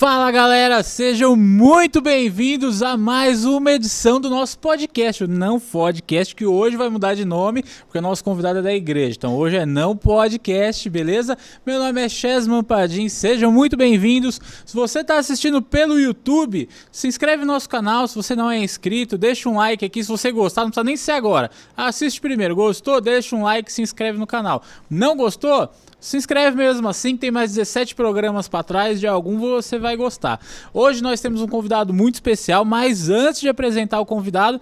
Fala 0.00 0.30
galera, 0.30 0.82
sejam 0.82 1.36
muito 1.36 2.00
bem-vindos 2.00 2.82
a 2.82 2.96
mais 2.96 3.44
uma 3.44 3.70
edição 3.72 4.18
do 4.18 4.30
nosso 4.30 4.58
podcast, 4.58 5.24
o 5.24 5.28
Não 5.28 5.60
Podcast, 5.60 6.34
que 6.34 6.46
hoje 6.46 6.74
vai 6.74 6.88
mudar 6.88 7.12
de 7.12 7.26
nome, 7.26 7.62
porque 7.82 7.98
o 7.98 8.00
nosso 8.00 8.24
convidado 8.24 8.60
é 8.60 8.62
da 8.62 8.72
igreja. 8.72 9.16
Então 9.18 9.36
hoje 9.36 9.56
é 9.56 9.66
Não 9.66 9.94
Podcast, 9.94 10.88
beleza? 10.88 11.36
Meu 11.66 11.78
nome 11.78 12.00
é 12.00 12.08
Chesman 12.08 12.64
Padim, 12.64 13.10
sejam 13.10 13.52
muito 13.52 13.76
bem-vindos. 13.76 14.40
Se 14.64 14.74
você 14.74 15.00
está 15.00 15.18
assistindo 15.18 15.60
pelo 15.60 16.00
YouTube, 16.00 16.66
se 16.90 17.06
inscreve 17.06 17.44
no 17.44 17.52
nosso 17.52 17.68
canal. 17.68 18.08
Se 18.08 18.16
você 18.16 18.34
não 18.34 18.50
é 18.50 18.56
inscrito, 18.56 19.18
deixa 19.18 19.50
um 19.50 19.56
like 19.56 19.84
aqui. 19.84 20.02
Se 20.02 20.08
você 20.08 20.32
gostar, 20.32 20.62
não 20.62 20.70
precisa 20.70 20.84
nem 20.84 20.96
ser 20.96 21.12
agora. 21.12 21.50
Assiste 21.76 22.22
primeiro. 22.22 22.56
Gostou? 22.56 23.02
Deixa 23.02 23.36
um 23.36 23.42
like, 23.42 23.70
se 23.70 23.82
inscreve 23.82 24.18
no 24.18 24.26
canal. 24.26 24.62
Não 24.88 25.14
gostou? 25.14 25.68
Se 26.00 26.16
inscreve 26.16 26.56
mesmo 26.56 26.88
assim, 26.88 27.14
tem 27.14 27.30
mais 27.30 27.50
17 27.50 27.94
programas 27.94 28.48
para 28.48 28.64
trás, 28.64 28.98
de 28.98 29.06
algum 29.06 29.38
você 29.38 29.78
vai 29.78 29.96
gostar. 29.96 30.40
Hoje 30.72 31.02
nós 31.02 31.20
temos 31.20 31.42
um 31.42 31.46
convidado 31.46 31.92
muito 31.92 32.14
especial, 32.14 32.64
mas 32.64 33.10
antes 33.10 33.42
de 33.42 33.48
apresentar 33.50 34.00
o 34.00 34.06
convidado, 34.06 34.58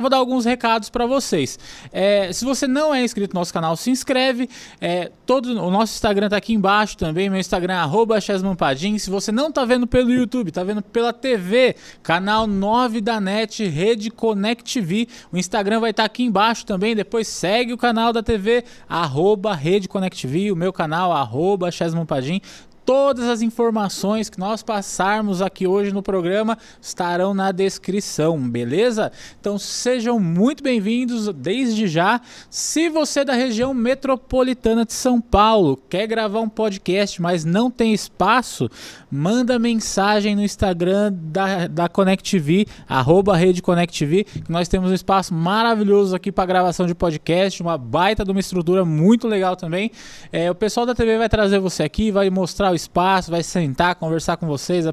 vou 0.00 0.10
dar 0.10 0.16
alguns 0.16 0.44
recados 0.44 0.88
para 0.88 1.06
vocês. 1.06 1.58
É, 1.92 2.32
se 2.32 2.44
você 2.44 2.66
não 2.66 2.94
é 2.94 3.02
inscrito 3.04 3.34
no 3.34 3.40
nosso 3.40 3.52
canal, 3.52 3.76
se 3.76 3.90
inscreve. 3.90 4.48
É, 4.80 5.10
todo, 5.26 5.50
o 5.50 5.70
nosso 5.70 5.94
Instagram 5.94 6.28
tá 6.28 6.36
aqui 6.36 6.52
embaixo 6.52 6.96
também. 6.96 7.28
Meu 7.28 7.38
Instagram 7.38 7.74
é 7.74 8.20
@chesmanpadim. 8.20 8.98
Se 8.98 9.10
você 9.10 9.30
não 9.30 9.52
tá 9.52 9.64
vendo 9.64 9.86
pelo 9.86 10.10
YouTube, 10.10 10.50
tá 10.50 10.64
vendo 10.64 10.82
pela 10.82 11.12
TV, 11.12 11.76
canal 12.02 12.46
9 12.46 13.00
da 13.00 13.20
NET, 13.20 13.64
Rede 13.66 14.10
Connect 14.10 14.80
TV. 14.80 15.06
O 15.32 15.36
Instagram 15.36 15.80
vai 15.80 15.90
estar 15.90 16.02
tá 16.02 16.06
aqui 16.06 16.24
embaixo 16.24 16.64
também. 16.64 16.96
Depois 16.96 17.28
segue 17.28 17.72
o 17.72 17.78
canal 17.78 18.12
da 18.12 18.22
TV, 18.22 18.64
arroba 18.88 19.54
Rede 19.54 19.88
o 20.50 20.56
meu 20.56 20.72
canal, 20.72 21.12
arroba 21.12 21.70
Chesmanpadim. 21.70 22.40
Todas 22.84 23.28
as 23.28 23.42
informações 23.42 24.30
que 24.30 24.38
nós 24.38 24.62
passarmos 24.62 25.42
aqui 25.42 25.66
hoje 25.66 25.92
no 25.92 26.02
programa 26.02 26.58
estarão 26.80 27.34
na 27.34 27.52
descrição, 27.52 28.38
beleza? 28.38 29.12
Então 29.40 29.58
sejam 29.58 30.18
muito 30.18 30.62
bem-vindos 30.62 31.28
desde 31.34 31.86
já. 31.86 32.20
Se 32.48 32.88
você 32.88 33.20
é 33.20 33.24
da 33.24 33.34
região 33.34 33.74
metropolitana 33.74 34.84
de 34.84 34.92
São 34.92 35.20
Paulo 35.20 35.80
quer 35.88 36.06
gravar 36.06 36.40
um 36.40 36.48
podcast, 36.48 37.20
mas 37.20 37.44
não 37.44 37.70
tem 37.70 37.92
espaço, 37.92 38.68
manda 39.10 39.58
mensagem 39.58 40.34
no 40.34 40.42
Instagram 40.42 41.12
da, 41.12 41.66
da 41.66 41.88
Connect 41.88 42.30
TV, 42.30 42.66
arroba 42.88 43.36
Rede 43.36 43.62
Connect 43.62 43.98
TV, 43.98 44.24
que 44.24 44.50
nós 44.50 44.68
temos 44.68 44.90
um 44.90 44.94
espaço 44.94 45.34
maravilhoso 45.34 46.16
aqui 46.16 46.32
para 46.32 46.46
gravação 46.46 46.86
de 46.86 46.94
podcast, 46.94 47.62
uma 47.62 47.76
baita 47.76 48.24
de 48.24 48.30
uma 48.30 48.40
estrutura 48.40 48.84
muito 48.84 49.28
legal 49.28 49.54
também. 49.54 49.90
É, 50.32 50.50
o 50.50 50.54
pessoal 50.54 50.86
da 50.86 50.94
TV 50.94 51.18
vai 51.18 51.28
trazer 51.28 51.58
você 51.58 51.82
aqui, 51.82 52.10
vai 52.10 52.30
mostrar 52.30 52.72
o 52.72 52.74
espaço, 52.82 53.30
vai 53.30 53.42
sentar, 53.42 53.94
conversar 53.94 54.36
com 54.36 54.46
vocês, 54.46 54.86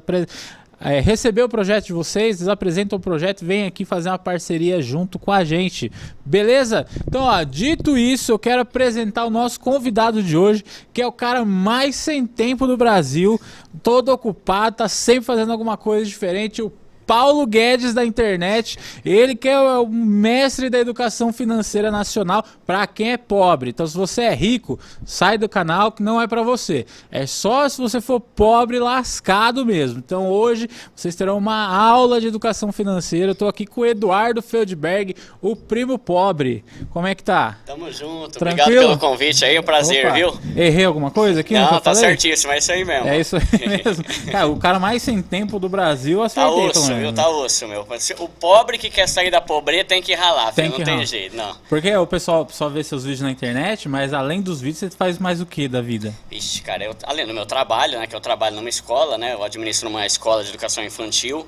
é, 0.80 1.00
receber 1.00 1.42
o 1.42 1.48
projeto 1.48 1.86
de 1.86 1.92
vocês, 1.92 2.36
eles 2.36 2.48
apresentam 2.48 2.98
o 2.98 3.00
projeto, 3.00 3.44
vem 3.44 3.66
aqui 3.66 3.84
fazer 3.84 4.10
uma 4.10 4.18
parceria 4.18 4.80
junto 4.80 5.18
com 5.18 5.32
a 5.32 5.42
gente, 5.42 5.90
beleza? 6.24 6.86
Então, 7.06 7.22
ó, 7.22 7.42
dito 7.42 7.98
isso, 7.98 8.30
eu 8.30 8.38
quero 8.38 8.62
apresentar 8.62 9.24
o 9.24 9.30
nosso 9.30 9.58
convidado 9.58 10.22
de 10.22 10.36
hoje, 10.36 10.64
que 10.92 11.02
é 11.02 11.06
o 11.06 11.12
cara 11.12 11.44
mais 11.44 11.96
sem 11.96 12.24
tempo 12.26 12.64
do 12.66 12.76
Brasil, 12.76 13.40
todo 13.82 14.10
ocupado, 14.10 14.76
tá 14.76 14.88
sempre 14.88 15.24
fazendo 15.24 15.50
alguma 15.50 15.76
coisa 15.76 16.06
diferente, 16.06 16.62
o 16.62 16.72
Paulo 17.08 17.46
Guedes 17.46 17.94
da 17.94 18.04
internet, 18.04 18.78
ele 19.02 19.34
que 19.34 19.48
é 19.48 19.58
o 19.58 19.86
mestre 19.88 20.68
da 20.68 20.78
educação 20.78 21.32
financeira 21.32 21.90
nacional 21.90 22.44
para 22.66 22.86
quem 22.86 23.12
é 23.12 23.16
pobre. 23.16 23.70
Então, 23.70 23.86
se 23.86 23.96
você 23.96 24.24
é 24.24 24.34
rico, 24.34 24.78
sai 25.06 25.38
do 25.38 25.48
canal 25.48 25.90
que 25.90 26.02
não 26.02 26.20
é 26.20 26.26
para 26.26 26.42
você. 26.42 26.84
É 27.10 27.24
só 27.24 27.66
se 27.66 27.80
você 27.80 27.98
for 27.98 28.20
pobre 28.20 28.78
lascado 28.78 29.64
mesmo. 29.64 29.98
Então, 30.04 30.28
hoje 30.28 30.68
vocês 30.94 31.16
terão 31.16 31.38
uma 31.38 31.74
aula 31.74 32.20
de 32.20 32.26
educação 32.26 32.70
financeira. 32.72 33.30
Eu 33.30 33.34
tô 33.34 33.48
aqui 33.48 33.64
com 33.64 33.80
o 33.80 33.86
Eduardo 33.86 34.42
Feldberg, 34.42 35.16
o 35.40 35.56
primo 35.56 35.98
pobre. 35.98 36.62
Como 36.90 37.06
é 37.06 37.14
que 37.14 37.22
tá? 37.22 37.56
Tamo 37.64 37.90
junto. 37.90 38.38
Tranquilo? 38.38 38.64
Obrigado 38.64 38.98
pelo 38.98 38.98
convite 38.98 39.46
aí, 39.46 39.56
é 39.56 39.60
um 39.60 39.62
prazer, 39.62 40.04
Opa. 40.04 40.14
viu? 40.14 40.38
Errei 40.54 40.84
alguma 40.84 41.10
coisa 41.10 41.40
aqui? 41.40 41.54
Não, 41.54 41.80
tá 41.80 41.94
certíssimo, 41.94 42.52
é 42.52 42.58
isso 42.58 42.70
aí 42.70 42.84
mesmo. 42.84 43.08
É 43.08 43.18
isso 43.18 43.36
aí 43.36 43.82
mesmo. 43.82 44.04
cara, 44.30 44.46
o 44.46 44.58
cara 44.58 44.78
mais 44.78 45.02
sem 45.02 45.22
tempo 45.22 45.58
do 45.58 45.70
Brasil 45.70 46.22
acertei, 46.22 46.70
tá 46.70 46.97
viu? 46.98 47.12
Tá 47.12 47.28
osso, 47.28 47.66
meu. 47.66 47.86
O 48.18 48.28
pobre 48.28 48.78
que 48.78 48.90
quer 48.90 49.08
sair 49.08 49.30
da 49.30 49.40
pobreza 49.40 49.84
tem 49.84 50.02
que 50.02 50.14
ralar, 50.14 50.52
tem 50.52 50.66
filho. 50.66 50.76
que 50.76 50.80
não 50.80 50.86
ralar. 50.86 50.98
tem 50.98 51.06
jeito, 51.06 51.36
não. 51.36 51.56
Porque 51.68 51.94
o 51.96 52.06
pessoal 52.06 52.46
só 52.50 52.68
vê 52.68 52.82
seus 52.82 53.04
vídeos 53.04 53.22
na 53.22 53.30
internet, 53.30 53.88
mas 53.88 54.12
além 54.12 54.40
dos 54.40 54.60
vídeos, 54.60 54.78
você 54.78 54.90
faz 54.90 55.18
mais 55.18 55.40
o 55.40 55.46
que 55.46 55.68
da 55.68 55.80
vida? 55.80 56.14
Ixi, 56.30 56.62
cara, 56.62 56.84
eu, 56.84 56.96
além 57.04 57.26
do 57.26 57.34
meu 57.34 57.46
trabalho, 57.46 57.98
né, 57.98 58.06
que 58.06 58.14
eu 58.14 58.20
trabalho 58.20 58.56
numa 58.56 58.68
escola, 58.68 59.16
né, 59.18 59.34
eu 59.34 59.42
administro 59.42 59.88
uma 59.88 60.06
escola 60.06 60.42
de 60.42 60.50
educação 60.50 60.84
infantil, 60.84 61.46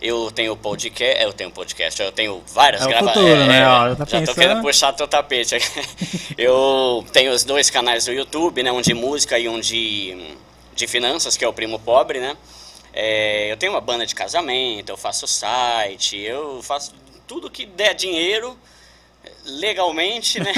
eu 0.00 0.30
tenho 0.30 0.56
podcast, 0.56 1.22
eu 1.22 1.32
tenho 1.32 1.50
podcast, 1.50 2.00
eu 2.00 2.12
tenho 2.12 2.42
várias 2.54 2.82
é 2.82 2.88
gravações. 2.88 3.26
É, 3.26 3.46
né? 3.46 3.68
Ó, 3.68 3.88
já, 3.90 3.96
tá 3.96 4.04
já 4.06 4.22
tô 4.24 4.34
querendo 4.34 4.62
puxar 4.62 4.92
teu 4.94 5.06
tapete 5.06 5.56
aqui. 5.56 5.66
eu 6.38 7.04
tenho 7.12 7.32
os 7.32 7.44
dois 7.44 7.68
canais 7.68 8.06
do 8.06 8.12
YouTube, 8.12 8.62
né, 8.62 8.72
um 8.72 8.80
de 8.80 8.94
música 8.94 9.38
e 9.38 9.48
um 9.48 9.60
de, 9.60 10.16
de 10.74 10.86
finanças, 10.86 11.36
que 11.36 11.44
é 11.44 11.48
o 11.48 11.52
Primo 11.52 11.78
Pobre, 11.78 12.18
né? 12.18 12.36
É, 12.92 13.52
eu 13.52 13.56
tenho 13.56 13.72
uma 13.72 13.80
banda 13.80 14.04
de 14.04 14.14
casamento, 14.14 14.90
eu 14.90 14.96
faço 14.96 15.26
site, 15.26 16.18
eu 16.18 16.62
faço 16.62 16.94
tudo 17.26 17.50
que 17.50 17.64
der 17.66 17.94
dinheiro 17.94 18.58
legalmente, 19.44 20.40
né? 20.40 20.52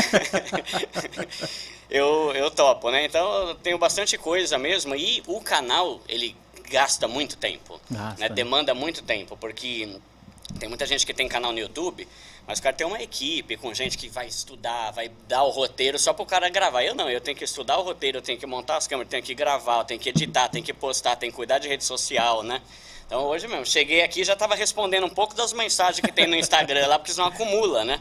eu, 1.90 2.32
eu 2.34 2.50
topo, 2.50 2.90
né? 2.90 3.04
Então 3.04 3.48
eu 3.48 3.54
tenho 3.56 3.78
bastante 3.78 4.16
coisa 4.16 4.58
mesmo. 4.58 4.94
E 4.94 5.22
o 5.26 5.40
canal, 5.40 6.00
ele 6.08 6.36
gasta 6.70 7.06
muito 7.06 7.36
tempo, 7.36 7.80
né? 8.18 8.28
demanda 8.30 8.74
muito 8.74 9.02
tempo, 9.02 9.36
porque 9.36 9.96
tem 10.58 10.68
muita 10.68 10.86
gente 10.86 11.04
que 11.04 11.12
tem 11.12 11.28
canal 11.28 11.52
no 11.52 11.58
YouTube, 11.58 12.08
mas 12.46 12.58
o 12.58 12.62
cara 12.62 12.74
tem 12.74 12.86
uma 12.86 13.00
equipe 13.00 13.56
com 13.56 13.72
gente 13.72 13.96
que 13.96 14.08
vai 14.08 14.26
estudar, 14.26 14.90
vai 14.90 15.10
dar 15.28 15.44
o 15.44 15.50
roteiro 15.50 15.98
só 15.98 16.12
para 16.12 16.22
o 16.22 16.26
cara 16.26 16.48
gravar. 16.48 16.82
Eu 16.82 16.94
não, 16.94 17.08
eu 17.08 17.20
tenho 17.20 17.36
que 17.36 17.44
estudar 17.44 17.78
o 17.78 17.82
roteiro, 17.82 18.18
eu 18.18 18.22
tenho 18.22 18.38
que 18.38 18.46
montar 18.46 18.76
as 18.76 18.86
câmeras, 18.86 19.10
tenho 19.10 19.22
que 19.22 19.34
gravar, 19.34 19.78
eu 19.78 19.84
tenho 19.84 20.00
que 20.00 20.08
editar, 20.08 20.48
tenho 20.48 20.64
que 20.64 20.72
postar, 20.72 21.16
tenho 21.16 21.32
que 21.32 21.36
cuidar 21.36 21.58
de 21.58 21.68
rede 21.68 21.84
social, 21.84 22.42
né? 22.42 22.60
Então 23.06 23.24
hoje 23.24 23.46
mesmo, 23.46 23.66
cheguei 23.66 24.02
aqui 24.02 24.24
já 24.24 24.32
estava 24.32 24.54
respondendo 24.54 25.04
um 25.04 25.10
pouco 25.10 25.34
das 25.34 25.52
mensagens 25.52 26.00
que 26.00 26.12
tem 26.12 26.26
no 26.26 26.34
Instagram 26.34 26.86
lá, 26.86 26.98
porque 26.98 27.12
senão 27.12 27.26
acumula, 27.26 27.84
né? 27.84 28.00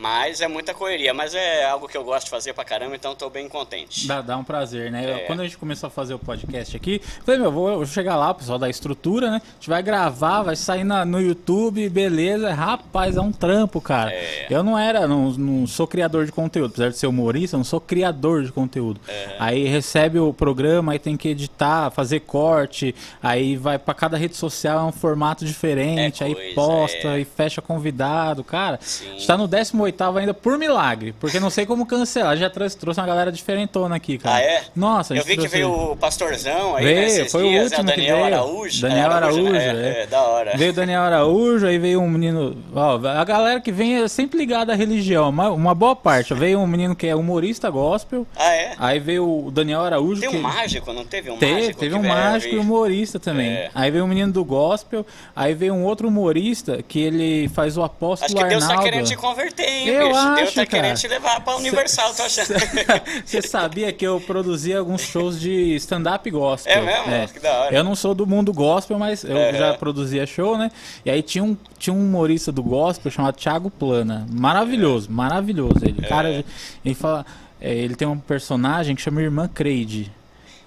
Mas 0.00 0.40
é 0.40 0.48
muita 0.48 0.72
correria, 0.72 1.12
mas 1.12 1.34
é 1.34 1.68
algo 1.68 1.86
que 1.86 1.94
eu 1.94 2.02
gosto 2.02 2.24
de 2.24 2.30
fazer 2.30 2.54
pra 2.54 2.64
caramba, 2.64 2.96
então 2.96 3.14
tô 3.14 3.28
bem 3.28 3.46
contente. 3.50 4.08
Dá, 4.08 4.22
dá 4.22 4.34
um 4.38 4.42
prazer, 4.42 4.90
né? 4.90 5.10
É. 5.10 5.18
Quando 5.26 5.40
a 5.40 5.44
gente 5.44 5.58
começou 5.58 5.88
a 5.88 5.90
fazer 5.90 6.14
o 6.14 6.18
podcast 6.18 6.74
aqui, 6.74 7.02
falei, 7.22 7.38
meu, 7.38 7.52
vou, 7.52 7.76
vou 7.76 7.84
chegar 7.84 8.16
lá, 8.16 8.30
o 8.30 8.34
pessoal 8.34 8.58
da 8.58 8.70
estrutura, 8.70 9.30
né? 9.30 9.42
A 9.44 9.54
gente 9.56 9.68
vai 9.68 9.82
gravar, 9.82 10.42
vai 10.42 10.56
sair 10.56 10.84
na, 10.84 11.04
no 11.04 11.20
YouTube, 11.20 11.86
beleza. 11.90 12.50
Rapaz, 12.54 13.18
é 13.18 13.20
um 13.20 13.30
trampo, 13.30 13.78
cara. 13.78 14.10
É. 14.10 14.46
Eu 14.48 14.62
não 14.62 14.78
era, 14.78 15.06
não, 15.06 15.32
não, 15.32 15.66
sou 15.66 15.86
criador 15.86 16.24
de 16.24 16.32
conteúdo, 16.32 16.70
apesar 16.70 16.88
de 16.88 16.96
ser 16.96 17.06
humorista, 17.06 17.56
eu 17.56 17.58
não 17.58 17.64
sou 17.64 17.78
criador 17.78 18.42
de 18.42 18.52
conteúdo. 18.52 19.02
É. 19.06 19.36
Aí 19.38 19.66
recebe 19.66 20.18
o 20.18 20.32
programa, 20.32 20.92
aí 20.92 20.98
tem 20.98 21.14
que 21.14 21.28
editar, 21.28 21.90
fazer 21.90 22.20
corte, 22.20 22.94
aí 23.22 23.54
vai 23.54 23.78
para 23.78 23.92
cada 23.92 24.16
rede 24.16 24.34
social, 24.34 24.78
é 24.78 24.88
um 24.88 24.92
formato 24.92 25.44
diferente, 25.44 26.22
é 26.22 26.28
aí 26.28 26.34
coisa, 26.34 26.54
posta 26.54 27.08
é. 27.08 27.20
e 27.20 27.24
fecha 27.26 27.60
convidado, 27.60 28.42
cara. 28.42 28.78
Sim. 28.80 29.16
Está 29.16 29.36
no 29.36 29.46
18 29.46 29.80
oitava 29.90 30.20
ainda 30.20 30.32
por 30.32 30.56
milagre, 30.56 31.14
porque 31.20 31.38
não 31.38 31.50
sei 31.50 31.66
como 31.66 31.84
cancelar. 31.84 32.36
Já 32.36 32.48
trouxe, 32.48 32.76
trouxe 32.76 33.00
uma 33.00 33.06
galera 33.06 33.30
diferentona 33.30 33.96
aqui, 33.96 34.18
cara. 34.18 34.36
Ah, 34.36 34.42
é? 34.42 34.62
Nossa, 34.74 35.14
Eu 35.14 35.24
vi 35.24 35.36
que 35.36 35.48
veio 35.48 35.92
o 35.92 35.96
Pastorzão 35.96 36.76
aí, 36.76 36.84
veio, 36.84 37.24
né, 37.24 37.28
foi 37.28 37.48
dias, 37.48 37.60
o 37.60 37.64
último 37.64 37.82
né? 37.82 37.96
Daniel 37.96 38.16
que 38.16 38.22
veio. 38.22 38.34
Araújo. 38.34 38.82
Daniel 38.82 39.10
Araújo, 39.10 39.42
né? 39.50 39.66
é, 39.66 39.68
é. 39.68 40.02
é, 40.02 40.06
da 40.06 40.22
hora. 40.22 40.56
Veio 40.56 40.70
o 40.70 40.74
Daniel 40.74 41.02
Araújo, 41.02 41.66
aí 41.66 41.78
veio 41.78 42.00
um 42.00 42.08
menino... 42.08 42.56
Ó, 42.74 42.96
a 43.06 43.24
galera 43.24 43.60
que 43.60 43.72
vem 43.72 44.02
é 44.02 44.08
sempre 44.08 44.38
ligada 44.38 44.72
à 44.72 44.76
religião, 44.76 45.28
uma, 45.28 45.50
uma 45.50 45.74
boa 45.74 45.96
parte. 45.96 46.32
Veio 46.34 46.58
um 46.60 46.66
menino 46.66 46.94
que 46.94 47.06
é 47.06 47.14
humorista 47.14 47.68
gospel. 47.68 48.26
Ah, 48.36 48.54
é? 48.54 48.74
Aí 48.78 48.98
veio 48.98 49.46
o 49.46 49.50
Daniel 49.50 49.82
Araújo. 49.82 50.20
Tem 50.20 50.30
que... 50.30 50.36
um 50.36 50.40
mágico, 50.40 50.92
não 50.92 51.04
teve 51.04 51.30
um 51.30 51.36
teve, 51.36 51.52
mágico? 51.52 51.80
Teve 51.80 51.94
um 51.94 52.02
mágico 52.02 52.54
e 52.54 52.58
humorista 52.58 53.18
também. 53.18 53.50
É. 53.50 53.70
Aí 53.74 53.90
veio 53.90 54.04
um 54.04 54.08
menino 54.08 54.32
do 54.32 54.44
gospel, 54.44 55.04
aí 55.34 55.54
veio 55.54 55.74
um 55.74 55.84
outro 55.84 56.08
humorista 56.08 56.82
que 56.86 57.00
ele 57.00 57.48
faz 57.48 57.76
o 57.76 57.82
apóstolo 57.82 58.26
Acho 58.26 58.34
que 58.34 58.50
Deus 58.50 58.62
Arnaldo. 58.62 58.82
tá 58.82 58.90
querendo 58.90 59.06
te 59.06 59.16
converter, 59.16 59.69
hein, 59.70 59.88
Eu 59.88 60.08
bicho? 60.08 60.18
acho, 60.18 60.34
Deus 60.36 60.54
tá 60.54 60.66
cara. 60.66 60.82
querendo 60.82 60.96
te 60.98 61.08
levar 61.08 61.40
pra 61.40 61.56
Universal, 61.56 62.14
tô 62.14 62.22
achando. 62.22 62.48
Você 63.24 63.42
sabia 63.42 63.92
que 63.92 64.06
eu 64.06 64.20
produzia 64.20 64.78
alguns 64.78 65.00
shows 65.02 65.40
de 65.40 65.74
stand-up 65.76 66.30
gospel? 66.30 66.72
É 66.72 66.80
mesmo? 66.80 67.12
É. 67.12 67.26
Que 67.26 67.38
da 67.40 67.52
hora. 67.52 67.74
Eu 67.74 67.84
não 67.84 67.94
sou 67.94 68.14
do 68.14 68.26
mundo 68.26 68.52
gospel, 68.52 68.98
mas 68.98 69.24
eu 69.24 69.36
É. 69.36 69.54
já 69.54 69.74
produzia 69.74 70.26
show, 70.26 70.56
né? 70.58 70.70
E 71.04 71.10
aí 71.10 71.22
tinha 71.22 71.42
um, 71.44 71.56
tinha 71.78 71.94
um 71.94 72.00
humorista 72.00 72.50
do 72.52 72.62
gospel 72.62 73.10
chamado 73.10 73.36
Thiago 73.36 73.70
Plana. 73.70 74.26
Maravilhoso, 74.30 75.10
maravilhoso. 75.10 75.76
Ele, 75.82 76.02
cara, 76.02 76.44
ele 76.84 76.94
fala. 76.94 77.24
é, 77.60 77.72
ele 77.74 77.94
tem 77.94 78.06
um 78.08 78.18
personagem 78.18 78.94
que 78.96 79.02
chama 79.02 79.20
Irmã 79.22 79.48
Creide. 79.48 80.10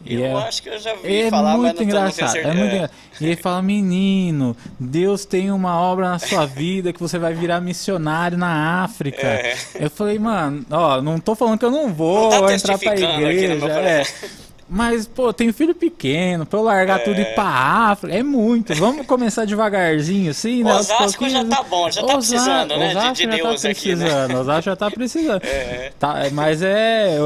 E 0.06 0.16
Eu 0.16 0.38
é- 0.38 0.48
acho 0.48 0.62
que 0.62 0.70
eu 0.70 0.80
já 0.80 0.94
vi 0.96 1.22
é 1.22 1.30
falar, 1.30 1.58
muito 1.58 1.78
mas 1.78 1.88
engraçado. 1.88 2.36
É 2.38 2.54
muito 2.54 2.76
engra- 2.76 2.92
E 3.22 3.26
ele 3.26 3.36
fala, 3.38 3.62
menino, 3.62 4.56
Deus 4.80 5.24
tem 5.24 5.50
uma 5.52 5.80
obra 5.80 6.10
na 6.10 6.20
sua 6.20 6.46
vida 6.46 6.92
que 6.92 7.00
você 7.00 7.18
vai 7.18 7.34
virar 7.34 7.62
missionário 7.62 8.38
na 8.38 8.84
África. 8.84 9.26
É. 9.26 9.56
Eu 9.80 9.90
falei, 9.90 10.20
mano, 10.20 10.66
ó, 10.70 11.02
não 11.02 11.20
tô 11.20 11.36
falando 11.36 11.58
que 11.58 11.66
eu 11.66 11.72
não 11.72 11.94
vou 11.94 12.30
Não 12.32 12.46
tá 12.48 12.54
entrar 12.54 12.78
pra 12.78 12.92
aqui, 12.92 13.04
igreja. 13.04 13.56
vou 13.60 13.70
é. 13.70 14.04
Mas, 14.70 15.06
pô, 15.06 15.32
tenho 15.34 15.54
filho 15.54 15.76
pequeno, 15.76 16.46
pra 16.46 16.60
eu 16.60 16.64
largar 16.64 17.00
é... 17.00 17.04
tudo 17.04 17.20
e 17.20 17.22
ir 17.22 17.36
pra 17.36 17.44
África, 17.44 18.16
é 18.16 18.24
muito. 18.24 18.74
Vamos 18.76 19.06
começar 19.06 19.46
devagarzinho, 19.46 20.32
assim, 20.32 20.64
né? 20.64 20.74
Osasco 20.74 21.30
já 21.30 21.46
tá 21.46 21.64
bom, 21.64 21.92
já 21.92 22.02
tá 22.02 22.18
Osasco, 22.18 22.36
precisando, 22.36 22.78
né? 22.78 22.90
Osasco 22.90 23.14
de, 23.14 23.26
de 23.26 23.38
já 23.38 23.44
tá 23.44 23.50
precisando, 23.50 23.72
aqui, 23.72 23.96
né? 23.96 24.40
Osasco 24.40 24.62
já 24.64 24.76
tá 24.76 24.92
precisando. 24.92 25.44
É. 25.54 25.92
Tá, 26.00 26.16
mas 26.32 26.62
é... 26.62 27.18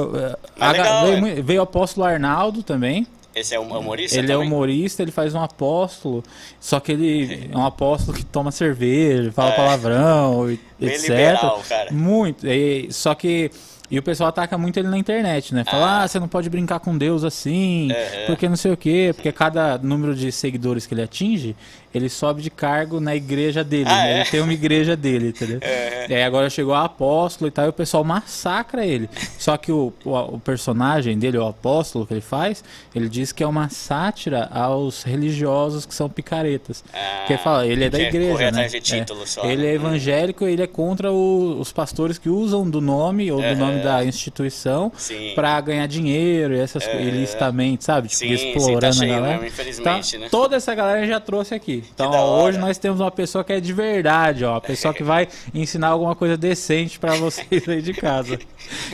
Mas 0.57 0.71
legal, 0.77 1.05
veio, 1.05 1.27
é. 1.27 1.41
veio 1.41 1.59
o 1.59 1.63
apóstolo 1.63 2.05
Arnaldo 2.05 2.61
também. 2.61 3.07
Esse 3.37 3.53
é 3.53 3.59
um 3.59 3.77
humorista 3.77 4.17
Ele 4.17 4.27
também? 4.27 4.47
é 4.47 4.47
humorista, 4.47 5.03
ele 5.03 5.11
faz 5.11 5.35
um 5.35 5.41
apóstolo, 5.41 6.23
só 6.59 6.79
que 6.79 6.91
ele 6.91 7.49
é 7.53 7.55
um 7.55 7.65
apóstolo 7.65 8.17
que 8.17 8.25
toma 8.25 8.51
cerveja, 8.51 9.31
fala 9.31 9.51
é. 9.51 9.55
palavrão, 9.55 10.49
etc. 10.81 11.01
Liberal, 11.03 11.61
cara. 11.69 11.91
Muito. 11.91 12.47
E, 12.47 12.91
só 12.91 13.13
que 13.13 13.51
e 13.89 13.97
o 13.97 14.03
pessoal 14.03 14.29
ataca 14.29 14.57
muito 14.57 14.77
ele 14.77 14.89
na 14.89 14.97
internet, 14.97 15.55
né? 15.55 15.63
Fala, 15.63 15.85
ah, 15.85 16.03
ah 16.03 16.07
você 16.07 16.19
não 16.19 16.27
pode 16.27 16.49
brincar 16.49 16.79
com 16.79 16.97
Deus 16.97 17.23
assim, 17.23 17.89
uhum. 17.89 18.25
porque 18.27 18.49
não 18.49 18.57
sei 18.57 18.71
o 18.71 18.77
quê, 18.77 19.11
porque 19.15 19.31
cada 19.31 19.77
número 19.77 20.13
de 20.13 20.31
seguidores 20.31 20.85
que 20.85 20.93
ele 20.93 21.01
atinge, 21.01 21.55
ele 21.93 22.09
sobe 22.09 22.41
de 22.41 22.49
cargo 22.49 22.99
na 22.99 23.15
igreja 23.15 23.63
dele, 23.63 23.89
ah, 23.89 23.95
né? 23.95 24.11
é? 24.11 24.21
Ele 24.21 24.29
tem 24.29 24.41
uma 24.41 24.53
igreja 24.53 24.95
dele, 24.95 25.29
entendeu? 25.29 25.55
Uhum. 25.55 26.05
E 26.09 26.13
aí 26.13 26.23
agora 26.23 26.49
chegou 26.49 26.73
o 26.73 26.77
apóstolo 26.77 27.47
e 27.47 27.51
tal, 27.51 27.65
e 27.65 27.69
o 27.69 27.73
pessoal 27.73 28.03
massacra 28.03 28.85
ele. 28.85 29.09
Só 29.37 29.57
que 29.57 29.71
o, 29.71 29.93
o, 30.05 30.15
o, 30.35 30.39
personagem 30.39 31.17
dele, 31.17 31.37
o 31.37 31.45
apóstolo 31.45 32.05
que 32.05 32.13
ele 32.13 32.21
faz, 32.21 32.63
ele 32.93 33.09
diz 33.09 33.31
que 33.31 33.43
é 33.43 33.47
uma 33.47 33.69
sátira 33.69 34.49
aos 34.51 35.03
religiosos 35.03 35.85
que 35.85 35.93
são 35.93 36.09
picaretas. 36.09 36.83
Ah, 36.93 37.25
ele 37.29 37.37
fala, 37.37 37.67
ele 37.67 37.83
é 37.85 37.89
da 37.89 37.99
igreja, 37.99 38.51
né? 38.51 38.67
É. 38.67 39.25
Só, 39.25 39.45
ele 39.45 39.65
é 39.65 39.73
evangélico, 39.73 40.45
ele 40.45 40.61
é 40.61 40.67
contra 40.67 41.11
o, 41.11 41.59
os 41.59 41.71
pastores 41.71 42.17
que 42.17 42.29
usam 42.29 42.69
do 42.69 42.81
nome 42.81 43.31
ou 43.31 43.41
do 43.41 43.55
nome 43.55 43.81
da 43.81 44.03
instituição 44.03 44.91
para 45.35 45.59
ganhar 45.61 45.87
dinheiro 45.87 46.53
e 46.53 46.59
essas 46.59 46.85
coisas, 46.85 47.07
ilicitamente, 47.07 47.83
sabe? 47.83 48.07
Tipo, 48.07 48.19
sim, 48.19 48.33
explorando 48.33 48.93
sim, 48.93 48.99
tá 48.99 49.05
a 49.05 49.19
galera. 49.19 49.33
Mesmo, 49.33 49.47
infelizmente, 49.47 50.11
tá, 50.11 50.19
né? 50.19 50.29
Toda 50.29 50.55
essa 50.55 50.73
galera 50.75 51.05
já 51.05 51.19
trouxe 51.19 51.53
aqui. 51.53 51.76
Então, 51.93 52.11
ó, 52.11 52.43
hoje 52.43 52.57
nós 52.57 52.77
temos 52.77 52.99
uma 52.99 53.11
pessoa 53.11 53.43
que 53.43 53.53
é 53.53 53.59
de 53.59 53.73
verdade, 53.73 54.45
ó, 54.45 54.53
uma 54.53 54.61
pessoa 54.61 54.93
que 54.93 55.03
vai 55.03 55.27
ensinar 55.53 55.89
alguma 55.89 56.15
coisa 56.15 56.37
decente 56.37 56.99
para 56.99 57.15
vocês 57.15 57.67
aí 57.67 57.81
de 57.81 57.93
casa. 57.93 58.39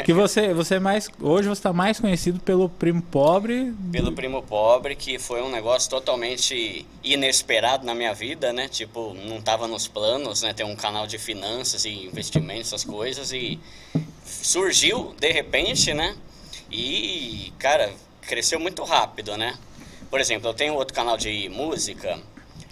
Que 0.06 0.14
você, 0.14 0.54
você 0.54 0.76
é 0.76 0.80
mais, 0.80 1.10
hoje 1.20 1.48
você 1.48 1.60
está 1.60 1.74
mais 1.74 2.00
conhecido 2.00 2.40
pelo 2.40 2.70
primo 2.70 3.02
pobre. 3.02 3.74
Pelo 3.92 4.12
primo 4.12 4.42
pobre, 4.44 4.96
que 4.96 5.18
foi 5.18 5.42
um 5.42 5.50
negócio 5.50 5.90
totalmente 5.90 6.86
inesperado 7.04 7.86
na 7.86 7.96
minha 7.96 8.14
vida, 8.14 8.54
né? 8.54 8.68
Tipo, 8.68 9.14
não 9.14 9.38
estava 9.38 9.68
nos 9.68 9.88
planos, 9.88 10.42
né? 10.42 10.54
Ter 10.54 10.64
um 10.64 10.76
canal 10.76 11.08
de 11.08 11.18
finanças 11.18 11.86
e 11.86 12.06
investimentos, 12.06 12.68
essas 12.68 12.84
coisas 12.84 13.32
e 13.32 13.60
surgiu 14.26 15.14
de 15.20 15.32
repente, 15.32 15.94
né? 15.94 16.16
E, 16.72 17.54
cara, 17.60 17.94
cresceu 18.22 18.60
muito 18.60 18.84
rápido, 18.84 19.38
né? 19.38 19.58
Por 20.10 20.20
exemplo, 20.20 20.50
eu 20.50 20.54
tenho 20.54 20.76
outro 20.76 20.94
canal 20.94 21.18
de 21.18 21.50
música, 21.50 22.20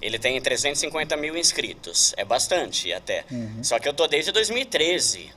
ele 0.02 0.18
tem 0.18 0.40
350 0.42 1.16
mil 1.18 1.38
inscritos, 1.38 2.14
é 2.18 2.26
bastante 2.26 2.92
até. 2.92 3.24
Uhum. 3.32 3.64
Só 3.64 3.80
que 3.80 3.88
eu 3.88 3.94
tô 3.94 4.08
desde 4.08 4.32
2013. 4.32 5.30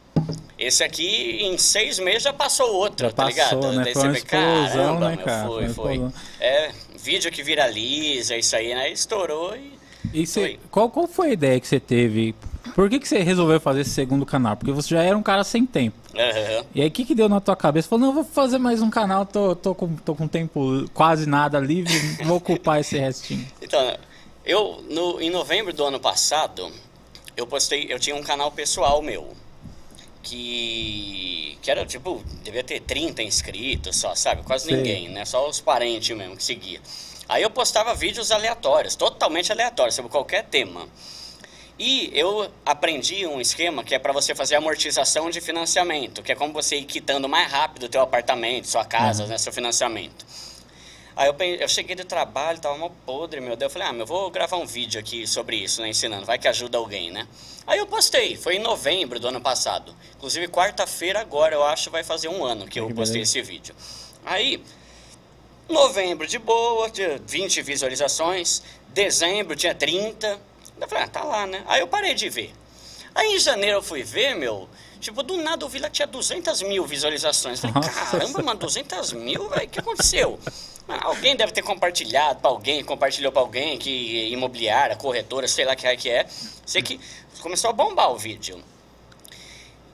Esse 0.57 0.85
aqui, 0.85 1.39
em 1.43 1.59
seis 1.59 1.99
meses, 1.99 2.23
já 2.23 2.33
passou 2.33 2.73
outro, 2.73 3.07
já 3.07 3.13
tá 3.13 3.25
passou, 3.25 3.61
ligado? 3.61 3.73
Né? 3.73 3.85
Daí 3.85 3.93
foi 3.93 4.09
você 4.09 4.21
caramba, 4.23 5.11
né, 5.11 5.17
cara? 5.17 5.47
Foi, 5.47 5.69
foi. 5.69 5.99
foi. 5.99 6.11
É, 6.41 6.71
vídeo 6.97 7.31
que 7.31 7.43
viraliza, 7.43 8.37
isso 8.37 8.55
aí, 8.55 8.73
né? 8.75 8.91
Estourou 8.91 9.57
e. 9.57 9.73
e 10.13 10.27
cê, 10.27 10.59
qual, 10.71 10.89
qual 10.89 11.09
foi 11.09 11.31
a 11.31 11.33
ideia 11.33 11.61
que 11.61 11.67
você 11.67 11.81
teve 11.81 12.35
por 12.75 12.91
que, 12.91 12.99
que 12.99 13.07
você 13.07 13.19
resolveu 13.19 13.61
fazer 13.61 13.83
esse 13.83 13.91
segundo 13.91 14.27
canal? 14.27 14.57
Porque 14.57 14.73
você 14.73 14.89
já 14.89 15.03
era 15.03 15.17
um 15.17 15.23
cara 15.23 15.45
sem 15.45 15.65
tempo. 15.65 15.97
Uhum. 16.13 16.65
E 16.75 16.83
aí, 16.83 16.89
o 16.89 16.91
que, 16.91 17.05
que 17.05 17.15
deu 17.15 17.29
na 17.29 17.41
tua 17.41 17.55
cabeça? 17.55 17.89
Falou, 17.89 18.07
não, 18.07 18.15
vou 18.15 18.25
fazer 18.25 18.59
mais 18.59 18.83
um 18.83 18.91
canal, 18.91 19.25
tô, 19.25 19.55
tô, 19.55 19.75
com, 19.75 19.95
tô 19.97 20.15
com 20.15 20.27
tempo 20.27 20.85
quase 20.93 21.27
nada 21.29 21.59
livre, 21.61 21.93
vou 22.25 22.39
ocupar 22.39 22.81
esse 22.81 22.99
restinho. 22.99 23.47
Então, 23.63 23.97
eu, 24.45 24.85
no, 24.89 25.21
em 25.21 25.31
novembro 25.31 25.73
do 25.73 25.85
ano 25.85 25.99
passado, 25.99 26.71
eu 27.37 27.47
postei, 27.47 27.87
eu 27.89 27.99
tinha 27.99 28.15
um 28.15 28.23
canal 28.23 28.51
pessoal 28.51 29.01
meu, 29.01 29.35
que, 30.23 31.59
que 31.63 31.71
era, 31.71 31.85
tipo, 31.87 32.23
devia 32.43 32.65
ter 32.65 32.81
30 32.81 33.23
inscritos 33.23 33.97
só, 33.97 34.15
sabe? 34.15 34.43
Quase 34.43 34.67
Sei. 34.67 34.77
ninguém, 34.77 35.09
né? 35.09 35.25
Só 35.25 35.49
os 35.49 35.61
parentes 35.61 36.17
mesmo 36.17 36.37
que 36.37 36.45
seguia. 36.45 36.81
Aí 37.29 37.43
eu 37.43 37.51
postava 37.51 37.95
vídeos 37.95 38.31
aleatórios, 38.31 38.97
totalmente 38.97 39.51
aleatórios, 39.51 39.95
sobre 39.95 40.11
qualquer 40.11 40.45
tema. 40.45 40.87
E 41.79 42.11
eu 42.15 42.51
aprendi 42.65 43.27
um 43.27 43.41
esquema 43.41 43.83
que 43.83 43.95
é 43.95 43.99
para 43.99 44.13
você 44.13 44.35
fazer 44.35 44.55
amortização 44.57 45.29
de 45.31 45.41
financiamento, 45.41 46.23
que 46.23 46.33
é 46.33 46.35
como 46.35 46.53
você 46.53 46.77
ir 46.77 46.85
quitando 46.85 47.29
mais 47.29 47.51
rápido 47.51 47.85
o 47.85 47.89
teu 47.89 48.01
apartamento, 48.01 48.69
sua 48.69 48.85
casa, 48.85 49.25
uhum. 49.25 49.29
né, 49.31 49.39
seu 49.39 49.53
financiamento. 49.53 50.25
Aí 51.17 51.29
eu, 51.29 51.35
eu 51.61 51.69
cheguei 51.69 51.95
do 51.95 52.05
trabalho, 52.05 52.59
tava 52.59 52.77
mal 52.77 52.91
podre, 53.07 53.41
meu 53.41 53.57
Deus. 53.57 53.71
Eu 53.71 53.79
falei, 53.79 53.89
ah, 53.89 53.95
eu 54.01 54.07
vou 54.07 54.31
gravar 54.31 54.57
um 54.57 54.67
vídeo 54.67 54.99
aqui 54.99 55.27
sobre 55.27 55.57
isso, 55.57 55.81
né, 55.81 55.89
ensinando, 55.89 56.27
vai 56.27 56.39
que 56.39 56.49
ajuda 56.49 56.79
alguém, 56.79 57.11
né? 57.11 57.27
Aí 57.67 57.79
eu 57.79 57.87
postei, 57.87 58.37
foi 58.37 58.57
em 58.57 58.59
novembro 58.59 59.21
do 59.21 59.29
ano 59.29 59.41
passado. 59.41 59.95
Inclusive, 60.17 60.49
quarta-feira 60.49 61.21
agora, 61.21 61.55
eu 61.55 61.63
acho, 61.63 61.91
vai 61.91 62.03
fazer 62.03 62.29
um 62.29 62.45
ano 62.45 62.67
que 62.67 62.81
eu 62.81 62.91
postei 62.91 63.23
esse 63.23 63.41
vídeo. 63.41 63.75
Aí, 64.25 64.63
novembro 65.69 66.27
de 66.27 66.39
boa, 66.39 66.91
tinha 66.91 67.19
20 67.27 67.63
visualizações. 67.63 68.63
Dezembro 68.93 69.57
tinha 69.57 69.75
30 69.75 70.55
eu 70.81 70.89
falei, 70.89 71.05
ah, 71.05 71.09
tá 71.09 71.23
lá, 71.23 71.47
né? 71.47 71.63
Aí 71.67 71.81
eu 71.81 71.87
parei 71.89 72.15
de 72.15 72.29
ver. 72.29 72.53
Aí 73.15 73.37
em 73.37 73.39
janeiro 73.39 73.79
eu 73.79 73.83
fui 73.83 74.03
ver, 74.03 74.35
meu, 74.35 74.69
tipo, 75.01 75.23
do 75.23 75.37
nada 75.37 75.65
eu 75.65 75.69
vi 75.69 75.79
lá 75.79 75.89
que 75.89 75.95
tinha 75.95 76.07
200 76.07 76.63
mil 76.63 76.85
visualizações. 76.85 77.63
Eu 77.63 77.73
falei, 77.73 77.91
caramba, 77.91 78.43
mano, 78.43 78.61
200 78.61 79.13
mil, 79.13 79.49
velho, 79.49 79.67
o 79.67 79.69
que 79.69 79.79
aconteceu? 79.79 80.39
Alguém 80.87 81.35
deve 81.35 81.53
ter 81.53 81.63
compartilhado 81.63 82.41
para 82.41 82.51
alguém, 82.51 82.85
compartilhou 82.85 83.33
para 83.33 83.41
alguém, 83.41 83.79
que 83.79 84.29
imobiliária, 84.31 84.97
corretora, 84.97 85.49
sei 85.49 85.65
lá 85.65 85.75
que 85.75 85.87
é 85.87 85.97
que 85.97 86.11
é. 86.11 86.27
Sei 86.67 86.83
que 86.83 87.01
começou 87.41 87.71
a 87.71 87.73
bombar 87.73 88.11
o 88.13 88.19
vídeo. 88.19 88.63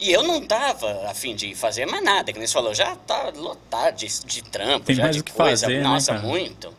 E 0.00 0.10
eu 0.10 0.22
não 0.22 0.40
tava 0.40 1.08
afim 1.10 1.34
de 1.34 1.54
fazer 1.54 1.86
mais 1.86 2.02
nada, 2.02 2.32
que 2.32 2.38
nem 2.38 2.46
você 2.46 2.54
falou, 2.54 2.74
já 2.74 2.96
tá 2.96 3.30
lotado 3.36 3.96
de, 3.96 4.08
de 4.24 4.42
trampo, 4.42 4.86
Tem 4.86 4.96
já 4.96 5.10
de 5.10 5.22
coisa. 5.22 5.66
Fazer, 5.66 5.78
né, 5.78 5.82
Nossa, 5.82 6.14
né, 6.14 6.20
muito. 6.20 6.74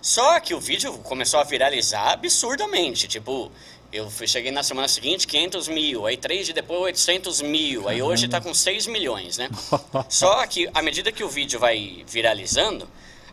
Só 0.00 0.38
que 0.38 0.54
o 0.54 0.60
vídeo 0.60 0.92
começou 0.98 1.40
a 1.40 1.42
viralizar 1.42 2.12
absurdamente. 2.12 3.08
Tipo, 3.08 3.50
eu 3.90 4.10
cheguei 4.26 4.52
na 4.52 4.62
semana 4.62 4.86
seguinte 4.88 5.26
500 5.26 5.68
mil, 5.68 6.06
aí 6.06 6.16
três 6.16 6.46
de 6.46 6.52
depois 6.52 6.80
800 6.82 7.40
mil, 7.40 7.88
aí 7.88 8.02
hoje 8.02 8.26
está 8.26 8.40
com 8.40 8.52
6 8.52 8.86
milhões, 8.86 9.38
né? 9.38 9.48
Só 10.08 10.46
que 10.46 10.68
à 10.74 10.82
medida 10.82 11.10
que 11.10 11.24
o 11.24 11.28
vídeo 11.28 11.58
vai 11.58 12.04
viralizando, 12.06 12.86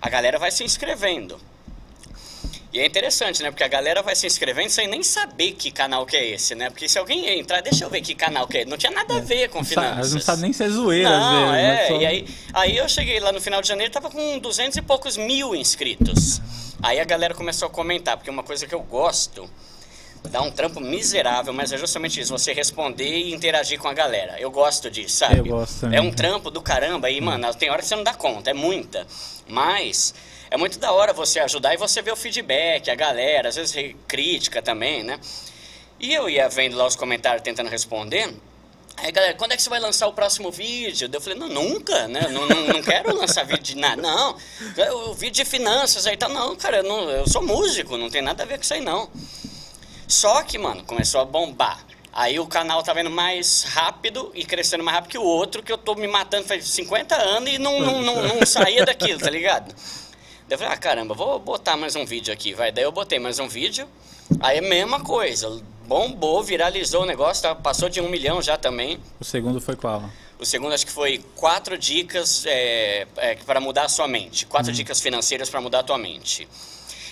a 0.04 0.10
galera 0.10 0.38
vai 0.38 0.52
se 0.52 0.66
inscrevendo. 0.66 1.40
E 2.74 2.80
é 2.80 2.86
interessante, 2.86 3.42
né? 3.42 3.52
Porque 3.52 3.64
a 3.64 3.70
galera 3.70 4.02
vai 4.02 4.16
se 4.16 4.28
inscrevendo 4.28 4.70
sem 4.70 4.86
nem 4.86 5.02
saber 5.02 5.54
que 5.54 5.72
canal 5.72 6.06
que 6.06 6.18
é 6.18 6.32
esse, 6.32 6.54
né? 6.56 6.70
Porque 6.70 6.90
se 6.90 7.00
alguém 7.00 7.40
entrar, 7.40 7.62
deixa 7.62 7.86
eu 7.86 7.90
ver 7.90 8.02
que 8.02 8.14
canal 8.14 8.46
que 8.46 8.58
é. 8.58 8.66
Não 8.66 8.76
tinha 8.76 8.92
nada 8.92 9.16
a 9.16 9.20
ver 9.22 9.48
com 9.48 9.64
finanças. 9.64 10.14
Não 10.14 10.20
sabe 10.20 10.42
nem 10.42 10.52
se 10.52 10.62
é 10.62 10.70
zoeira, 10.70 11.10
Não, 11.10 11.52
vezes, 11.52 11.70
é. 11.70 11.88
Só... 11.88 12.02
E 12.02 12.06
aí, 12.06 12.28
aí 12.52 12.78
eu 12.78 12.90
cheguei 12.90 13.18
lá 13.22 13.32
no 13.32 13.40
final 13.40 13.62
de 13.62 13.68
janeiro, 13.70 13.94
tava 13.94 14.10
com 14.10 14.40
200 14.40 14.76
e 14.76 14.82
poucos 14.82 15.16
mil 15.16 15.56
inscritos. 15.56 16.42
Aí 16.82 17.00
a 17.00 17.06
galera 17.06 17.34
começou 17.34 17.68
a 17.68 17.72
comentar, 17.72 18.18
porque 18.18 18.30
uma 18.30 18.44
coisa 18.44 18.68
que 18.68 18.76
eu 18.76 18.82
gosto 18.82 19.50
dá 20.30 20.42
um 20.42 20.52
trampo 20.52 20.80
miserável, 20.80 21.54
mas 21.54 21.72
é 21.72 21.78
justamente 21.78 22.20
isso, 22.20 22.32
você 22.32 22.54
responder 22.54 23.08
e 23.08 23.34
interagir 23.34 23.80
com 23.80 23.88
a 23.88 23.94
galera. 23.94 24.40
Eu 24.40 24.50
gosto 24.50 24.90
disso, 24.90 25.18
sabe? 25.18 25.40
Eu 25.40 25.46
gosto 25.46 25.82
também. 25.82 26.00
É 26.00 26.02
um 26.02 26.12
trampo 26.12 26.50
do 26.50 26.62
caramba 26.62 27.10
e, 27.10 27.20
mano, 27.22 27.54
tem 27.54 27.70
hora 27.70 27.82
que 27.82 27.88
você 27.88 27.96
não 27.96 28.04
dá 28.04 28.14
conta, 28.14 28.50
é 28.50 28.54
muita. 28.54 29.06
Mas 29.48 30.14
é 30.50 30.58
muito 30.58 30.80
da 30.80 30.92
hora 30.92 31.14
você 31.14 31.40
ajudar 31.40 31.74
e 31.74 31.78
você 31.78 32.02
ver 32.02 32.12
o 32.12 32.16
feedback, 32.16 32.90
a 32.90 32.96
galera, 32.96 33.50
às 33.50 33.56
vezes 33.56 33.96
crítica 34.08 34.62
também, 34.62 35.04
né? 35.04 35.20
E 36.00 36.14
eu 36.14 36.30
ia 36.30 36.50
vendo 36.50 36.76
lá 36.76 36.86
os 36.86 36.96
comentários 36.96 37.42
tentando 37.42 37.70
responder. 37.70 38.34
Aí, 38.98 39.12
galera, 39.12 39.34
quando 39.34 39.54
é 39.54 39.56
que 39.56 39.64
você 39.64 39.70
vai 39.70 39.80
lançar 39.80 40.08
o 40.08 40.14
próximo 40.14 40.52
vídeo? 40.52 41.10
Eu 41.12 41.22
falei, 41.22 41.38
não, 41.38 41.50
nunca, 41.50 42.08
né? 42.08 42.28
Não, 42.30 42.48
não, 42.48 42.68
não 42.68 42.82
quero 42.82 43.16
lançar 43.16 43.44
vídeo 43.44 43.64
de 43.64 43.78
nada, 43.78 44.02
não. 44.02 44.38
O 45.10 45.14
vídeo 45.14 45.44
de 45.44 45.46
finanças 45.46 46.06
aí 46.06 46.16
tá, 46.16 46.30
não, 46.30 46.56
cara, 46.56 46.78
eu, 46.78 46.84
não, 46.84 47.10
eu 47.10 47.28
sou 47.28 47.42
músico, 47.42 47.98
não 47.98 48.10
tem 48.10 48.22
nada 48.22 48.44
a 48.44 48.46
ver 48.46 48.58
com 48.58 48.64
isso 48.64 48.74
aí, 48.74 48.82
não. 48.82 49.10
Só 50.08 50.42
que, 50.44 50.58
mano, 50.58 50.84
começou 50.84 51.22
a 51.22 51.26
bombar. 51.26 51.84
Aí 52.12 52.40
o 52.40 52.46
canal 52.46 52.84
tá 52.84 52.94
vendo 52.94 53.10
mais 53.10 53.64
rápido 53.64 54.32
e 54.36 54.46
crescendo 54.46 54.84
mais 54.84 54.96
rápido 54.98 55.12
que 55.12 55.18
o 55.18 55.24
outro, 55.24 55.64
que 55.64 55.72
eu 55.72 55.78
tô 55.78 55.96
me 55.96 56.08
matando 56.08 56.48
faz 56.48 56.64
50 56.66 57.16
anos 57.16 57.50
e 57.52 57.58
não, 57.58 57.80
não, 57.80 58.02
não, 58.02 58.28
não 58.28 58.46
saía 58.46 58.86
daquilo, 58.86 59.20
tá 59.20 59.32
ligado? 59.32 59.74
Daí 60.48 60.52
eu 60.52 60.58
falei, 60.60 60.74
ah, 60.74 60.78
caramba, 60.78 61.16
vou 61.16 61.40
botar 61.40 61.76
mais 61.76 61.96
um 61.96 62.06
vídeo 62.06 62.32
aqui, 62.32 62.54
vai. 62.54 62.72
Daí 62.72 62.84
eu 62.84 62.92
botei 62.92 63.18
mais 63.18 63.40
um 63.40 63.48
vídeo, 63.48 63.88
aí 64.40 64.60
a 64.60 64.62
mesma 64.62 65.00
coisa, 65.00 65.60
bombou, 65.88 66.44
viralizou 66.44 67.02
o 67.02 67.06
negócio, 67.06 67.42
tá? 67.42 67.56
passou 67.56 67.90
de 67.90 68.00
um 68.00 68.10
milhão 68.10 68.42
já 68.44 68.58
também. 68.58 69.00
O 69.20 69.24
segundo 69.24 69.60
foi 69.60 69.76
qual? 69.76 70.04
O 70.40 70.46
segundo 70.46 70.74
acho 70.74 70.86
que 70.86 70.92
foi 70.92 71.24
quatro 71.36 71.78
dicas 71.78 72.46
é, 72.46 73.08
é, 73.18 73.36
para 73.36 73.60
mudar 73.60 73.86
a 73.86 73.90
sua 73.90 74.08
mente. 74.08 74.46
Quatro 74.46 74.70
uhum. 74.70 74.76
dicas 74.76 75.00
financeiras 75.00 75.50
para 75.50 75.62
mudar 75.62 75.80
a 75.80 75.84
tua 75.84 75.98
mente. 75.98 76.48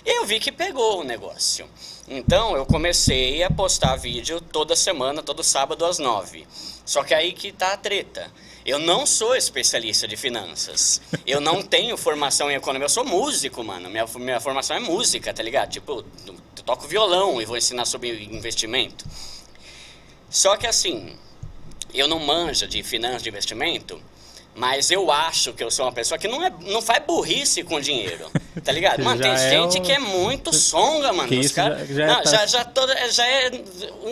E 0.06 0.18
eu 0.18 0.26
vi 0.26 0.40
que 0.40 0.52
pegou 0.52 1.02
o 1.02 1.04
negócio. 1.04 1.68
Então 2.08 2.56
eu 2.56 2.66
comecei 2.66 3.44
a 3.44 3.50
postar 3.50 3.96
vídeo 3.96 4.42
toda 4.42 4.76
semana, 4.76 5.22
todo 5.22 5.44
sábado 5.44 5.86
às 5.86 6.00
nove. 6.00 6.48
Só 6.86 7.04
que 7.04 7.14
aí 7.14 7.34
que 7.34 7.52
tá 7.52 7.74
a 7.74 7.78
treta. 7.78 8.32
Eu 8.66 8.78
não 8.80 9.06
sou 9.06 9.36
especialista 9.36 10.08
de 10.08 10.16
finanças. 10.16 11.02
Eu 11.26 11.40
não 11.40 11.62
tenho 11.64 11.96
formação 11.98 12.50
em 12.52 12.56
economia. 12.56 12.86
Eu 12.86 12.90
sou 12.90 13.06
músico, 13.06 13.64
mano. 13.64 13.90
Minha, 13.90 14.06
minha 14.16 14.40
formação 14.40 14.76
é 14.76 14.80
música, 14.80 15.34
tá 15.34 15.42
ligado? 15.42 15.72
Tipo, 15.72 16.04
eu 16.26 16.36
toco 16.64 16.88
violão 16.88 17.42
e 17.42 17.46
vou 17.46 17.58
ensinar 17.58 17.86
sobre 17.86 18.24
investimento. 18.26 19.06
Só 20.30 20.56
que 20.58 20.68
assim, 20.68 21.18
eu 21.94 22.08
não 22.08 22.20
manjo 22.20 22.68
de 22.68 22.82
finanças 22.84 23.24
de 23.24 23.30
investimento, 23.30 24.02
mas 24.54 24.92
eu 24.92 25.10
acho 25.12 25.54
que 25.54 25.64
eu 25.64 25.72
sou 25.72 25.86
uma 25.86 25.92
pessoa 25.92 26.18
que 26.18 26.28
não, 26.28 26.44
é, 26.44 26.52
não 26.68 26.82
faz 26.82 27.04
burrice 27.06 27.64
com 27.64 27.80
dinheiro. 27.80 28.30
Tá 28.64 28.72
ligado? 28.72 29.02
Mano, 29.04 29.22
tem 29.22 29.32
é 29.32 29.50
gente 29.50 29.80
o... 29.80 29.82
que 29.82 29.92
é 29.92 30.00
muito 30.00 30.54
songa, 30.54 31.14
mano. 31.14 31.40
Os 31.40 31.52
cara... 31.52 31.86
já, 31.86 32.08
não, 32.08 32.20
é 32.20 32.26
já, 32.26 32.46
já, 32.46 32.66
toda, 32.66 33.12
já 33.12 33.26
é 33.26 33.52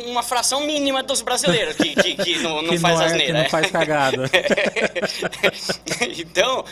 uma 0.05 0.23
fração 0.23 0.61
mínima 0.61 1.03
dos 1.03 1.21
brasileiros 1.21 1.75
que, 1.75 1.93
que, 1.93 2.15
que 2.15 2.39
não, 2.39 2.61
não 2.63 2.69
que 2.69 2.79
faz 2.79 2.95
não 2.95 3.03
é, 3.03 3.05
asneira. 3.05 3.33
Que 3.33 3.43
não 3.43 3.49
faz 3.49 3.71
cagada. 3.71 4.31
então, 6.17 6.63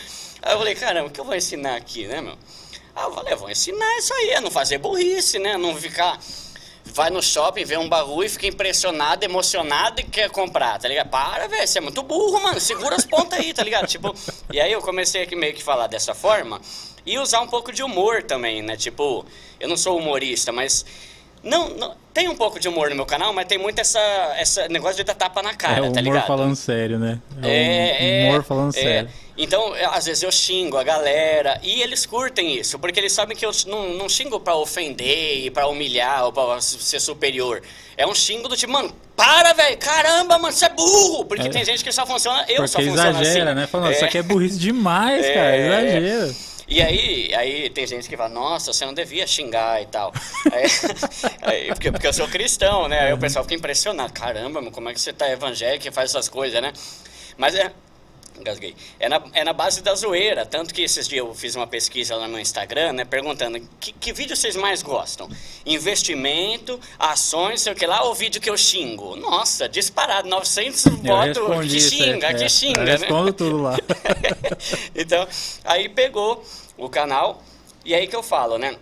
eu 0.46 0.58
falei, 0.58 0.76
caramba, 0.76 1.08
o 1.08 1.12
que 1.12 1.20
eu 1.20 1.26
vou 1.26 1.36
ensinar 1.36 1.76
aqui, 1.76 2.08
né, 2.08 2.22
meu? 2.22 2.38
Ah, 2.96 3.04
eu 3.04 3.14
falei, 3.14 3.34
eu 3.34 3.38
vou 3.38 3.52
ensinar 3.52 3.98
isso 3.98 4.14
aí, 4.14 4.30
é 4.30 4.42
não 4.42 4.50
fazer 4.50 4.78
burrice, 4.78 5.38
né? 5.40 5.58
Não 5.58 5.76
ficar 5.76 6.18
vai 6.94 7.10
no 7.10 7.22
shopping, 7.22 7.63
vê 7.63 7.77
um 7.77 7.88
bagulho 7.88 8.25
e 8.25 8.29
fica 8.29 8.48
impressionado, 8.48 9.24
emocionado 9.24 10.01
e 10.01 10.03
quer 10.03 10.29
comprar, 10.29 10.79
tá 10.79 10.88
ligado? 10.88 11.10
Para, 11.10 11.48
velho, 11.48 11.67
você 11.67 11.77
é 11.77 11.82
muito 11.82 12.01
burro, 12.03 12.41
mano. 12.41 12.60
Segura 12.60 12.96
as 12.96 13.06
pontas 13.06 13.39
aí, 13.39 13.53
tá 13.53 13.63
ligado? 13.63 13.88
Tipo, 13.88 14.13
e 14.51 14.60
aí 14.60 14.72
eu 14.72 14.82
comecei 14.82 15.24
aqui 15.24 15.36
meio 15.36 15.53
que 15.53 15.63
falar 15.63 15.88
dessa 15.88 16.13
forma 16.13 16.60
e 17.06 17.17
usar 17.17 17.41
um 17.41 17.48
pouco 17.48 17.72
de 17.72 17.84
humor 17.84 18.24
também, 18.24 18.62
né? 18.62 18.75
Tipo, 18.75 19.25
eu 19.60 19.70
não 19.70 19.77
sou 19.77 19.98
humorista, 19.98 20.51
mas 20.51 20.86
não, 21.44 21.70
não, 21.70 21.96
tem 22.13 22.27
um 22.27 22.36
pouco 22.36 22.60
de 22.60 22.67
humor 22.67 22.89
no 22.89 22.96
meu 22.96 23.06
canal, 23.06 23.32
mas 23.32 23.46
tem 23.46 23.58
muito 23.58 23.79
essa, 23.79 24.00
essa 24.38 24.67
negócio 24.67 24.98
de 24.98 25.03
dar 25.03 25.15
tapa 25.15 25.41
na 25.41 25.53
cara, 25.53 25.86
é, 25.86 25.91
tá 25.91 26.01
ligado? 26.01 26.25
humor 26.25 26.27
falando 26.27 26.56
sério, 26.56 27.00
né? 27.00 27.20
É, 27.41 28.25
é 28.25 28.29
humor 28.29 28.44
falando 28.44 28.70
é, 28.75 28.82
sério. 28.82 29.10
Então, 29.38 29.74
às 29.91 30.06
vezes 30.06 30.24
eu 30.24 30.32
xingo 30.32 30.77
a 30.77 30.84
galera 30.84 31.60
e 31.62 31.82
eles 31.82 32.06
curtem 32.08 32.56
isso, 32.58 32.79
porque 32.79 33.00
eles 33.00 33.12
sabem 33.12 33.38
que 33.38 33.46
eu 33.46 33.51
não, 33.67 33.94
não 33.94 34.10
xingo 34.10 34.39
para 34.39 34.56
ofender 34.56 35.46
e 35.46 35.51
para 35.51 35.67
humilhar 35.67 36.25
ou 36.25 36.34
pra 36.34 36.60
ser 36.60 37.00
superior. 37.00 37.62
É 37.96 38.08
um 38.08 38.15
xingo 38.15 38.48
do 38.48 38.58
tipo, 38.58 38.74
mano, 38.74 38.91
para, 39.15 39.53
velho, 39.53 39.77
caramba, 39.77 40.39
mano, 40.39 40.51
você 40.51 40.65
é 40.65 40.70
burro! 40.70 41.25
Porque 41.25 41.48
é. 41.48 41.51
tem 41.51 41.63
gente 41.63 41.84
que 41.84 41.91
só 41.91 42.06
funciona, 42.06 42.41
eu 42.50 42.58
porque 42.58 42.67
só 42.67 42.79
funciono 42.79 43.10
exagera, 43.10 43.51
assim. 43.51 43.60
né? 43.60 43.67
Falando, 43.67 43.91
é. 43.91 43.94
isso 43.94 44.06
aqui 44.06 44.17
é 44.17 44.24
burrice 44.24 44.58
demais, 44.58 45.25
é. 45.25 45.34
cara, 45.34 45.58
exagera. 45.58 46.36
E 46.70 46.82
aí, 46.82 47.34
aí 47.34 47.70
tem 47.70 47.88
gente 47.88 48.10
que 48.10 48.17
fala, 48.17 48.29
nossa, 48.29 48.74
você 48.74 48.86
não 48.86 48.94
devia 48.94 49.25
xingar 49.25 49.82
e 49.82 49.86
tal. 49.86 50.12
aí, 50.51 50.65
aí, 51.41 51.67
porque, 51.67 51.91
porque 51.91 52.08
eu 52.08 52.13
sou 52.13 52.27
cristão, 52.27 52.89
né? 52.89 53.08
Aí 53.08 53.13
o 53.13 53.17
pessoal 53.17 53.46
fica 53.46 53.56
impressionado. 53.56 54.12
Caramba, 54.12 54.62
como 54.70 54.89
é 54.89 54.94
que 54.94 55.00
você 55.00 55.13
tá 55.13 55.29
evangélico 55.29 55.88
e 55.88 55.91
faz 55.91 56.10
essas 56.10 56.27
coisas, 56.27 56.62
né? 56.62 56.74
Mas 57.38 57.56
é, 57.56 57.72
Engasguei. 58.39 58.75
É 59.00 59.10
na, 59.10 59.22
é 59.34 59.44
na 59.44 59.53
base 59.53 59.82
da 59.82 59.94
zoeira. 59.96 60.46
Tanto 60.46 60.74
que 60.74 60.82
esses 60.82 61.08
dias 61.08 61.25
eu 61.25 61.34
fiz 61.34 61.56
uma 61.56 61.67
pesquisa 61.67 62.15
lá 62.15 62.27
no 62.27 62.39
Instagram, 62.39 62.94
né? 62.94 63.06
Perguntando 63.06 63.60
que, 63.79 63.91
que 63.91 64.13
vídeo 64.13 64.36
vocês 64.36 64.56
mais 64.56 64.82
gostam? 64.82 65.29
Investimento, 65.65 66.79
ações, 67.00 67.62
sei 67.62 67.74
o 67.74 67.75
que 67.75 67.86
lá, 67.86 68.03
ou 68.03 68.13
vídeo 68.13 68.41
que 68.41 68.50
eu 68.50 68.58
xingo? 68.58 69.15
Nossa, 69.15 69.67
disparado, 69.67 70.27
900 70.27 70.84
votos 70.84 71.72
que 71.72 71.79
xinga, 71.79 72.27
é, 72.27 72.34
que 72.34 72.50
xinga, 72.50 72.82
eu 72.82 72.86
né? 72.86 72.91
respondo 72.91 73.34
tudo 73.34 73.62
lá. 73.62 73.77
então, 74.96 75.27
aí 75.63 75.89
pegou 75.89 76.44
o 76.77 76.89
canal, 76.89 77.44
e 77.84 77.94
aí 77.94 78.08
que 78.08 78.15
eu 78.15 78.24
falo, 78.24 78.58
né? 78.58 78.75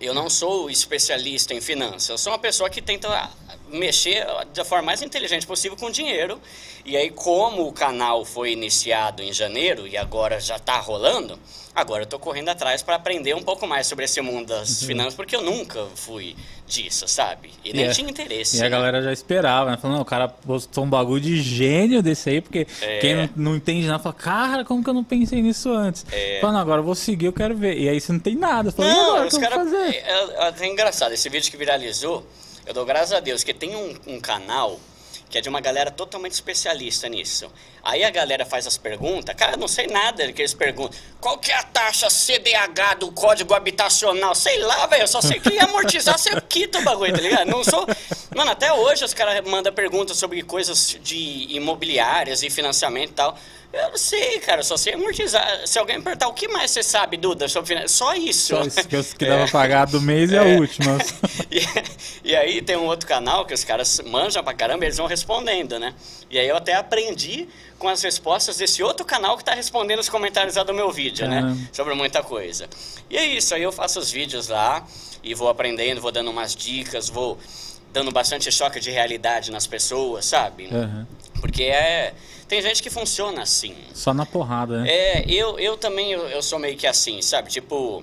Eu 0.00 0.14
não 0.14 0.30
sou 0.30 0.70
especialista 0.70 1.52
em 1.52 1.60
finanças, 1.60 2.08
eu 2.08 2.18
sou 2.18 2.32
uma 2.32 2.38
pessoa 2.38 2.70
que 2.70 2.80
tenta 2.80 3.30
mexer 3.68 4.26
da 4.54 4.64
forma 4.64 4.86
mais 4.86 5.02
inteligente 5.02 5.46
possível 5.46 5.76
com 5.76 5.90
dinheiro. 5.90 6.40
E 6.84 6.96
aí, 6.96 7.10
como 7.10 7.66
o 7.66 7.72
canal 7.72 8.24
foi 8.24 8.52
iniciado 8.52 9.22
em 9.22 9.32
janeiro 9.32 9.88
e 9.88 9.96
agora 9.96 10.38
já 10.38 10.56
está 10.56 10.78
rolando, 10.78 11.36
agora 11.74 12.02
eu 12.02 12.04
estou 12.04 12.18
correndo 12.18 12.48
atrás 12.48 12.80
para 12.80 12.94
aprender 12.94 13.34
um 13.34 13.42
pouco 13.42 13.66
mais 13.66 13.86
sobre 13.86 14.04
esse 14.04 14.20
mundo 14.20 14.46
das 14.46 14.82
uhum. 14.82 14.86
finanças, 14.86 15.14
porque 15.14 15.34
eu 15.34 15.42
nunca 15.42 15.84
fui 15.96 16.36
disso, 16.66 17.08
sabe? 17.08 17.50
E 17.64 17.72
nem 17.72 17.86
é, 17.86 17.90
tinha 17.90 18.08
interesse. 18.08 18.56
E 18.56 18.60
né? 18.60 18.66
a 18.66 18.68
galera 18.68 19.02
já 19.02 19.12
esperava, 19.12 19.70
né? 19.70 19.76
Falando, 19.76 20.00
o 20.00 20.04
cara 20.04 20.28
postou 20.28 20.84
um 20.84 20.88
bagulho 20.88 21.20
de 21.20 21.42
gênio 21.42 22.02
desse 22.02 22.30
aí, 22.30 22.40
porque 22.40 22.66
é. 22.80 22.98
quem 22.98 23.14
não, 23.16 23.30
não, 23.36 23.56
entende 23.56 23.86
nada 23.86 24.00
fala, 24.00 24.14
cara, 24.14 24.64
como 24.64 24.82
que 24.82 24.88
eu 24.88 24.94
não 24.94 25.04
pensei 25.04 25.42
nisso 25.42 25.70
antes? 25.70 26.06
É. 26.12 26.38
Falando, 26.40 26.58
agora 26.60 26.80
eu 26.80 26.84
vou 26.84 26.94
seguir, 26.94 27.26
eu 27.26 27.32
quero 27.32 27.56
ver. 27.56 27.76
E 27.76 27.88
aí 27.88 28.00
você 28.00 28.12
não 28.12 28.20
tem 28.20 28.36
nada. 28.36 28.70
Fala, 28.70 28.88
não, 28.88 29.10
agora, 29.10 29.26
os 29.26 29.38
caras. 29.38 29.72
É, 29.72 29.90
é, 29.90 30.54
é 30.60 30.66
engraçado, 30.66 31.12
esse 31.12 31.28
vídeo 31.28 31.50
que 31.50 31.56
viralizou 31.56 32.24
eu 32.66 32.74
dou 32.74 32.84
graças 32.84 33.12
a 33.12 33.20
Deus 33.20 33.44
que 33.44 33.54
tem 33.54 33.74
um, 33.76 33.96
um 34.06 34.20
canal 34.20 34.78
que 35.28 35.38
é 35.38 35.40
de 35.40 35.48
uma 35.48 35.60
galera 35.60 35.90
totalmente 35.90 36.32
especialista 36.32 37.08
nisso. 37.08 37.50
Aí 37.82 38.04
a 38.04 38.10
galera 38.10 38.46
faz 38.46 38.66
as 38.66 38.78
perguntas, 38.78 39.34
cara, 39.34 39.56
não 39.56 39.66
sei 39.66 39.86
nada 39.86 40.32
que 40.32 40.40
eles 40.40 40.54
perguntam. 40.54 40.96
Qual 41.20 41.38
que 41.38 41.50
é 41.50 41.56
a 41.56 41.62
taxa 41.62 42.08
CDH 42.08 42.98
do 43.00 43.10
código 43.10 43.52
habitacional? 43.52 44.34
Sei 44.34 44.58
lá, 44.58 44.86
velho, 44.86 45.02
eu 45.02 45.08
só 45.08 45.20
sei 45.20 45.40
que 45.40 45.58
amortizar, 45.58 46.16
você 46.18 46.40
quita 46.42 46.78
o 46.78 46.82
bagulho, 46.82 47.12
tá 47.12 47.20
ligado? 47.20 47.48
Não 47.48 47.64
sou... 47.64 47.86
Mano, 48.36 48.50
até 48.50 48.72
hoje 48.72 49.04
os 49.04 49.14
caras 49.14 49.44
mandam 49.48 49.72
perguntas 49.72 50.16
sobre 50.16 50.42
coisas 50.42 50.96
de 51.02 51.46
imobiliárias 51.50 52.42
e 52.42 52.50
financiamento 52.50 53.10
e 53.10 53.14
tal. 53.14 53.38
Eu 53.76 53.90
não 53.90 53.98
sei, 53.98 54.38
cara, 54.40 54.62
só 54.62 54.74
sei 54.76 54.94
amortizar. 54.94 55.66
Se 55.66 55.78
alguém 55.78 56.00
perguntar 56.00 56.28
o 56.28 56.32
que 56.32 56.48
mais 56.48 56.70
você 56.70 56.82
sabe, 56.82 57.18
Duda, 57.18 57.46
sobre 57.46 57.68
finanças, 57.68 57.90
só 57.90 58.14
isso. 58.14 58.56
Só 58.56 58.62
isso 58.62 58.88
que, 58.88 59.02
que 59.18 59.26
dava 59.26 59.44
é. 59.44 59.50
pagar 59.50 59.84
do 59.84 60.00
mês 60.00 60.32
é, 60.32 60.36
é 60.36 60.38
a 60.38 60.58
última. 60.58 60.96
e, 61.52 62.30
e, 62.30 62.34
aí 62.34 62.62
tem 62.62 62.76
um 62.76 62.86
outro 62.86 63.06
canal 63.06 63.44
que 63.44 63.52
os 63.52 63.64
caras 63.64 64.00
manjam 64.06 64.42
pra 64.42 64.54
caramba, 64.54 64.86
eles 64.86 64.96
vão 64.96 65.06
respondendo, 65.06 65.78
né? 65.78 65.94
E 66.30 66.38
aí 66.38 66.48
eu 66.48 66.56
até 66.56 66.74
aprendi 66.74 67.48
com 67.78 67.86
as 67.88 68.02
respostas 68.02 68.56
desse 68.56 68.82
outro 68.82 69.04
canal 69.04 69.36
que 69.36 69.44
tá 69.44 69.52
respondendo 69.52 69.98
os 69.98 70.08
comentários 70.08 70.56
lá 70.56 70.62
do 70.62 70.72
meu 70.72 70.90
vídeo, 70.90 71.28
né? 71.28 71.54
Sobre 71.70 71.92
muita 71.92 72.22
coisa. 72.22 72.68
E 73.10 73.16
é 73.18 73.26
isso, 73.26 73.54
aí 73.54 73.62
eu 73.62 73.72
faço 73.72 73.98
os 73.98 74.10
vídeos 74.10 74.48
lá 74.48 74.86
e 75.22 75.34
vou 75.34 75.50
aprendendo, 75.50 76.00
vou 76.00 76.10
dando 76.10 76.30
umas 76.30 76.56
dicas, 76.56 77.10
vou 77.10 77.38
dando 77.92 78.10
bastante 78.10 78.50
choque 78.50 78.80
de 78.80 78.90
realidade 78.90 79.50
nas 79.50 79.66
pessoas, 79.66 80.24
sabe? 80.24 80.68
Uhum. 80.70 81.06
Porque 81.40 81.64
é 81.64 82.14
tem 82.48 82.62
gente 82.62 82.82
que 82.82 82.90
funciona 82.90 83.42
assim. 83.42 83.76
Só 83.92 84.14
na 84.14 84.24
porrada, 84.24 84.82
né? 84.82 84.88
É, 84.88 85.24
eu, 85.28 85.58
eu 85.58 85.76
também 85.76 86.12
eu, 86.12 86.28
eu 86.28 86.42
sou 86.42 86.58
meio 86.58 86.76
que 86.76 86.86
assim, 86.86 87.20
sabe? 87.20 87.50
Tipo, 87.50 88.02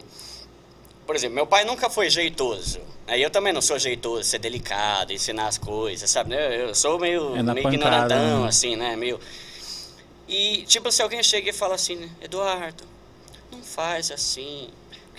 por 1.05 1.15
exemplo, 1.15 1.35
meu 1.35 1.47
pai 1.47 1.63
nunca 1.65 1.89
foi 1.89 2.09
jeitoso. 2.09 2.79
Aí 3.07 3.21
eu 3.21 3.29
também 3.29 3.51
não 3.51 3.61
sou 3.61 3.77
jeitoso, 3.77 4.23
ser 4.23 4.39
delicado, 4.39 5.11
ensinar 5.11 5.47
as 5.47 5.57
coisas, 5.57 6.09
sabe? 6.09 6.33
Eu, 6.35 6.67
eu 6.67 6.75
sou 6.75 6.97
meio, 6.99 7.35
é 7.35 7.43
meio 7.43 7.63
pancada, 7.63 7.75
ignorantão, 7.75 8.41
né? 8.41 8.47
assim, 8.47 8.75
né? 8.75 8.95
Meio... 8.95 9.19
E, 10.27 10.63
tipo, 10.67 10.89
se 10.91 11.01
alguém 11.01 11.21
chega 11.21 11.49
e 11.49 11.53
fala 11.53 11.75
assim, 11.75 12.09
Eduardo, 12.21 12.85
não 13.51 13.61
faz 13.61 14.09
assim, 14.09 14.69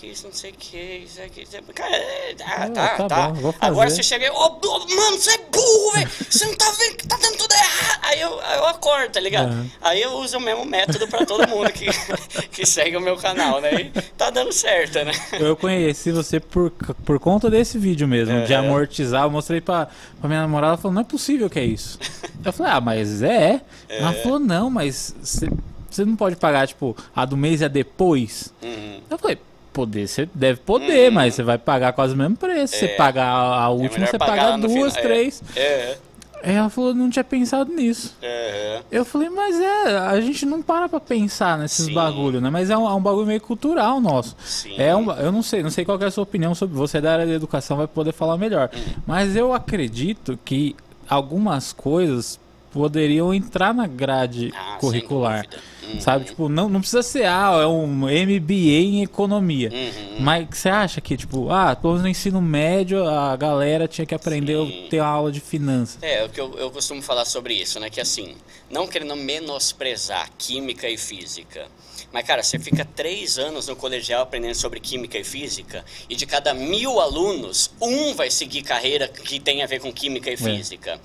que 0.04 0.10
isso, 0.10 0.26
não 0.26 0.32
sei 0.32 0.50
o 0.50 0.54
que, 0.54 1.04
isso 1.04 1.22
aqui. 1.22 1.42
Isso 1.42 1.56
aqui. 1.56 1.72
Cara, 1.72 1.96
é, 1.96 2.36
ah, 2.44 2.70
tá, 2.70 2.88
tá. 2.96 3.08
tá. 3.08 3.28
Bom, 3.28 3.54
Agora 3.60 3.90
você 3.90 4.02
chega 4.02 4.26
e, 4.26 4.30
oh, 4.30 4.58
oh, 4.62 4.78
mano, 4.94 5.18
você 5.18 5.30
é 5.30 5.38
burro, 5.38 5.92
velho. 5.94 6.10
Você 6.30 6.46
não 6.46 6.54
tá 6.54 6.70
vendo 6.78 6.96
que 6.96 7.06
tá 7.06 7.16
dando 7.16 7.36
tudo 7.36 7.52
errado. 7.52 8.00
Aí 8.02 8.20
eu, 8.20 8.30
eu 8.30 8.66
acordo, 8.66 9.12
tá 9.12 9.20
ligado? 9.20 9.52
Uhum. 9.52 9.70
Aí 9.80 10.02
eu 10.02 10.12
uso 10.14 10.36
o 10.36 10.40
mesmo 10.40 10.64
método 10.64 11.08
pra 11.08 11.24
todo 11.24 11.48
mundo 11.48 11.70
que, 11.72 11.86
que 12.52 12.66
segue 12.66 12.96
o 12.96 13.00
meu 13.00 13.16
canal, 13.16 13.60
né? 13.60 13.74
E 13.74 14.02
tá 14.16 14.30
dando 14.30 14.52
certo, 14.52 15.04
né? 15.04 15.12
Eu 15.32 15.56
conheci 15.56 16.12
você 16.12 16.38
por, 16.38 16.70
por 16.70 17.18
conta 17.18 17.48
desse 17.50 17.78
vídeo 17.78 18.06
mesmo, 18.06 18.34
uhum. 18.34 18.44
de 18.44 18.54
amortizar. 18.54 19.24
Eu 19.24 19.30
mostrei 19.30 19.60
pra, 19.60 19.88
pra 20.20 20.28
minha 20.28 20.42
namorada, 20.42 20.72
ela 20.72 20.76
falou, 20.76 20.94
não 20.94 21.02
é 21.02 21.04
possível 21.04 21.48
que 21.48 21.58
é 21.58 21.64
isso. 21.64 21.98
Eu 22.44 22.52
falei, 22.52 22.72
ah, 22.72 22.80
mas 22.80 23.22
é. 23.22 23.60
é. 23.88 24.00
Ela 24.00 24.12
falou, 24.14 24.38
não, 24.38 24.68
mas 24.68 25.14
você 25.22 26.04
não 26.04 26.16
pode 26.16 26.36
pagar, 26.36 26.66
tipo, 26.66 26.96
a 27.14 27.24
do 27.24 27.36
mês 27.36 27.62
é 27.62 27.68
depois. 27.68 28.52
Uhum. 28.62 29.00
Eu 29.08 29.18
falei, 29.18 29.38
poder, 29.74 30.06
você 30.06 30.28
deve 30.32 30.60
poder, 30.60 31.10
hum. 31.10 31.14
mas 31.14 31.34
você 31.34 31.42
vai 31.42 31.58
pagar 31.58 31.92
quase 31.92 32.14
o 32.14 32.16
mesmo 32.16 32.36
preço. 32.36 32.76
É. 32.76 32.78
Você 32.78 32.88
pagar 32.88 33.26
a, 33.26 33.64
é 33.64 33.68
última, 33.68 34.04
é 34.04 34.08
você 34.08 34.18
paga 34.18 34.56
duas, 34.56 34.94
três. 34.94 35.42
É. 35.56 35.60
é. 35.60 35.98
Ela 36.46 36.68
falou, 36.68 36.94
não 36.94 37.08
tinha 37.08 37.24
pensado 37.24 37.72
nisso. 37.72 38.14
É. 38.22 38.82
Eu 38.90 39.02
falei, 39.04 39.30
mas 39.30 39.58
é, 39.58 39.96
a 39.96 40.20
gente 40.20 40.44
não 40.44 40.60
para 40.60 40.88
pra 40.90 41.00
pensar 41.00 41.58
nesses 41.58 41.86
Sim. 41.86 41.94
bagulho, 41.94 42.38
né? 42.38 42.50
Mas 42.50 42.68
é 42.68 42.76
um, 42.76 42.86
é 42.86 42.92
um, 42.92 43.00
bagulho 43.00 43.26
meio 43.26 43.40
cultural 43.40 43.98
nosso. 43.98 44.36
Sim. 44.44 44.74
É 44.76 44.94
um, 44.94 45.10
eu 45.12 45.32
não 45.32 45.42
sei, 45.42 45.62
não 45.62 45.70
sei 45.70 45.86
qual 45.86 45.98
é 45.98 46.04
a 46.04 46.10
sua 46.10 46.22
opinião 46.22 46.54
sobre 46.54 46.76
você 46.76 47.00
da 47.00 47.14
área 47.14 47.26
da 47.26 47.32
educação, 47.32 47.78
vai 47.78 47.86
poder 47.86 48.12
falar 48.12 48.36
melhor. 48.36 48.68
Hum. 48.76 49.00
Mas 49.06 49.34
eu 49.34 49.54
acredito 49.54 50.38
que 50.44 50.76
algumas 51.08 51.72
coisas 51.72 52.38
poderiam 52.74 53.32
entrar 53.32 53.72
na 53.72 53.86
grade 53.86 54.52
ah, 54.52 54.78
curricular. 54.80 55.46
Uhum. 55.84 56.00
Sabe? 56.00 56.24
Tipo, 56.24 56.48
não, 56.48 56.68
não 56.68 56.80
precisa 56.80 57.02
ser, 57.02 57.24
ah, 57.24 57.60
é 57.62 57.66
um 57.66 57.86
MBA 57.86 58.52
em 58.52 59.02
economia. 59.04 59.70
Uhum. 59.72 60.16
Mas 60.20 60.48
você 60.50 60.68
acha 60.68 61.00
que, 61.00 61.16
tipo, 61.16 61.50
ah, 61.50 61.76
pelo 61.76 61.92
menos 61.92 62.02
no 62.02 62.08
ensino 62.08 62.42
médio 62.42 63.08
a 63.08 63.36
galera 63.36 63.86
tinha 63.86 64.04
que 64.04 64.14
aprender 64.14 64.56
Sim. 64.56 64.86
a 64.86 64.90
ter 64.90 65.00
uma 65.00 65.08
aula 65.08 65.30
de 65.30 65.40
finanças? 65.40 66.02
É, 66.02 66.24
o 66.24 66.28
que 66.28 66.40
eu, 66.40 66.52
eu 66.58 66.70
costumo 66.70 67.00
falar 67.00 67.24
sobre 67.24 67.54
isso, 67.54 67.78
né? 67.78 67.88
Que 67.88 68.00
assim, 68.00 68.34
não 68.68 68.88
querendo 68.88 69.14
menosprezar 69.14 70.28
química 70.36 70.88
e 70.88 70.96
física, 70.96 71.68
Mas, 72.12 72.26
cara, 72.26 72.42
você 72.42 72.58
fica 72.58 72.84
três 72.84 73.38
anos 73.38 73.68
no 73.68 73.76
colegial 73.76 74.22
aprendendo 74.22 74.54
sobre 74.54 74.80
química 74.80 75.16
e 75.16 75.24
física, 75.24 75.84
e 76.08 76.16
de 76.16 76.26
cada 76.26 76.52
mil 76.52 76.98
alunos, 77.00 77.70
um 77.80 78.14
vai 78.14 78.30
seguir 78.30 78.62
carreira 78.62 79.06
que 79.06 79.38
tem 79.38 79.62
a 79.62 79.66
ver 79.66 79.80
com 79.80 79.92
química 79.92 80.28
e 80.28 80.34
é. 80.34 80.36
física. 80.36 81.00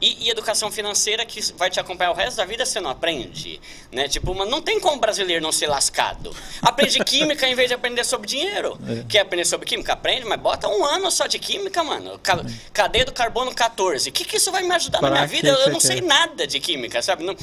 E, 0.00 0.26
e, 0.26 0.30
educação 0.30 0.70
financeira 0.70 1.26
que 1.26 1.40
vai 1.54 1.68
te 1.68 1.78
acompanhar 1.78 2.10
o 2.10 2.14
resto 2.14 2.38
da 2.38 2.44
vida, 2.44 2.64
você 2.64 2.80
não 2.80 2.90
aprende, 2.90 3.60
né? 3.92 4.08
Tipo, 4.08 4.34
mas 4.34 4.48
não 4.48 4.62
tem 4.62 4.80
como 4.80 4.98
brasileiro 4.98 5.42
não 5.42 5.52
ser 5.52 5.66
lascado. 5.66 6.34
Aprende 6.62 6.98
química 7.04 7.46
em 7.46 7.54
vez 7.54 7.68
de 7.68 7.74
aprender 7.74 8.04
sobre 8.04 8.26
dinheiro. 8.26 8.78
É. 8.88 9.04
Quer 9.08 9.20
aprender 9.20 9.44
sobre 9.44 9.66
química? 9.66 9.92
Aprende, 9.92 10.24
mas 10.24 10.40
bota 10.40 10.68
um 10.68 10.84
ano 10.84 11.10
só 11.10 11.26
de 11.26 11.38
química, 11.38 11.84
mano. 11.84 12.18
Ca 12.22 12.40
cadeia 12.72 13.04
do 13.04 13.12
carbono 13.12 13.54
14. 13.54 14.08
O 14.08 14.12
que, 14.12 14.24
que 14.24 14.38
isso 14.38 14.50
vai 14.50 14.62
me 14.62 14.74
ajudar 14.74 15.00
pra 15.00 15.10
na 15.10 15.16
minha 15.16 15.26
vida? 15.26 15.48
Eu, 15.48 15.56
eu 15.56 15.70
não 15.70 15.80
sei 15.80 16.00
nada 16.00 16.46
de 16.46 16.58
química, 16.60 17.02
sabe? 17.02 17.22
Não, 17.22 17.36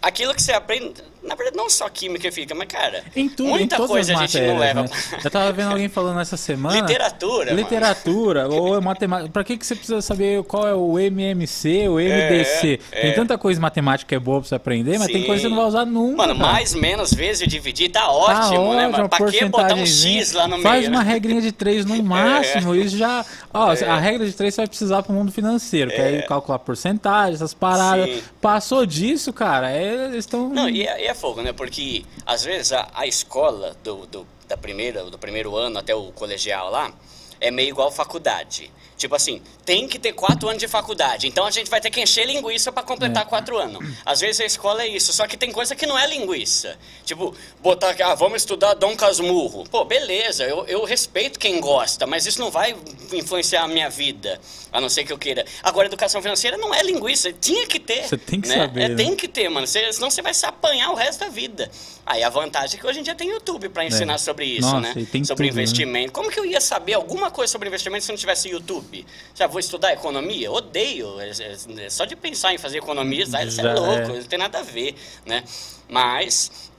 aquilo 0.00 0.34
que 0.34 0.42
você 0.42 0.52
aprende, 0.52 0.94
na 1.22 1.34
verdade, 1.34 1.56
não 1.56 1.68
só 1.68 1.88
química 1.88 2.32
fica, 2.32 2.54
mas, 2.54 2.66
cara, 2.66 3.04
em 3.14 3.28
tudo, 3.28 3.50
muita 3.50 3.76
em 3.76 3.86
coisa 3.86 4.16
a 4.16 4.26
gente 4.26 4.40
não 4.40 4.58
leva. 4.58 4.82
Né? 4.82 4.88
Eu 5.22 5.30
tava 5.30 5.52
vendo 5.52 5.70
alguém 5.70 5.88
falando 5.88 6.20
essa 6.20 6.36
semana. 6.36 6.80
Literatura. 6.80 7.52
Literatura, 7.52 8.48
mano. 8.48 8.62
ou 8.62 8.80
matemática. 8.80 9.30
Pra 9.30 9.44
que, 9.44 9.56
que 9.56 9.66
você 9.66 9.74
precisa 9.74 10.00
saber 10.00 10.42
qual 10.44 10.66
é 10.66 10.74
o 10.74 10.98
MMC, 10.98 11.88
o 11.88 11.96
MDC? 11.96 12.80
É, 12.90 12.98
é. 12.98 13.02
Tem 13.02 13.14
tanta 13.14 13.36
coisa 13.36 13.60
matemática 13.60 14.08
que 14.08 14.14
é 14.14 14.18
boa 14.18 14.40
pra 14.40 14.48
você 14.48 14.54
aprender, 14.54 14.98
mas 14.98 15.08
Sim. 15.08 15.12
tem 15.12 15.24
coisa 15.24 15.42
que 15.42 15.48
você 15.48 15.48
não 15.48 15.56
vai 15.56 15.66
usar 15.66 15.84
nunca. 15.84 16.16
Mano, 16.16 16.34
mais, 16.34 16.74
menos 16.74 17.12
vezes 17.12 17.46
dividir 17.46 17.90
tá 17.90 18.10
ótimo, 18.10 18.70
tá 18.70 18.76
né, 18.76 18.88
mano? 18.88 19.08
Pra 19.08 19.26
que 19.30 19.44
botar 19.44 19.74
um 19.74 19.84
X 19.86 20.32
lá 20.32 20.48
no 20.48 20.56
meio? 20.56 20.62
Faz 20.62 20.88
uma 20.88 21.04
né? 21.04 21.12
regrinha 21.12 21.42
de 21.42 21.52
3 21.52 21.84
no 21.84 22.00
máximo, 22.02 22.74
é. 22.74 22.78
isso 22.78 22.96
já. 22.96 23.24
Ó, 23.52 23.72
é. 23.72 23.84
a 23.84 23.98
regra 23.98 24.24
de 24.24 24.32
3 24.32 24.54
você 24.54 24.60
vai 24.62 24.68
precisar 24.68 25.02
pro 25.02 25.12
mundo 25.12 25.30
financeiro, 25.30 25.90
que 25.90 26.00
aí 26.00 26.16
é. 26.16 26.22
calcular 26.22 26.58
porcentagem, 26.58 27.34
essas 27.34 27.52
paradas. 27.52 28.08
Sim. 28.08 28.22
Passou 28.40 28.86
disso, 28.86 29.32
cara, 29.32 29.70
é, 29.70 30.06
eles 30.06 30.24
estão. 30.24 30.48
Não, 30.48 30.68
e 30.68 30.86
é, 30.86 31.04
e 31.04 31.09
é 31.10 31.14
fogo, 31.14 31.42
né? 31.42 31.52
Porque 31.52 32.04
às 32.24 32.44
vezes 32.44 32.72
a, 32.72 32.88
a 32.94 33.06
escola 33.06 33.76
do, 33.82 34.06
do, 34.06 34.26
da 34.48 34.56
primeira, 34.56 35.04
do 35.04 35.18
primeiro 35.18 35.56
ano 35.56 35.78
até 35.78 35.94
o 35.94 36.12
colegial 36.12 36.70
lá 36.70 36.92
é 37.40 37.50
meio 37.50 37.68
igual 37.70 37.90
faculdade. 37.90 38.70
Tipo 39.00 39.14
assim, 39.14 39.40
tem 39.64 39.88
que 39.88 39.98
ter 39.98 40.12
quatro 40.12 40.46
anos 40.46 40.60
de 40.60 40.68
faculdade. 40.68 41.26
Então 41.26 41.46
a 41.46 41.50
gente 41.50 41.70
vai 41.70 41.80
ter 41.80 41.88
que 41.88 42.02
encher 42.02 42.26
linguiça 42.26 42.70
para 42.70 42.82
completar 42.82 43.22
é. 43.22 43.26
quatro 43.26 43.56
anos. 43.56 43.82
Às 44.04 44.20
vezes 44.20 44.42
a 44.42 44.44
escola 44.44 44.82
é 44.82 44.88
isso, 44.88 45.10
só 45.10 45.26
que 45.26 45.38
tem 45.38 45.50
coisa 45.50 45.74
que 45.74 45.86
não 45.86 45.98
é 45.98 46.06
linguiça. 46.06 46.78
Tipo, 47.02 47.34
botar 47.60 47.90
aqui, 47.90 48.02
ah, 48.02 48.14
vamos 48.14 48.42
estudar 48.42 48.74
Dom 48.74 48.94
Casmurro. 48.94 49.64
Pô, 49.70 49.86
beleza, 49.86 50.44
eu, 50.44 50.66
eu 50.66 50.84
respeito 50.84 51.38
quem 51.38 51.62
gosta, 51.62 52.06
mas 52.06 52.26
isso 52.26 52.38
não 52.38 52.50
vai 52.50 52.76
influenciar 53.14 53.62
a 53.62 53.68
minha 53.68 53.88
vida, 53.88 54.38
a 54.70 54.78
não 54.82 54.90
ser 54.90 55.04
que 55.04 55.12
eu 55.14 55.18
queira. 55.18 55.46
Agora, 55.62 55.86
educação 55.86 56.20
financeira 56.20 56.58
não 56.58 56.74
é 56.74 56.82
linguiça, 56.82 57.32
tinha 57.32 57.66
que 57.66 57.80
ter. 57.80 58.06
Você 58.06 58.18
tem 58.18 58.38
que 58.38 58.48
né? 58.48 58.56
saber. 58.58 58.82
É, 58.82 58.88
né? 58.90 58.96
Tem 58.96 59.16
que 59.16 59.26
ter, 59.26 59.48
mano, 59.48 59.66
Cê, 59.66 59.90
senão 59.94 60.10
você 60.10 60.20
vai 60.20 60.34
se 60.34 60.44
apanhar 60.44 60.90
o 60.90 60.94
resto 60.94 61.20
da 61.20 61.28
vida. 61.28 61.70
Aí 62.04 62.22
a 62.22 62.28
vantagem 62.28 62.76
é 62.76 62.80
que 62.80 62.86
hoje 62.86 63.00
em 63.00 63.02
dia 63.02 63.14
tem 63.14 63.30
YouTube 63.30 63.70
para 63.70 63.84
ensinar 63.84 64.14
é. 64.14 64.18
sobre 64.18 64.44
isso, 64.44 64.62
Nossa, 64.62 64.80
né? 64.80 64.92
sobre 64.92 65.24
tudo, 65.24 65.40
né? 65.40 65.46
investimento. 65.48 66.06
Né? 66.06 66.12
Como 66.12 66.30
que 66.30 66.38
eu 66.38 66.44
ia 66.44 66.60
saber 66.60 66.94
alguma 66.94 67.30
coisa 67.30 67.50
sobre 67.50 67.68
investimento 67.68 68.04
se 68.04 68.10
não 68.10 68.18
tivesse 68.18 68.48
YouTube? 68.48 68.89
Já 69.34 69.46
vou 69.46 69.60
estudar 69.60 69.92
economia? 69.92 70.50
Odeio. 70.50 71.20
É, 71.20 71.30
é, 71.30 71.84
é, 71.84 71.90
só 71.90 72.04
de 72.04 72.16
pensar 72.16 72.54
em 72.54 72.58
fazer 72.58 72.78
economia, 72.78 73.24
isso 73.24 73.60
é 73.60 73.74
louco, 73.74 74.12
não 74.12 74.22
tem 74.24 74.38
nada 74.38 74.58
a 74.60 74.62
ver, 74.62 74.94
né? 75.24 75.44
Mas 75.88 76.70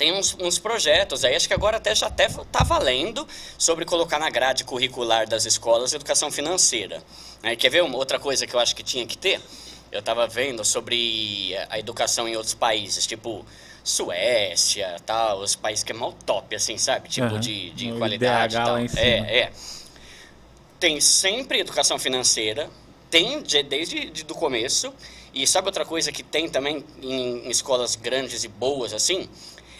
tem 0.00 0.12
uns, 0.12 0.34
uns, 0.40 0.58
projetos 0.58 1.26
aí, 1.26 1.36
acho 1.36 1.46
que 1.46 1.52
agora 1.52 1.76
até 1.76 1.94
já 1.94 2.06
até 2.06 2.24
está 2.24 2.64
valendo 2.64 3.28
sobre 3.58 3.84
colocar 3.84 4.18
na 4.18 4.30
grade 4.30 4.64
curricular 4.64 5.28
das 5.28 5.44
escolas 5.44 5.92
educação 5.92 6.30
financeira. 6.30 7.02
Né? 7.42 7.54
Quer 7.54 7.68
ver 7.68 7.82
uma 7.82 7.98
outra 7.98 8.18
coisa 8.18 8.46
que 8.46 8.54
eu 8.54 8.60
acho 8.60 8.74
que 8.74 8.82
tinha 8.82 9.06
que 9.06 9.18
ter? 9.18 9.40
Eu 9.92 10.00
estava 10.00 10.26
vendo 10.26 10.64
sobre 10.64 11.54
a 11.68 11.78
educação 11.78 12.26
em 12.26 12.34
outros 12.34 12.54
países, 12.54 13.06
tipo 13.06 13.44
Suécia, 13.84 14.96
tal, 15.04 15.40
os 15.40 15.54
países 15.54 15.84
que 15.84 15.92
é 15.92 15.94
mal 15.94 16.14
top, 16.24 16.54
assim, 16.54 16.78
sabe? 16.78 17.08
Tipo 17.08 17.34
uhum. 17.34 17.40
de, 17.40 17.70
de 17.70 17.92
qualidade. 17.92 18.56
IDH 18.56 18.64
tal. 18.64 18.78
É, 18.78 19.38
é 19.40 19.52
tem 20.80 20.98
sempre 21.00 21.60
educação 21.60 21.98
financeira, 21.98 22.68
tem 23.10 23.42
desde 23.68 24.24
do 24.24 24.34
começo. 24.34 24.92
E 25.32 25.46
sabe 25.46 25.68
outra 25.68 25.84
coisa 25.84 26.10
que 26.10 26.24
tem 26.24 26.48
também 26.48 26.84
em, 27.00 27.46
em 27.46 27.50
escolas 27.50 27.94
grandes 27.94 28.42
e 28.42 28.48
boas 28.48 28.92
assim? 28.92 29.28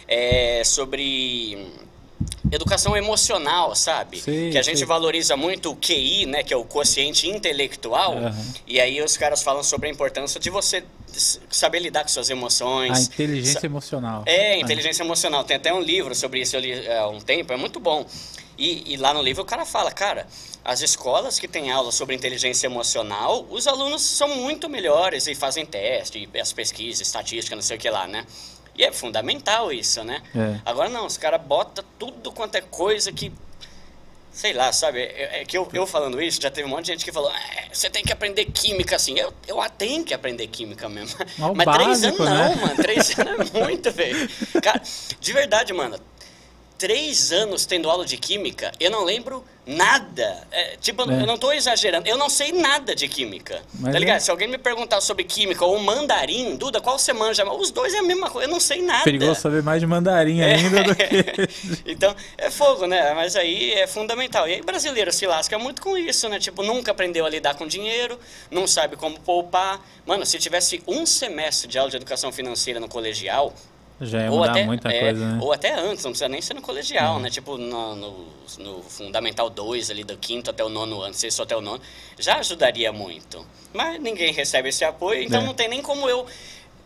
É 0.07 0.63
sobre 0.63 1.57
educação 2.51 2.95
emocional, 2.95 3.75
sabe? 3.75 4.19
Sim, 4.19 4.49
que 4.51 4.57
a 4.57 4.61
gente 4.61 4.79
sim. 4.79 4.85
valoriza 4.85 5.35
muito 5.35 5.71
o 5.71 5.75
QI, 5.75 6.25
né, 6.25 6.43
que 6.43 6.53
é 6.53 6.57
o 6.57 6.63
quociente 6.63 7.27
intelectual. 7.27 8.15
Uhum. 8.15 8.53
E 8.67 8.79
aí 8.79 9.01
os 9.01 9.17
caras 9.17 9.41
falam 9.41 9.63
sobre 9.63 9.89
a 9.89 9.91
importância 9.91 10.39
de 10.39 10.49
você 10.49 10.83
saber 11.49 11.79
lidar 11.79 12.03
com 12.03 12.09
suas 12.09 12.29
emoções. 12.29 12.97
A 12.97 13.01
inteligência 13.01 13.65
emocional. 13.65 14.23
É, 14.25 14.57
inteligência 14.59 15.03
emocional. 15.03 15.43
Tem 15.43 15.57
até 15.57 15.73
um 15.73 15.81
livro 15.81 16.13
sobre 16.13 16.41
isso 16.41 16.55
eu 16.55 16.59
li 16.59 16.87
há 16.87 17.07
um 17.07 17.19
tempo, 17.19 17.51
é 17.51 17.57
muito 17.57 17.79
bom. 17.79 18.05
E, 18.57 18.93
e, 18.93 18.97
lá 18.97 19.13
no 19.13 19.21
livro 19.21 19.43
o 19.43 19.45
cara 19.45 19.65
fala, 19.65 19.91
cara, 19.91 20.27
as 20.63 20.81
escolas 20.81 21.39
que 21.39 21.47
têm 21.47 21.71
aula 21.71 21.91
sobre 21.91 22.15
inteligência 22.15 22.67
emocional, 22.67 23.45
os 23.49 23.67
alunos 23.67 24.01
são 24.01 24.35
muito 24.35 24.69
melhores 24.69 25.27
e 25.27 25.35
fazem 25.35 25.65
teste, 25.65 26.29
as 26.39 26.53
pesquisas, 26.53 27.07
estatística, 27.07 27.55
não 27.55 27.63
sei 27.63 27.77
o 27.77 27.79
que 27.79 27.89
lá, 27.89 28.07
né? 28.07 28.25
E 28.77 28.83
é 28.83 28.91
fundamental 28.91 29.71
isso, 29.71 30.03
né? 30.03 30.21
É. 30.35 30.59
Agora 30.65 30.89
não, 30.89 31.05
os 31.05 31.17
caras 31.17 31.41
botam 31.41 31.83
tudo 31.99 32.31
quanto 32.31 32.55
é 32.55 32.61
coisa 32.61 33.11
que. 33.11 33.31
Sei 34.31 34.53
lá, 34.53 34.71
sabe? 34.71 35.01
É, 35.01 35.41
é 35.41 35.45
que 35.45 35.57
eu, 35.57 35.67
eu, 35.73 35.85
falando 35.85 36.21
isso, 36.21 36.41
já 36.41 36.49
teve 36.49 36.65
um 36.65 36.71
monte 36.71 36.85
de 36.85 36.93
gente 36.93 37.03
que 37.03 37.11
falou: 37.11 37.29
é, 37.31 37.67
você 37.71 37.89
tem 37.89 38.01
que 38.01 38.13
aprender 38.13 38.45
química 38.45 38.95
assim. 38.95 39.19
Eu, 39.19 39.33
eu 39.45 39.57
tenho 39.77 40.05
que 40.05 40.13
aprender 40.13 40.47
química 40.47 40.87
mesmo. 40.87 41.19
Mas 41.53 41.65
básico, 41.65 41.83
três 41.83 42.03
anos 42.03 42.19
né? 42.19 42.25
não, 42.25 42.55
mano. 42.55 42.75
Três 42.77 43.19
anos 43.19 43.53
é 43.53 43.59
muito, 43.59 43.91
velho. 43.91 44.29
Cara, 44.61 44.81
de 45.19 45.33
verdade, 45.33 45.73
mano 45.73 45.99
três 46.81 47.31
anos 47.31 47.63
tendo 47.67 47.87
aula 47.87 48.03
de 48.03 48.17
química, 48.17 48.71
eu 48.79 48.89
não 48.89 49.03
lembro 49.03 49.45
nada. 49.67 50.47
É, 50.51 50.77
tipo, 50.77 51.03
é. 51.03 51.21
eu 51.21 51.27
não 51.27 51.35
estou 51.35 51.53
exagerando, 51.53 52.09
eu 52.09 52.17
não 52.17 52.27
sei 52.27 52.51
nada 52.51 52.95
de 52.95 53.07
química. 53.07 53.61
Mas 53.79 53.93
tá 53.93 53.99
ligado? 53.99 54.17
É. 54.17 54.19
Se 54.19 54.31
alguém 54.31 54.47
me 54.47 54.57
perguntar 54.57 54.99
sobre 54.99 55.23
química 55.23 55.63
ou 55.63 55.77
mandarim, 55.77 56.55
Duda, 56.55 56.81
qual 56.81 56.97
você 56.97 57.13
manja? 57.13 57.47
Os 57.51 57.69
dois 57.69 57.93
é 57.93 57.99
a 57.99 58.03
mesma 58.03 58.31
coisa, 58.31 58.47
eu 58.47 58.51
não 58.51 58.59
sei 58.59 58.81
nada. 58.81 59.03
Perigoso 59.03 59.39
saber 59.39 59.61
mais 59.61 59.79
de 59.79 59.85
mandarim 59.85 60.41
é. 60.41 60.55
ainda 60.55 60.83
do 60.83 60.95
que. 60.95 61.83
então, 61.85 62.15
é 62.35 62.49
fogo, 62.49 62.87
né? 62.87 63.13
Mas 63.13 63.35
aí 63.35 63.73
é 63.73 63.85
fundamental. 63.85 64.49
E 64.49 64.55
aí, 64.55 64.61
brasileiro 64.63 65.13
se 65.13 65.27
lasca 65.27 65.59
muito 65.59 65.83
com 65.83 65.95
isso, 65.95 66.27
né? 66.29 66.39
Tipo, 66.39 66.63
nunca 66.63 66.89
aprendeu 66.89 67.27
a 67.27 67.29
lidar 67.29 67.53
com 67.53 67.67
dinheiro, 67.67 68.19
não 68.49 68.65
sabe 68.65 68.95
como 68.95 69.19
poupar. 69.19 69.79
Mano, 70.03 70.25
se 70.25 70.39
tivesse 70.39 70.81
um 70.87 71.05
semestre 71.05 71.67
de 71.67 71.77
aula 71.77 71.91
de 71.91 71.97
educação 71.97 72.31
financeira 72.31 72.79
no 72.79 72.87
colegial, 72.87 73.53
já 74.05 74.23
ia 74.23 74.31
ou 74.31 74.43
até, 74.43 74.63
muita 74.63 74.91
é, 74.91 74.99
coisa, 74.99 75.25
né? 75.25 75.39
Ou 75.41 75.51
até 75.51 75.73
antes, 75.73 76.03
não 76.03 76.11
precisa 76.11 76.29
nem 76.29 76.41
ser 76.41 76.53
no 76.53 76.61
colegial, 76.61 77.19
né? 77.19 77.29
Tipo, 77.29 77.57
no, 77.57 77.95
no, 77.95 78.25
no, 78.59 78.83
Fundamental 78.83 79.49
2, 79.49 79.91
ali 79.91 80.03
do 80.03 80.17
quinto 80.17 80.49
até 80.49 80.63
o 80.63 80.69
nono 80.69 81.01
ano, 81.01 81.13
sexto 81.13 81.41
até 81.43 81.55
o 81.55 81.61
nono, 81.61 81.81
já 82.19 82.37
ajudaria 82.37 82.91
muito. 82.91 83.45
Mas 83.73 84.01
ninguém 84.01 84.33
recebe 84.33 84.69
esse 84.69 84.83
apoio, 84.83 85.23
então 85.23 85.41
é. 85.41 85.45
não 85.45 85.53
tem 85.53 85.67
nem 85.67 85.81
como 85.81 86.09
eu 86.09 86.25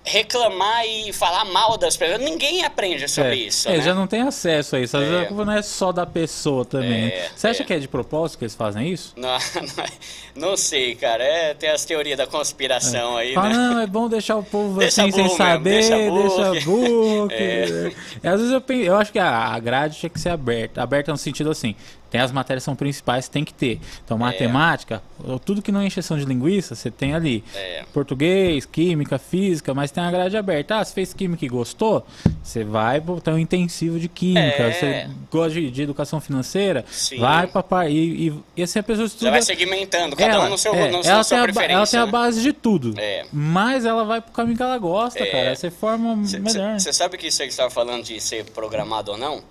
reclamar 0.05 0.85
e 0.85 1.11
falar 1.11 1.43
mal 1.45 1.77
das 1.77 1.97
pessoas. 1.97 2.21
Ninguém 2.21 2.63
aprende 2.63 3.07
sobre 3.07 3.31
é, 3.31 3.35
isso. 3.35 3.67
É, 3.67 3.77
né? 3.77 3.83
já 3.83 3.93
não 3.93 4.05
tem 4.05 4.21
acesso 4.21 4.75
a 4.75 4.79
isso. 4.79 4.95
Às 4.95 5.03
vezes 5.03 5.17
a 5.17 5.23
é. 5.23 5.25
culpa 5.25 5.45
não 5.45 5.53
é 5.53 5.61
só 5.61 5.91
da 5.91 6.05
pessoa 6.05 6.63
também. 6.63 7.07
É, 7.07 7.31
Você 7.35 7.47
acha 7.47 7.63
é. 7.63 7.65
que 7.65 7.73
é 7.73 7.79
de 7.79 7.87
propósito 7.87 8.37
que 8.37 8.45
eles 8.45 8.55
fazem 8.55 8.87
isso? 8.87 9.13
Não, 9.17 9.37
não, 10.35 10.49
não 10.49 10.57
sei, 10.57 10.95
cara. 10.95 11.23
É, 11.23 11.53
tem 11.53 11.69
as 11.69 11.83
teorias 11.85 12.17
da 12.17 12.27
conspiração 12.27 13.17
aí, 13.17 13.33
ah, 13.35 13.43
né? 13.43 13.49
Não, 13.49 13.79
é 13.79 13.87
bom 13.87 14.07
deixar 14.07 14.35
o 14.35 14.43
povo 14.43 14.79
deixa 14.79 15.01
assim 15.01 15.11
sem 15.11 15.29
saber, 15.29 15.81
deixa 15.81 15.97
burro. 15.97 16.51
Deixa 16.51 16.65
burro 16.65 17.27
é. 17.33 17.91
Às 18.23 18.39
vezes 18.39 18.51
eu, 18.53 18.61
penso, 18.61 18.83
eu 18.83 18.95
acho 18.95 19.11
que 19.11 19.19
a 19.19 19.57
grade 19.59 19.97
tinha 19.97 20.09
que 20.09 20.19
ser 20.19 20.29
aberta. 20.29 20.83
Aberta 20.83 21.11
no 21.11 21.17
sentido 21.17 21.49
assim, 21.49 21.75
tem 22.09 22.21
as 22.21 22.31
matérias 22.31 22.63
são 22.63 22.75
principais, 22.75 23.27
tem 23.27 23.43
que 23.43 23.53
ter. 23.53 23.79
Então, 24.03 24.17
matemática, 24.17 25.01
é. 25.27 25.39
tudo 25.43 25.61
que 25.61 25.71
não 25.71 25.81
é 25.81 25.87
encheção 25.87 26.17
de 26.17 26.25
linguiça, 26.25 26.75
você 26.75 26.91
tem 26.91 27.13
ali. 27.13 27.43
É. 27.53 27.83
Português, 27.93 28.65
química, 28.65 29.17
física, 29.17 29.73
mas 29.73 29.91
tem 29.91 30.03
a 30.03 30.11
grade 30.11 30.37
aberta. 30.37 30.77
Ah, 30.77 30.85
você 30.85 30.93
fez 30.93 31.13
química 31.13 31.45
e 31.45 31.47
gostou? 31.47 32.05
Você 32.43 32.63
vai 32.63 33.01
para 33.01 33.33
um 33.33 33.39
intensivo 33.39 33.99
de 33.99 34.07
química. 34.07 34.63
É. 34.63 34.71
Você 34.71 35.09
gosta 35.31 35.59
de, 35.59 35.71
de 35.71 35.81
educação 35.81 36.21
financeira? 36.21 36.85
Sim. 36.89 37.19
Vai 37.19 37.47
para 37.47 37.89
e, 37.89 38.29
e, 38.29 38.39
e 38.57 38.63
assim 38.63 38.79
a 38.79 38.83
pessoa 38.83 39.05
estuda. 39.05 39.25
Você 39.25 39.31
vai 39.31 39.41
segmentando, 39.41 40.15
cada 40.15 40.33
ela, 40.33 40.45
um 40.45 40.49
no 40.49 40.57
seu, 40.57 40.73
é, 40.73 40.91
no 40.91 41.01
ela 41.01 41.23
tem 41.23 41.37
a, 41.37 41.63
Ela 41.65 41.87
tem 41.87 41.99
a 41.99 42.05
base 42.05 42.41
de 42.41 42.53
tudo. 42.53 42.93
É. 42.97 43.25
Mas 43.31 43.85
ela 43.85 44.03
vai 44.03 44.21
pro 44.21 44.31
caminho 44.31 44.57
que 44.57 44.63
ela 44.63 44.77
gosta, 44.77 45.23
é. 45.23 45.25
cara. 45.25 45.55
Você 45.55 45.69
forma 45.69 46.25
cê, 46.25 46.39
melhor. 46.39 46.79
Você 46.79 46.93
sabe 46.93 47.17
que 47.17 47.27
isso 47.27 47.41
aí 47.41 47.47
que 47.47 47.53
você 47.53 47.61
estava 47.61 47.73
falando 47.73 48.03
de 48.03 48.19
ser 48.19 48.45
programado 48.51 49.11
ou 49.11 49.17
não? 49.17 49.43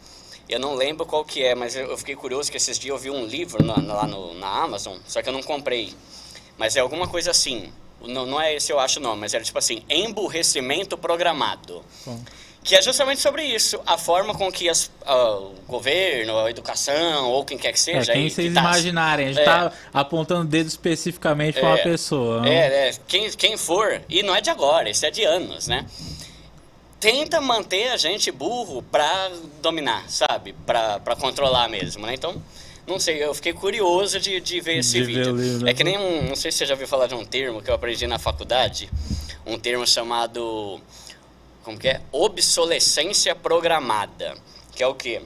Eu 0.55 0.61
não 0.61 0.75
lembro 0.75 1.05
qual 1.05 1.25
que 1.25 1.43
é, 1.43 1.53
mas 1.53 1.75
eu 1.75 1.99
fiquei 1.99 2.15
curioso 2.15 2.49
que 2.49 2.57
esses 2.57 2.79
dias 2.79 2.95
eu 2.95 2.97
vi 2.99 3.11
um 3.11 3.27
livro 3.27 3.65
na, 3.65 3.75
lá 3.75 4.07
no, 4.07 4.35
na 4.35 4.47
Amazon, 4.47 4.97
só 5.05 5.21
que 5.21 5.29
eu 5.29 5.33
não 5.33 5.43
comprei. 5.43 5.93
Mas 6.57 6.77
é 6.77 6.81
alguma 6.81 7.09
coisa 7.09 7.33
assim. 7.33 7.73
Não, 8.01 8.25
não 8.25 8.41
é 8.41 8.55
esse 8.55 8.71
eu 8.71 8.79
acho 8.79 9.01
não, 9.01 9.17
mas 9.17 9.35
era 9.35 9.43
tipo 9.43 9.59
assim, 9.59 9.83
emburrecimento 9.91 10.97
programado. 10.97 11.83
Que 12.63 12.77
é 12.77 12.83
justamente 12.83 13.21
sobre 13.21 13.45
isso, 13.45 13.81
a 13.85 13.99
forma 13.99 14.33
com 14.33 14.51
que 14.53 14.69
as, 14.69 14.87
uh, 15.07 15.53
o 15.53 15.55
governo, 15.67 16.39
a 16.39 16.49
educação, 16.49 17.31
ou 17.31 17.45
quem 17.45 17.59
quer 17.59 17.73
que 17.73 17.81
seja... 17.81 18.13
É, 18.13 18.15
quem 18.15 18.31
vocês 18.31 18.55
tá, 18.55 18.61
imaginarem, 18.61 19.27
a 19.27 19.29
gente 19.33 19.41
está 19.41 19.67
é, 19.67 19.79
apontando 19.93 20.45
dedo 20.45 20.69
especificamente 20.69 21.59
para 21.59 21.69
é, 21.69 21.73
uma 21.73 21.79
pessoa. 21.79 22.49
É, 22.49 22.89
é, 22.89 22.95
quem, 23.09 23.29
quem 23.33 23.57
for, 23.57 24.01
e 24.09 24.23
não 24.23 24.35
é 24.35 24.41
de 24.41 24.51
agora, 24.51 24.89
isso 24.89 25.05
é 25.05 25.11
de 25.11 25.25
anos, 25.25 25.67
né? 25.67 25.85
Tenta 27.05 27.39
manter 27.41 27.89
a 27.91 27.97
gente 27.99 28.31
burro 28.31 28.83
pra 28.83 29.31
dominar, 29.61 30.09
sabe? 30.09 30.55
Pra, 30.65 30.99
pra 31.01 31.15
controlar 31.15 31.69
mesmo, 31.69 32.07
né? 32.07 32.15
Então, 32.15 32.43
não 32.87 32.99
sei, 32.99 33.23
eu 33.23 33.35
fiquei 33.35 33.53
curioso 33.53 34.19
de, 34.19 34.41
de 34.41 34.59
ver 34.61 34.79
esse 34.79 34.93
De 35.01 35.05
vídeo. 35.05 35.37
livro, 35.37 35.65
né? 35.67 35.71
é 35.71 35.75
que 35.75 35.85
nem 35.85 35.99
um, 35.99 36.23
não 36.29 36.35
sei 36.35 36.51
se 36.51 36.59
você 36.59 36.67
já 36.67 36.73
ouviu 36.73 36.89
falar 36.89 37.07
de 37.07 37.15
um 37.15 37.23
termo 37.25 37.61
que 37.61 37.71
eu 37.71 37.75
aprendi 37.75 38.07
na 38.07 38.19
faculdade, 38.19 38.89
um 39.45 39.59
termo 39.59 39.87
chamado, 39.87 40.81
como 41.63 41.79
que 41.79 41.89
é? 41.89 42.01
Obsolescência 42.11 43.35
programada, 43.35 44.35
que 44.75 44.83
é 44.83 44.87
o 44.87 44.95
quê? 44.95 45.21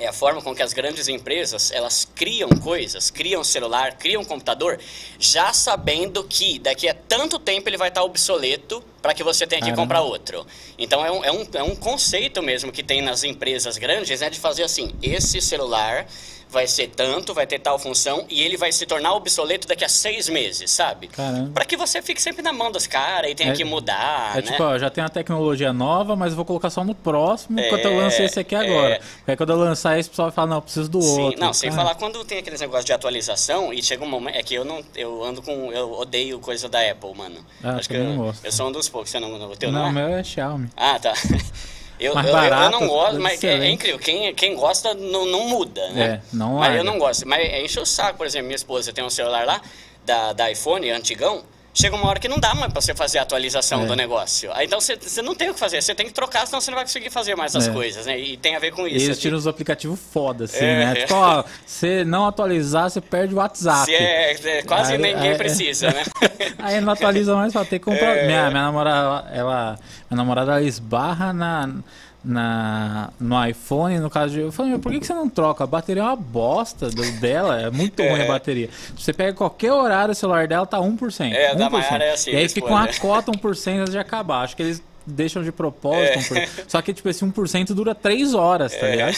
É 0.00 0.06
a 0.06 0.14
forma 0.14 0.40
com 0.40 0.54
que 0.54 0.62
as 0.62 0.72
grandes 0.72 1.08
empresas, 1.08 1.70
elas 1.70 2.08
criam 2.14 2.48
coisas, 2.48 3.10
criam 3.10 3.44
celular, 3.44 3.98
criam 3.98 4.24
computador, 4.24 4.80
já 5.18 5.52
sabendo 5.52 6.24
que 6.24 6.58
daqui 6.58 6.88
a 6.88 6.94
tanto 6.94 7.38
tempo 7.38 7.68
ele 7.68 7.76
vai 7.76 7.88
estar 7.88 8.02
obsoleto 8.02 8.82
para 9.02 9.12
que 9.12 9.22
você 9.22 9.46
tenha 9.46 9.60
que 9.60 9.66
Caramba. 9.66 9.82
comprar 9.82 10.00
outro. 10.00 10.46
Então 10.78 11.04
é 11.04 11.12
um, 11.12 11.22
é, 11.22 11.30
um, 11.30 11.46
é 11.52 11.62
um 11.62 11.76
conceito 11.76 12.42
mesmo 12.42 12.72
que 12.72 12.82
tem 12.82 13.02
nas 13.02 13.24
empresas 13.24 13.76
grandes, 13.76 14.22
né, 14.22 14.30
de 14.30 14.40
fazer 14.40 14.62
assim, 14.62 14.94
esse 15.02 15.38
celular 15.38 16.06
vai 16.50 16.66
ser 16.66 16.88
tanto, 16.88 17.32
vai 17.32 17.46
ter 17.46 17.58
tal 17.58 17.78
função, 17.78 18.24
e 18.28 18.42
ele 18.42 18.56
vai 18.56 18.72
se 18.72 18.84
tornar 18.86 19.12
obsoleto 19.14 19.68
daqui 19.68 19.84
a 19.84 19.88
seis 19.88 20.28
meses, 20.28 20.70
sabe? 20.70 21.06
Caramba. 21.08 21.50
Para 21.54 21.64
que 21.64 21.76
você 21.76 22.02
fique 22.02 22.20
sempre 22.20 22.42
na 22.42 22.52
mão 22.52 22.70
dos 22.72 22.86
caras 22.86 23.30
e 23.30 23.34
tenha 23.34 23.52
É- 23.52 23.56
que 23.56 23.64
mudar, 23.64 24.32
É 24.36 24.42
né? 24.42 24.50
tipo, 24.50 24.62
ó, 24.62 24.78
já 24.78 24.90
tem 24.90 25.02
uma 25.04 25.10
tecnologia 25.10 25.72
nova, 25.72 26.16
mas 26.16 26.30
eu 26.32 26.36
vou 26.36 26.44
colocar 26.44 26.70
só 26.70 26.82
no 26.84 26.94
próximo, 26.94 27.58
É, 27.60 27.66
enquanto 27.66 27.84
eu 27.84 27.96
lanço 27.96 28.20
esse 28.22 28.40
aqui 28.40 28.54
agora. 28.54 28.94
é. 28.94 28.98
Porque 28.98 29.30
aí 29.30 29.36
quando 29.36 29.50
eu 29.50 29.56
lançar 29.58 29.98
esse, 29.98 30.08
o 30.08 30.10
pessoal 30.10 30.28
vai 30.28 30.34
falar, 30.34 30.48
não, 30.48 30.56
eu 30.56 30.62
preciso 30.62 30.88
do 30.90 31.00
Sim, 31.00 31.20
outro. 31.22 31.40
não, 31.40 31.52
sem 31.52 31.70
Cara, 31.70 31.82
falar 31.82 31.94
quando 31.94 32.24
tem 32.24 32.38
aqueles 32.38 32.60
negócios 32.60 32.84
de 32.84 32.92
atualização 32.92 33.72
e 33.72 33.82
chega 33.82 34.04
um 34.04 34.08
momento. 34.08 34.36
É 34.36 34.42
que 34.42 34.54
eu 34.54 34.64
não. 34.64 34.82
Eu 34.94 35.22
ando 35.24 35.40
com. 35.42 35.72
Eu 35.72 35.92
odeio 35.92 36.38
coisa 36.40 36.68
da 36.68 36.80
Apple, 36.90 37.14
mano. 37.14 37.44
Ah, 37.62 37.76
Acho 37.76 37.88
que 37.88 37.96
eu, 37.96 38.04
não 38.04 38.16
gosto. 38.16 38.44
eu 38.44 38.50
sou 38.52 38.68
um 38.68 38.72
dos 38.72 38.88
poucos. 38.88 39.10
Você 39.10 39.20
não. 39.20 39.30
O 39.50 39.56
teu 39.56 39.70
Não, 39.70 39.80
não, 39.80 39.86
o 39.86 39.90
é? 39.90 39.92
meu 39.92 40.18
é 40.18 40.24
Xiaomi. 40.24 40.68
Ah, 40.76 40.98
tá. 40.98 41.12
Eu, 42.00 42.14
Mais 42.14 42.26
eu, 42.28 42.34
eu- 42.34 42.70
não 42.70 42.86
gosto, 42.88 43.20
mas 43.20 43.44
é, 43.44 43.58
é 43.58 43.70
incrível. 43.70 43.98
Quem, 43.98 44.34
quem 44.34 44.56
gosta 44.56 44.94
não, 44.94 45.26
não 45.26 45.48
muda, 45.48 45.86
né? 45.90 46.02
É, 46.02 46.20
não 46.32 46.54
Mas 46.54 46.60
larga. 46.68 46.78
eu 46.78 46.84
não 46.84 46.98
gosto. 46.98 47.28
Mas 47.28 47.62
enche 47.62 47.78
o 47.78 47.84
saco, 47.84 48.16
por 48.16 48.26
exemplo, 48.26 48.46
minha 48.46 48.56
esposa 48.56 48.92
tem 48.92 49.04
um 49.04 49.10
celular 49.10 49.44
lá, 49.44 49.60
da, 50.06 50.32
da 50.32 50.50
iPhone, 50.50 50.90
antigão. 50.90 51.44
Chega 51.72 51.94
uma 51.94 52.08
hora 52.08 52.18
que 52.18 52.26
não 52.28 52.38
dá 52.38 52.52
mais 52.52 52.72
pra 52.72 52.80
você 52.80 52.92
fazer 52.94 53.18
a 53.18 53.22
atualização 53.22 53.84
É. 53.84 53.86
do 53.86 53.94
negócio. 53.94 54.50
Aí 54.54 54.66
então 54.66 54.80
você, 54.80 54.98
não 55.22 55.36
tem 55.36 55.50
o 55.50 55.54
que 55.54 55.60
fazer, 55.60 55.80
você 55.80 55.94
tem 55.94 56.04
que 56.06 56.12
trocar, 56.12 56.44
senão 56.46 56.60
você 56.60 56.68
não 56.70 56.76
vai 56.76 56.84
conseguir 56.84 57.10
fazer 57.10 57.36
mais 57.36 57.54
as 57.54 57.68
É. 57.68 57.72
coisas, 57.72 58.06
né? 58.06 58.18
E 58.18 58.36
tem 58.36 58.56
a 58.56 58.58
ver 58.58 58.72
com 58.72 58.82
E 58.88 58.96
isso. 58.96 58.96
eles 59.06 59.10
assim. 59.10 59.20
tiram 59.20 59.38
os 59.38 59.46
aplicativos 59.46 59.98
foda, 60.12 60.44
assim, 60.46 60.64
É, 60.64 60.84
né? 60.84 60.92
é. 60.92 60.94
Tipo, 61.02 61.14
ó, 61.14 61.44
você 61.64 62.04
não 62.04 62.26
atualizar, 62.26 62.90
você 62.90 63.00
perde 63.00 63.34
o 63.34 63.36
WhatsApp. 63.38 63.84
Se 63.84 63.94
é, 63.94 64.32
é, 64.32 64.62
quase 64.62 64.92
Aí- 64.94 64.98
ninguém 64.98 65.30
aí- 65.30 65.38
precisa, 65.38 65.90
né? 65.92 66.02
Aí 66.58 66.80
não 66.80 66.92
atualiza 66.92 67.36
mais, 67.36 67.52
só 67.52 67.60
tem 67.64 67.78
que 67.78 67.84
comprar. 67.84 68.00
É. 68.18 68.26
Minha, 68.26 68.50
minha 68.50 68.62
namorada, 68.64 69.28
ela, 69.32 69.78
minha 70.10 70.16
namorada 70.16 70.50
ela 70.52 70.62
esbarra 70.62 71.32
na, 71.32 71.68
na, 72.24 73.10
no 73.18 73.46
iPhone, 73.46 73.98
no 73.98 74.10
caso 74.10 74.32
de. 74.34 74.40
Eu 74.40 74.52
falei, 74.52 74.72
"Meu, 74.72 74.80
por 74.80 74.92
que, 74.92 75.00
que 75.00 75.06
você 75.06 75.14
não 75.14 75.28
troca? 75.28 75.64
A 75.64 75.66
bateria 75.66 76.02
é 76.02 76.06
uma 76.06 76.16
bosta 76.16 76.90
do, 76.90 77.02
dela, 77.20 77.60
é 77.60 77.70
muito 77.70 78.02
ruim 78.02 78.22
a 78.22 78.26
bateria. 78.26 78.68
Você 78.96 79.12
pega 79.12 79.32
qualquer 79.32 79.72
horário, 79.72 80.12
o 80.12 80.14
celular 80.14 80.46
dela 80.46 80.66
tá 80.66 80.78
1%. 80.78 81.32
É, 81.32 81.50
a 81.50 81.54
da 81.54 81.68
1%. 81.68 81.70
Mayara 81.70 82.04
é 82.04 82.12
assim, 82.12 82.30
E 82.32 82.36
aí 82.36 82.48
fica 82.48 82.66
uma 82.66 82.86
cota 82.94 83.32
1% 83.32 83.78
antes 83.80 83.92
de 83.92 83.98
acabar. 83.98 84.42
Acho 84.42 84.56
que 84.56 84.62
eles 84.62 84.82
deixam 85.06 85.42
de 85.42 85.50
propósito. 85.50 86.34
É. 86.36 86.46
1%. 86.46 86.48
Só 86.68 86.82
que, 86.82 86.92
tipo, 86.92 87.08
esse 87.08 87.24
1% 87.24 87.74
dura 87.74 87.94
3 87.94 88.34
horas, 88.34 88.76
tá 88.76 88.86
ligado? 88.86 89.16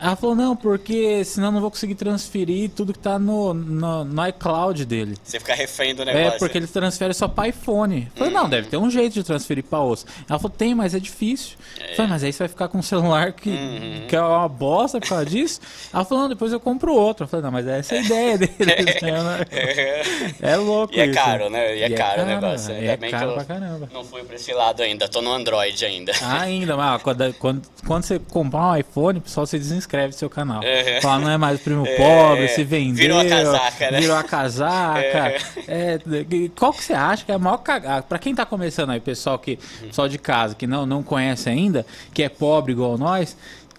Ela 0.00 0.14
falou, 0.14 0.36
não, 0.36 0.54
porque 0.54 1.24
senão 1.24 1.50
não 1.50 1.60
vou 1.60 1.70
conseguir 1.70 1.96
transferir 1.96 2.70
tudo 2.70 2.92
que 2.92 2.98
tá 3.00 3.18
no, 3.18 3.52
no, 3.52 4.04
no 4.04 4.28
iCloud 4.28 4.84
dele. 4.84 5.16
Você 5.24 5.40
fica 5.40 5.54
refém 5.54 5.92
do 5.94 6.04
negócio. 6.04 6.28
É, 6.28 6.38
porque 6.38 6.56
eles 6.56 6.70
transferem 6.70 7.12
só 7.12 7.26
para 7.26 7.48
iPhone. 7.48 8.08
Eu 8.14 8.18
falei, 8.18 8.32
não, 8.32 8.48
deve 8.48 8.68
ter 8.68 8.76
um 8.76 8.88
jeito 8.88 9.14
de 9.14 9.24
transferir 9.24 9.64
para 9.64 9.80
outros. 9.80 10.06
Ela 10.28 10.38
falou, 10.38 10.54
tem, 10.56 10.72
mas 10.72 10.94
é 10.94 11.00
difícil. 11.00 11.56
Eu 11.80 11.96
falei, 11.96 12.10
mas 12.12 12.22
aí 12.22 12.32
você 12.32 12.38
vai 12.38 12.48
ficar 12.48 12.68
com 12.68 12.78
um 12.78 12.82
celular 12.82 13.32
que, 13.32 13.50
Uhum. 13.50 14.06
que 14.08 14.14
é 14.14 14.20
uma 14.20 14.48
bosta 14.48 15.00
por 15.00 15.08
causa 15.08 15.26
disso? 15.26 15.60
Ela 15.92 16.04
falou, 16.04 16.22
não, 16.22 16.28
depois 16.28 16.52
eu 16.52 16.60
compro 16.60 16.94
outro. 16.94 17.24
Eu 17.24 17.28
falei, 17.28 17.42
não, 17.44 17.50
mas 17.50 17.66
essa 17.66 17.96
é 17.96 17.98
a 17.98 18.02
ideia 18.02 18.38
deles. 18.38 18.56
né? 19.02 20.32
É 20.40 20.56
louco 20.56 20.94
E 20.94 21.00
é 21.00 21.06
isso. 21.06 21.14
caro, 21.14 21.50
né? 21.50 21.76
E 21.76 21.82
é 21.82 21.90
caro 21.90 22.22
o 22.22 22.24
negócio. 22.26 22.72
E 22.72 22.76
Ainda 22.76 22.92
é 22.92 22.96
bem 22.96 23.10
caro 23.10 23.28
que 23.30 23.34
pra 23.34 23.42
eu 23.42 23.46
caramba. 23.60 23.88
não 23.92 24.04
fui 24.04 24.22
pra 24.22 24.36
esse 24.36 24.52
lado 24.52 24.80
ainda, 24.80 25.08
tô 25.08 25.20
no 25.20 25.32
Android 25.32 25.84
ainda. 25.84 26.12
Ainda, 26.22 26.76
mas 26.76 27.00
ó, 27.00 27.02
quando, 27.02 27.34
quando, 27.34 27.62
quando 27.84 28.04
você 28.04 28.18
comprar 28.20 28.70
um 28.72 28.76
iPhone, 28.76 29.18
pessoal, 29.20 29.44
você 29.44 29.58
desinscreve 29.58 29.87
do 29.88 30.14
seu 30.14 30.28
canal. 30.30 30.62
É. 30.62 31.00
Fala, 31.00 31.20
não 31.22 31.30
é 31.30 31.36
mais 31.38 31.60
o 31.60 31.62
primo 31.64 31.86
É. 31.86 31.96
pobre, 31.96 32.48
se 32.48 32.62
vendeu. 32.64 32.94
Virou 32.94 33.20
a 33.20 33.24
casaca, 33.24 33.90
né? 33.90 34.00
Virou 34.00 34.16
a 34.16 34.22
casaca. 34.22 35.34
É, 35.66 35.98
e 36.30 36.48
qual 36.50 36.72
que 36.72 36.84
você 36.84 36.92
acha 36.92 37.24
que 37.24 37.32
é 37.32 37.34
a 37.34 37.38
maior 37.38 37.58
cagada? 37.58 38.02
Pra 38.02 38.18
quem 38.18 38.34
tá 38.34 38.44
começando 38.46 38.90
aí, 38.90 39.00
pessoal 39.00 39.38
que 39.38 39.56
pessoal 39.80 40.08
de 40.08 40.18
casa 40.18 40.54
que 40.54 40.66
não, 40.66 40.84
não 40.86 41.02
conhece 41.02 41.48
ainda, 41.48 41.84
que 42.12 42.22
é 42.22 42.28
pobre 42.28 42.72
igual 42.72 42.96
nós, 42.98 43.36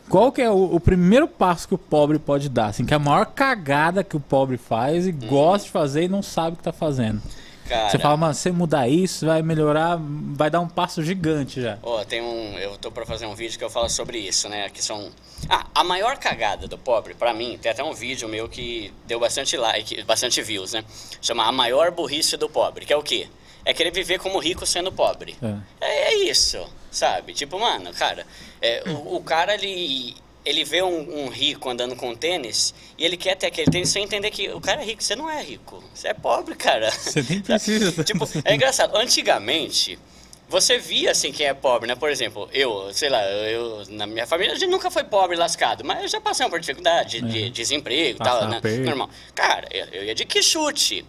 qual 0.10 0.32
que 0.32 0.42
é 0.42 0.50
o, 0.50 0.76
o 0.76 0.80
primeiro 0.80 1.28
passo 1.28 1.68
que 1.68 1.76
o 1.76 1.78
pobre 1.78 2.18
pode 2.18 2.50
dar? 2.50 2.68
Assim, 2.68 2.84
que 2.86 2.94
é 2.94 2.98
a 2.98 3.00
maior 3.00 3.26
cagada 3.28 4.04
que 4.04 4.18
o 4.18 4.20
pobre 4.20 4.58
faz 4.58 5.06
e 5.06 5.12
gosta 5.12 5.66
de 5.66 5.72
fazer 5.72 6.04
e 6.06 6.08
não 6.08 6.24
sabe 6.24 6.56
o 6.56 6.58
que 6.58 6.64
tá 6.64 6.74
fazendo. 6.74 7.22
Cara, 7.70 7.92
Você 7.92 8.00
fala, 8.00 8.18
mano, 8.18 8.34
se 8.34 8.42
você 8.42 8.52
mudar 8.52 8.88
isso, 8.90 9.28
vai 9.28 9.44
melhorar, 9.44 10.00
vai 10.02 10.50
dar 10.50 10.60
um 10.60 10.68
passo 10.68 11.04
gigante 11.04 11.62
já. 11.62 11.78
Ó, 11.84 12.04
tem 12.04 12.20
um. 12.20 12.58
Eu 12.58 12.76
tô 12.80 12.92
pra 12.92 13.06
fazer 13.06 13.28
um 13.28 13.36
vídeo 13.36 13.60
que 13.60 13.64
eu 13.64 13.70
falo 13.70 13.88
sobre 13.88 14.18
isso, 14.18 14.50
né? 14.50 14.70
Que 14.72 14.82
são. 14.84 15.12
Ah, 15.48 15.68
a 15.76 15.84
maior 15.84 16.18
cagada 16.18 16.68
do 16.68 16.80
pobre, 16.80 17.14
pra 17.14 17.32
mim, 17.32 17.60
tem 17.62 17.72
até 17.72 17.84
um 17.84 17.94
vídeo 17.94 18.28
meu 18.28 18.50
que 18.50 18.92
deu 19.06 19.20
bastante 19.20 19.56
like, 19.56 20.04
bastante 20.04 20.42
views, 20.42 20.74
né? 20.74 20.84
Chama 21.22 21.46
A 21.46 21.52
Maior 21.52 21.92
Burrice 21.92 22.36
do 22.38 22.50
Pobre, 22.50 22.88
que 22.88 22.92
é 22.92 22.98
o 22.98 23.04
quê? 23.04 23.28
É 23.64 23.72
querer 23.72 23.92
viver 23.92 24.18
como 24.18 24.40
rico 24.40 24.66
sendo 24.66 24.92
pobre. 24.92 25.38
É. 25.40 25.86
É, 25.86 26.14
é 26.14 26.24
isso, 26.24 26.66
sabe? 26.90 27.34
Tipo, 27.34 27.60
mano, 27.60 27.94
cara, 27.94 28.26
é, 28.60 28.84
o, 28.90 29.18
o 29.18 29.24
cara, 29.24 29.54
ele. 29.54 30.16
Ele 30.46 30.64
vê 30.64 30.82
um, 30.82 31.26
um 31.26 31.28
rico 31.28 31.70
andando 31.70 31.96
com 31.96 32.16
tênis 32.16 32.74
e 32.98 33.06
ele 33.06 33.18
quer 33.18 33.36
ter 33.36 33.48
aquele 33.48 33.70
tênis 33.70 33.90
sem 33.90 34.04
entender 34.04 34.32
que 34.32 34.50
o 34.50 34.62
cara 34.62 34.82
é 34.82 34.86
rico. 34.86 35.04
Você 35.04 35.16
não 35.16 35.30
é 35.30 35.44
rico. 35.44 35.84
Você 35.94 36.08
é 36.08 36.14
pobre, 36.14 36.56
cara. 36.56 36.90
Você 36.92 37.24
nem 37.30 37.42
precisa. 37.44 38.04
Tipo, 38.04 38.28
é 38.46 38.56
engraçado. 38.56 38.96
Antigamente, 38.96 40.00
você 40.50 40.80
via 40.80 41.12
assim 41.12 41.32
quem 41.32 41.46
é 41.46 41.54
pobre, 41.54 41.88
né? 41.88 41.96
Por 41.96 42.10
exemplo, 42.10 42.50
eu, 42.52 42.92
sei 42.92 43.10
lá, 43.10 43.24
eu, 43.24 43.84
na 43.90 44.08
minha 44.08 44.26
família, 44.26 44.54
a 44.54 44.58
gente 44.58 44.72
nunca 44.72 44.90
foi 44.90 45.04
pobre 45.04 45.38
lascado, 45.38 45.84
mas 45.84 46.02
eu 46.02 46.08
já 46.08 46.20
passei 46.20 46.48
por 46.50 46.60
dificuldade, 46.60 47.22
de, 47.22 47.28
de 47.30 47.50
desemprego 47.52 48.16
e 48.20 48.24
tal, 48.24 48.48
né? 48.48 48.60
Normal. 48.84 49.10
Cara, 49.36 49.68
eu, 49.72 49.86
eu 49.88 50.04
ia 50.06 50.16
de 50.16 50.26
quichute. 50.26 51.06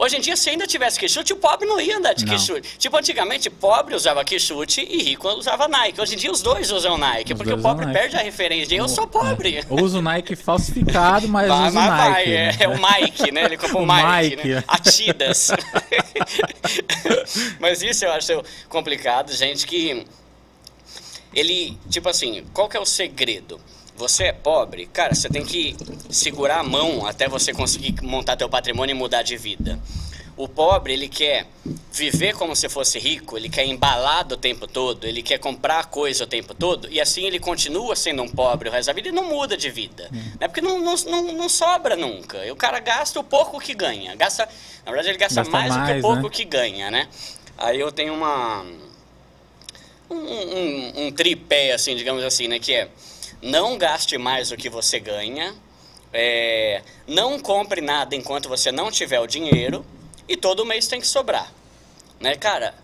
Hoje 0.00 0.16
em 0.16 0.20
dia, 0.20 0.36
se 0.36 0.48
ainda 0.48 0.64
tivesse 0.64 0.96
quichute, 0.96 1.32
o 1.32 1.36
pobre 1.36 1.66
não 1.66 1.80
ia 1.80 1.96
andar 1.98 2.12
de 2.14 2.24
Não. 2.24 2.32
quichute. 2.32 2.78
Tipo, 2.78 2.96
antigamente, 2.96 3.50
pobre 3.50 3.96
usava 3.96 4.24
quichute 4.24 4.80
e 4.80 5.02
rico 5.02 5.28
usava 5.30 5.66
Nike. 5.66 6.00
Hoje 6.00 6.14
em 6.14 6.16
dia, 6.16 6.30
os 6.30 6.40
dois 6.40 6.70
usam 6.70 6.96
Nike, 6.96 7.32
Os 7.32 7.38
porque 7.38 7.52
o 7.52 7.58
pobre 7.60 7.92
perde 7.92 8.16
a 8.16 8.20
referência 8.20 8.68
de 8.68 8.76
eu 8.76 8.88
sou 8.88 9.08
pobre. 9.08 9.56
É. 9.56 9.64
Usa 9.68 9.98
o 9.98 10.02
Nike 10.02 10.36
falsificado, 10.36 11.26
mas 11.28 11.48
Vai, 11.48 11.68
usa 11.68 11.70
o 11.70 11.74
mas 11.74 11.90
Nike. 11.90 12.10
vai, 12.12 12.24
é, 12.32 12.46
né? 12.46 12.56
é 12.60 12.68
o 12.68 12.76
Mike, 12.80 13.32
né? 13.32 13.44
Ele 13.44 13.56
comprou 13.56 13.82
o 13.82 13.84
O 13.90 13.92
Mike, 13.92 14.36
Mike. 14.36 14.48
né? 14.48 14.64
Atidas. 14.68 15.50
mas 17.58 17.82
isso 17.82 18.04
eu 18.04 18.12
acho 18.12 18.42
complicado, 18.68 19.32
gente, 19.34 19.66
que 19.66 20.06
ele, 21.34 21.76
tipo 21.90 22.08
assim, 22.08 22.44
qual 22.52 22.68
que 22.68 22.76
é 22.76 22.80
o 22.80 22.86
segredo? 22.86 23.60
Você 23.98 24.24
é 24.24 24.32
pobre, 24.32 24.86
cara, 24.86 25.12
você 25.12 25.28
tem 25.28 25.44
que 25.44 25.76
segurar 26.08 26.60
a 26.60 26.62
mão 26.62 27.04
até 27.04 27.28
você 27.28 27.52
conseguir 27.52 28.00
montar 28.00 28.36
teu 28.36 28.48
patrimônio 28.48 28.94
e 28.94 28.96
mudar 28.96 29.22
de 29.22 29.36
vida. 29.36 29.76
O 30.36 30.46
pobre, 30.46 30.92
ele 30.92 31.08
quer 31.08 31.48
viver 31.92 32.32
como 32.36 32.54
se 32.54 32.68
fosse 32.68 32.96
rico, 32.96 33.36
ele 33.36 33.48
quer 33.48 33.66
embalado 33.66 34.36
o 34.36 34.38
tempo 34.38 34.68
todo, 34.68 35.04
ele 35.04 35.20
quer 35.20 35.38
comprar 35.38 35.86
coisa 35.86 36.22
o 36.22 36.26
tempo 36.28 36.54
todo, 36.54 36.88
e 36.88 37.00
assim 37.00 37.24
ele 37.24 37.40
continua 37.40 37.96
sendo 37.96 38.22
um 38.22 38.28
pobre 38.28 38.68
o 38.68 38.72
resto 38.72 38.86
da 38.86 38.92
vida 38.92 39.08
e 39.08 39.12
não 39.12 39.24
muda 39.24 39.56
de 39.56 39.68
vida. 39.68 40.08
Né? 40.12 40.46
Porque 40.46 40.60
não, 40.60 40.78
não, 40.78 40.94
não, 40.94 41.32
não 41.32 41.48
sobra 41.48 41.96
nunca. 41.96 42.46
E 42.46 42.52
o 42.52 42.56
cara 42.56 42.78
gasta 42.78 43.18
o 43.18 43.24
pouco 43.24 43.58
que 43.58 43.74
ganha. 43.74 44.14
Gasta, 44.14 44.48
na 44.86 44.92
verdade, 44.92 45.08
ele 45.08 45.18
gasta, 45.18 45.40
Gasta 45.40 45.50
mais, 45.50 45.74
do 45.74 45.80
que 45.80 45.86
mais, 45.86 45.98
o 45.98 46.02
pouco 46.02 46.22
né? 46.22 46.30
que 46.30 46.44
ganha, 46.44 46.88
né? 46.88 47.08
Aí 47.58 47.80
eu 47.80 47.90
tenho 47.90 48.14
uma 48.14 48.64
um, 50.08 50.16
um, 50.16 51.06
um 51.06 51.10
tripé, 51.10 51.72
assim, 51.72 51.96
digamos 51.96 52.22
assim, 52.22 52.46
né? 52.46 52.60
Que 52.60 52.74
é 52.74 52.88
não 53.42 53.78
gaste 53.78 54.18
mais 54.18 54.50
do 54.50 54.56
que 54.56 54.68
você 54.68 54.98
ganha, 54.98 55.54
é, 56.12 56.82
não 57.06 57.38
compre 57.38 57.80
nada 57.80 58.14
enquanto 58.16 58.48
você 58.48 58.72
não 58.72 58.90
tiver 58.90 59.20
o 59.20 59.26
dinheiro 59.26 59.84
e 60.26 60.36
todo 60.36 60.64
mês 60.64 60.86
tem 60.86 61.00
que 61.00 61.06
sobrar, 61.06 61.52
né, 62.20 62.34
cara? 62.36 62.74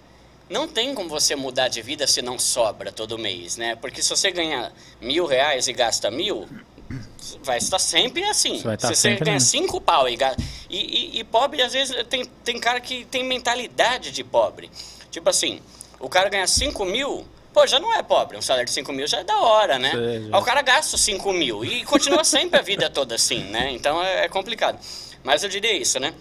Não 0.49 0.69
tem 0.69 0.95
como 0.95 1.09
você 1.09 1.35
mudar 1.35 1.69
de 1.69 1.81
vida 1.81 2.07
se 2.07 2.21
não 2.21 2.38
sobra 2.38 2.93
todo 2.93 3.19
mês, 3.19 3.57
né? 3.57 3.77
Porque 3.77 4.03
se 4.03 4.11
você 4.11 4.31
ganha 4.31 4.73
mil 5.01 5.25
reais 5.25 5.69
e 5.69 5.73
gasta 5.73 6.11
mil, 6.11 6.47
vai 7.43 7.57
estar 7.57 7.79
sempre 7.79 8.23
assim. 8.25 8.61
Você 8.61 8.77
se 8.79 8.87
você 8.88 8.95
sempre 8.95 9.25
ganha 9.25 9.40
cinco 9.40 9.81
pau 9.81 10.07
e, 10.07 10.17
gasta, 10.17 10.43
e, 10.69 11.19
e, 11.19 11.25
pobre, 11.25 11.62
às 11.62 11.73
vezes, 11.73 11.97
tem, 12.09 12.25
tem 12.45 12.59
cara 12.59 12.79
que 12.81 13.07
tem 13.07 13.25
mentalidade 13.25 14.11
de 14.11 14.23
pobre. 14.23 14.71
Tipo 15.11 15.31
assim, 15.31 15.61
o 16.01 16.09
cara 16.09 16.29
ganha 16.29 16.47
5 16.47 16.85
mil, 16.85 17.25
pô, 17.55 17.67
já 17.67 17.79
não 17.79 17.95
é 17.95 18.03
pobre. 18.03 18.37
Um 18.37 18.43
salário 18.43 18.67
de 18.67 18.73
5 18.73 18.93
mil 18.93 19.07
já 19.07 19.21
é 19.21 19.25
da 19.25 19.38
hora, 19.38 19.79
né? 19.79 19.93
Sei, 19.93 20.29
já. 20.29 20.37
Aí 20.37 20.43
o 20.43 20.45
cara 20.45 20.61
gasta 20.61 20.97
os 20.97 21.01
5 21.03 21.33
mil 21.33 21.64
e 21.64 21.85
continua 21.85 22.25
sempre 22.25 22.59
a 22.59 22.62
vida 22.62 22.90
toda 22.90 23.14
assim, 23.14 23.45
né? 23.45 23.71
Então 23.71 24.03
é, 24.03 24.25
é 24.25 24.29
complicado. 24.29 24.79
Mas 25.23 25.43
eu 25.45 25.49
diria 25.49 25.73
isso, 25.73 25.99
né? 26.01 26.12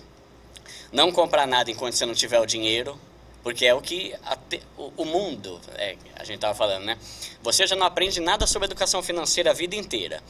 Não 0.92 1.12
comprar 1.12 1.48
nada 1.48 1.72
enquanto 1.72 1.96
você 1.96 2.06
não 2.06 2.14
tiver 2.14 2.40
o 2.40 2.46
dinheiro. 2.46 2.98
Porque 3.42 3.66
é 3.66 3.74
o 3.74 3.82
que 3.82 4.16
te, 4.50 4.62
o, 4.78 4.94
o, 4.96 5.06
mundo, 5.06 5.60
é, 5.76 5.98
a 6.16 6.24
gente 6.24 6.36
estava 6.36 6.56
falando, 6.56 6.86
né? 6.86 6.98
Você 7.42 7.68
já 7.68 7.76
não 7.76 7.86
aprende 7.86 8.22
nada 8.22 8.48
sobre 8.48 8.68
educação 8.68 9.04
financeira 9.04 9.52
a 9.52 9.54
vida 9.54 9.76
inteira. 9.76 10.24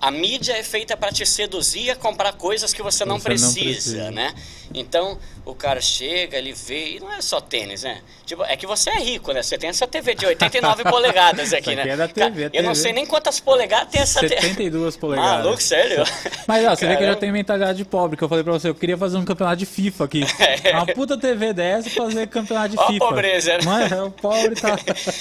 A 0.00 0.10
mídia 0.10 0.54
é 0.56 0.62
feita 0.62 0.96
para 0.96 1.12
te 1.12 1.26
seduzir 1.26 1.90
a 1.90 1.96
comprar 1.96 2.32
coisas 2.32 2.72
que 2.72 2.82
você, 2.82 3.04
não, 3.04 3.18
você 3.18 3.24
precisa, 3.24 3.58
não, 3.58 3.64
precisa, 3.64 4.10
né? 4.10 4.34
Então, 4.72 5.18
o 5.44 5.54
cara 5.54 5.80
chega, 5.80 6.38
ele 6.38 6.52
vê, 6.52 6.96
e 6.96 7.00
não 7.00 7.12
é 7.12 7.20
só 7.20 7.40
tênis, 7.40 7.82
né? 7.82 8.00
Tipo, 8.24 8.44
é 8.44 8.56
que 8.56 8.66
você 8.66 8.88
é 8.88 8.98
rico, 8.98 9.32
né? 9.32 9.42
Você 9.42 9.58
tem 9.58 9.68
essa 9.68 9.86
TV 9.86 10.14
de 10.14 10.24
89 10.24 10.84
polegadas 10.88 11.52
aqui, 11.52 11.74
né? 11.74 11.82
Aqui 11.82 11.90
é 11.90 11.96
da 11.96 12.08
TV, 12.08 12.44
cara, 12.44 12.50
eu 12.56 12.62
não 12.62 12.74
sei 12.74 12.92
nem 12.92 13.04
quantas 13.04 13.40
polegadas 13.40 13.88
tem 13.90 14.00
essa 14.00 14.20
TV. 14.20 14.40
72 14.40 14.96
polegadas. 14.96 15.44
Maluco, 15.44 15.62
sério? 15.62 16.04
Mas 16.46 16.64
ó, 16.64 16.70
você 16.70 16.86
Caramba. 16.86 16.88
vê 16.88 16.96
que 16.96 17.02
eu 17.02 17.08
já 17.08 17.16
tenho 17.16 17.32
mentalidade 17.32 17.78
de 17.78 17.84
pobre, 17.84 18.16
que 18.16 18.24
eu 18.24 18.28
falei 18.28 18.44
pra 18.44 18.52
você, 18.52 18.68
eu 18.68 18.74
queria 18.74 18.96
fazer 18.96 19.18
um 19.18 19.24
campeonato 19.24 19.56
de 19.56 19.66
FIFA 19.66 20.04
aqui. 20.04 20.24
É. 20.62 20.72
Uma 20.72 20.86
puta 20.86 21.16
TV 21.18 21.52
dessa 21.52 21.90
fazer 21.90 22.26
campeonato 22.26 22.70
de 22.70 22.78
ó 22.78 22.86
FIFA. 22.86 23.04
A 23.04 23.08
pobreza, 23.08 23.52
né? 23.52 23.58
Mas 23.64 23.92
o 23.92 24.10
pobre 24.10 24.54
tá. 24.54 24.76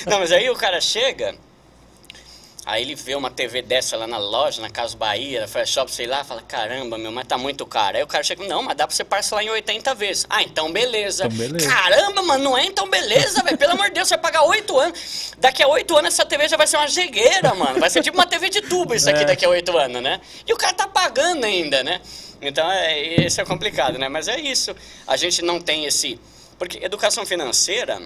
não, 0.08 0.20
mas 0.20 0.32
aí 0.32 0.50
o 0.50 0.56
cara 0.56 0.80
chega. 0.82 1.36
Aí 2.69 2.84
ele 2.84 2.93
vê 2.93 3.15
uma 3.15 3.32
TV 3.32 3.63
dessa 3.63 3.97
lá 3.97 4.05
na 4.05 4.19
loja, 4.19 4.62
na 4.62 4.69
Casa 4.69 4.95
Bahia, 4.95 5.41
na 5.41 5.47
Fresh 5.47 5.71
Shop, 5.71 5.91
sei 5.91 6.05
lá, 6.05 6.23
fala, 6.23 6.43
caramba, 6.43 6.99
meu, 6.99 7.12
mas 7.12 7.25
tá 7.25 7.36
muito 7.36 7.65
caro. 7.65 7.97
Aí 7.97 8.03
o 8.03 8.08
cara 8.08 8.23
chega, 8.23 8.45
não, 8.47 8.62
mas 8.62 8.77
dá 8.77 8.86
pra 8.86 8.95
você 8.95 9.03
parcelar 9.03 9.43
em 9.43 9.49
80 9.49 9.95
vezes. 9.95 10.27
Ah, 10.29 10.43
então 10.43 10.71
beleza. 10.71 11.25
Então 11.25 11.36
beleza. 11.36 11.67
Caramba, 11.67 12.21
mano, 12.21 12.43
não 12.43 12.55
é? 12.55 12.65
Então 12.65 12.88
beleza, 12.88 13.41
velho. 13.41 13.58
Pelo 13.58 13.71
amor 13.71 13.88
de 13.88 13.95
Deus, 13.95 14.08
você 14.08 14.13
vai 14.13 14.21
pagar 14.21 14.43
8 14.43 14.79
anos. 14.79 15.34
Daqui 15.39 15.63
a 15.63 15.67
8 15.67 15.97
anos 15.97 16.13
essa 16.13 16.23
TV 16.23 16.47
já 16.47 16.58
vai 16.58 16.67
ser 16.67 16.77
uma 16.77 16.88
jegueira, 16.88 17.55
mano. 17.55 17.79
Vai 17.79 17.89
ser 17.89 18.03
tipo 18.03 18.15
uma 18.15 18.27
TV 18.27 18.49
de 18.49 18.62
tubo 18.62 18.93
isso 18.93 19.10
aqui 19.10 19.23
é. 19.23 19.25
daqui 19.25 19.45
a 19.45 19.49
8 19.49 19.75
anos, 19.75 20.03
né? 20.03 20.21
E 20.45 20.53
o 20.53 20.55
cara 20.55 20.73
tá 20.73 20.88
pagando 20.88 21.45
ainda, 21.45 21.84
né? 21.84 21.99
Então, 22.39 22.71
é, 22.71 23.25
isso 23.25 23.41
é 23.41 23.45
complicado, 23.45 23.97
né? 23.97 24.08
Mas 24.10 24.27
é 24.27 24.39
isso. 24.39 24.75
A 25.08 25.17
gente 25.17 25.41
não 25.41 25.60
tem 25.60 25.86
esse... 25.86 26.19
Porque 26.60 26.77
educação 26.86 27.25
financeira 27.25 27.99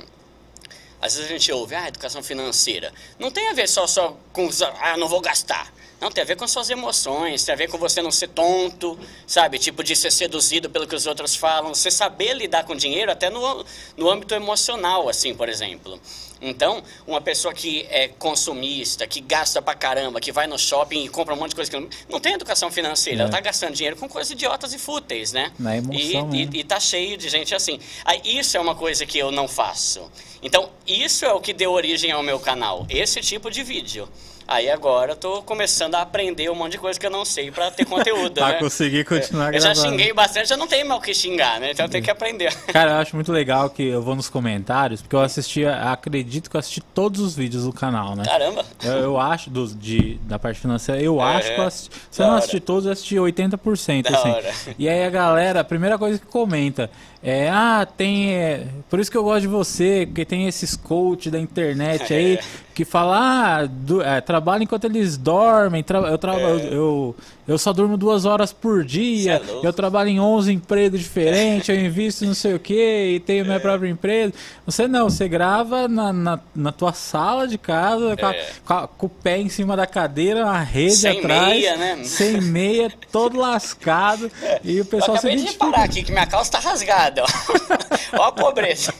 às 1.03 1.15
vezes 1.15 1.29
a 1.29 1.33
gente 1.33 1.51
ouve, 1.51 1.75
ah, 1.75 1.89
educação 1.89 2.23
financeira. 2.23 2.93
Não 3.19 3.29
tem 3.29 3.49
a 3.49 3.53
ver 3.53 3.67
só, 3.67 3.85
só 3.85 4.17
com, 4.31 4.49
ah, 4.79 4.95
não 4.95 5.09
vou 5.09 5.19
gastar. 5.19 5.73
Não, 5.99 6.09
tem 6.09 6.21
a 6.21 6.25
ver 6.25 6.37
com 6.37 6.47
suas 6.47 6.69
emoções, 6.69 7.43
tem 7.43 7.53
a 7.53 7.57
ver 7.57 7.69
com 7.69 7.77
você 7.77 8.01
não 8.01 8.11
ser 8.11 8.29
tonto, 8.29 8.97
sabe? 9.27 9.59
Tipo, 9.59 9.83
de 9.83 9.97
ser 9.97 10.11
seduzido 10.11 10.69
pelo 10.69 10.87
que 10.87 10.95
os 10.95 11.05
outros 11.05 11.35
falam. 11.35 11.73
Você 11.73 11.91
saber 11.91 12.33
lidar 12.33 12.63
com 12.63 12.73
dinheiro 12.75 13.11
até 13.11 13.29
no, 13.29 13.65
no 13.97 14.09
âmbito 14.09 14.33
emocional, 14.33 15.09
assim, 15.09 15.35
por 15.35 15.49
exemplo. 15.49 15.99
Então, 16.43 16.83
uma 17.07 17.21
pessoa 17.21 17.53
que 17.53 17.87
é 17.89 18.09
consumista, 18.09 19.07
que 19.07 19.21
gasta 19.21 19.61
pra 19.61 19.73
caramba, 19.73 20.19
que 20.19 20.31
vai 20.31 20.45
no 20.45 20.59
shopping 20.59 21.05
e 21.05 21.09
compra 21.09 21.33
um 21.33 21.37
monte 21.37 21.51
de 21.51 21.55
coisa 21.55 21.71
que 21.71 21.79
não, 21.79 21.87
não 22.09 22.19
tem 22.19 22.33
educação 22.33 22.69
financeira, 22.69 23.19
é. 23.19 23.21
ela 23.23 23.31
tá 23.31 23.39
gastando 23.39 23.73
dinheiro 23.73 23.95
com 23.95 24.09
coisas 24.09 24.31
idiotas 24.31 24.73
e 24.73 24.77
fúteis, 24.77 25.31
né? 25.31 25.53
Na 25.57 25.77
emoção, 25.77 26.29
e, 26.33 26.43
e, 26.43 26.59
e, 26.59 26.63
tá 26.63 26.79
cheio 26.79 27.17
de 27.17 27.29
gente 27.29 27.55
assim. 27.55 27.79
Aí, 28.03 28.21
isso 28.25 28.57
é 28.57 28.59
uma 28.59 28.75
coisa 28.75 29.05
que 29.05 29.17
eu 29.17 29.31
não 29.31 29.47
faço. 29.47 30.11
Então, 30.41 30.69
isso 30.85 31.25
é 31.25 31.31
o 31.31 31.39
que 31.39 31.53
deu 31.53 31.71
origem 31.71 32.11
ao 32.11 32.21
meu 32.21 32.39
canal, 32.39 32.85
esse 32.89 33.21
tipo 33.21 33.49
de 33.49 33.63
vídeo. 33.63 34.09
Aí 34.47 34.69
agora 34.69 35.13
eu 35.13 35.15
tô 35.15 35.41
começando 35.41 35.95
a 35.95 36.01
aprender 36.01 36.49
um 36.49 36.55
monte 36.55 36.73
de 36.73 36.77
coisa 36.77 36.99
que 36.99 37.05
eu 37.05 37.09
não 37.09 37.23
sei 37.25 37.51
para 37.51 37.71
ter 37.71 37.85
conteúdo, 37.85 38.35
pra 38.39 38.49
né? 38.49 38.59
conseguir 38.59 39.05
continuar 39.05 39.53
eu 39.53 39.59
gravando. 39.59 39.71
Eu 39.71 39.75
já 39.75 39.89
xinguei 39.89 40.13
bastante, 40.13 40.49
já 40.49 40.57
não 40.57 40.67
tenho 40.67 40.87
mais 40.87 40.99
o 40.99 41.03
que 41.03 41.13
xingar, 41.13 41.59
né? 41.59 41.71
Então 41.71 41.85
eu 41.85 41.89
tenho 41.89 42.03
que 42.03 42.11
aprender. 42.11 42.53
Cara, 42.71 42.91
eu 42.91 42.95
acho 42.97 43.15
muito 43.15 43.31
legal 43.31 43.69
que 43.69 43.83
eu 43.83 44.01
vou 44.01 44.15
nos 44.15 44.29
comentários, 44.29 45.01
porque 45.01 45.15
eu 45.15 45.21
assisti, 45.21 45.65
acredito 45.65 46.49
que 46.49 46.55
eu 46.55 46.59
assisti 46.59 46.81
todos 46.81 47.21
os 47.21 47.35
vídeos 47.35 47.63
do 47.63 47.73
canal, 47.73 48.15
né? 48.15 48.23
Caramba! 48.25 48.65
Eu, 48.83 48.93
eu 48.93 49.19
acho, 49.19 49.49
do, 49.49 49.67
de, 49.67 50.15
da 50.23 50.37
parte 50.37 50.59
financeira, 50.59 51.01
eu 51.01 51.21
é, 51.21 51.23
acho 51.23 51.53
que 51.53 51.59
eu 51.59 51.65
assisti, 51.65 51.91
se 52.11 52.21
eu 52.21 52.27
não 52.27 52.35
assisti 52.35 52.59
todos, 52.59 52.85
eu 52.85 52.91
assisti 52.91 53.15
80%, 53.15 54.03
da 54.03 54.17
assim. 54.17 54.29
Hora. 54.29 54.53
E 54.77 54.89
aí 54.89 55.03
a 55.03 55.09
galera, 55.09 55.59
a 55.61 55.63
primeira 55.63 55.97
coisa 55.97 56.19
que 56.19 56.25
comenta 56.25 56.89
é, 57.25 57.49
ah, 57.49 57.85
tem. 57.85 58.33
É, 58.33 58.67
por 58.89 58.99
isso 58.99 59.09
que 59.09 59.15
eu 59.15 59.23
gosto 59.23 59.41
de 59.43 59.47
você, 59.47 60.05
porque 60.05 60.25
tem 60.25 60.45
esses 60.45 60.75
coach 60.75 61.31
da 61.31 61.39
internet 61.39 62.13
aí 62.13 62.37
que 62.75 62.83
falam, 62.83 63.13
ah, 63.13 63.65
do, 63.65 64.01
é, 64.01 64.19
trabalha 64.19 64.63
enquanto 64.63 64.83
eles 64.83 65.15
dormem, 65.15 65.81
tra 65.83 65.99
eu, 65.99 66.17
tra 66.17 66.35
é. 66.35 66.43
eu, 66.43 66.59
eu, 66.59 67.15
eu, 67.47 67.57
só 67.57 67.73
durmo 67.73 67.97
duas 67.97 68.25
horas 68.25 68.53
por 68.53 68.83
dia, 68.85 69.41
é 69.43 69.65
eu 69.65 69.73
trabalho 69.73 70.09
em 70.09 70.19
11 70.19 70.53
empregos 70.53 70.99
diferentes, 70.99 71.69
eu 71.69 71.75
invisto 71.75 72.25
não 72.25 72.33
sei 72.33 72.53
o 72.53 72.59
que 72.59 73.15
e 73.15 73.19
tenho 73.19 73.43
minha 73.43 73.57
é. 73.57 73.59
própria 73.59 73.89
empresa. 73.89 74.33
Você 74.65 74.87
não, 74.87 75.09
você 75.09 75.27
grava 75.27 75.87
na, 75.87 76.13
na, 76.13 76.39
na 76.55 76.71
tua 76.71 76.93
sala 76.93 77.47
de 77.47 77.57
casa, 77.57 78.15
com, 78.15 78.25
a, 78.25 78.33
é. 78.33 78.47
com, 78.65 78.73
a, 78.73 78.87
com, 78.87 79.05
o 79.07 79.09
pé 79.09 79.39
em 79.39 79.49
cima 79.49 79.75
da 79.75 79.85
cadeira, 79.85 80.45
uma 80.45 80.59
rede 80.59 80.95
sem 80.95 81.19
atrás, 81.19 81.49
meia, 81.49 81.77
né? 81.77 82.03
sem 82.03 82.41
meia, 82.41 82.91
todo 83.11 83.37
lascado, 83.37 84.31
e 84.63 84.79
o 84.79 84.85
pessoal 84.85 85.15
eu 85.15 85.19
acabei 85.19 85.37
se 85.37 85.45
de 85.45 85.51
reparar 85.51 85.83
aqui 85.83 86.03
que 86.03 86.11
minha 86.11 86.25
calça 86.25 86.51
tá 86.51 86.59
rasgada 86.59 87.23
ó. 87.23 87.27
ó 88.19 88.23
a 88.27 88.31
pobreza. 88.31 88.93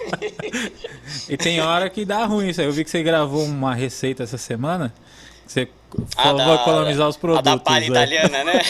e 1.30 1.38
tem 1.38 1.62
hora 1.62 1.90
que 1.90 2.04
dá 2.04 2.26
ruim 2.26 2.50
isso 2.50 2.62
aí. 2.62 2.68
Eu 2.68 2.74
vi 2.74 2.84
que 2.84 2.90
você 2.90 3.02
gravou 3.02 3.44
uma 3.44 3.74
receita 3.74 4.24
essa 4.24 4.38
semana. 4.38 4.94
Você 5.46 5.68
falou 6.16 6.42
ah, 6.42 6.56
economizar 6.56 7.08
os 7.08 7.18
produtos. 7.18 7.52
A 7.52 7.56
da 7.56 7.62
palha 7.62 7.84
é. 7.84 7.88
italiana, 7.88 8.44
né? 8.44 8.62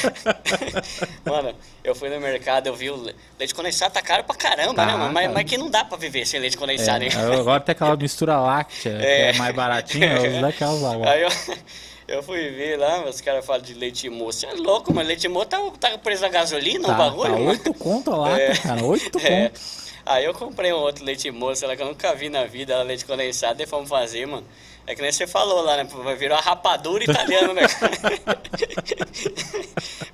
mano, 1.26 1.56
eu 1.84 1.96
fui 1.96 2.10
no 2.10 2.20
mercado, 2.20 2.68
eu 2.68 2.76
vi 2.76 2.90
o 2.90 3.14
leite 3.40 3.56
condensado 3.56 3.94
tá 3.94 4.02
caro 4.02 4.24
pra 4.24 4.36
caramba, 4.36 4.74
tá, 4.74 4.86
né, 4.86 4.96
mano? 4.96 5.14
Mas, 5.14 5.32
mas, 5.32 5.44
que 5.46 5.58
não 5.58 5.70
dá 5.70 5.86
pra 5.86 5.98
viver 5.98 6.26
sem 6.26 6.40
leite 6.40 6.58
condensado, 6.58 7.04
é, 7.04 7.08
hein? 7.08 7.14
Agora 7.40 7.60
tem 7.60 7.74
aquela 7.74 7.96
mistura 7.96 8.40
láctea, 8.40 8.90
é. 8.90 9.02
que 9.02 9.06
é 9.06 9.34
mais 9.34 9.56
baratinha, 9.56 10.14
eu 10.14 10.32
uso 10.32 10.42
daquelas 10.42 10.82
lá. 10.82 11.12
Aí 11.12 11.22
eu, 11.22 11.30
eu 12.08 12.24
fui 12.24 12.50
ver 12.50 12.78
lá, 12.78 13.04
os 13.08 13.22
caras 13.22 13.46
falam 13.46 13.62
de 13.62 13.74
leite 13.74 14.10
moço. 14.10 14.42
Você 14.42 14.48
é 14.48 14.54
louco, 14.54 14.94
mas 14.94 15.08
leite 15.08 15.28
moço 15.28 15.48
tá, 15.48 15.60
tá 15.80 15.98
preso 15.98 16.26
a 16.26 16.30
gasolina, 16.30 16.88
tá, 16.88 16.94
o 16.94 16.98
bagulho? 16.98 17.34
Tá 17.34 17.40
oito 17.40 17.74
conto 17.74 18.12
lá, 18.12 18.40
é, 18.40 18.56
cara, 18.56 18.84
oito 18.84 19.18
é. 19.26 19.50
conto. 19.50 19.62
Aí 20.06 20.26
eu 20.26 20.34
comprei 20.34 20.74
um 20.74 20.78
outro 20.78 21.06
leite 21.06 21.32
moço, 21.32 21.66
lá 21.66 21.78
que 21.78 21.82
eu 21.82 21.88
nunca 21.88 22.14
vi 22.14 22.30
na 22.30 22.44
vida, 22.44 22.82
leite 22.84 23.06
condensado, 23.06 23.62
e 23.64 23.66
fomos 23.66 23.90
fazer, 23.90 24.26
mano. 24.26 24.46
É 24.86 24.96
que 24.96 25.02
nem 25.02 25.12
você 25.12 25.26
falou 25.26 25.62
lá, 25.62 25.78
né? 25.78 25.88
Virou 26.18 26.38
uma 26.38 26.44
rapadura 26.44 27.04
italiana, 27.04 27.54
né? 27.54 27.62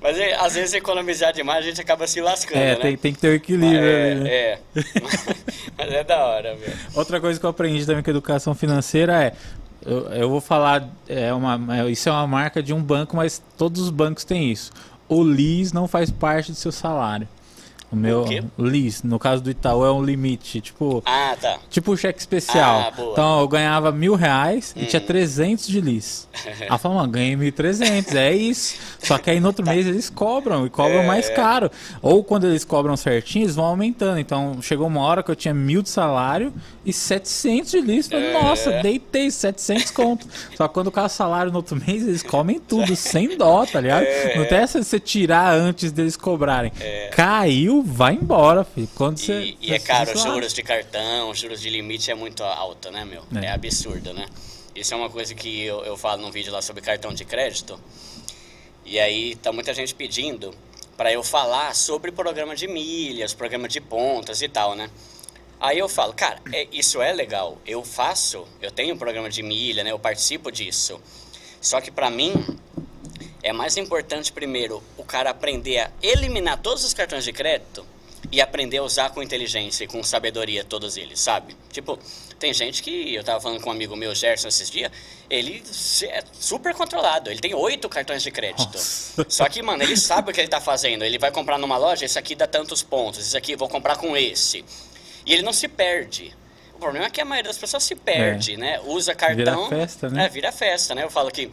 Mas 0.02 0.18
é, 0.18 0.36
às 0.36 0.54
vezes 0.54 0.76
economizar 0.76 1.34
demais 1.34 1.66
a 1.66 1.68
gente 1.68 1.82
acaba 1.82 2.06
se 2.06 2.22
lascando, 2.22 2.60
é, 2.60 2.76
né? 2.76 2.82
Tem, 2.82 2.98
tem 2.98 3.14
que 3.14 3.20
ter 3.20 3.30
o 3.30 3.34
equilíbrio. 3.34 3.80
É, 3.80 4.16
né? 4.16 4.30
é. 4.30 4.60
Mas 5.78 5.92
é 5.92 6.04
da 6.04 6.24
hora, 6.24 6.56
velho. 6.56 6.78
Outra 6.94 7.20
coisa 7.20 7.40
que 7.40 7.46
eu 7.46 7.50
aprendi 7.50 7.86
também 7.86 8.04
com 8.04 8.12
educação 8.12 8.54
financeira 8.54 9.24
é 9.24 9.34
eu, 9.86 10.08
eu 10.10 10.30
vou 10.30 10.42
falar, 10.42 10.88
é 11.08 11.34
uma, 11.34 11.78
é, 11.78 11.90
isso 11.90 12.10
é 12.10 12.12
uma 12.12 12.28
marca 12.28 12.62
de 12.62 12.74
um 12.74 12.82
banco, 12.82 13.16
mas 13.16 13.42
todos 13.58 13.82
os 13.82 13.90
bancos 13.90 14.24
têm 14.24 14.52
isso. 14.52 14.72
O 15.08 15.24
LIS 15.24 15.74
não 15.74 15.88
faz 15.88 16.12
parte 16.12 16.52
do 16.52 16.58
seu 16.58 16.72
salário. 16.72 17.28
O 17.92 17.96
meu 17.96 18.26
o 18.58 18.64
LIS, 18.64 19.02
no 19.02 19.18
caso 19.18 19.42
do 19.42 19.50
Itaú, 19.50 19.84
é 19.84 19.92
um 19.92 20.04
limite, 20.04 20.62
tipo. 20.62 21.02
Ah, 21.06 21.36
tá. 21.40 21.58
Tipo 21.70 21.98
cheque 21.98 22.20
especial. 22.20 22.82
Ah. 22.82 22.94
Então 23.12 23.40
eu 23.40 23.48
ganhava 23.48 23.92
mil 23.92 24.14
reais 24.14 24.74
e 24.76 24.86
tinha 24.86 25.02
300 25.02 25.68
hum. 25.68 25.72
de 25.72 25.82
LIS. 25.82 26.28
Ela 26.62 26.78
falou, 26.78 26.98
mano, 27.00 27.12
ganhei 27.12 27.36
1.300, 27.36 28.16
é 28.16 28.36
isso. 28.36 28.78
Só 29.00 29.18
que 29.18 29.32
aí 29.32 29.40
no 29.40 29.48
outro 29.48 29.66
tá. 29.66 29.72
mês 29.74 29.88
eles 29.88 30.10
cobram 30.10 30.68
e 30.68 30.70
cobram 30.70 31.02
é, 31.02 31.08
mais 31.08 31.30
caro. 31.30 31.72
Ou 32.02 32.24
quando 32.24 32.46
eles 32.46 32.64
cobram 32.64 32.96
certinho, 32.96 33.46
eles 33.46 33.56
vão 33.56 33.66
aumentando. 33.66 34.20
Então 34.20 34.62
chegou 34.62 34.86
uma 34.86 35.02
hora 35.02 35.24
que 35.24 35.32
eu 35.32 35.36
tinha 35.36 35.54
mil 35.54 35.82
de 35.82 35.90
salário 35.90 36.54
e 36.90 36.94
700 36.94 37.72
de. 37.72 38.04
Falei, 38.04 38.30
é. 38.30 38.34
nossa, 38.34 38.72
deitei 38.82 39.30
700 39.30 39.92
conto. 39.92 40.28
Só 40.58 40.68
que 40.68 40.74
quando 40.74 40.88
o 40.88 40.92
cara 40.92 41.08
salário 41.10 41.52
no 41.52 41.58
outro 41.58 41.76
mês, 41.76 42.08
eles 42.08 42.24
comem 42.24 42.60
tudo, 42.60 42.96
sem 42.96 43.38
dó, 43.38 43.66
tá 43.66 43.80
ligado? 43.80 44.04
É. 44.04 44.36
Não 44.38 44.46
tem 44.46 44.58
essa 44.58 44.80
de 44.80 44.86
você 44.86 45.00
tirar 45.00 45.54
antes 45.54 45.92
deles 45.92 46.18
cobrarem. 46.18 46.72
É. 46.80 47.10
Caiu 47.10 47.84
vai 47.84 48.14
embora, 48.14 48.64
filho. 48.64 48.90
Quando 48.96 49.18
você. 49.18 49.42
E, 49.42 49.58
e 49.62 49.74
é 49.74 49.80
caro, 49.80 50.18
juros 50.18 50.54
de 50.54 50.64
cartão, 50.64 51.34
juros 51.34 51.62
de 51.62 51.70
limite 51.70 52.10
é 52.10 52.16
muito 52.16 52.44
alto, 52.44 52.92
né, 52.92 53.06
meu? 53.06 53.24
É, 53.42 53.46
é 53.46 53.52
absurdo, 53.52 54.14
né? 54.14 54.26
Isso 54.76 54.94
é 54.94 54.98
uma 54.98 55.10
coisa 55.10 55.36
que 55.36 55.64
eu, 55.64 55.84
eu 55.84 55.98
falo 55.98 56.22
num 56.22 56.32
vídeo 56.32 56.52
lá 56.52 56.62
sobre 56.62 56.82
cartão 56.82 57.14
de 57.14 57.26
crédito. 57.26 57.80
E 58.86 59.00
aí 59.00 59.36
tá 59.36 59.52
muita 59.52 59.74
gente 59.74 59.94
pedindo 59.94 60.54
para 60.98 61.14
eu 61.14 61.24
falar 61.24 61.76
sobre 61.76 62.12
programa 62.12 62.56
de 62.56 62.68
milhas, 62.68 63.34
programa 63.34 63.68
de 63.68 63.80
pontas 63.80 64.42
e 64.42 64.50
tal, 64.50 64.76
né? 64.76 64.90
Aí 65.60 65.78
eu 65.78 65.90
falo, 65.90 66.14
cara, 66.14 66.42
é, 66.54 66.68
isso 66.72 67.02
é 67.02 67.12
legal. 67.12 67.58
Eu 67.66 67.84
faço, 67.84 68.48
eu 68.62 68.72
tenho 68.72 68.96
um 68.96 68.98
programa 68.98 69.30
de 69.30 69.44
milha, 69.44 69.84
né? 69.84 69.92
Eu 69.92 70.00
participo 70.00 70.52
disso. 70.52 71.02
Só 71.60 71.82
que 71.82 71.92
para 71.92 72.10
mim, 72.10 72.34
é 73.44 73.52
mais 73.52 73.76
importante 73.78 74.32
primeiro 74.32 74.82
o 74.98 75.04
cara 75.04 75.30
aprender 75.30 75.80
a 75.80 75.92
eliminar 76.02 76.58
todos 76.60 76.84
os 76.86 76.94
cartões 76.94 77.24
de 77.24 77.34
crédito 77.34 77.86
e 78.32 78.42
aprender 78.42 78.78
a 78.78 78.84
usar 78.84 79.10
com 79.10 79.24
inteligência 79.24 79.84
e 79.84 79.88
com 79.88 80.04
sabedoria 80.04 80.64
todos 80.64 80.98
eles, 80.98 81.20
sabe? 81.20 81.56
Tipo, 81.72 81.98
tem 82.38 82.54
gente 82.54 82.84
que 82.84 83.14
eu 83.14 83.24
tava 83.24 83.42
falando 83.42 83.62
com 83.62 83.70
um 83.70 83.74
amigo 83.74 83.96
meu, 83.96 84.14
Gerson, 84.14 84.48
esses 84.48 84.70
dias, 84.70 84.92
ele 85.30 85.64
é 86.04 86.24
super 86.34 86.74
controlado, 86.74 87.30
ele 87.30 87.40
tem 87.40 87.54
oito 87.54 87.90
cartões 87.90 88.22
de 88.22 88.30
crédito. 88.30 88.78
Nossa. 88.78 89.26
Só 89.28 89.50
que, 89.50 89.62
mano, 89.62 89.84
ele 89.84 89.98
sabe 89.98 90.32
o 90.32 90.34
que 90.34 90.40
ele 90.40 90.48
tá 90.48 90.62
fazendo. 90.62 91.04
Ele 91.04 91.18
vai 91.18 91.32
comprar 91.32 91.58
numa 91.58 91.78
loja, 91.78 92.06
esse 92.06 92.20
aqui 92.20 92.36
dá 92.36 92.46
tantos 92.46 92.84
pontos, 92.84 93.20
esse 93.20 93.38
aqui 93.38 93.56
vou 93.56 93.68
comprar 93.68 93.98
com 93.98 94.16
esse. 94.16 94.64
E 95.30 95.34
ele 95.34 95.44
não 95.44 95.54
se 95.54 95.68
perde. 95.68 96.36
O 96.74 96.80
problema 96.80 97.06
é 97.06 97.10
que 97.12 97.22
a 97.22 97.26
maioria 97.26 97.52
das 97.52 97.58
pessoas 97.60 97.84
se 97.84 97.94
perde, 97.94 98.56
é. 98.56 98.58
né? 98.58 98.82
Usa 98.84 99.14
cartão. 99.14 99.70
Vira 99.70 99.82
festa, 99.82 100.10
né? 100.10 100.26
É, 100.26 100.30
vira 100.30 100.52
festa, 100.52 100.96
né? 100.96 101.04
Eu 101.04 101.12
falo 101.12 101.30
que 101.30 101.52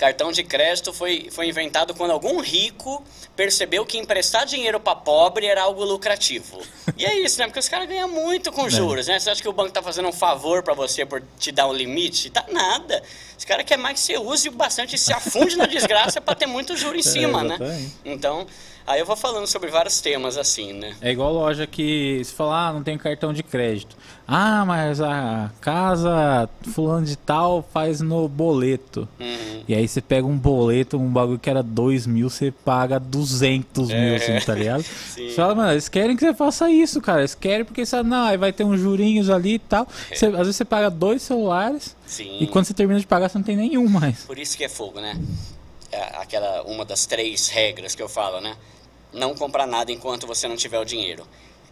Cartão 0.00 0.32
de 0.32 0.42
crédito 0.42 0.94
foi, 0.94 1.28
foi 1.30 1.46
inventado 1.46 1.92
quando 1.92 2.12
algum 2.12 2.40
rico 2.40 3.04
percebeu 3.36 3.84
que 3.84 3.98
emprestar 3.98 4.46
dinheiro 4.46 4.80
para 4.80 4.96
pobre 4.96 5.44
era 5.44 5.60
algo 5.60 5.84
lucrativo. 5.84 6.58
E 6.96 7.04
é 7.04 7.18
isso, 7.18 7.38
né? 7.38 7.44
Porque 7.44 7.58
os 7.58 7.68
caras 7.68 7.86
ganham 7.86 8.08
muito 8.08 8.50
com 8.50 8.66
é. 8.66 8.70
juros, 8.70 9.08
né? 9.08 9.18
Você 9.18 9.28
acha 9.28 9.42
que 9.42 9.48
o 9.48 9.52
banco 9.52 9.72
tá 9.72 9.82
fazendo 9.82 10.08
um 10.08 10.12
favor 10.12 10.62
para 10.62 10.72
você 10.72 11.04
por 11.04 11.22
te 11.38 11.52
dar 11.52 11.68
um 11.68 11.72
limite? 11.74 12.30
Tá 12.30 12.46
nada. 12.50 13.02
Os 13.36 13.44
caras 13.44 13.66
querem 13.66 13.82
mais 13.82 14.00
que 14.00 14.06
você 14.06 14.16
use 14.16 14.48
bastante 14.48 14.96
e 14.96 14.98
se 14.98 15.12
afunde 15.12 15.54
na 15.58 15.66
desgraça 15.66 16.18
para 16.18 16.34
ter 16.34 16.46
muito 16.46 16.78
juro 16.78 16.96
em 16.96 17.00
é, 17.00 17.02
cima, 17.02 17.42
é, 17.42 17.44
né? 17.44 17.90
Então, 18.02 18.46
Aí 18.90 18.98
eu 18.98 19.06
vou 19.06 19.14
falando 19.14 19.46
sobre 19.46 19.70
vários 19.70 20.00
temas 20.00 20.36
assim, 20.36 20.72
né? 20.72 20.96
É 21.00 21.12
igual 21.12 21.32
loja 21.32 21.64
que 21.64 22.20
se 22.24 22.34
falar, 22.34 22.66
ah, 22.66 22.72
não 22.72 22.82
tem 22.82 22.98
cartão 22.98 23.32
de 23.32 23.40
crédito. 23.40 23.96
Ah, 24.26 24.64
mas 24.66 25.00
a 25.00 25.48
casa 25.60 26.50
fulano 26.74 27.06
de 27.06 27.14
tal 27.14 27.64
faz 27.72 28.00
no 28.00 28.28
boleto. 28.28 29.08
Uhum. 29.20 29.62
E 29.68 29.76
aí 29.76 29.86
você 29.86 30.00
pega 30.00 30.26
um 30.26 30.36
boleto, 30.36 30.96
um 30.96 31.08
bagulho 31.08 31.38
que 31.38 31.48
era 31.48 31.62
2 31.62 32.04
mil, 32.08 32.28
você 32.28 32.50
paga 32.50 32.98
200 32.98 33.90
é. 33.90 34.00
mil, 34.00 34.16
assim, 34.16 34.44
tá 34.44 34.54
ligado? 34.56 34.82
você 34.82 35.30
fala, 35.36 35.54
mano, 35.54 35.70
eles 35.70 35.88
querem 35.88 36.16
que 36.16 36.26
você 36.26 36.34
faça 36.34 36.68
isso, 36.68 37.00
cara. 37.00 37.20
Eles 37.20 37.36
querem 37.36 37.64
porque 37.64 37.86
você, 37.86 38.02
não, 38.02 38.26
aí 38.26 38.36
vai 38.36 38.52
ter 38.52 38.64
uns 38.64 38.80
jurinhos 38.80 39.30
ali 39.30 39.54
e 39.54 39.58
tal. 39.60 39.86
É. 40.10 40.16
Você, 40.16 40.26
às 40.26 40.38
vezes 40.38 40.56
você 40.56 40.64
paga 40.64 40.90
dois 40.90 41.22
celulares 41.22 41.94
Sim. 42.04 42.38
e 42.40 42.48
quando 42.48 42.64
você 42.64 42.74
termina 42.74 42.98
de 42.98 43.06
pagar, 43.06 43.28
você 43.28 43.38
não 43.38 43.44
tem 43.44 43.56
nenhum 43.56 43.88
mais. 43.88 44.24
Por 44.24 44.36
isso 44.36 44.56
que 44.56 44.64
é 44.64 44.68
fogo, 44.68 45.00
né? 45.00 45.16
É 45.92 46.02
aquela 46.16 46.62
uma 46.62 46.84
das 46.84 47.06
três 47.06 47.46
regras 47.46 47.94
que 47.94 48.02
eu 48.02 48.08
falo, 48.08 48.40
né? 48.40 48.56
Não 49.12 49.34
comprar 49.34 49.66
nada 49.66 49.90
enquanto 49.90 50.26
você 50.26 50.46
não 50.46 50.56
tiver 50.56 50.78
o 50.78 50.84
dinheiro. 50.84 51.26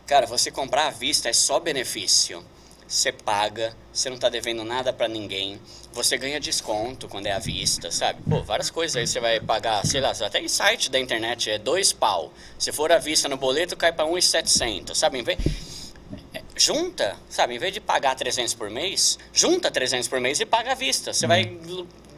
Cara, 0.07 0.27
você 0.27 0.51
comprar 0.51 0.87
à 0.87 0.91
vista 0.91 1.29
é 1.29 1.33
só 1.33 1.61
benefício. 1.61 2.45
Você 2.87 3.13
paga, 3.13 3.77
você 3.93 4.09
não 4.09 4.17
está 4.17 4.31
devendo 4.31 4.65
nada 4.65 4.95
para 4.95 5.07
ninguém, 5.07 5.61
você 5.93 6.17
ganha 6.17 6.41
desconto 6.41 7.07
quando 7.07 7.27
é 7.27 7.33
à 7.33 7.39
vista, 7.39 7.91
sabe? 7.91 8.23
Pô, 8.27 8.43
várias 8.43 8.71
coisas 8.71 8.97
aí 8.97 9.07
você 9.07 9.21
vai 9.21 9.39
pagar, 9.39 9.85
sei 9.85 10.01
lá, 10.01 10.11
até 10.11 10.41
em 10.41 10.49
site 10.49 10.91
da 10.91 10.99
internet 10.99 11.51
é 11.51 11.59
dois 11.59 11.93
pau. 11.93 12.33
Se 12.59 12.73
for 12.73 12.91
à 12.91 12.97
vista 12.97 13.29
no 13.29 13.37
boleto, 13.37 13.77
cai 13.77 13.93
para 13.93 14.07
1,700, 14.07 14.97
sabe? 14.97 15.23
Junta, 16.57 17.15
sabe? 17.29 17.57
Em 17.57 17.59
vez 17.59 17.75
de 17.75 17.81
pagar 17.81 18.15
300 18.15 18.55
por 18.55 18.71
mês, 18.71 19.19
junta 19.35 19.71
300 19.71 20.09
por 20.09 20.19
mês 20.19 20.41
e 20.41 20.47
paga 20.47 20.73
à 20.73 20.75
vista. 20.75 21.13
Você 21.13 21.27
vai 21.27 21.45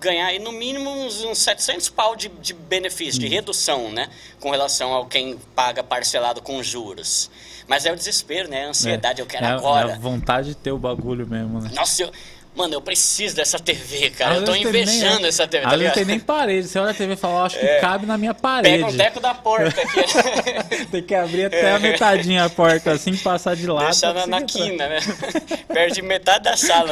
ganhar 0.01 0.27
aí 0.27 0.39
no 0.39 0.51
mínimo 0.51 0.91
uns, 0.91 1.23
uns 1.23 1.39
700 1.39 1.91
pau 1.91 2.17
de, 2.17 2.29
de 2.29 2.55
benefício, 2.55 3.21
de 3.21 3.27
hum. 3.27 3.31
redução, 3.31 3.93
né? 3.93 4.09
Com 4.41 4.51
relação 4.51 4.93
ao 4.93 5.07
quem 5.07 5.39
paga 5.55 5.85
parcelado 5.85 6.41
com 6.41 6.63
juros. 6.63 7.31
Mas 7.69 7.87
é 7.87 7.93
o 7.93 7.97
desespero, 7.97 8.49
né? 8.49 8.65
A 8.65 8.69
ansiedade, 8.71 9.21
é, 9.21 9.23
eu 9.23 9.27
quero 9.27 9.45
é, 9.45 9.51
agora. 9.51 9.91
É 9.91 9.95
a 9.95 9.99
vontade 9.99 10.49
de 10.49 10.55
ter 10.57 10.73
o 10.73 10.79
bagulho 10.79 11.27
mesmo, 11.27 11.61
né? 11.61 11.71
Nossa, 11.75 12.03
eu, 12.03 12.11
Mano, 12.55 12.75
eu 12.75 12.81
preciso 12.81 13.37
dessa 13.37 13.59
TV, 13.59 14.11
cara. 14.11 14.37
eu 14.37 14.45
tô 14.45 14.55
invejando 14.55 15.21
nem, 15.21 15.29
essa 15.29 15.47
TV. 15.47 15.65
Tá 15.65 15.77
não 15.77 15.91
tem 15.93 16.05
nem 16.05 16.19
parede. 16.19 16.67
Você 16.67 16.79
olha 16.79 16.91
a 16.91 16.95
TV 16.95 17.13
e 17.13 17.17
fala, 17.17 17.45
acho 17.45 17.59
que 17.59 17.65
é. 17.65 17.81
cabe 17.81 18.07
na 18.07 18.19
minha 18.19 18.35
parede. 18.35 18.79
Pega 18.79 18.87
um 18.87 18.97
teco 18.97 19.21
da 19.21 19.35
porta 19.35 19.81
aqui. 19.81 20.87
tem 20.91 21.03
que 21.03 21.15
abrir 21.15 21.45
até 21.45 21.63
é. 21.63 21.73
a 21.73 21.79
metadinha 21.79 22.45
a 22.45 22.51
porta, 22.51 22.91
assim, 22.91 23.17
passar 23.17 23.55
de 23.55 23.67
lado. 23.67 23.85
Deixar 23.85 24.13
na, 24.13 24.27
na 24.27 24.43
quina, 24.43 24.89
né? 24.89 24.99
Perde 25.73 26.03
metade 26.03 26.45
da 26.45 26.57
sala. 26.57 26.91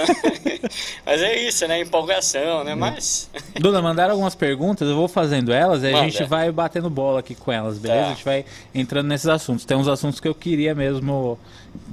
Mas 1.05 1.23
é 1.23 1.37
isso, 1.40 1.66
né? 1.66 1.81
Empolgação, 1.81 2.62
né? 2.62 2.77
Mas. 2.77 3.29
Duna, 3.59 3.83
mandaram 3.83 4.12
algumas 4.12 4.37
perguntas, 4.37 4.88
eu 4.88 4.94
vou 4.94 5.09
fazendo 5.09 5.53
elas 5.53 5.83
e 5.83 5.88
a 5.88 6.03
gente 6.05 6.23
vai 6.25 6.53
batendo 6.53 6.88
bola 6.88 7.18
aqui 7.18 7.35
com 7.35 7.51
elas, 7.51 7.79
beleza? 7.79 8.01
Tá. 8.01 8.07
A 8.07 8.14
gente 8.14 8.25
vai 8.25 8.44
entrando 8.73 9.09
nesses 9.09 9.27
assuntos. 9.27 9.64
Tem 9.64 9.77
uns 9.77 9.88
assuntos 9.88 10.21
que 10.21 10.29
eu 10.29 10.35
queria 10.35 10.75
mesmo 10.75 11.38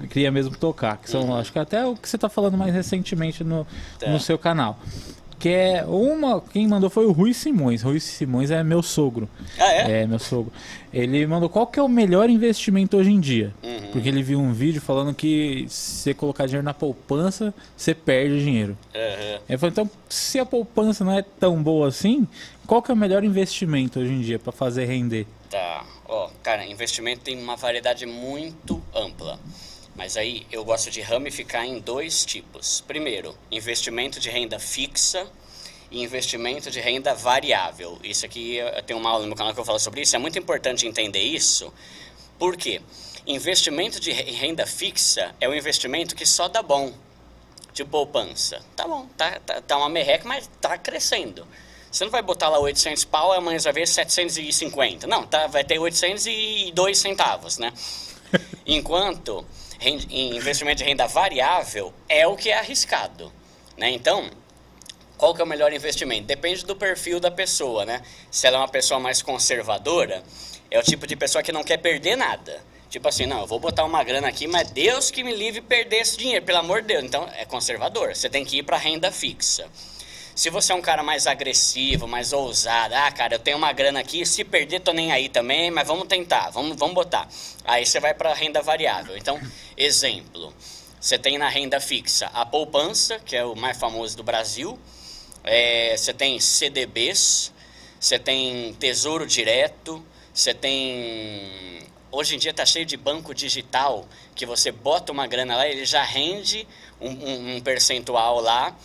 queria 0.09 0.31
mesmo 0.31 0.55
tocar, 0.55 0.97
que 0.97 1.09
são, 1.09 1.23
uhum. 1.23 1.35
acho 1.35 1.51
que 1.51 1.59
até 1.59 1.85
o 1.85 1.95
que 1.95 2.07
você 2.07 2.15
está 2.15 2.29
falando 2.29 2.57
mais 2.57 2.73
recentemente 2.73 3.43
no, 3.43 3.65
tá. 3.99 4.09
no 4.09 4.19
seu 4.19 4.37
canal. 4.37 4.79
Que 5.37 5.49
é 5.49 5.85
uma. 5.85 6.41
Quem 6.41 6.67
mandou 6.67 6.89
foi 6.89 7.05
o 7.05 7.11
Rui 7.11 7.33
Simões. 7.33 7.81
Rui 7.81 7.99
Simões 7.99 8.51
é 8.51 8.63
meu 8.63 8.81
sogro. 8.81 9.27
Ah, 9.59 9.73
é? 9.73 10.01
É, 10.01 10.07
meu 10.07 10.17
sogro. 10.17 10.51
Ele 10.93 11.27
mandou 11.27 11.49
qual 11.49 11.67
que 11.67 11.77
é 11.77 11.83
o 11.83 11.89
melhor 11.89 12.29
investimento 12.29 12.95
hoje 12.95 13.11
em 13.11 13.19
dia. 13.19 13.53
Uhum. 13.61 13.91
Porque 13.91 14.07
ele 14.07 14.23
viu 14.23 14.39
um 14.39 14.53
vídeo 14.53 14.81
falando 14.81 15.13
que 15.13 15.65
se 15.67 16.01
você 16.01 16.13
colocar 16.13 16.45
dinheiro 16.45 16.63
na 16.63 16.73
poupança, 16.73 17.53
você 17.75 17.93
perde 17.93 18.43
dinheiro. 18.43 18.77
Uhum. 18.95 19.39
Ele 19.49 19.57
falou, 19.57 19.71
então, 19.71 19.91
se 20.07 20.39
a 20.39 20.45
poupança 20.45 21.03
não 21.03 21.11
é 21.11 21.21
tão 21.21 21.61
boa 21.61 21.89
assim, 21.89 22.25
qual 22.65 22.81
que 22.81 22.89
é 22.89 22.93
o 22.93 22.97
melhor 22.97 23.23
investimento 23.23 23.99
hoje 23.99 24.13
em 24.13 24.21
dia 24.21 24.39
para 24.39 24.53
fazer 24.53 24.85
render? 24.85 25.27
Tá. 25.49 25.85
Ó, 26.07 26.29
cara, 26.41 26.65
investimento 26.65 27.21
tem 27.21 27.37
uma 27.37 27.55
variedade 27.55 28.05
muito 28.05 28.81
ampla. 28.95 29.39
Mas 29.95 30.17
aí 30.17 30.45
eu 30.51 30.63
gosto 30.65 30.91
de 30.91 30.99
ramificar 30.99 31.63
em 31.65 31.79
dois 31.79 32.25
tipos. 32.25 32.81
Primeiro, 32.81 33.35
investimento 33.49 34.19
de 34.19 34.29
renda 34.29 34.59
fixa 34.59 35.25
e 35.89 36.03
investimento 36.03 36.69
de 36.69 36.81
renda 36.81 37.13
variável. 37.15 37.97
Isso 38.03 38.25
aqui 38.25 38.57
eu 38.57 38.83
tenho 38.83 38.99
uma 38.99 39.09
aula 39.09 39.21
no 39.21 39.27
meu 39.27 39.37
canal 39.37 39.53
que 39.53 39.59
eu 39.59 39.63
falo 39.65 39.79
sobre 39.79 40.01
isso. 40.01 40.13
É 40.15 40.19
muito 40.19 40.37
importante 40.37 40.85
entender 40.85 41.21
isso. 41.21 41.73
Por 42.37 42.57
quê? 42.57 42.81
Investimento 43.25 43.99
de 43.99 44.11
renda 44.11 44.67
fixa 44.67 45.33
é 45.39 45.47
um 45.47 45.53
investimento 45.55 46.13
que 46.13 46.25
só 46.25 46.49
dá 46.49 46.61
bom. 46.61 46.93
De 47.73 47.83
poupança. 47.83 48.61
Tá 48.75 48.87
bom, 48.87 49.05
tá, 49.17 49.39
tá, 49.45 49.61
tá 49.61 49.77
uma 49.77 49.89
merreca, 49.89 50.25
mas 50.27 50.49
tá 50.61 50.77
crescendo. 50.77 51.45
Você 51.91 52.03
não 52.03 52.11
vai 52.11 52.21
botar 52.21 52.49
lá 52.49 52.59
800 52.59 53.05
pau 53.05 53.33
e 53.33 53.37
amanhã 53.37 53.59
vai 53.59 53.73
ver 53.73 53.87
750. 53.87 55.07
Não, 55.07 55.25
tá, 55.25 55.47
vai 55.47 55.63
ter 55.63 55.79
802 55.79 56.97
centavos, 56.97 57.57
né? 57.57 57.73
Enquanto 58.65 59.45
em 59.89 60.35
investimento 60.35 60.77
de 60.77 60.83
renda 60.83 61.07
variável 61.07 61.93
é 62.09 62.27
o 62.27 62.35
que 62.35 62.49
é 62.49 62.57
arriscado. 62.57 63.31
Né? 63.77 63.91
Então, 63.91 64.29
qual 65.17 65.33
que 65.33 65.41
é 65.41 65.43
o 65.43 65.47
melhor 65.47 65.71
investimento? 65.73 66.25
Depende 66.25 66.65
do 66.65 66.75
perfil 66.75 67.19
da 67.19 67.31
pessoa. 67.31 67.85
Né? 67.85 68.01
Se 68.31 68.47
ela 68.47 68.57
é 68.57 68.59
uma 68.59 68.67
pessoa 68.67 68.99
mais 68.99 69.21
conservadora, 69.21 70.23
é 70.69 70.79
o 70.79 70.83
tipo 70.83 71.05
de 71.07 71.15
pessoa 71.15 71.43
que 71.43 71.51
não 71.51 71.63
quer 71.63 71.77
perder 71.77 72.15
nada. 72.15 72.61
Tipo 72.89 73.07
assim, 73.07 73.25
não, 73.25 73.41
eu 73.41 73.47
vou 73.47 73.59
botar 73.59 73.83
uma 73.83 74.03
grana 74.03 74.27
aqui, 74.27 74.47
mas 74.47 74.71
Deus 74.71 75.11
que 75.11 75.23
me 75.23 75.35
livre 75.35 75.61
perder 75.61 75.97
esse 75.97 76.17
dinheiro, 76.17 76.45
pelo 76.45 76.59
amor 76.59 76.81
de 76.81 76.87
Deus. 76.87 77.03
Então, 77.03 77.29
é 77.35 77.45
conservador. 77.45 78.15
Você 78.15 78.29
tem 78.29 78.45
que 78.45 78.59
ir 78.59 78.63
para 78.63 78.77
renda 78.77 79.11
fixa. 79.11 79.67
Se 80.35 80.49
você 80.49 80.73
é 80.73 80.75
um 80.75 80.81
cara 80.81 81.01
mais 81.01 81.27
agressivo, 81.27 82.09
mais 82.09 82.33
ousado, 82.33 82.93
ah, 82.93 83.09
cara, 83.09 83.35
eu 83.35 83.39
tenho 83.39 83.55
uma 83.55 83.71
grana 83.71 84.01
aqui, 84.01 84.25
se 84.25 84.43
perder 84.43 84.81
tô 84.81 84.91
nem 84.91 85.13
aí 85.13 85.29
também, 85.29 85.71
mas 85.71 85.87
vamos 85.87 86.09
tentar, 86.09 86.49
vamos, 86.49 86.75
vamos 86.77 86.93
botar. 86.93 87.25
Aí 87.63 87.85
você 87.85 88.01
vai 88.01 88.13
para 88.13 88.33
renda 88.33 88.61
variável. 88.61 89.15
Então, 89.15 89.39
exemplo, 89.77 90.53
você 90.99 91.17
tem 91.17 91.37
na 91.37 91.47
renda 91.47 91.79
fixa 91.79 92.29
a 92.33 92.45
poupança, 92.45 93.17
que 93.17 93.33
é 93.33 93.45
o 93.45 93.55
mais 93.55 93.77
famoso 93.77 94.17
do 94.17 94.23
Brasil, 94.23 94.77
é, 95.41 95.95
você 95.95 96.13
tem 96.13 96.37
CDBs, 96.37 97.53
você 97.97 98.19
tem 98.19 98.73
Tesouro 98.73 99.25
Direto, 99.25 100.05
você 100.33 100.53
tem 100.53 101.79
hoje 102.11 102.35
em 102.35 102.37
dia 102.37 102.51
está 102.51 102.65
cheio 102.65 102.85
de 102.85 102.97
banco 102.97 103.33
digital 103.33 104.05
que 104.35 104.45
você 104.45 104.69
bota 104.69 105.13
uma 105.13 105.27
grana 105.27 105.55
lá, 105.55 105.67
ele 105.67 105.85
já 105.85 106.03
rende 106.03 106.67
um, 106.99 107.09
um, 107.09 107.55
um 107.55 107.61
percentual 107.61 108.41
lá 108.41 108.75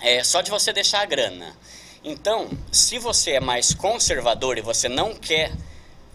é, 0.00 0.22
só 0.22 0.40
de 0.40 0.50
você 0.50 0.72
deixar 0.72 1.02
a 1.02 1.06
grana. 1.06 1.56
Então, 2.02 2.48
se 2.70 2.98
você 2.98 3.32
é 3.32 3.40
mais 3.40 3.74
conservador 3.74 4.58
e 4.58 4.60
você 4.60 4.88
não 4.88 5.14
quer 5.14 5.52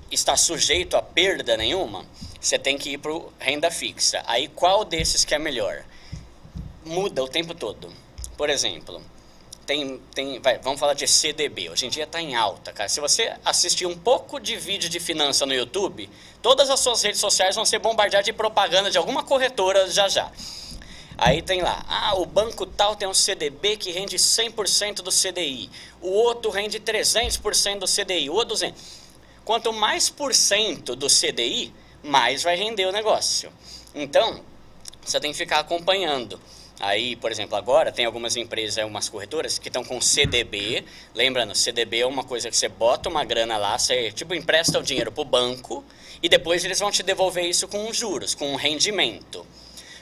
estar 0.09 0.37
sujeito 0.37 0.95
a 0.95 1.01
perda 1.01 1.57
nenhuma, 1.57 2.05
você 2.39 2.57
tem 2.57 2.77
que 2.77 2.91
ir 2.91 2.97
para 2.97 3.11
renda 3.39 3.69
fixa. 3.69 4.23
Aí 4.25 4.47
qual 4.47 4.83
desses 4.83 5.25
que 5.25 5.35
é 5.35 5.39
melhor? 5.39 5.83
Muda 6.83 7.23
o 7.23 7.27
tempo 7.27 7.53
todo. 7.53 7.91
Por 8.37 8.49
exemplo, 8.49 9.01
tem, 9.65 10.01
tem 10.13 10.39
vai, 10.39 10.57
vamos 10.57 10.79
falar 10.79 10.93
de 10.93 11.07
CDB. 11.07 11.69
Hoje 11.69 11.85
em 11.85 11.89
dia 11.89 12.05
está 12.05 12.21
em 12.21 12.35
alta, 12.35 12.73
cara. 12.73 12.89
Se 12.89 12.99
você 12.99 13.33
assistir 13.45 13.85
um 13.85 13.97
pouco 13.97 14.39
de 14.39 14.55
vídeo 14.55 14.89
de 14.89 14.99
finança 14.99 15.45
no 15.45 15.53
YouTube, 15.53 16.09
todas 16.41 16.69
as 16.69 16.79
suas 16.79 17.01
redes 17.03 17.19
sociais 17.19 17.55
vão 17.55 17.63
ser 17.65 17.79
bombardeadas 17.79 18.25
de 18.25 18.33
propaganda 18.33 18.89
de 18.89 18.97
alguma 18.97 19.23
corretora 19.23 19.89
já 19.89 20.09
já. 20.09 20.31
Aí 21.17 21.41
tem 21.41 21.61
lá, 21.61 21.85
ah, 21.87 22.15
o 22.15 22.25
banco 22.25 22.65
tal 22.65 22.95
tem 22.95 23.07
um 23.07 23.13
CDB 23.13 23.77
que 23.77 23.91
rende 23.91 24.17
100% 24.17 24.95
do 24.95 25.11
CDI, 25.11 25.69
o 26.01 26.09
outro 26.09 26.49
rende 26.49 26.79
300% 26.79 27.79
do 27.79 27.85
CDI, 27.85 28.29
o 28.29 28.33
outro 28.33 28.55
200%. 28.55 28.73
Quanto 29.43 29.73
mais 29.73 30.09
por 30.09 30.33
cento 30.33 30.95
do 30.95 31.07
CDI, 31.07 31.73
mais 32.03 32.43
vai 32.43 32.55
render 32.55 32.85
o 32.85 32.91
negócio. 32.91 33.51
Então, 33.93 34.41
você 35.03 35.19
tem 35.19 35.31
que 35.31 35.37
ficar 35.37 35.59
acompanhando. 35.59 36.39
Aí, 36.79 37.15
por 37.15 37.31
exemplo, 37.31 37.55
agora 37.55 37.91
tem 37.91 38.05
algumas 38.05 38.35
empresas, 38.35 38.79
algumas 38.79 39.07
corretoras 39.07 39.59
que 39.59 39.69
estão 39.69 39.83
com 39.83 40.01
CDB. 40.01 40.83
Lembrando, 41.13 41.53
CDB 41.53 41.99
é 41.99 42.07
uma 42.07 42.23
coisa 42.23 42.49
que 42.49 42.57
você 42.57 42.67
bota 42.67 43.07
uma 43.07 43.23
grana 43.23 43.57
lá, 43.57 43.77
você 43.77 44.11
tipo 44.11 44.33
empresta 44.33 44.79
o 44.79 44.83
dinheiro 44.83 45.11
para 45.11 45.21
o 45.21 45.25
banco 45.25 45.83
e 46.23 46.29
depois 46.29 46.65
eles 46.65 46.79
vão 46.79 46.89
te 46.89 47.03
devolver 47.03 47.45
isso 47.45 47.67
com 47.67 47.91
juros, 47.93 48.33
com 48.33 48.55
rendimento. 48.55 49.45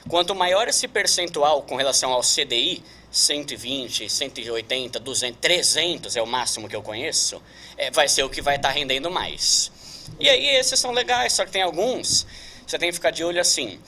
Quanto 0.08 0.34
maior 0.34 0.68
esse 0.68 0.88
percentual 0.88 1.62
com 1.62 1.76
relação 1.76 2.12
ao 2.12 2.22
CDI, 2.22 2.82
120, 3.10 4.08
180, 4.08 5.00
200, 5.00 5.40
300 5.40 6.16
é 6.16 6.22
o 6.22 6.26
máximo 6.26 6.68
que 6.68 6.76
eu 6.76 6.82
conheço, 6.82 7.42
é, 7.76 7.90
vai 7.90 8.08
ser 8.08 8.22
o 8.22 8.30
que 8.30 8.40
vai 8.40 8.56
estar 8.56 8.68
tá 8.68 8.74
rendendo 8.74 9.10
mais. 9.10 9.70
E 10.18 10.28
aí 10.28 10.56
esses 10.56 10.78
são 10.78 10.92
legais, 10.92 11.32
só 11.32 11.44
que 11.44 11.50
tem 11.50 11.62
alguns, 11.62 12.26
você 12.66 12.78
tem 12.78 12.88
que 12.88 12.94
ficar 12.94 13.10
de 13.10 13.24
olho 13.24 13.40
assim. 13.40 13.80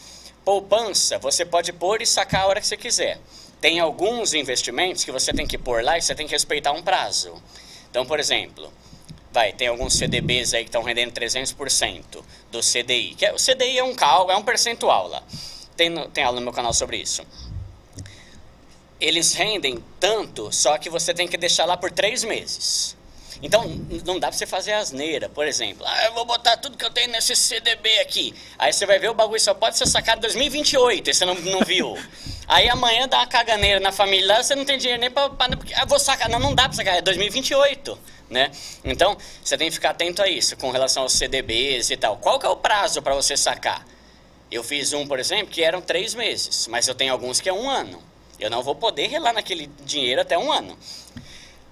Poupança, 0.45 1.19
você 1.19 1.45
pode 1.45 1.73
pôr 1.73 2.03
e 2.03 2.07
sacar 2.07 2.43
a 2.43 2.47
hora 2.47 2.61
que 2.61 2.67
você 2.67 2.77
quiser. 2.77 3.19
tem 3.61 3.79
alguns 3.79 4.35
investimentos 4.35 5.05
que 5.05 5.13
você 5.13 5.33
tem 5.33 5.47
que 5.47 5.57
pôr 5.57 5.85
lá 5.85 5.97
e 5.97 6.03
você 6.03 6.17
tem 6.17 6.27
que 6.27 6.33
respeitar 6.33 6.73
um 6.73 6.83
prazo. 6.83 7.41
Então, 7.89 8.05
por 8.05 8.19
exemplo, 8.19 8.73
vai, 9.31 9.53
tem 9.53 9.69
alguns 9.69 9.95
CDBs 9.95 10.53
aí 10.53 10.65
que 10.65 10.69
estão 10.69 10.83
rendendo 10.83 11.13
300% 11.13 12.25
do 12.51 12.59
CDI. 12.59 13.15
Que 13.15 13.27
é, 13.27 13.33
o 13.33 13.37
CDI 13.37 13.79
é 13.79 13.85
um 13.85 13.95
cálculo, 13.95 14.33
é 14.33 14.37
um 14.37 14.43
percentual 14.43 15.07
lá. 15.07 15.23
Tem, 15.77 15.89
no, 15.89 16.09
tem 16.09 16.25
aula 16.25 16.39
no 16.39 16.45
meu 16.45 16.53
canal 16.53 16.73
sobre 16.73 16.99
isso. 16.99 17.23
Eles 19.01 19.33
rendem 19.33 19.83
tanto, 19.99 20.53
só 20.53 20.79
que 20.79 20.89
você 20.89 21.13
tem 21.13 21.27
que 21.27 21.37
deixar 21.37 21.65
lá 21.65 21.77
por 21.77 21.91
três 21.91 22.23
meses. 22.23 22.97
Então, 23.43 23.65
não 24.05 24.21
dá 24.21 24.29
pra 24.29 24.37
você 24.37 24.47
fazer 24.47 24.73
asneira. 24.73 25.29
Por 25.29 25.47
exemplo, 25.47 25.85
ah, 25.85 26.05
eu 26.07 26.15
vou 26.15 26.25
botar 26.25 26.57
tudo 26.57 26.77
que 26.77 26.85
eu 26.85 26.91
tenho 26.91 27.11
nesse 27.11 27.35
CDB 27.35 27.99
aqui. 27.99 28.33
Aí 28.57 28.73
você 28.73 28.87
vai 28.87 29.01
ver 29.01 29.11
o 29.11 29.15
bagulho 29.15 29.41
só 29.41 29.53
pode 29.53 29.77
ser 29.77 29.87
sacado 29.87 30.19
em 30.19 30.23
2028, 30.23 31.11
e 31.11 31.15
você 31.15 31.25
não, 31.25 31.35
não 31.35 31.61
viu. 31.61 31.99
Aí 32.47 32.69
amanhã 32.69 33.09
dá 33.09 33.19
uma 33.19 33.27
caganeira 33.27 33.81
na 33.81 33.91
família 33.91 34.27
lá, 34.27 34.43
você 34.43 34.55
não 34.55 34.65
tem 34.65 34.79
dinheiro 34.79 35.01
nem 35.01 35.11
porque, 35.11 35.75
ah, 35.75 35.85
vou 35.85 35.99
sacar. 35.99 36.29
Não, 36.29 36.39
não 36.39 36.55
dá 36.55 36.69
pra 36.69 36.73
sacar, 36.73 36.95
é 36.95 37.03
2028, 37.03 37.99
né? 38.31 38.53
Então, 38.85 39.17
você 39.43 39.59
tem 39.59 39.69
que 39.69 39.75
ficar 39.75 39.91
atento 39.91 40.23
a 40.23 40.29
isso, 40.29 40.57
com 40.57 40.71
relação 40.71 41.03
aos 41.03 41.13
CDBs 41.13 41.91
e 41.91 41.97
tal. 41.97 42.19
Qual 42.19 42.39
que 42.39 42.47
é 42.47 42.49
o 42.49 42.57
prazo 42.57 43.03
para 43.03 43.15
você 43.15 43.37
sacar? 43.37 43.85
Eu 44.53 44.63
fiz 44.63 44.93
um, 44.93 45.07
por 45.07 45.19
exemplo, 45.19 45.47
que 45.47 45.65
eram 45.65 45.81
três 45.81 46.15
meses, 46.15 46.67
mas 46.69 46.87
eu 46.87 46.95
tenho 46.95 47.11
alguns 47.11 47.41
que 47.41 47.49
é 47.49 47.53
um 47.53 47.71
ano. 47.71 48.03
Eu 48.39 48.51
não 48.51 48.63
vou 48.63 48.75
poder 48.75 49.07
relar 49.07 49.33
naquele 49.33 49.67
dinheiro 49.83 50.21
até 50.21 50.37
um 50.37 50.53
ano. 50.53 50.79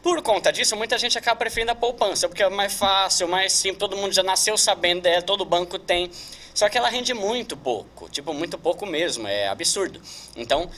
Por 0.02 0.22
conta 0.22 0.50
disso, 0.50 0.74
muita 0.76 0.96
gente 0.96 1.18
acaba 1.18 1.36
preferindo 1.36 1.72
a 1.72 1.74
poupança, 1.74 2.26
porque 2.26 2.42
é 2.42 2.48
mais 2.48 2.72
fácil, 2.72 3.28
mais 3.28 3.52
simples, 3.52 3.80
todo 3.80 3.98
mundo 3.98 4.14
já 4.14 4.22
nasceu 4.22 4.56
sabendo 4.56 5.02
dela, 5.02 5.20
todo 5.20 5.44
banco 5.44 5.78
tem. 5.78 6.10
Só 6.54 6.70
que 6.70 6.78
ela 6.78 6.88
rende 6.88 7.12
muito 7.12 7.54
pouco, 7.54 8.08
tipo, 8.08 8.32
muito 8.32 8.56
pouco 8.56 8.86
mesmo, 8.86 9.28
é 9.28 9.48
absurdo. 9.48 10.00
Então, 10.34 10.70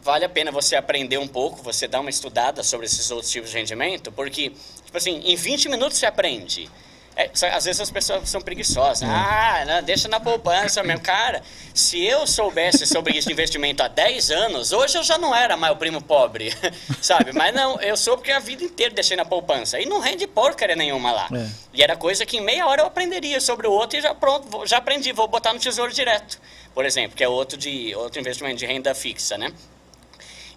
vale 0.00 0.24
a 0.24 0.28
pena 0.28 0.52
você 0.52 0.76
aprender 0.76 1.18
um 1.18 1.26
pouco, 1.26 1.60
você 1.60 1.88
dar 1.88 1.98
uma 1.98 2.10
estudada 2.10 2.62
sobre 2.62 2.86
esses 2.86 3.10
outros 3.10 3.32
tipos 3.32 3.50
de 3.50 3.56
rendimento, 3.56 4.12
porque, 4.12 4.50
tipo 4.84 4.96
assim, 4.96 5.20
em 5.24 5.34
20 5.34 5.68
minutos 5.68 5.98
você 5.98 6.06
aprende. 6.06 6.70
É, 7.14 7.30
às 7.54 7.64
vezes 7.64 7.80
as 7.80 7.90
pessoas 7.90 8.28
são 8.28 8.40
preguiçosas. 8.40 9.02
É. 9.02 9.06
Ah, 9.06 9.64
não, 9.66 9.82
deixa 9.82 10.08
na 10.08 10.18
poupança 10.18 10.82
mesmo. 10.82 11.02
Cara, 11.02 11.42
se 11.74 12.02
eu 12.02 12.26
soubesse 12.26 12.86
sobre 12.86 13.16
isso 13.16 13.28
de 13.28 13.32
investimento 13.32 13.82
há 13.82 13.88
10 13.88 14.30
anos, 14.30 14.72
hoje 14.72 14.96
eu 14.96 15.02
já 15.02 15.18
não 15.18 15.34
era 15.34 15.56
mais 15.56 15.74
o 15.74 15.76
primo 15.76 16.00
pobre, 16.00 16.54
sabe? 17.02 17.32
Mas 17.32 17.54
não, 17.54 17.80
eu 17.80 17.96
sou 17.96 18.16
porque 18.16 18.32
a 18.32 18.38
vida 18.38 18.64
inteira 18.64 18.94
deixei 18.94 19.16
na 19.16 19.24
poupança. 19.24 19.78
E 19.78 19.86
não 19.86 20.00
rende 20.00 20.26
porcaria 20.26 20.76
nenhuma 20.76 21.12
lá. 21.12 21.28
É. 21.34 21.48
E 21.74 21.82
era 21.82 21.96
coisa 21.96 22.24
que 22.24 22.38
em 22.38 22.40
meia 22.40 22.66
hora 22.66 22.82
eu 22.82 22.86
aprenderia 22.86 23.40
sobre 23.40 23.66
o 23.66 23.72
outro 23.72 23.98
e 23.98 24.00
já 24.00 24.14
pronto, 24.14 24.66
já 24.66 24.78
aprendi, 24.78 25.12
vou 25.12 25.28
botar 25.28 25.52
no 25.52 25.58
tesouro 25.58 25.92
direto. 25.92 26.40
Por 26.74 26.86
exemplo, 26.86 27.16
que 27.16 27.22
é 27.22 27.28
outro, 27.28 27.58
de, 27.58 27.94
outro 27.94 28.18
investimento 28.20 28.56
de 28.56 28.64
renda 28.64 28.94
fixa, 28.94 29.36
né? 29.36 29.52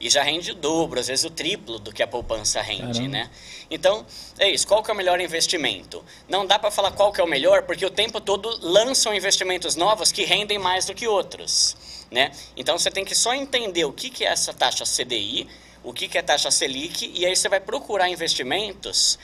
E 0.05 0.09
já 0.09 0.21
rende 0.21 0.51
o 0.51 0.55
dobro, 0.55 0.99
às 0.99 1.07
vezes 1.07 1.25
o 1.25 1.31
triplo 1.31 1.79
do 1.79 1.91
que 1.91 2.03
a 2.03 2.07
poupança 2.07 2.61
rende, 2.61 2.99
Caramba. 2.99 3.07
né? 3.07 3.31
Então, 3.71 4.05
é 4.37 4.47
isso. 4.51 4.67
Qual 4.67 4.83
que 4.83 4.91
é 4.91 4.93
o 4.93 4.95
melhor 4.95 5.19
investimento? 5.19 6.05
Não 6.29 6.45
dá 6.45 6.59
para 6.59 6.69
falar 6.69 6.91
qual 6.91 7.11
que 7.11 7.19
é 7.19 7.23
o 7.23 7.27
melhor, 7.27 7.63
porque 7.63 7.83
o 7.83 7.89
tempo 7.89 8.21
todo 8.21 8.47
lançam 8.61 9.15
investimentos 9.15 9.75
novos 9.75 10.11
que 10.11 10.23
rendem 10.23 10.59
mais 10.59 10.85
do 10.85 10.93
que 10.93 11.07
outros, 11.07 11.75
né? 12.11 12.31
Então, 12.55 12.77
você 12.77 12.91
tem 12.91 13.03
que 13.03 13.15
só 13.15 13.33
entender 13.33 13.83
o 13.85 13.91
que, 13.91 14.11
que 14.11 14.23
é 14.23 14.27
essa 14.27 14.53
taxa 14.53 14.83
CDI, 14.85 15.47
o 15.83 15.91
que, 15.91 16.07
que 16.07 16.19
é 16.19 16.21
taxa 16.21 16.51
Selic, 16.51 17.11
e 17.11 17.25
aí 17.25 17.35
você 17.35 17.49
vai 17.49 17.59
procurar 17.59 18.07
investimentos 18.07 19.17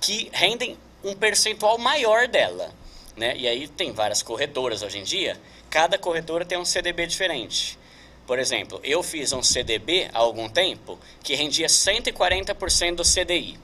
que 0.00 0.28
rendem 0.32 0.76
um 1.04 1.14
percentual 1.14 1.78
maior 1.78 2.26
dela, 2.26 2.74
né? 3.16 3.36
E 3.36 3.46
aí 3.46 3.68
tem 3.68 3.92
várias 3.92 4.20
corretoras 4.20 4.82
hoje 4.82 4.98
em 4.98 5.04
dia, 5.04 5.40
cada 5.70 5.96
corretora 5.96 6.44
tem 6.44 6.58
um 6.58 6.64
CDB 6.64 7.06
diferente. 7.06 7.78
Por 8.26 8.38
exemplo, 8.38 8.80
eu 8.82 9.02
fiz 9.02 9.32
um 9.32 9.42
CDB 9.42 10.08
há 10.12 10.18
algum 10.18 10.48
tempo 10.48 10.98
que 11.22 11.34
rendia 11.34 11.66
140% 11.66 12.94
do 12.94 13.02
CDI. 13.02 13.58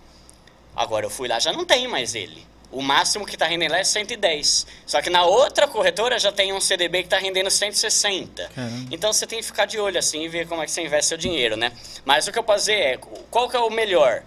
Agora 0.76 1.06
eu 1.06 1.10
fui 1.10 1.28
lá, 1.28 1.38
já 1.38 1.52
não 1.52 1.64
tem 1.64 1.88
mais 1.88 2.14
ele. 2.14 2.46
O 2.70 2.82
máximo 2.82 3.26
que 3.26 3.34
está 3.34 3.46
rendendo 3.46 3.72
lá 3.72 3.78
é 3.78 3.84
110. 3.84 4.66
Só 4.86 5.02
que 5.02 5.10
na 5.10 5.24
outra 5.24 5.66
corretora 5.66 6.18
já 6.18 6.30
tem 6.30 6.52
um 6.52 6.60
CDB 6.60 6.98
que 6.98 7.06
está 7.06 7.18
rendendo 7.18 7.50
160. 7.50 8.48
Caramba. 8.54 8.88
Então 8.92 9.12
você 9.12 9.26
tem 9.26 9.40
que 9.40 9.44
ficar 9.44 9.64
de 9.64 9.78
olho 9.78 9.98
assim 9.98 10.22
e 10.22 10.28
ver 10.28 10.46
como 10.46 10.62
é 10.62 10.66
que 10.66 10.70
você 10.70 10.82
investe 10.82 11.08
seu 11.08 11.18
dinheiro, 11.18 11.56
né? 11.56 11.72
Mas 12.04 12.28
o 12.28 12.32
que 12.32 12.38
eu 12.38 12.44
posso 12.44 12.66
dizer 12.66 12.78
é, 12.78 12.98
qual 13.30 13.48
que 13.48 13.56
é 13.56 13.60
o 13.60 13.70
melhor? 13.70 14.22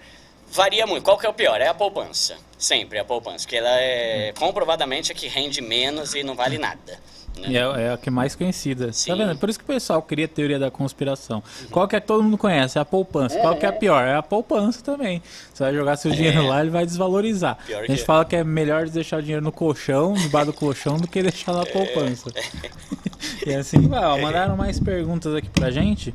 Varia 0.48 0.86
muito. 0.86 1.04
Qual 1.04 1.18
que 1.18 1.26
é 1.26 1.30
o 1.30 1.34
pior? 1.34 1.62
É 1.62 1.68
a 1.68 1.74
poupança. 1.74 2.38
Sempre 2.58 2.98
é 2.98 3.02
a 3.02 3.06
poupança. 3.06 3.46
Porque 3.46 3.56
ela 3.56 3.80
é 3.80 4.34
comprovadamente 4.38 5.12
a 5.12 5.16
que 5.16 5.28
rende 5.28 5.62
menos 5.62 6.14
e 6.14 6.22
não 6.22 6.36
vale 6.36 6.58
nada. 6.58 7.00
Né? 7.40 7.56
É, 7.56 7.86
é 7.88 7.94
a 7.94 7.98
que 7.98 8.10
é 8.10 8.12
mais 8.12 8.36
conhecida. 8.36 8.92
Sim. 8.94 9.12
Tá 9.12 9.16
vendo? 9.16 9.38
Por 9.38 9.50
isso 9.50 9.60
que 9.60 9.66
o 9.66 9.68
pessoal 9.68 10.02
cria 10.02 10.26
a 10.26 10.28
teoria 10.28 10.60
da 10.60 10.70
conspiração. 10.70 11.38
Uhum. 11.62 11.68
Qual 11.70 11.88
que 11.88 11.96
é 11.96 12.00
que 12.00 12.08
todo 12.08 12.24
mundo 12.24 12.38
conhece? 12.38 12.78
É 12.78 12.82
a 12.82 12.86
poupança. 12.86 13.38
É, 13.38 13.42
Qual 13.42 13.56
que 13.56 13.66
é 13.66 13.70
a 13.70 13.74
pior? 13.74 14.04
É 14.06 14.16
a 14.16 14.24
poupança 14.24 14.84
também. 14.84 15.22
Você 15.54 15.64
vai 15.64 15.74
jogar 15.74 15.96
seu 15.98 16.12
dinheiro 16.12 16.40
é. 16.40 16.50
lá, 16.50 16.62
ele 16.62 16.70
vai 16.70 16.86
desvalorizar. 16.86 17.58
Pior 17.66 17.84
a 17.84 17.88
gente 17.88 18.04
fala 18.04 18.24
que 18.24 18.36
é 18.36 18.44
melhor 18.44 18.88
deixar 18.88 19.18
o 19.18 19.22
dinheiro 19.22 19.44
no 19.44 19.52
colchão, 19.52 20.14
debaixo 20.14 20.48
do 20.48 20.54
colchão, 20.54 20.98
do 20.98 21.08
que 21.08 21.22
deixar 21.22 21.54
na 21.54 21.64
é. 21.64 21.66
poupança. 21.66 22.32
e 23.46 23.54
assim 23.54 23.88
vai. 23.88 24.04
Ó, 24.04 24.18
mandaram 24.18 24.56
mais 24.56 24.80
perguntas 24.80 25.34
aqui 25.34 25.50
pra 25.50 25.72
gente. 25.72 26.14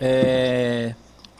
É... 0.00 0.94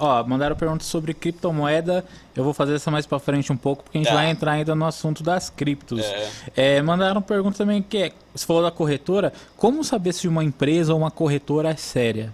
Ó, 0.04 0.24
mandaram 0.24 0.56
perguntas 0.56 0.88
sobre 0.88 1.14
criptomoeda. 1.14 2.04
Eu 2.34 2.42
vou 2.42 2.52
fazer 2.52 2.74
essa 2.74 2.90
mais 2.90 3.06
para 3.06 3.20
frente 3.20 3.52
um 3.52 3.56
pouco, 3.56 3.84
porque 3.84 3.98
a 3.98 4.00
gente 4.00 4.10
tá. 4.10 4.16
vai 4.16 4.30
entrar 4.30 4.50
ainda 4.50 4.74
no 4.74 4.84
assunto 4.84 5.22
das 5.22 5.48
criptos. 5.48 6.00
É. 6.00 6.30
É, 6.56 6.82
mandaram 6.82 7.22
pergunta 7.22 7.58
também 7.58 7.80
que 7.80 7.98
é, 7.98 8.12
você 8.34 8.44
falou 8.44 8.64
da 8.64 8.72
corretora, 8.72 9.32
como 9.56 9.84
saber 9.84 10.12
se 10.12 10.26
uma 10.26 10.42
empresa 10.42 10.92
ou 10.92 10.98
uma 10.98 11.10
corretora 11.12 11.70
é 11.70 11.76
séria? 11.76 12.32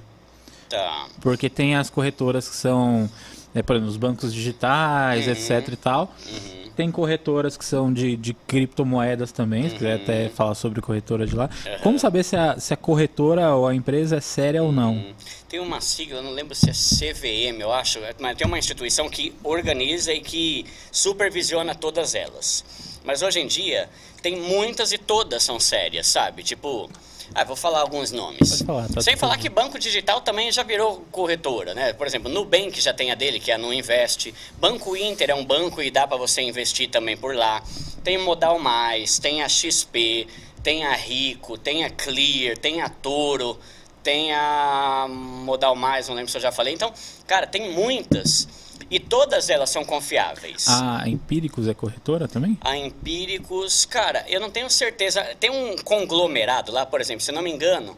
Tá. 0.71 1.09
Porque 1.21 1.51
tem 1.51 1.77
as 1.77 1.91
corretoras 1.91 2.49
que 2.49 2.57
são, 2.57 3.07
é, 3.55 3.62
por 3.62 3.77
exemplo, 3.77 3.91
os 3.91 3.99
bancos 3.99 4.33
digitais, 4.33 5.27
uhum. 5.27 5.33
etc 5.33 5.69
e 5.71 5.77
tal. 5.77 6.14
Uhum 6.27 6.68
tem 6.79 6.93
corretoras 6.93 7.57
que 7.57 7.64
são 7.64 7.93
de, 7.93 8.16
de 8.16 8.33
criptomoedas 8.33 9.33
também, 9.33 9.68
se 9.68 9.74
quiser 9.74 9.97
até 9.97 10.22
uhum. 10.22 10.31
falar 10.31 10.55
sobre 10.55 10.81
corretora 10.81 11.26
de 11.26 11.35
lá. 11.35 11.51
Uhum. 11.66 11.79
Como 11.83 11.99
saber 11.99 12.22
se 12.22 12.37
a, 12.37 12.57
se 12.61 12.72
a 12.72 12.76
corretora 12.76 13.53
ou 13.53 13.66
a 13.66 13.74
empresa 13.74 14.18
é 14.18 14.20
séria 14.20 14.62
uhum. 14.62 14.68
ou 14.68 14.72
não? 14.72 14.93
Uhum. 14.93 15.14
Tem 15.49 15.59
uma 15.59 15.81
sigla, 15.81 16.22
não 16.22 16.31
lembro 16.31 16.55
se 16.55 16.70
é 16.70 16.72
CVM, 16.72 17.61
eu 17.61 17.72
acho, 17.72 17.99
mas 18.20 18.37
tem 18.37 18.47
uma 18.47 18.61
instituição 18.61 19.09
que 19.09 19.35
organiza 19.43 20.12
e 20.12 20.20
que 20.20 20.66
supervisiona 20.93 21.74
todas 21.74 22.14
elas. 22.14 22.64
Mas 23.03 23.22
hoje 23.22 23.41
em 23.41 23.49
dia, 23.49 23.91
tem 24.22 24.37
muitas 24.37 24.93
e 24.93 24.99
todas 24.99 25.43
são 25.43 25.59
sérias, 25.59 26.07
sabe? 26.07 26.45
Tipo, 26.45 26.89
ah, 27.41 27.45
vou 27.45 27.55
falar 27.55 27.80
alguns 27.80 28.11
nomes. 28.11 28.62
Falar, 28.62 28.89
tá 28.89 29.01
Sem 29.01 29.16
falar 29.16 29.39
que 29.39 29.49
banco 29.49 29.78
digital 29.78 30.20
também 30.20 30.51
já 30.51 30.64
virou 30.64 31.05
corretora, 31.12 31.72
né? 31.72 31.93
Por 31.93 32.05
exemplo, 32.05 32.28
Nubank 32.28 32.80
já 32.80 32.93
tem 32.93 33.12
a 33.12 33.14
dele, 33.14 33.39
que 33.39 33.53
é 33.53 33.55
a 33.55 33.59
No 33.59 33.72
Invest. 33.72 34.34
Banco 34.59 34.97
Inter 34.97 35.30
é 35.30 35.34
um 35.34 35.45
banco 35.45 35.80
e 35.80 35.89
dá 35.89 36.05
para 36.05 36.16
você 36.16 36.43
investir 36.43 36.91
também 36.91 37.16
por 37.16 37.36
lá. 37.36 37.62
Tem 38.03 38.18
Modal 38.18 38.59
Mais, 38.59 39.20
tem 39.20 39.43
a 39.43 39.49
XP, 39.49 40.26
tem 40.64 40.84
a 40.84 40.95
Rico, 40.95 41.57
tem 41.57 41.84
a 41.84 41.91
Clear, 41.91 42.59
tem 42.59 42.80
a 42.80 42.89
Toro, 42.89 43.57
tem 44.03 44.32
a 44.32 45.07
Modal 45.09 45.76
Mais, 45.76 46.09
não 46.09 46.16
lembro 46.16 46.32
se 46.32 46.36
eu 46.39 46.43
já 46.43 46.51
falei. 46.51 46.74
Então, 46.74 46.93
cara, 47.24 47.47
tem 47.47 47.70
muitas. 47.72 48.49
E 48.91 48.99
todas 48.99 49.51
elas 49.51 49.70
são 49.70 49.84
confiáveis. 49.84 50.66
A 50.68 51.09
Empíricos 51.09 51.68
é 51.68 51.74
corretora 51.74 52.26
também? 52.26 52.57
A 52.62 52.76
Empíricos, 52.76 53.84
cara, 53.84 54.24
eu 54.28 54.41
não 54.41 54.51
tenho 54.51 54.70
certeza. 54.70 55.22
Tem 55.39 55.51
um 55.51 55.76
conglomerado 55.76 56.72
lá, 56.72 56.86
por 56.86 57.01
exemplo, 57.01 57.22
se 57.22 57.30
não 57.30 57.43
me 57.43 57.51
engano, 57.51 57.97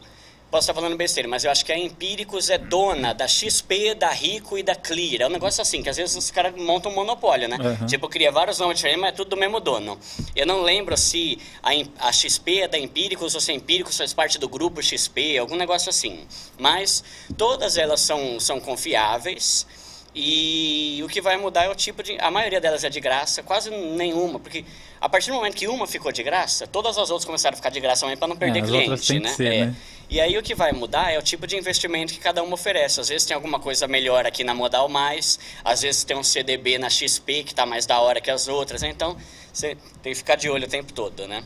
posso 0.51 0.69
estar 0.69 0.73
falando 0.73 0.97
besteira, 0.97 1.29
mas 1.29 1.45
eu 1.45 1.49
acho 1.49 1.65
que 1.65 1.71
a 1.71 1.77
Empíricos 1.77 2.49
é 2.49 2.57
dona 2.57 3.13
da 3.13 3.25
XP, 3.25 3.95
da 3.95 4.09
Rico 4.09 4.57
e 4.57 4.63
da 4.63 4.75
Clear. 4.75 5.21
É 5.21 5.27
um 5.27 5.29
negócio 5.29 5.61
assim, 5.61 5.81
que 5.81 5.89
às 5.89 5.95
vezes 5.95 6.15
os 6.17 6.29
caras 6.29 6.53
montam 6.57 6.91
um 6.91 6.95
monopólio, 6.95 7.47
né? 7.47 7.57
Uhum. 7.57 7.87
Tipo, 7.87 8.09
cria 8.09 8.29
vários 8.29 8.59
nomes 8.59 8.75
diferentes, 8.75 9.01
mas 9.01 9.13
é 9.13 9.15
tudo 9.15 9.29
do 9.29 9.37
mesmo 9.37 9.61
dono. 9.61 9.97
Eu 10.35 10.45
não 10.45 10.61
lembro 10.61 10.97
se 10.97 11.39
a, 11.63 11.69
a 12.05 12.11
XP 12.11 12.63
é 12.63 12.67
da 12.67 12.77
Empíricos 12.77 13.33
ou 13.33 13.39
se 13.39 13.49
a 13.49 13.55
Empíricos 13.55 13.97
faz 13.97 14.13
parte 14.13 14.37
do 14.37 14.49
grupo 14.49 14.83
XP, 14.83 15.37
algum 15.37 15.55
negócio 15.55 15.89
assim. 15.89 16.27
Mas 16.59 17.01
todas 17.37 17.77
elas 17.77 18.01
são, 18.01 18.37
são 18.37 18.59
confiáveis. 18.59 19.65
E 20.13 21.01
o 21.03 21.07
que 21.07 21.21
vai 21.21 21.37
mudar 21.37 21.63
é 21.63 21.69
o 21.69 21.75
tipo 21.75 22.03
de. 22.03 22.17
A 22.19 22.29
maioria 22.29 22.59
delas 22.59 22.83
é 22.83 22.89
de 22.89 22.99
graça, 22.99 23.41
quase 23.41 23.69
nenhuma, 23.69 24.39
porque 24.39 24.65
a 24.99 25.07
partir 25.07 25.31
do 25.31 25.37
momento 25.37 25.55
que 25.55 25.69
uma 25.69 25.87
ficou 25.87 26.11
de 26.11 26.21
graça, 26.21 26.67
todas 26.67 26.97
as 26.97 27.09
outras 27.09 27.23
começaram 27.23 27.53
a 27.53 27.57
ficar 27.57 27.69
de 27.69 27.79
graça 27.79 28.01
também 28.01 28.17
para 28.17 28.27
não 28.27 28.35
perder 28.35 28.59
é, 28.59 28.61
cliente, 28.61 29.19
né? 29.19 29.29
Ser, 29.29 29.53
é. 29.53 29.65
né? 29.67 29.75
E 30.09 30.19
aí 30.19 30.37
o 30.37 30.43
que 30.43 30.53
vai 30.53 30.73
mudar 30.73 31.11
é 31.11 31.17
o 31.17 31.21
tipo 31.21 31.47
de 31.47 31.55
investimento 31.55 32.11
que 32.11 32.19
cada 32.19 32.43
uma 32.43 32.55
oferece. 32.55 32.99
Às 32.99 33.07
vezes 33.07 33.25
tem 33.25 33.33
alguma 33.33 33.57
coisa 33.57 33.87
melhor 33.87 34.25
aqui 34.25 34.43
na 34.43 34.53
Modal 34.53 34.89
Mais, 34.89 35.39
às 35.63 35.81
vezes 35.81 36.03
tem 36.03 36.17
um 36.17 36.23
CDB 36.23 36.77
na 36.77 36.89
XP 36.89 37.45
que 37.45 37.53
está 37.53 37.65
mais 37.65 37.85
da 37.85 37.97
hora 38.01 38.19
que 38.19 38.29
as 38.29 38.49
outras, 38.49 38.81
né? 38.81 38.89
então 38.89 39.15
você 39.53 39.77
tem 40.03 40.11
que 40.11 40.15
ficar 40.15 40.35
de 40.35 40.49
olho 40.49 40.65
o 40.65 40.69
tempo 40.69 40.91
todo, 40.91 41.25
né? 41.25 41.41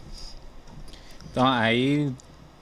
Então 1.31 1.45
aí. 1.45 2.11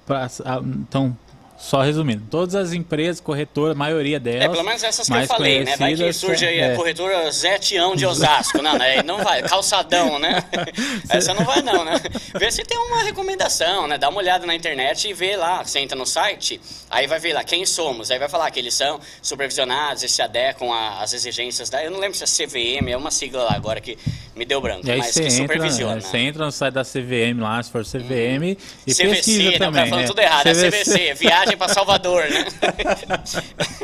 Pra, 0.05 0.27
então, 0.65 1.17
só 1.63 1.81
resumindo, 1.81 2.25
todas 2.29 2.55
as 2.55 2.73
empresas, 2.73 3.21
corretoras, 3.21 3.71
a 3.71 3.79
maioria 3.79 4.19
delas. 4.19 4.43
É, 4.43 4.49
pelo 4.49 4.63
menos 4.63 4.83
essas 4.83 5.07
que 5.07 5.13
eu 5.13 5.25
falei, 5.25 5.63
né? 5.63 5.77
Daí 5.77 5.95
que 5.95 6.11
surge 6.11 6.45
aí 6.45 6.59
é. 6.59 6.73
a 6.73 6.75
corretora 6.75 7.31
Zé 7.31 7.57
Tião 7.57 7.95
de 7.95 8.05
Osasco. 8.05 8.61
não, 8.61 8.77
né? 8.77 9.01
Não 9.01 9.23
vai, 9.23 9.41
calçadão, 9.43 10.19
né? 10.19 10.43
Essa 11.09 11.33
não 11.33 11.45
vai, 11.45 11.61
não, 11.61 11.85
né? 11.85 12.01
Vê 12.37 12.51
se 12.51 12.63
tem 12.63 12.77
uma 12.77 13.03
recomendação, 13.03 13.87
né? 13.87 13.97
Dá 13.97 14.09
uma 14.09 14.17
olhada 14.17 14.45
na 14.45 14.53
internet 14.53 15.07
e 15.07 15.13
vê 15.13 15.37
lá. 15.37 15.63
Você 15.63 15.79
entra 15.79 15.97
no 15.97 16.05
site, 16.05 16.59
aí 16.91 17.07
vai 17.07 17.17
ver 17.17 17.31
lá 17.31 17.45
quem 17.45 17.65
somos. 17.65 18.11
Aí 18.11 18.19
vai 18.19 18.27
falar 18.27 18.51
que 18.51 18.59
eles 18.59 18.73
são 18.73 18.99
supervisionados 19.21 20.03
e 20.03 20.09
se 20.09 20.21
adequam 20.21 20.69
às 20.99 21.13
exigências 21.13 21.69
da. 21.69 21.81
Eu 21.81 21.91
não 21.91 21.99
lembro 21.99 22.17
se 22.17 22.25
é 22.25 22.45
CVM, 22.45 22.89
é 22.89 22.97
uma 22.97 23.09
sigla 23.09 23.43
lá 23.43 23.53
agora 23.53 23.79
que 23.79 23.97
me 24.35 24.43
deu 24.43 24.59
branco, 24.59 24.81
mas 24.85 25.13
que 25.13 25.19
entra, 25.19 25.31
supervisiona. 25.31 25.95
Né? 25.95 26.01
Você 26.01 26.17
entra 26.17 26.45
no 26.45 26.51
site 26.51 26.73
da 26.73 26.83
CVM 26.83 27.39
lá, 27.39 27.63
se 27.63 27.71
for 27.71 27.85
CVM, 27.85 28.51
hum. 28.51 28.55
e 28.85 28.93
CVC, 28.93 29.07
pesquisa 29.07 29.51
não, 29.51 29.57
também. 29.59 29.83
Tá 29.83 29.89
falando 29.89 30.03
é. 30.03 30.07
tudo 30.07 30.19
errado, 30.19 30.43
CVC. 30.43 30.65
é 30.65 30.71
CVC, 30.71 31.13
viagem 31.13 31.52
para 31.57 31.73
Salvador, 31.73 32.29
né? 32.29 32.45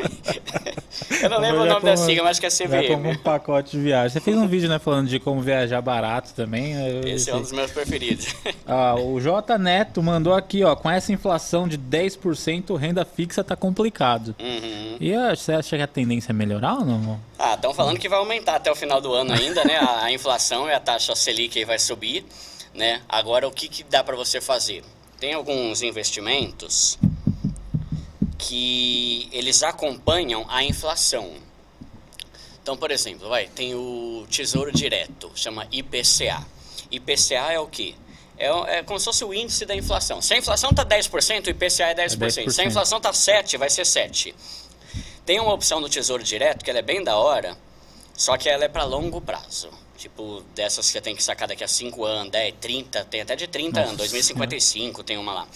eu 1.22 1.30
não 1.30 1.38
lembro 1.38 1.62
o 1.62 1.66
nome 1.66 1.84
da 1.84 1.96
sigla, 1.96 2.24
mas 2.24 2.38
acho 2.38 2.40
que 2.40 2.46
é 2.46 2.50
CVM. 2.50 3.06
um 3.06 3.16
pacote 3.16 3.72
de 3.72 3.82
viagem. 3.82 4.10
Você 4.10 4.20
fez 4.20 4.36
um 4.36 4.46
vídeo, 4.46 4.68
né, 4.68 4.78
falando 4.78 5.08
de 5.08 5.18
como 5.18 5.40
viajar 5.40 5.80
barato 5.80 6.32
também. 6.34 6.74
Esse 7.04 7.30
é 7.30 7.34
um 7.34 7.40
dos 7.40 7.52
meus 7.52 7.70
preferidos. 7.70 8.34
Ah, 8.66 8.94
o 8.94 9.20
J 9.20 9.58
Neto 9.58 10.00
mandou 10.00 10.32
aqui, 10.32 10.62
ó, 10.62 10.76
com 10.76 10.88
essa 10.88 11.12
inflação 11.12 11.66
de 11.66 11.76
10%, 11.76 12.76
renda 12.76 13.04
fixa 13.04 13.42
tá 13.42 13.56
complicado. 13.56 14.36
Uhum. 14.38 14.96
E 15.00 15.12
você 15.34 15.54
acha 15.54 15.76
que 15.76 15.82
a 15.82 15.88
tendência 15.88 16.30
é 16.30 16.32
melhorar 16.32 16.74
ou 16.74 16.84
não? 16.84 17.20
Ah, 17.36 17.54
estão 17.54 17.74
falando 17.74 17.98
que 17.98 18.08
vai 18.08 18.18
aumentar 18.18 18.56
até 18.56 18.70
o 18.70 18.76
final 18.76 19.00
do 19.00 19.12
ano 19.12 19.32
ainda, 19.32 19.64
né? 19.64 19.76
A, 19.76 20.04
a 20.04 20.12
inflação 20.12 20.68
e 20.68 20.72
a 20.72 20.78
taxa 20.78 21.16
Selic 21.16 21.64
vai 21.64 21.80
subir, 21.80 22.24
né? 22.72 23.00
Agora, 23.08 23.48
o 23.48 23.50
que, 23.50 23.66
que 23.66 23.82
dá 23.82 24.04
para 24.04 24.14
você 24.14 24.40
fazer? 24.40 24.84
Tem 25.18 25.34
alguns 25.34 25.82
investimentos 25.82 26.96
que 28.40 29.28
eles 29.32 29.62
acompanham 29.62 30.46
a 30.48 30.64
inflação. 30.64 31.32
Então, 32.62 32.76
por 32.76 32.90
exemplo, 32.90 33.28
vai, 33.28 33.46
tem 33.48 33.74
o 33.74 34.26
Tesouro 34.30 34.72
Direto, 34.72 35.30
chama 35.34 35.66
IPCA. 35.70 36.46
IPCA 36.90 37.52
é 37.52 37.58
o 37.58 37.66
quê? 37.66 37.94
É, 38.38 38.78
é 38.78 38.82
como 38.82 38.98
se 38.98 39.04
fosse 39.04 39.24
o 39.24 39.34
índice 39.34 39.66
da 39.66 39.74
inflação. 39.74 40.22
Se 40.22 40.34
a 40.34 40.38
inflação 40.38 40.70
está 40.70 40.84
10%, 40.84 41.46
o 41.46 41.50
IPCA 41.50 41.84
é 41.84 41.94
10%. 41.94 41.98
é 41.98 42.06
10%. 42.06 42.50
Se 42.50 42.60
a 42.60 42.64
inflação 42.64 42.98
está 42.98 43.10
7%, 43.10 43.58
vai 43.58 43.68
ser 43.68 43.82
7%. 43.82 44.34
Tem 45.26 45.38
uma 45.38 45.52
opção 45.52 45.80
do 45.80 45.88
Tesouro 45.88 46.22
Direto 46.22 46.64
que 46.64 46.70
ela 46.70 46.78
é 46.78 46.82
bem 46.82 47.04
da 47.04 47.16
hora, 47.16 47.56
só 48.14 48.36
que 48.36 48.48
ela 48.48 48.64
é 48.64 48.68
para 48.68 48.84
longo 48.84 49.20
prazo. 49.20 49.70
Tipo, 49.96 50.42
dessas 50.54 50.86
que 50.86 50.92
você 50.92 51.00
tem 51.00 51.14
que 51.14 51.22
sacar 51.22 51.46
daqui 51.46 51.62
a 51.62 51.68
5 51.68 52.02
anos, 52.04 52.32
10, 52.32 52.54
30, 52.58 53.04
tem 53.04 53.20
até 53.20 53.36
de 53.36 53.46
30 53.46 53.80
Nossa, 53.80 53.88
anos, 53.90 53.98
2055 53.98 55.02
tem 55.02 55.18
uma 55.18 55.34
lá. 55.34 55.48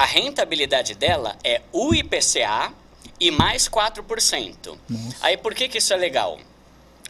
A 0.00 0.06
rentabilidade 0.06 0.94
dela 0.94 1.36
é 1.44 1.60
o 1.70 1.94
IPCA 1.94 2.72
e 3.20 3.30
mais 3.30 3.68
4%. 3.68 4.78
Nossa. 4.88 5.16
Aí 5.20 5.36
por 5.36 5.54
que, 5.54 5.68
que 5.68 5.76
isso 5.76 5.92
é 5.92 5.96
legal? 5.98 6.40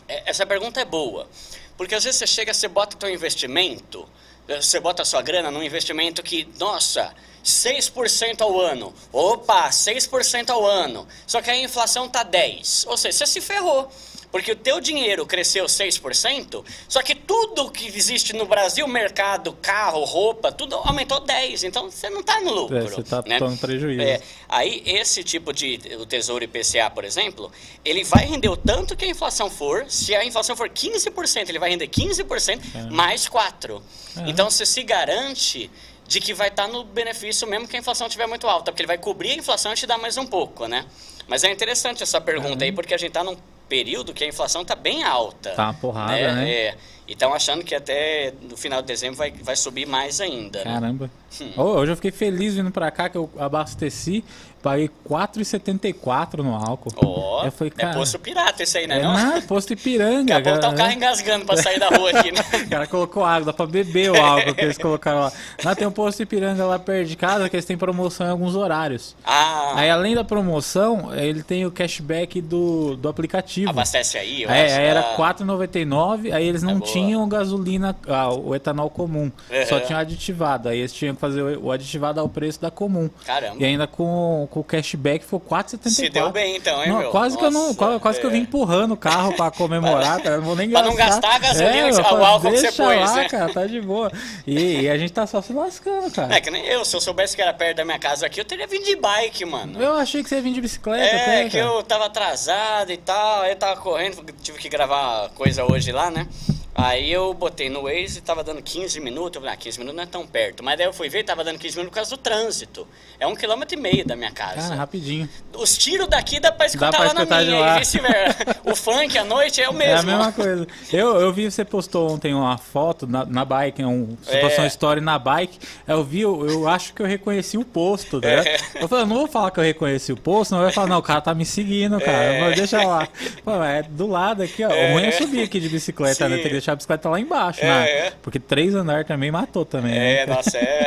É, 0.08 0.28
essa 0.28 0.44
pergunta 0.44 0.80
é 0.80 0.84
boa. 0.84 1.30
Porque 1.76 1.94
às 1.94 2.02
vezes 2.02 2.18
você 2.18 2.26
chega, 2.26 2.52
você 2.52 2.66
bota 2.66 2.96
o 2.96 3.00
seu 3.00 3.14
investimento, 3.14 4.08
você 4.48 4.80
bota 4.80 5.02
a 5.02 5.04
sua 5.04 5.22
grana 5.22 5.52
num 5.52 5.62
investimento 5.62 6.20
que, 6.20 6.48
nossa, 6.58 7.14
6% 7.44 8.40
ao 8.40 8.60
ano. 8.60 8.92
Opa, 9.12 9.68
6% 9.70 10.50
ao 10.50 10.66
ano. 10.66 11.06
Só 11.28 11.40
que 11.40 11.48
a 11.48 11.56
inflação 11.56 12.08
tá 12.08 12.24
10. 12.24 12.86
Ou 12.88 12.96
seja, 12.96 13.18
você 13.18 13.26
se 13.26 13.40
ferrou. 13.40 13.88
Porque 14.30 14.52
o 14.52 14.56
teu 14.56 14.80
dinheiro 14.80 15.26
cresceu 15.26 15.66
6%, 15.66 16.64
só 16.88 17.02
que 17.02 17.14
tudo 17.14 17.70
que 17.70 17.86
existe 17.86 18.32
no 18.32 18.46
Brasil, 18.46 18.86
mercado, 18.86 19.52
carro, 19.60 20.04
roupa, 20.04 20.52
tudo 20.52 20.76
aumentou 20.76 21.20
10. 21.20 21.64
Então 21.64 21.90
você 21.90 22.08
não 22.08 22.20
está 22.20 22.40
no 22.40 22.52
lucro. 22.52 22.76
É, 22.76 22.82
você 22.82 23.00
está 23.00 23.22
né? 23.26 23.38
tomando 23.38 23.58
prejuízo. 23.58 24.02
É, 24.02 24.20
aí 24.48 24.82
esse 24.86 25.24
tipo 25.24 25.52
de 25.52 25.80
o 25.98 26.06
Tesouro 26.06 26.44
IPCA, 26.44 26.90
por 26.90 27.04
exemplo, 27.04 27.50
ele 27.84 28.04
vai 28.04 28.24
render 28.24 28.48
o 28.48 28.56
tanto 28.56 28.96
que 28.96 29.04
a 29.04 29.08
inflação 29.08 29.50
for. 29.50 29.86
Se 29.88 30.14
a 30.14 30.24
inflação 30.24 30.56
for 30.56 30.68
15%, 30.68 31.48
ele 31.48 31.58
vai 31.58 31.70
render 31.70 31.88
15% 31.88 32.60
é. 32.74 32.82
mais 32.90 33.28
4. 33.28 33.82
É. 34.16 34.30
Então 34.30 34.48
você 34.48 34.64
se 34.64 34.82
garante 34.84 35.70
de 36.06 36.20
que 36.20 36.34
vai 36.34 36.48
estar 36.48 36.66
tá 36.66 36.72
no 36.72 36.82
benefício 36.84 37.46
mesmo 37.46 37.68
que 37.68 37.76
a 37.76 37.78
inflação 37.78 38.06
estiver 38.06 38.26
muito 38.26 38.46
alta, 38.48 38.72
porque 38.72 38.82
ele 38.82 38.88
vai 38.88 38.98
cobrir 38.98 39.30
a 39.30 39.34
inflação 39.34 39.72
e 39.72 39.76
te 39.76 39.86
dar 39.86 39.96
mais 39.96 40.16
um 40.16 40.26
pouco, 40.26 40.66
né? 40.66 40.84
Mas 41.28 41.44
é 41.44 41.52
interessante 41.52 42.02
essa 42.02 42.20
pergunta 42.20 42.64
aí, 42.64 42.72
porque 42.72 42.92
a 42.92 42.98
gente 42.98 43.10
está 43.10 43.22
num 43.22 43.36
período 43.70 44.12
que 44.12 44.24
a 44.24 44.26
inflação 44.26 44.62
está 44.62 44.74
bem 44.74 45.04
alta. 45.04 45.50
Tá 45.50 45.66
uma 45.66 45.74
porrada, 45.74 46.12
né? 46.12 46.34
né? 46.34 46.50
É. 46.50 46.74
E 47.06 47.12
estão 47.12 47.32
achando 47.32 47.64
que 47.64 47.74
até 47.74 48.32
no 48.42 48.56
final 48.56 48.80
de 48.82 48.88
dezembro 48.88 49.16
vai, 49.16 49.30
vai 49.30 49.56
subir 49.56 49.86
mais 49.86 50.20
ainda. 50.20 50.58
Né? 50.58 50.64
Caramba. 50.64 51.10
Hum. 51.40 51.52
hoje 51.56 51.92
eu 51.92 51.96
fiquei 51.96 52.10
feliz 52.10 52.54
vindo 52.54 52.70
para 52.70 52.90
cá, 52.90 53.08
que 53.08 53.16
eu 53.16 53.30
abasteci 53.38 54.24
Paguei 54.62 54.90
4,74 55.08 56.38
no 56.38 56.54
álcool. 56.54 56.90
Ó, 56.96 57.42
oh, 57.42 57.46
é 57.46 57.94
posto 57.94 58.18
pirata 58.18 58.62
esse 58.62 58.76
aí, 58.76 58.86
né? 58.86 58.98
É, 58.98 59.02
não, 59.02 59.14
não 59.14 59.36
é 59.36 59.40
posto 59.40 59.72
Ipiranga. 59.72 60.34
Daqui 60.34 60.48
a 60.48 60.52
pouco 60.52 60.60
tá 60.60 60.68
o 60.68 60.74
carro 60.74 60.92
engasgando 60.92 61.46
pra 61.46 61.56
sair 61.56 61.78
da 61.78 61.88
rua 61.88 62.10
aqui, 62.10 62.30
né? 62.30 62.40
o 62.66 62.68
cara 62.68 62.86
colocou 62.86 63.24
água, 63.24 63.46
dá 63.46 63.52
pra 63.54 63.66
beber 63.66 64.10
o 64.10 64.16
álcool 64.16 64.54
que 64.54 64.60
eles 64.60 64.76
colocaram 64.76 65.20
lá. 65.20 65.32
Lá 65.64 65.74
tem 65.74 65.86
um 65.86 65.90
posto 65.90 66.22
Ipiranga 66.22 66.66
lá 66.66 66.78
perto 66.78 67.08
de 67.08 67.16
casa 67.16 67.48
que 67.48 67.56
eles 67.56 67.64
têm 67.64 67.78
promoção 67.78 68.26
em 68.26 68.30
alguns 68.30 68.54
horários. 68.54 69.16
Ah. 69.24 69.72
Aí 69.76 69.88
além 69.88 70.14
da 70.14 70.24
promoção, 70.24 71.14
ele 71.14 71.42
tem 71.42 71.64
o 71.64 71.70
cashback 71.70 72.42
do, 72.42 72.96
do 72.96 73.08
aplicativo. 73.08 73.70
Abastece 73.70 74.18
aí, 74.18 74.42
eu 74.42 74.50
é, 74.50 74.66
acho. 74.66 74.74
Era 74.74 75.00
R$4,99, 75.00 76.34
aí 76.34 76.46
eles 76.46 76.62
não 76.62 76.76
é 76.76 76.80
tinham 76.80 77.26
gasolina, 77.26 77.96
ah, 78.06 78.30
o 78.30 78.54
etanol 78.54 78.90
comum. 78.90 79.32
Uhum. 79.50 79.66
Só 79.66 79.80
tinham 79.80 79.98
aditivado. 79.98 80.68
Aí 80.68 80.80
eles 80.80 80.92
tinham 80.92 81.14
que 81.14 81.20
fazer 81.20 81.40
o 81.42 81.72
aditivado 81.72 82.20
ao 82.20 82.28
preço 82.28 82.60
da 82.60 82.70
comum. 82.70 83.08
Caramba. 83.24 83.56
E 83.58 83.64
ainda 83.64 83.86
com 83.86 84.46
com 84.50 84.60
o 84.60 84.64
cashback 84.64 85.24
foi 85.24 85.38
4,74. 85.38 85.88
Se 85.88 86.08
deu 86.08 86.30
bem 86.30 86.56
então, 86.56 86.82
hein, 86.82 86.88
não, 86.88 86.98
meu? 86.98 87.10
Quase 87.10 87.36
Nossa, 87.36 87.38
que 87.38 87.44
eu 87.44 87.50
não, 87.50 87.74
quase, 87.74 88.00
quase 88.00 88.18
é. 88.18 88.20
que 88.20 88.26
eu 88.26 88.30
vim 88.30 88.38
é. 88.38 88.40
empurrando 88.40 88.92
o 88.92 88.96
carro 88.96 89.34
para 89.34 89.50
comemorar, 89.50 90.20
cara. 90.22 90.38
Não 90.38 90.44
vou 90.44 90.56
nem 90.56 90.68
gastar. 90.68 90.82
pra 90.82 90.90
não 90.90 90.96
gastar 90.96 91.34
a 91.36 91.38
gasolina, 91.38 91.88
é, 91.88 91.92
o 91.92 92.24
álcool 92.24 92.50
que 92.50 92.58
você 92.58 92.72
pôs, 92.72 93.00
lá, 93.00 93.14
né? 93.14 93.28
cara, 93.28 93.52
tá 93.52 93.66
de 93.66 93.80
boa. 93.80 94.12
E, 94.46 94.82
e, 94.82 94.90
a 94.90 94.98
gente 94.98 95.12
tá 95.12 95.26
só 95.26 95.40
se 95.40 95.52
lascando, 95.52 96.10
cara. 96.10 96.34
É 96.34 96.40
que 96.40 96.50
nem 96.50 96.66
eu, 96.66 96.84
se 96.84 96.94
eu 96.94 97.00
soubesse 97.00 97.36
que 97.36 97.42
era 97.42 97.54
perto 97.54 97.76
da 97.76 97.84
minha 97.84 97.98
casa 97.98 98.26
aqui, 98.26 98.40
eu 98.40 98.44
teria 98.44 98.66
vindo 98.66 98.84
de 98.84 98.96
bike, 98.96 99.44
mano. 99.44 99.80
Eu 99.80 99.94
achei 99.94 100.22
que 100.22 100.28
você 100.28 100.36
ia 100.36 100.42
vir 100.42 100.52
de 100.52 100.60
bicicleta 100.60 101.02
É, 101.04 101.22
até, 101.22 101.48
que 101.48 101.56
eu 101.56 101.82
tava 101.84 102.06
atrasado 102.06 102.90
e 102.90 102.96
tal, 102.96 103.42
aí 103.42 103.52
eu 103.52 103.56
tava 103.56 103.80
correndo, 103.80 104.24
tive 104.42 104.58
que 104.58 104.68
gravar 104.68 105.30
coisa 105.30 105.64
hoje 105.64 105.92
lá, 105.92 106.10
né? 106.10 106.26
Aí 106.74 107.12
eu 107.12 107.34
botei 107.34 107.68
no 107.68 107.82
Waze 107.82 108.18
e 108.18 108.20
tava 108.20 108.44
dando 108.44 108.62
15 108.62 109.00
minutos. 109.00 109.36
Eu 109.36 109.40
falei, 109.42 109.54
ah, 109.54 109.56
15 109.56 109.78
minutos 109.78 109.96
não 109.96 110.02
é 110.04 110.06
tão 110.06 110.26
perto. 110.26 110.62
Mas 110.62 110.78
daí 110.78 110.86
eu 110.86 110.92
fui 110.92 111.08
ver 111.08 111.20
e 111.20 111.24
tava 111.24 111.42
dando 111.42 111.58
15 111.58 111.76
minutos 111.76 111.90
por 111.90 111.94
causa 111.96 112.10
do 112.10 112.16
trânsito. 112.16 112.86
É 113.18 113.26
um 113.26 113.34
quilômetro 113.34 113.76
e 113.76 113.80
meio 113.80 114.06
da 114.06 114.16
minha 114.16 114.30
casa. 114.30 114.72
Ah, 114.72 114.76
rapidinho. 114.76 115.28
Os 115.54 115.76
tiros 115.76 116.08
daqui 116.08 116.38
dá 116.38 116.52
pra 116.52 116.66
escutar, 116.66 116.90
dá 116.90 116.98
pra 116.98 117.06
lá 117.06 117.12
escutar 117.12 117.36
na 117.36 117.42
minha 117.42 117.76
e 117.76 117.78
vice-versa. 117.80 118.60
o 118.64 118.74
funk 118.74 119.18
à 119.18 119.24
noite 119.24 119.60
é 119.60 119.68
o 119.68 119.74
mesmo. 119.74 120.10
É 120.10 120.14
a 120.14 120.16
mesma 120.16 120.32
coisa. 120.32 120.66
Eu, 120.92 121.20
eu 121.20 121.32
vi 121.32 121.50
você 121.50 121.64
postou 121.64 122.10
ontem 122.10 122.32
uma 122.32 122.56
foto 122.56 123.06
na, 123.06 123.24
na 123.26 123.44
bike, 123.44 123.84
um, 123.84 124.16
você 124.22 124.36
é. 124.36 124.40
postou 124.40 124.64
uma 124.64 124.68
story 124.68 125.00
na 125.00 125.18
bike. 125.18 125.58
Eu 125.86 126.04
vi, 126.04 126.20
eu, 126.20 126.48
eu 126.48 126.68
acho 126.68 126.94
que 126.94 127.02
eu 127.02 127.06
reconheci 127.06 127.58
o 127.58 127.64
posto, 127.64 128.20
né? 128.20 128.40
É. 128.40 128.56
Eu 128.82 128.88
falei, 128.88 129.04
não 129.04 129.16
vou 129.16 129.26
falar 129.26 129.50
que 129.50 129.58
eu 129.58 129.64
reconheci 129.64 130.12
o 130.12 130.16
posto, 130.16 130.52
não 130.52 130.62
vai 130.62 130.72
falar, 130.72 130.86
não, 130.86 130.98
o 130.98 131.02
cara 131.02 131.20
tá 131.20 131.34
me 131.34 131.44
seguindo, 131.44 131.98
cara. 132.00 132.22
É. 132.22 132.40
Mas 132.40 132.56
deixa 132.56 132.82
lá. 132.86 133.08
Pô, 133.44 133.62
é 133.62 133.82
do 133.82 134.06
lado 134.06 134.42
aqui, 134.42 134.64
ó. 134.64 134.70
É. 134.70 134.90
O 134.90 134.94
ruim 134.94 135.06
é 135.06 135.10
subir 135.12 135.42
aqui 135.42 135.58
de 135.58 135.68
bicicleta, 135.68 136.28
né? 136.28 136.36
Sim. 136.36 136.42
né? 136.42 136.59
Deixar 136.60 136.72
a 136.72 136.76
bicicleta 136.76 137.08
lá 137.08 137.18
embaixo 137.18 137.40
baixo, 137.40 137.60
é, 137.60 137.68
né? 137.68 137.90
É. 137.90 138.12
Porque 138.22 138.38
três 138.38 138.74
andares 138.74 139.06
também 139.06 139.30
matou 139.30 139.64
também. 139.64 139.96
É, 139.96 140.26
né? 140.26 140.34
nossa, 140.34 140.58
é. 140.58 140.86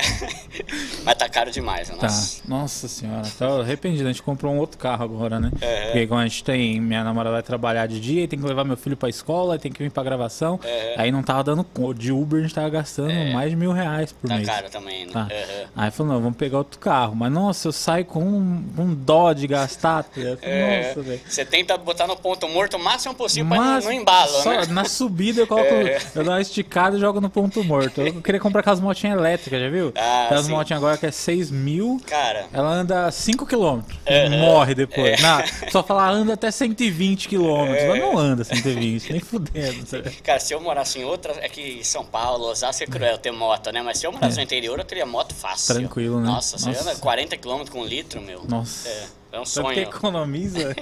Mas 1.03 1.15
tá 1.15 1.27
caro 1.27 1.51
demais, 1.51 1.89
né? 1.89 1.97
nossa. 2.01 2.41
Tá. 2.41 2.47
Nossa 2.47 2.87
senhora, 2.87 3.23
tô 3.37 3.61
arrependido. 3.61 4.07
A 4.07 4.11
gente 4.11 4.21
comprou 4.21 4.53
um 4.53 4.57
outro 4.57 4.77
carro 4.77 5.03
agora, 5.03 5.39
né? 5.39 5.51
É. 5.59 5.85
Porque 5.85 6.07
quando 6.07 6.21
a 6.21 6.27
gente 6.27 6.43
tem. 6.43 6.79
Minha 6.79 7.03
namorada 7.03 7.33
vai 7.33 7.43
trabalhar 7.43 7.87
de 7.87 7.99
dia 7.99 8.23
e 8.23 8.27
tem 8.27 8.39
que 8.39 8.45
levar 8.45 8.63
meu 8.63 8.77
filho 8.77 8.95
pra 8.95 9.09
escola, 9.09 9.57
tem 9.57 9.71
que 9.71 9.81
vir 9.81 9.91
pra 9.91 10.03
gravação. 10.03 10.59
É. 10.63 10.95
Aí 10.97 11.11
não 11.11 11.23
tava 11.23 11.43
dando. 11.43 11.65
De 11.95 12.11
Uber 12.11 12.39
a 12.39 12.43
gente 12.43 12.53
tava 12.53 12.69
gastando 12.69 13.11
é. 13.11 13.31
mais 13.31 13.49
de 13.49 13.55
mil 13.55 13.71
reais 13.71 14.11
por 14.11 14.27
tá 14.27 14.35
mês. 14.35 14.47
Tá 14.47 14.55
caro 14.55 14.69
também, 14.69 15.05
né? 15.05 15.11
Tá. 15.11 15.27
Aí 15.75 15.91
falou, 15.91 16.13
não, 16.13 16.21
vamos 16.21 16.37
pegar 16.37 16.59
outro 16.59 16.79
carro. 16.79 17.15
Mas 17.15 17.31
nossa, 17.31 17.67
eu 17.67 17.71
saio 17.71 18.05
com 18.05 18.23
um, 18.23 18.65
um 18.77 18.93
dó 18.93 19.33
de 19.33 19.47
gastar. 19.47 20.05
É. 20.41 20.87
Nossa, 20.87 21.01
velho. 21.01 21.21
Você 21.27 21.45
tenta 21.45 21.77
botar 21.77 22.07
no 22.07 22.15
ponto 22.15 22.47
morto 22.47 22.77
o 22.77 22.79
máximo 22.79 23.13
possível 23.13 23.45
Mas, 23.45 23.59
pra 23.59 23.67
não, 23.67 23.81
não 23.81 23.91
embalo, 23.91 24.31
só, 24.31 24.49
né? 24.51 24.65
Na 24.69 24.85
subida 24.85 25.41
eu 25.41 25.47
coloco. 25.47 25.62
É. 25.63 26.01
Eu 26.15 26.23
dou 26.23 26.33
uma 26.33 26.41
esticada 26.41 26.97
e 26.97 26.99
jogo 26.99 27.19
no 27.21 27.29
ponto 27.29 27.63
morto. 27.63 28.01
Eu 28.01 28.21
queria 28.21 28.39
comprar 28.39 28.61
aquelas 28.61 28.79
motinhas 28.79 29.17
elétricas, 29.17 29.59
já 29.59 29.69
viu? 29.69 29.91
Ah, 29.95 30.25
aquelas 30.25 30.47
motinhas 30.47 30.81
agora 30.81 30.97
que 30.97 31.05
é 31.05 31.11
6 31.11 31.51
mil. 31.51 32.01
Cara. 32.05 32.45
Ela 32.51 32.69
anda 32.69 33.11
5 33.11 33.45
km. 33.45 33.55
Uhum. 33.59 34.39
Morre 34.39 34.75
depois. 34.75 35.19
É. 35.19 35.21
Não, 35.21 35.69
só 35.71 35.83
falar 35.83 36.09
anda 36.09 36.33
até 36.33 36.51
120 36.51 37.29
km. 37.29 37.73
É. 37.73 37.85
Ela 37.85 37.97
não 37.97 38.17
anda 38.17 38.43
120, 38.43 39.11
nem 39.11 39.19
fudendo. 39.19 39.85
Sabe? 39.85 40.09
Cara, 40.23 40.39
se 40.39 40.53
eu 40.53 40.59
morasse 40.59 40.99
em 40.99 41.03
outra. 41.03 41.33
É 41.41 41.49
que 41.49 41.83
São 41.83 42.05
Paulo, 42.05 42.45
Osasco 42.45 42.83
é 42.83 42.87
cruel 42.87 43.17
ter 43.17 43.31
moto, 43.31 43.71
né? 43.71 43.81
Mas 43.81 43.99
se 43.99 44.07
eu 44.07 44.11
morasse 44.11 44.37
é. 44.37 44.37
no 44.37 44.43
interior, 44.43 44.77
eu 44.77 44.85
teria 44.85 45.05
moto 45.05 45.33
fácil. 45.33 45.75
Tranquilo, 45.75 46.19
né? 46.19 46.27
Nossa, 46.27 46.57
você 46.57 46.69
anda 46.69 46.95
40 46.95 47.37
km 47.37 47.63
com 47.71 47.81
um 47.81 47.85
litro, 47.85 48.21
meu. 48.21 48.43
Nossa. 48.47 48.87
É. 48.89 49.23
É 49.33 49.39
um 49.39 49.45
sonho. 49.45 49.73
Você 49.73 49.81
economiza. 49.81 50.75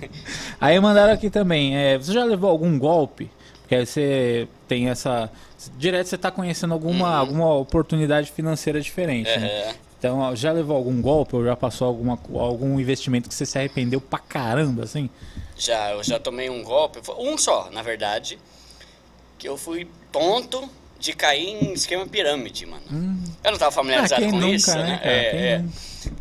Aí 0.58 0.80
mandaram 0.80 1.12
aqui 1.12 1.28
também. 1.28 1.76
É, 1.76 1.98
você 1.98 2.14
já 2.14 2.24
levou 2.24 2.50
algum 2.50 2.78
golpe? 2.78 3.30
Porque 3.70 3.76
aí 3.76 3.86
você 3.86 4.48
tem 4.66 4.88
essa. 4.88 5.30
Direto 5.78 6.08
você 6.08 6.16
está 6.16 6.28
conhecendo 6.28 6.74
alguma, 6.74 7.08
uhum. 7.08 7.20
alguma 7.20 7.54
oportunidade 7.54 8.32
financeira 8.32 8.80
diferente. 8.80 9.30
Uhum. 9.30 9.40
Né? 9.42 9.76
Então, 9.96 10.34
já 10.34 10.50
levou 10.50 10.76
algum 10.76 11.00
golpe 11.00 11.36
ou 11.36 11.44
já 11.44 11.54
passou 11.54 11.86
alguma, 11.86 12.18
algum 12.34 12.80
investimento 12.80 13.28
que 13.28 13.34
você 13.34 13.46
se 13.46 13.56
arrependeu 13.56 14.00
pra 14.00 14.18
caramba, 14.18 14.82
assim? 14.82 15.08
Já, 15.56 15.92
eu 15.92 16.02
já 16.02 16.18
tomei 16.18 16.50
um 16.50 16.64
golpe, 16.64 16.98
um 17.16 17.38
só, 17.38 17.70
na 17.70 17.80
verdade, 17.80 18.40
que 19.38 19.48
eu 19.48 19.56
fui 19.56 19.86
tonto 20.10 20.68
de 20.98 21.12
cair 21.12 21.62
em 21.62 21.72
esquema 21.72 22.04
pirâmide, 22.08 22.66
mano. 22.66 22.82
Hum. 22.90 23.22
Eu 23.44 23.50
não 23.50 23.52
estava 23.52 23.70
familiarizado 23.70 24.24
ah, 24.24 24.30
com 24.30 24.36
nunca, 24.36 24.56
isso, 24.56 24.74
né? 24.74 24.82
né? 24.84 25.00
É, 25.04 25.62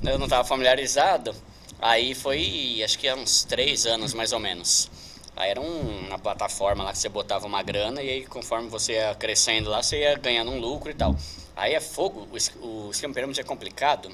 é, 0.06 0.14
eu 0.14 0.20
não 0.20 0.26
estava 0.26 0.44
familiarizado. 0.44 1.34
Aí 1.82 2.14
foi, 2.14 2.80
acho 2.86 3.00
que 3.00 3.08
há 3.08 3.16
uns 3.16 3.44
três 3.44 3.88
anos 3.88 4.14
mais 4.14 4.34
ou 4.34 4.40
menos. 4.40 4.92
Aí 5.40 5.52
era 5.52 5.62
um, 5.62 6.08
uma 6.08 6.20
plataforma 6.20 6.84
lá 6.84 6.92
que 6.92 6.98
você 6.98 7.08
botava 7.08 7.48
uma 7.48 7.64
grana 7.64 8.04
e 8.04 8.10
aí 8.10 8.26
conforme 8.26 8.68
você 8.68 8.96
ia 8.96 9.16
crescendo 9.16 9.70
lá, 9.70 9.82
você 9.82 10.02
ia 10.02 10.18
ganhando 10.18 10.52
um 10.52 10.60
lucro 10.60 10.92
e 10.92 10.94
tal. 10.94 11.16
Aí 11.56 11.74
é 11.74 11.80
fogo, 11.80 12.28
o, 12.30 12.88
o 12.88 12.92
esquema 12.92 13.14
pirâmide 13.14 13.40
é 13.40 13.44
complicado, 13.44 14.10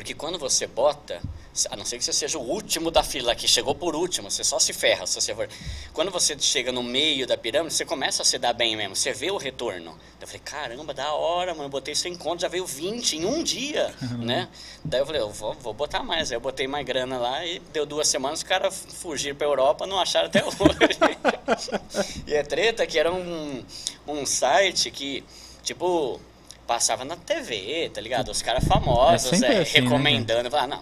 porque 0.00 0.14
quando 0.14 0.38
você 0.38 0.66
bota, 0.66 1.20
a 1.68 1.76
não 1.76 1.84
ser 1.84 1.98
que 1.98 2.04
você 2.04 2.12
seja 2.14 2.38
o 2.38 2.40
último 2.40 2.90
da 2.90 3.02
fila, 3.02 3.34
que 3.34 3.46
chegou 3.46 3.74
por 3.74 3.94
último, 3.94 4.30
você 4.30 4.42
só 4.42 4.58
se 4.58 4.72
ferra 4.72 5.06
se 5.06 5.20
você 5.20 5.34
for. 5.34 5.46
Quando 5.92 6.10
você 6.10 6.34
chega 6.38 6.72
no 6.72 6.82
meio 6.82 7.26
da 7.26 7.36
pirâmide, 7.36 7.74
você 7.74 7.84
começa 7.84 8.22
a 8.22 8.24
se 8.24 8.38
dar 8.38 8.54
bem 8.54 8.74
mesmo, 8.74 8.96
você 8.96 9.12
vê 9.12 9.30
o 9.30 9.36
retorno. 9.36 9.94
Eu 10.18 10.26
falei, 10.26 10.40
caramba, 10.42 10.94
da 10.94 11.12
hora, 11.12 11.52
mano, 11.52 11.64
eu 11.64 11.68
botei 11.68 11.94
100 11.94 12.16
conto, 12.16 12.40
já 12.40 12.48
veio 12.48 12.64
20 12.64 13.18
em 13.18 13.26
um 13.26 13.42
dia, 13.42 13.94
né? 14.18 14.48
Daí 14.82 15.02
eu 15.02 15.06
falei, 15.06 15.20
eu 15.20 15.28
vou, 15.28 15.52
vou 15.52 15.74
botar 15.74 16.02
mais. 16.02 16.32
Aí 16.32 16.36
eu 16.36 16.40
botei 16.40 16.66
mais 16.66 16.86
grana 16.86 17.18
lá 17.18 17.44
e 17.44 17.58
deu 17.70 17.84
duas 17.84 18.08
semanas, 18.08 18.38
os 18.38 18.42
caras 18.42 18.86
fugiram 19.02 19.36
pra 19.36 19.46
Europa, 19.46 19.86
não 19.86 20.00
acharam 20.00 20.28
até 20.28 20.42
hoje. 20.42 20.56
e 22.26 22.32
é 22.32 22.42
treta 22.42 22.86
que 22.86 22.98
era 22.98 23.12
um, 23.12 23.62
um 24.08 24.24
site 24.24 24.90
que, 24.90 25.22
tipo, 25.62 26.18
passava 26.70 27.04
na 27.04 27.16
TV, 27.16 27.90
tá 27.92 28.00
ligado? 28.00 28.30
Os 28.30 28.42
caras 28.42 28.62
famosos, 28.64 29.42
é, 29.42 29.54
é, 29.54 29.58
assim, 29.58 29.80
né, 29.80 29.80
recomendando. 29.82 30.44
Né? 30.44 30.50
Falar, 30.50 30.68
não, 30.68 30.80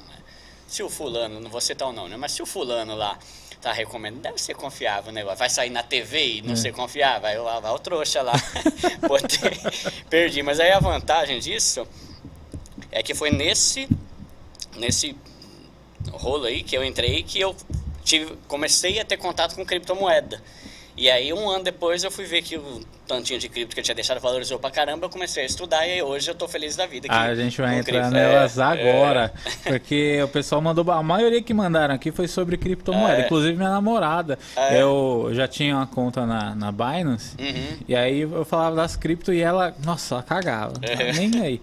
se 0.66 0.82
o 0.82 0.90
fulano, 0.90 1.40
não 1.40 1.48
vou 1.48 1.62
citar 1.62 1.88
o 1.88 1.94
nome, 1.94 2.14
mas 2.18 2.32
se 2.32 2.42
o 2.42 2.46
fulano 2.46 2.94
lá 2.94 3.18
tá 3.58 3.72
recomendando, 3.72 4.24
deve 4.24 4.38
ser 4.38 4.54
confiável 4.54 5.10
o 5.10 5.14
negócio. 5.14 5.38
Vai 5.38 5.48
sair 5.48 5.70
na 5.70 5.82
TV 5.82 6.26
e 6.26 6.42
não 6.42 6.52
é. 6.52 6.56
ser 6.56 6.74
confiável, 6.74 7.22
vai, 7.22 7.38
vai, 7.38 7.60
vai 7.62 7.72
o 7.72 7.78
trouxa 7.78 8.20
lá. 8.20 8.34
Botei, 9.08 9.58
perdi. 10.10 10.42
Mas 10.42 10.60
aí 10.60 10.72
a 10.72 10.78
vantagem 10.78 11.40
disso 11.40 11.88
é 12.92 13.02
que 13.02 13.14
foi 13.14 13.30
nesse, 13.30 13.88
nesse 14.76 15.16
rolo 16.12 16.44
aí 16.44 16.62
que 16.62 16.76
eu 16.76 16.84
entrei 16.84 17.22
que 17.22 17.40
eu 17.40 17.56
tive, 18.04 18.36
comecei 18.46 19.00
a 19.00 19.06
ter 19.06 19.16
contato 19.16 19.54
com 19.54 19.64
criptomoeda. 19.64 20.42
E 20.98 21.08
aí, 21.10 21.32
um 21.32 21.48
ano 21.48 21.64
depois, 21.64 22.04
eu 22.04 22.10
fui 22.10 22.26
ver 22.26 22.42
que 22.42 22.58
o 22.58 22.84
tantinho 23.08 23.40
de 23.40 23.48
cripto 23.48 23.74
que 23.74 23.80
eu 23.80 23.84
tinha 23.84 23.94
deixado 23.94 24.20
valorizou 24.20 24.58
pra 24.58 24.70
caramba. 24.70 25.06
Eu 25.06 25.10
comecei 25.10 25.42
a 25.42 25.46
estudar 25.46 25.88
e 25.88 26.02
hoje 26.02 26.30
eu 26.30 26.34
tô 26.34 26.46
feliz 26.46 26.76
da 26.76 26.86
vida. 26.86 27.08
Ah, 27.10 27.22
a 27.22 27.34
gente 27.34 27.60
vai 27.60 27.78
entrar 27.78 27.92
cripto. 27.92 28.10
nelas 28.10 28.58
é, 28.58 28.62
agora. 28.62 29.32
É. 29.64 29.70
Porque 29.70 30.22
o 30.22 30.28
pessoal 30.28 30.60
mandou. 30.60 30.88
A 30.92 31.02
maioria 31.02 31.42
que 31.42 31.54
mandaram 31.54 31.94
aqui 31.94 32.12
foi 32.12 32.28
sobre 32.28 32.56
criptomoeda. 32.56 33.22
É. 33.22 33.24
Inclusive, 33.24 33.56
minha 33.56 33.70
namorada. 33.70 34.38
É. 34.54 34.80
Eu 34.80 35.30
já 35.32 35.48
tinha 35.48 35.74
uma 35.74 35.86
conta 35.86 36.26
na, 36.26 36.54
na 36.54 36.70
Binance. 36.70 37.34
Uhum. 37.38 37.78
E 37.88 37.96
aí 37.96 38.20
eu 38.20 38.44
falava 38.44 38.76
das 38.76 38.94
cripto 38.94 39.32
e 39.32 39.40
ela. 39.40 39.74
Nossa, 39.82 40.16
ela 40.16 40.22
cagava. 40.22 40.74
É. 40.82 41.12
Nem 41.12 41.40
aí. 41.40 41.62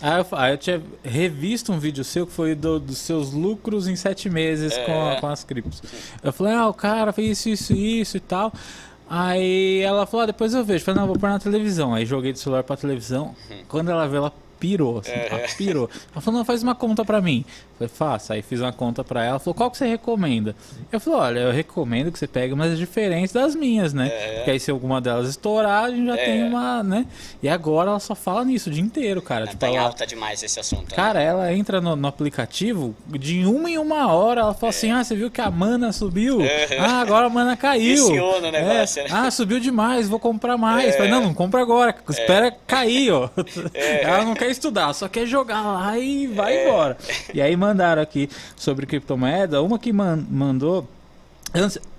Aí 0.00 0.18
eu, 0.18 0.38
aí 0.38 0.52
eu, 0.52 0.58
tinha 0.58 0.82
revisto 1.02 1.72
um 1.72 1.78
vídeo 1.78 2.04
seu 2.04 2.26
que 2.26 2.32
foi 2.32 2.54
do, 2.54 2.78
dos 2.78 2.98
seus 2.98 3.32
lucros 3.32 3.88
em 3.88 3.96
sete 3.96 4.28
meses 4.28 4.76
é. 4.76 4.84
com, 4.84 5.20
com 5.20 5.26
as 5.26 5.44
criptos. 5.44 5.82
Eu 6.22 6.32
falei, 6.32 6.52
ah, 6.52 6.68
o 6.68 6.74
cara 6.74 7.12
fez 7.12 7.38
isso, 7.38 7.48
isso, 7.48 7.72
isso 7.72 8.16
e 8.16 8.20
tal. 8.20 8.52
Aí 9.08 9.80
ela 9.80 10.06
falou, 10.06 10.24
ah, 10.24 10.26
depois 10.26 10.54
eu 10.54 10.64
vejo. 10.64 10.84
Falei, 10.84 11.00
não, 11.00 11.06
vou 11.06 11.18
pôr 11.18 11.28
na 11.28 11.38
televisão. 11.38 11.94
Aí 11.94 12.06
joguei 12.06 12.32
do 12.32 12.38
celular 12.38 12.62
pra 12.62 12.76
televisão. 12.76 13.34
Uhum. 13.50 13.56
Quando 13.68 13.90
ela 13.90 14.08
viu, 14.08 14.18
ela 14.18 14.32
pirou, 14.64 15.00
assim, 15.00 15.10
é. 15.10 15.28
ela 15.30 15.46
pirou. 15.58 15.90
Ela 16.10 16.22
falou, 16.22 16.38
não, 16.38 16.44
faz 16.44 16.62
uma 16.62 16.74
conta 16.74 17.04
pra 17.04 17.20
mim. 17.20 17.44
Falei, 17.76 17.88
faça. 17.88 18.32
Aí 18.32 18.40
fiz 18.40 18.60
uma 18.60 18.72
conta 18.72 19.04
pra 19.04 19.22
ela. 19.22 19.38
Falou, 19.38 19.54
qual 19.54 19.70
que 19.70 19.76
você 19.76 19.86
recomenda? 19.86 20.56
Eu 20.90 20.98
falei, 20.98 21.18
olha, 21.18 21.40
eu 21.40 21.52
recomendo 21.52 22.10
que 22.10 22.18
você 22.18 22.26
pegue 22.26 22.54
umas 22.54 22.78
diferentes 22.78 23.30
das 23.30 23.54
minhas, 23.54 23.92
né? 23.92 24.08
É. 24.08 24.36
Porque 24.36 24.52
aí 24.52 24.60
se 24.60 24.70
alguma 24.70 25.02
delas 25.02 25.28
estourar, 25.28 25.84
a 25.84 25.90
gente 25.90 26.06
já 26.06 26.16
é. 26.16 26.24
tem 26.24 26.44
uma, 26.44 26.82
né? 26.82 27.04
E 27.42 27.48
agora 27.48 27.90
ela 27.90 28.00
só 28.00 28.14
fala 28.14 28.42
nisso 28.42 28.70
o 28.70 28.72
dia 28.72 28.82
inteiro, 28.82 29.20
cara. 29.20 29.46
Tipo, 29.46 29.66
ela... 29.66 29.82
alta 29.82 30.06
demais 30.06 30.42
esse 30.42 30.58
assunto. 30.58 30.90
Né? 30.90 30.96
Cara, 30.96 31.18
né? 31.18 31.26
ela 31.26 31.52
entra 31.52 31.78
no, 31.78 31.94
no, 31.94 32.08
aplicativo, 32.08 32.96
de 33.06 33.44
uma 33.44 33.68
em 33.68 33.76
uma 33.76 34.10
hora, 34.10 34.40
ela 34.40 34.54
fala 34.54 34.70
assim, 34.70 34.90
é. 34.90 34.92
ah, 34.92 35.04
você 35.04 35.14
viu 35.14 35.30
que 35.30 35.42
a 35.42 35.50
mana 35.50 35.92
subiu? 35.92 36.38
Ah, 36.80 37.00
agora 37.02 37.26
a 37.26 37.30
mana 37.30 37.54
caiu. 37.58 38.08
Viciona 38.08 38.48
o 38.48 38.50
negócio, 38.50 39.00
é. 39.00 39.04
né? 39.04 39.10
Ah, 39.12 39.30
subiu 39.30 39.60
demais, 39.60 40.08
vou 40.08 40.18
comprar 40.18 40.56
mais. 40.56 40.96
Falei, 40.96 41.10
não, 41.10 41.20
não 41.20 41.34
compra 41.34 41.60
agora, 41.60 41.94
espera 42.08 42.50
cair, 42.66 43.10
ó. 43.10 43.28
Ela 43.74 44.24
não 44.24 44.32
quer 44.32 44.53
estudar, 44.54 44.92
só 44.92 45.08
quer 45.08 45.26
jogar 45.26 45.62
lá 45.62 45.98
e 45.98 46.26
vai 46.26 46.66
embora. 46.66 46.96
E 47.32 47.40
aí 47.40 47.56
mandaram 47.56 48.02
aqui 48.02 48.28
sobre 48.56 48.86
criptomoeda. 48.86 49.62
Uma 49.62 49.78
que 49.78 49.92
man 49.92 50.24
mandou. 50.28 50.88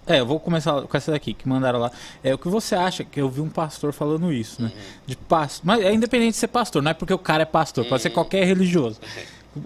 É, 0.07 0.19
eu 0.19 0.25
vou 0.25 0.39
começar 0.39 0.81
com 0.81 0.97
essa 0.97 1.11
daqui, 1.11 1.33
que 1.33 1.47
mandaram 1.47 1.79
lá. 1.79 1.91
É, 2.23 2.33
o 2.33 2.37
que 2.37 2.47
você 2.47 2.75
acha, 2.75 3.03
que 3.03 3.19
eu 3.19 3.29
vi 3.29 3.41
um 3.41 3.49
pastor 3.49 3.91
falando 3.93 4.31
isso, 4.31 4.61
né? 4.61 4.71
Uhum. 4.73 4.81
De 5.07 5.15
pastor. 5.15 5.65
Mas 5.65 5.83
é 5.83 5.93
independente 5.93 6.31
de 6.31 6.37
ser 6.37 6.47
pastor, 6.47 6.81
não 6.81 6.91
é 6.91 6.93
porque 6.93 7.13
o 7.13 7.17
cara 7.17 7.43
é 7.43 7.45
pastor, 7.45 7.83
uhum. 7.83 7.89
pode 7.89 8.01
ser 8.01 8.09
uhum. 8.09 8.15
qualquer 8.15 8.45
religioso. 8.45 8.99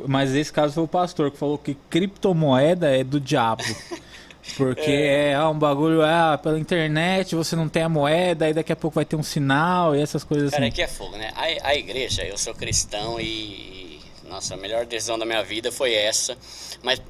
Mas 0.08 0.36
esse 0.36 0.54
caso 0.54 0.74
foi 0.74 0.84
o 0.84 0.88
pastor 0.88 1.32
que 1.32 1.38
falou 1.38 1.58
que 1.58 1.76
criptomoeda 1.90 2.88
é 2.88 3.04
do 3.04 3.20
diabo. 3.20 3.64
Porque 4.56 4.92
é, 4.92 5.32
é 5.32 5.44
um 5.46 5.58
bagulho, 5.58 6.02
é, 6.02 6.38
pela 6.38 6.60
internet 6.60 7.36
você 7.36 7.56
não 7.56 7.70
tem 7.70 7.84
a 7.84 7.90
moeda, 7.90 8.46
aí 8.46 8.54
daqui 8.54 8.72
a 8.72 8.76
pouco 8.76 8.96
vai 8.96 9.06
ter 9.06 9.16
um 9.16 9.24
sinal 9.24 9.96
e 9.96 10.02
essas 10.02 10.24
coisas 10.24 10.52
Cara, 10.52 10.66
assim. 10.66 10.72
Cara, 10.72 10.84
é 10.84 10.88
que 10.88 10.92
é 10.92 10.96
fogo, 10.96 11.18
né? 11.18 11.32
A, 11.36 11.70
a 11.70 11.76
igreja, 11.76 12.24
eu 12.24 12.38
sou 12.38 12.54
cristão 12.54 13.20
e 13.20 14.00
nossa, 14.30 14.54
a 14.54 14.58
melhor 14.58 14.86
decisão 14.86 15.18
da 15.18 15.26
minha 15.26 15.44
vida 15.44 15.72
foi 15.72 15.94
essa. 15.94 16.38
Mas 16.84 17.02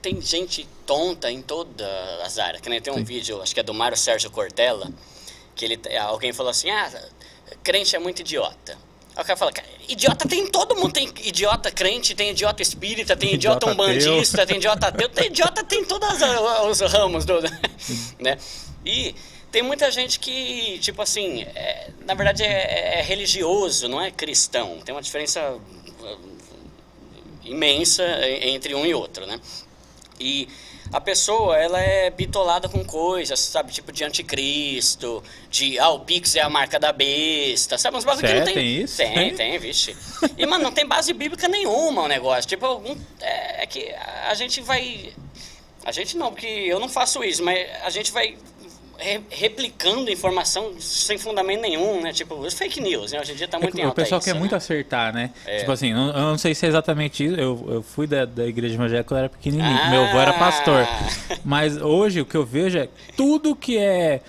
tem 0.00 0.20
gente 0.20 0.66
tonta 0.86 1.30
em 1.30 1.42
todas 1.42 1.86
as 2.24 2.38
áreas. 2.38 2.62
Que 2.62 2.68
nem 2.68 2.80
tem 2.80 2.92
um 2.92 2.98
Sim. 2.98 3.04
vídeo, 3.04 3.42
acho 3.42 3.52
que 3.52 3.60
é 3.60 3.62
do 3.62 3.74
Mário 3.74 3.96
Sérgio 3.96 4.30
Cortella, 4.30 4.88
que 5.54 5.64
ele, 5.64 5.80
alguém 5.98 6.32
falou 6.32 6.50
assim: 6.50 6.70
ah, 6.70 6.90
crente 7.62 7.96
é 7.96 7.98
muito 7.98 8.20
idiota. 8.20 8.78
Aí 9.16 9.22
o 9.22 9.26
cara 9.26 9.36
fala, 9.36 9.52
idiota 9.88 10.28
tem 10.28 10.46
todo 10.46 10.76
mundo, 10.76 10.92
tem 10.92 11.08
idiota 11.24 11.70
crente, 11.70 12.14
tem 12.14 12.30
idiota 12.32 12.60
espírita, 12.60 13.16
tem 13.16 13.32
idiota, 13.32 13.66
idiota 13.66 13.72
umbandista, 13.72 14.42
ateu. 14.42 14.46
tem 14.46 14.56
idiota 14.58 14.86
ateu, 14.88 15.08
tem 15.08 15.26
idiota 15.26 15.64
tem 15.64 15.84
todos 15.86 16.08
os 16.82 16.92
ramos 16.92 17.24
do, 17.24 17.40
né? 18.20 18.36
E 18.84 19.14
tem 19.50 19.62
muita 19.62 19.90
gente 19.90 20.20
que, 20.20 20.78
tipo 20.80 21.00
assim, 21.00 21.42
é, 21.54 21.88
na 22.04 22.12
verdade 22.12 22.42
é, 22.42 22.98
é, 22.98 23.02
religioso, 23.02 23.88
não 23.88 24.02
é 24.02 24.10
cristão. 24.10 24.80
Tem 24.84 24.94
uma 24.94 25.00
diferença 25.00 25.58
imensa 27.42 28.04
entre 28.42 28.74
um 28.74 28.84
e 28.84 28.92
outro, 28.92 29.26
né? 29.26 29.40
E 30.20 30.46
a 30.92 31.00
pessoa, 31.00 31.56
ela 31.56 31.80
é 31.80 32.10
bitolada 32.10 32.68
com 32.68 32.84
coisas, 32.84 33.38
sabe? 33.38 33.72
Tipo 33.72 33.92
de 33.92 34.04
anticristo, 34.04 35.22
de, 35.50 35.78
ah, 35.78 35.90
o 35.90 36.00
Pix 36.00 36.36
é 36.36 36.40
a 36.40 36.48
marca 36.48 36.78
da 36.78 36.92
besta, 36.92 37.76
sabe? 37.78 37.96
Uns 37.96 38.04
bagulho 38.04 38.26
que 38.26 38.34
não 38.34 38.44
tem... 38.44 38.54
tem 38.54 38.82
isso? 38.82 38.96
Tem, 38.96 39.14
tem, 39.14 39.34
tem, 39.34 39.58
vixe. 39.58 39.96
E, 40.36 40.46
mano, 40.46 40.64
não 40.64 40.72
tem 40.72 40.86
base 40.86 41.12
bíblica 41.12 41.48
nenhuma 41.48 42.02
o 42.02 42.08
negócio. 42.08 42.48
Tipo, 42.48 42.66
algum, 42.66 42.96
é, 43.20 43.62
é 43.62 43.66
que 43.66 43.92
a 44.28 44.34
gente 44.34 44.60
vai... 44.60 45.12
A 45.84 45.92
gente 45.92 46.16
não, 46.16 46.32
porque 46.32 46.46
eu 46.46 46.80
não 46.80 46.88
faço 46.88 47.22
isso, 47.22 47.44
mas 47.44 47.66
a 47.82 47.90
gente 47.90 48.10
vai 48.10 48.36
re, 48.98 49.20
replicando 49.30 50.10
informação 50.10 50.74
sem 50.80 51.18
fundamento 51.18 51.60
nenhum, 51.60 52.00
né? 52.00 52.12
Tipo, 52.12 52.34
os 52.34 52.54
fake 52.54 52.80
news, 52.80 53.12
né? 53.12 53.20
Hoje 53.20 53.32
em 53.32 53.36
dia 53.36 53.48
tá 53.48 53.58
é 53.58 53.60
muito 53.60 53.78
é, 53.78 53.82
em 53.82 53.86
O 53.86 53.92
pessoal 53.92 54.18
isso, 54.18 54.24
quer 54.28 54.34
né? 54.34 54.40
muito 54.40 54.54
acertar, 54.54 55.12
né? 55.12 55.30
É. 55.46 55.58
Tipo 55.58 55.72
assim, 55.72 55.92
eu, 55.92 55.98
eu, 55.98 56.12
não 56.12 56.38
sei 56.38 56.54
se 56.54 56.66
é 56.66 56.68
exatamente 56.68 57.24
isso. 57.24 57.34
Eu, 57.34 57.64
eu 57.68 57.82
fui 57.82 58.06
da, 58.06 58.24
da 58.24 58.46
igreja 58.46 58.74
evangélica 58.74 59.04
quando 59.04 59.18
eu 59.18 59.24
era 59.24 59.28
pequenininho. 59.28 59.78
Ah. 59.82 59.90
Meu 59.90 60.04
avô 60.04 60.18
era 60.18 60.32
pastor. 60.34 60.86
Mas 61.44 61.76
hoje 61.76 62.20
o 62.20 62.26
que 62.26 62.36
eu 62.36 62.44
vejo 62.44 62.78
é 62.78 62.88
tudo 63.16 63.54
que 63.54 63.78
é... 63.78 64.20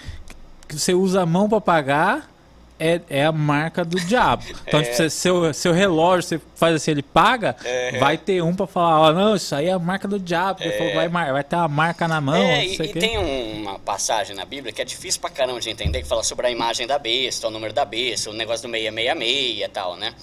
Que 0.67 0.77
você 0.77 0.93
usa 0.93 1.21
a 1.21 1.25
mão 1.25 1.47
para 1.47 1.61
pagar 1.61 2.36
é, 2.79 3.01
é 3.09 3.25
a 3.25 3.31
marca 3.31 3.83
do 3.83 3.99
diabo. 3.99 4.43
Então, 4.67 4.81
tipo, 4.81 4.93
é. 4.93 4.95
tipo, 4.95 5.09
seu, 5.09 5.53
seu 5.53 5.73
relógio, 5.73 6.23
você 6.23 6.41
faz 6.55 6.75
assim, 6.75 6.91
ele 6.91 7.03
paga, 7.03 7.55
é. 7.63 7.97
vai 7.97 8.17
ter 8.17 8.41
um 8.41 8.55
para 8.55 8.67
falar, 8.67 8.99
ó, 8.99 9.09
oh, 9.09 9.13
não, 9.13 9.35
isso 9.35 9.53
aí 9.55 9.67
é 9.67 9.71
a 9.71 9.79
marca 9.79 10.07
do 10.07 10.19
diabo. 10.19 10.61
É. 10.63 10.71
Falou, 10.71 10.93
vai, 10.93 11.09
vai 11.09 11.43
ter 11.43 11.55
uma 11.55 11.67
marca 11.67 12.07
na 12.07 12.21
mão. 12.21 12.35
É, 12.35 12.65
e, 12.65 12.73
e 12.75 12.93
tem 12.93 13.17
uma 13.17 13.79
passagem 13.79 14.35
na 14.35 14.45
Bíblia 14.45 14.71
que 14.71 14.81
é 14.81 14.85
difícil 14.85 15.19
pra 15.19 15.29
caramba 15.29 15.59
de 15.59 15.69
entender, 15.69 16.01
que 16.01 16.07
fala 16.07 16.23
sobre 16.23 16.47
a 16.47 16.51
imagem 16.51 16.85
da 16.85 16.99
besta, 16.99 17.47
o 17.47 17.51
número 17.51 17.73
da 17.73 17.85
besta, 17.85 18.29
o 18.29 18.33
negócio 18.33 18.67
do 18.67 18.71
666 18.71 19.61
e 19.61 19.67
tal, 19.69 19.95
né? 19.95 20.13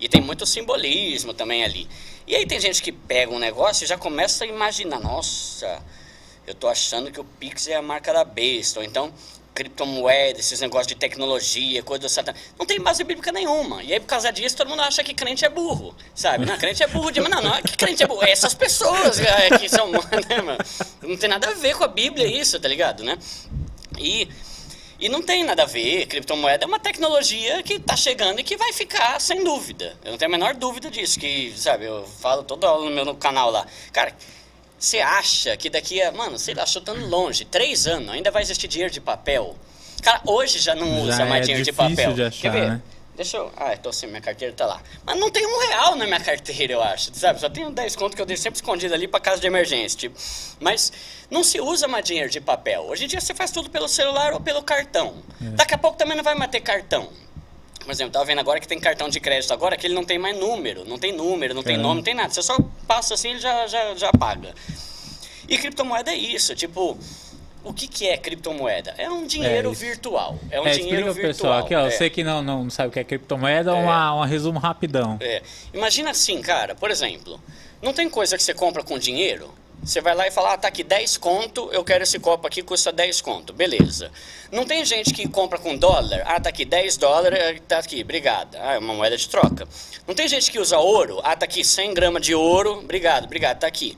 E 0.00 0.08
tem 0.08 0.20
muito 0.20 0.46
simbolismo 0.46 1.34
também 1.34 1.64
ali. 1.64 1.88
E 2.26 2.36
aí 2.36 2.46
tem 2.46 2.60
gente 2.60 2.82
que 2.82 2.92
pega 2.92 3.32
um 3.32 3.38
negócio 3.38 3.84
e 3.84 3.86
já 3.86 3.98
começa 3.98 4.44
a 4.44 4.46
imaginar, 4.46 5.00
nossa, 5.00 5.82
eu 6.46 6.54
tô 6.54 6.68
achando 6.68 7.10
que 7.10 7.20
o 7.20 7.24
Pix 7.24 7.68
é 7.68 7.74
a 7.74 7.82
marca 7.82 8.12
da 8.12 8.24
besta, 8.24 8.80
ou 8.80 8.86
então 8.86 9.12
criptomoeda, 9.58 10.38
esses 10.38 10.60
negócios 10.60 10.86
de 10.86 10.94
tecnologia, 10.94 11.82
coisa 11.82 12.02
do 12.02 12.08
satã. 12.08 12.32
Não 12.56 12.64
tem 12.64 12.80
base 12.80 13.02
bíblica 13.02 13.32
nenhuma. 13.32 13.82
E 13.82 13.92
aí, 13.92 13.98
por 13.98 14.06
causa 14.06 14.30
disso, 14.30 14.56
todo 14.56 14.68
mundo 14.68 14.82
acha 14.82 15.02
que 15.02 15.12
crente 15.12 15.44
é 15.44 15.48
burro, 15.48 15.96
sabe? 16.14 16.46
Não, 16.46 16.56
crente 16.56 16.80
é 16.80 16.86
burro 16.86 17.10
demais. 17.10 17.34
Não, 17.34 17.42
não 17.42 17.54
é 17.56 17.60
que 17.62 17.76
crente 17.76 18.04
é 18.04 18.06
burro. 18.06 18.22
É 18.22 18.30
essas 18.30 18.54
pessoas 18.54 19.18
é, 19.18 19.58
que 19.58 19.68
são, 19.68 19.90
né, 19.90 20.42
mano? 20.42 20.58
Não 21.02 21.16
tem 21.16 21.28
nada 21.28 21.48
a 21.48 21.54
ver 21.54 21.74
com 21.76 21.82
a 21.82 21.88
Bíblia 21.88 22.24
isso, 22.24 22.60
tá 22.60 22.68
ligado, 22.68 23.02
né? 23.02 23.18
E 23.98 24.28
E 25.00 25.08
não 25.08 25.22
tem 25.22 25.44
nada 25.44 25.62
a 25.62 25.66
ver, 25.66 26.06
criptomoeda 26.06 26.64
é 26.64 26.66
uma 26.66 26.78
tecnologia 26.80 27.62
que 27.62 27.74
está 27.74 27.96
chegando 27.96 28.40
e 28.40 28.44
que 28.44 28.56
vai 28.56 28.72
ficar, 28.72 29.20
sem 29.20 29.44
dúvida. 29.44 29.96
Eu 30.04 30.12
não 30.12 30.18
tenho 30.18 30.30
a 30.30 30.36
menor 30.36 30.54
dúvida 30.54 30.90
disso, 30.90 31.18
que, 31.18 31.52
sabe, 31.56 31.84
eu 31.84 32.04
falo 32.20 32.42
toda 32.42 32.70
hora 32.70 32.84
no 32.84 32.90
meu 32.90 33.14
canal 33.14 33.50
lá. 33.50 33.64
Cara, 33.92 34.12
você 34.78 35.00
acha 35.00 35.56
que 35.56 35.68
daqui 35.68 36.00
a, 36.00 36.12
mano, 36.12 36.38
sei 36.38 36.54
lá, 36.54 36.64
chutando 36.64 37.06
longe, 37.06 37.44
três 37.44 37.86
anos, 37.86 38.10
ainda 38.10 38.30
vai 38.30 38.42
existir 38.42 38.68
dinheiro 38.68 38.92
de 38.92 39.00
papel? 39.00 39.56
Cara, 40.02 40.20
hoje 40.24 40.58
já 40.58 40.74
não 40.74 40.86
já 40.86 41.14
usa 41.14 41.24
mais 41.24 41.40
é 41.42 41.44
dinheiro 41.44 41.64
de 41.64 41.72
papel. 41.72 42.12
De 42.12 42.22
achar, 42.22 42.40
Quer 42.40 42.52
ver? 42.52 42.70
Né? 42.70 42.82
Deixa 43.18 43.36
eu. 43.36 43.50
Ah, 43.56 43.76
tô 43.76 43.92
sem 43.92 44.08
minha 44.08 44.20
carteira, 44.20 44.54
tá 44.54 44.64
lá. 44.64 44.80
Mas 45.04 45.18
não 45.18 45.28
tem 45.28 45.44
um 45.44 45.58
real 45.66 45.96
na 45.96 46.06
minha 46.06 46.20
carteira, 46.20 46.74
eu 46.74 46.80
acho. 46.80 47.10
Sabe? 47.12 47.40
Só 47.40 47.50
tenho 47.50 47.68
10 47.68 47.96
contos 47.96 48.14
que 48.14 48.22
eu 48.22 48.26
deixo 48.26 48.44
sempre 48.44 48.58
escondido 48.58 48.94
ali 48.94 49.08
para 49.08 49.18
caso 49.18 49.40
de 49.40 49.46
emergência. 49.48 49.98
Tipo. 49.98 50.16
Mas 50.60 50.92
não 51.28 51.42
se 51.42 51.60
usa 51.60 51.88
mais 51.88 52.04
dinheiro 52.04 52.30
de 52.30 52.40
papel. 52.40 52.84
Hoje 52.84 53.06
em 53.06 53.08
dia 53.08 53.20
você 53.20 53.34
faz 53.34 53.50
tudo 53.50 53.68
pelo 53.70 53.88
celular 53.88 54.34
ou 54.34 54.40
pelo 54.40 54.62
cartão. 54.62 55.16
É. 55.42 55.46
Daqui 55.56 55.74
a 55.74 55.78
pouco 55.78 55.98
também 55.98 56.16
não 56.16 56.22
vai 56.22 56.36
mais 56.36 56.48
ter 56.52 56.60
cartão. 56.60 57.10
Por 57.78 57.90
exemplo, 57.90 58.12
tava 58.12 58.24
vendo 58.24 58.40
agora 58.40 58.60
que 58.60 58.68
tem 58.68 58.78
cartão 58.78 59.08
de 59.08 59.18
crédito 59.18 59.52
agora 59.52 59.76
que 59.76 59.86
ele 59.86 59.94
não 59.94 60.04
tem 60.04 60.18
mais 60.18 60.36
número. 60.36 60.84
Não 60.84 60.98
tem 60.98 61.12
número, 61.12 61.54
não 61.54 61.62
tem 61.62 61.76
é. 61.76 61.78
nome, 61.78 61.96
não 61.96 62.02
tem 62.02 62.14
nada. 62.14 62.32
Você 62.32 62.42
só 62.42 62.58
passa 62.86 63.14
assim 63.14 63.28
e 63.28 63.30
ele 63.32 63.40
já, 63.40 63.66
já, 63.66 63.94
já 63.94 64.12
paga. 64.12 64.54
E 65.48 65.56
criptomoeda 65.56 66.10
é 66.10 66.16
isso. 66.16 66.54
Tipo 66.54 66.98
o 67.64 67.72
que, 67.72 67.88
que 67.88 68.08
é 68.08 68.16
criptomoeda? 68.16 68.94
É 68.96 69.10
um 69.10 69.26
dinheiro 69.26 69.70
é 69.70 69.74
virtual. 69.74 70.38
É 70.50 70.60
um 70.60 70.66
é, 70.66 70.70
dinheiro 70.70 71.12
virtual. 71.12 71.32
Pessoal, 71.32 71.58
aqui, 71.58 71.74
ó, 71.74 71.86
é. 71.86 71.90
Você 71.90 72.08
que 72.08 72.22
não, 72.22 72.42
não 72.42 72.70
sabe 72.70 72.88
o 72.88 72.92
que 72.92 73.00
é 73.00 73.04
criptomoeda, 73.04 73.72
é 73.72 73.74
um 73.74 74.24
resumo 74.24 74.58
rapidão. 74.58 75.18
É. 75.20 75.42
Imagina 75.72 76.10
assim, 76.10 76.40
cara, 76.40 76.74
por 76.74 76.90
exemplo, 76.90 77.40
não 77.82 77.92
tem 77.92 78.08
coisa 78.08 78.36
que 78.36 78.42
você 78.42 78.54
compra 78.54 78.82
com 78.82 78.98
dinheiro? 78.98 79.52
Você 79.82 80.00
vai 80.00 80.14
lá 80.14 80.26
e 80.26 80.30
fala, 80.30 80.54
ah, 80.54 80.58
tá 80.58 80.68
aqui 80.68 80.82
10 80.82 81.16
conto, 81.16 81.70
eu 81.72 81.82
quero 81.84 82.02
esse 82.02 82.18
copo 82.18 82.46
aqui, 82.46 82.62
custa 82.62 82.92
10 82.92 83.20
conto. 83.20 83.52
Beleza. 83.52 84.10
Não 84.52 84.64
tem 84.64 84.84
gente 84.84 85.14
que 85.14 85.28
compra 85.28 85.58
com 85.58 85.76
dólar, 85.76 86.22
ah, 86.26 86.40
tá 86.40 86.48
aqui 86.50 86.64
10 86.64 86.96
dólares, 86.96 87.62
tá 87.66 87.78
aqui, 87.78 88.02
obrigado. 88.02 88.56
Ah, 88.56 88.74
é 88.74 88.78
uma 88.78 88.94
moeda 88.94 89.16
de 89.16 89.28
troca. 89.28 89.66
Não 90.06 90.14
tem 90.14 90.28
gente 90.28 90.50
que 90.50 90.58
usa 90.58 90.78
ouro, 90.78 91.20
ah, 91.22 91.36
tá 91.36 91.44
aqui 91.44 91.64
100 91.64 91.94
gramas 91.94 92.22
de 92.22 92.34
ouro, 92.34 92.78
obrigado, 92.78 93.24
obrigado, 93.24 93.60
tá 93.60 93.66
aqui. 93.66 93.96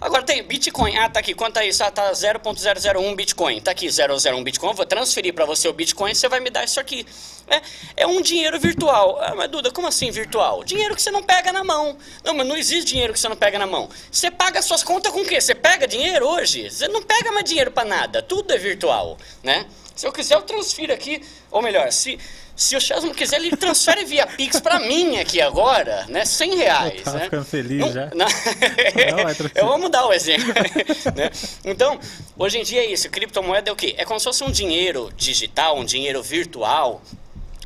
Agora 0.00 0.22
tem 0.22 0.42
Bitcoin. 0.42 0.96
Ah, 0.96 1.10
tá 1.10 1.20
aqui. 1.20 1.34
Quanto 1.34 1.58
é 1.58 1.68
isso? 1.68 1.84
Ah, 1.84 1.90
tá 1.90 2.10
0.001 2.10 3.14
Bitcoin. 3.14 3.60
Tá 3.60 3.72
aqui 3.72 3.86
001 3.86 4.42
Bitcoin. 4.42 4.72
Vou 4.72 4.86
transferir 4.86 5.34
para 5.34 5.44
você 5.44 5.68
o 5.68 5.74
Bitcoin. 5.74 6.14
Você 6.14 6.26
vai 6.26 6.40
me 6.40 6.48
dar 6.48 6.64
isso 6.64 6.80
aqui. 6.80 7.06
É, 7.46 7.60
é 7.98 8.06
um 8.06 8.22
dinheiro 8.22 8.58
virtual. 8.58 9.18
Ah, 9.20 9.34
mas 9.34 9.50
Duda, 9.50 9.70
como 9.70 9.86
assim 9.86 10.10
virtual? 10.10 10.64
Dinheiro 10.64 10.96
que 10.96 11.02
você 11.02 11.10
não 11.10 11.22
pega 11.22 11.52
na 11.52 11.62
mão. 11.62 11.98
Não, 12.24 12.32
mas 12.32 12.46
não 12.46 12.56
existe 12.56 12.92
dinheiro 12.92 13.12
que 13.12 13.20
você 13.20 13.28
não 13.28 13.36
pega 13.36 13.58
na 13.58 13.66
mão. 13.66 13.90
Você 14.10 14.30
paga 14.30 14.62
suas 14.62 14.82
contas 14.82 15.12
com 15.12 15.20
o 15.20 15.26
quê? 15.26 15.38
Você 15.38 15.54
pega 15.54 15.86
dinheiro 15.86 16.26
hoje? 16.26 16.70
Você 16.70 16.88
não 16.88 17.02
pega 17.02 17.30
mais 17.30 17.44
dinheiro 17.44 17.70
para 17.70 17.86
nada. 17.86 18.22
Tudo 18.22 18.54
é 18.54 18.56
virtual, 18.56 19.18
né? 19.42 19.66
Se 19.94 20.06
eu 20.06 20.12
quiser, 20.12 20.34
eu 20.36 20.42
transfiro 20.42 20.94
aqui. 20.94 21.22
Ou 21.50 21.60
melhor, 21.60 21.92
se 21.92 22.18
se 22.60 22.76
o 22.76 23.00
não 23.00 23.14
quiser, 23.14 23.36
ele 23.40 23.56
transfere 23.56 24.04
via 24.04 24.26
Pix 24.26 24.60
para 24.60 24.78
mim 24.80 25.16
aqui 25.16 25.40
agora, 25.40 26.04
né? 26.10 26.26
100 26.26 26.56
reais. 26.56 27.02
Tá 27.02 27.14
né? 27.14 27.24
ficando 27.24 27.44
feliz 27.46 27.80
não, 27.80 27.90
já. 27.90 28.10
Não, 28.14 28.26
não 28.26 29.50
eu 29.54 29.66
vou 29.66 29.78
mudar 29.78 30.06
o 30.06 30.12
exemplo. 30.12 30.48
né? 31.16 31.30
Então, 31.64 31.98
hoje 32.36 32.58
em 32.58 32.62
dia 32.62 32.82
é 32.82 32.92
isso. 32.92 33.08
Criptomoeda 33.08 33.70
é 33.70 33.72
o 33.72 33.76
quê? 33.76 33.94
É 33.96 34.04
como 34.04 34.20
se 34.20 34.24
fosse 34.24 34.44
um 34.44 34.50
dinheiro 34.50 35.10
digital, 35.16 35.78
um 35.78 35.86
dinheiro 35.86 36.22
virtual, 36.22 37.00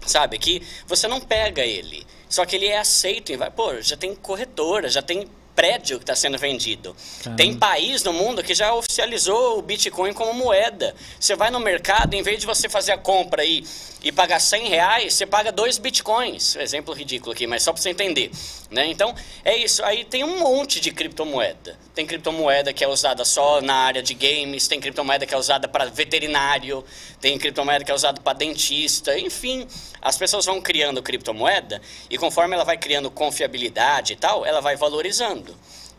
sabe? 0.06 0.38
Que 0.38 0.62
você 0.86 1.08
não 1.08 1.20
pega 1.20 1.62
ele. 1.62 2.06
Só 2.28 2.46
que 2.46 2.54
ele 2.54 2.66
é 2.66 2.78
aceito. 2.78 3.32
E 3.32 3.36
vai, 3.36 3.50
pô, 3.50 3.82
já 3.82 3.96
tem 3.96 4.14
corretora, 4.14 4.88
já 4.88 5.02
tem 5.02 5.28
prédio 5.54 5.98
que 5.98 6.02
está 6.02 6.16
sendo 6.16 6.38
vendido. 6.38 6.94
Caramba. 7.22 7.36
Tem 7.36 7.54
país 7.54 8.02
no 8.02 8.12
mundo 8.12 8.42
que 8.42 8.54
já 8.54 8.74
oficializou 8.74 9.58
o 9.58 9.62
Bitcoin 9.62 10.12
como 10.12 10.32
moeda. 10.34 10.94
Você 11.18 11.34
vai 11.34 11.50
no 11.50 11.60
mercado, 11.60 12.14
em 12.14 12.22
vez 12.22 12.40
de 12.40 12.46
você 12.46 12.68
fazer 12.68 12.92
a 12.92 12.98
compra 12.98 13.42
aí 13.42 13.64
e 14.02 14.12
pagar 14.12 14.38
100 14.38 14.68
reais, 14.68 15.14
você 15.14 15.24
paga 15.24 15.50
2 15.50 15.78
Bitcoins. 15.78 16.56
Exemplo 16.56 16.94
ridículo 16.94 17.32
aqui, 17.32 17.46
mas 17.46 17.62
só 17.62 17.72
para 17.72 17.80
você 17.80 17.90
entender. 17.90 18.30
Né? 18.70 18.86
Então, 18.88 19.14
é 19.44 19.56
isso. 19.56 19.82
Aí 19.84 20.04
tem 20.04 20.22
um 20.24 20.40
monte 20.40 20.80
de 20.80 20.90
criptomoeda. 20.90 21.78
Tem 21.94 22.04
criptomoeda 22.04 22.72
que 22.72 22.84
é 22.84 22.88
usada 22.88 23.24
só 23.24 23.60
na 23.60 23.74
área 23.74 24.02
de 24.02 24.12
games, 24.14 24.66
tem 24.68 24.80
criptomoeda 24.80 25.24
que 25.24 25.34
é 25.34 25.38
usada 25.38 25.68
para 25.68 25.86
veterinário, 25.86 26.84
tem 27.20 27.38
criptomoeda 27.38 27.84
que 27.84 27.90
é 27.90 27.94
usada 27.94 28.20
para 28.20 28.36
dentista, 28.36 29.18
enfim. 29.18 29.66
As 30.02 30.18
pessoas 30.18 30.44
vão 30.44 30.60
criando 30.60 31.02
criptomoeda 31.02 31.80
e 32.10 32.18
conforme 32.18 32.54
ela 32.54 32.64
vai 32.64 32.76
criando 32.76 33.10
confiabilidade 33.10 34.12
e 34.12 34.16
tal, 34.16 34.44
ela 34.44 34.60
vai 34.60 34.76
valorizando. 34.76 35.43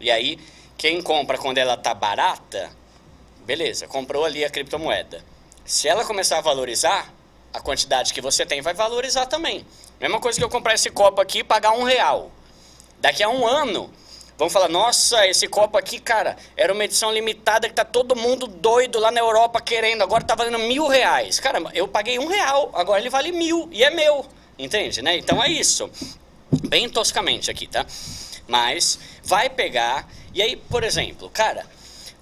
E 0.05 0.11
aí, 0.11 0.37
quem 0.77 1.01
compra 1.01 1.35
quando 1.35 1.57
ela 1.57 1.75
tá 1.75 1.91
barata, 1.91 2.69
beleza, 3.43 3.87
comprou 3.87 4.23
ali 4.23 4.45
a 4.45 4.49
criptomoeda. 4.51 5.25
Se 5.65 5.87
ela 5.87 6.05
começar 6.05 6.37
a 6.37 6.41
valorizar, 6.41 7.11
a 7.51 7.59
quantidade 7.59 8.13
que 8.13 8.21
você 8.21 8.45
tem 8.45 8.61
vai 8.61 8.75
valorizar 8.75 9.25
também. 9.25 9.65
Mesma 9.99 10.19
coisa 10.19 10.37
que 10.37 10.45
eu 10.45 10.49
comprar 10.49 10.75
esse 10.75 10.91
copo 10.91 11.19
aqui 11.19 11.39
e 11.39 11.43
pagar 11.43 11.71
um 11.71 11.81
real. 11.81 12.29
Daqui 12.99 13.23
a 13.23 13.29
um 13.29 13.47
ano, 13.47 13.91
vão 14.37 14.47
falar, 14.47 14.69
nossa, 14.69 15.25
esse 15.25 15.47
copo 15.47 15.75
aqui, 15.75 15.99
cara, 15.99 16.37
era 16.55 16.71
uma 16.71 16.85
edição 16.85 17.11
limitada 17.11 17.67
que 17.67 17.73
tá 17.73 17.83
todo 17.83 18.15
mundo 18.15 18.45
doido 18.45 18.99
lá 18.99 19.09
na 19.09 19.21
Europa 19.21 19.59
querendo, 19.59 20.03
agora 20.03 20.23
tá 20.23 20.35
valendo 20.35 20.59
mil 20.59 20.85
reais. 20.85 21.39
Cara, 21.39 21.63
eu 21.73 21.87
paguei 21.87 22.19
um 22.19 22.27
real, 22.27 22.69
agora 22.75 22.99
ele 22.99 23.09
vale 23.09 23.31
mil 23.31 23.67
e 23.71 23.83
é 23.83 23.89
meu. 23.89 24.23
Entende, 24.55 25.01
né? 25.01 25.17
Então 25.17 25.43
é 25.43 25.49
isso. 25.49 25.89
Bem 26.69 26.87
toscamente 26.87 27.49
aqui, 27.49 27.65
tá? 27.65 27.83
Mas 28.47 28.99
vai 29.23 29.49
pegar. 29.49 30.07
E 30.33 30.41
aí, 30.41 30.55
por 30.55 30.83
exemplo, 30.83 31.29
cara, 31.29 31.65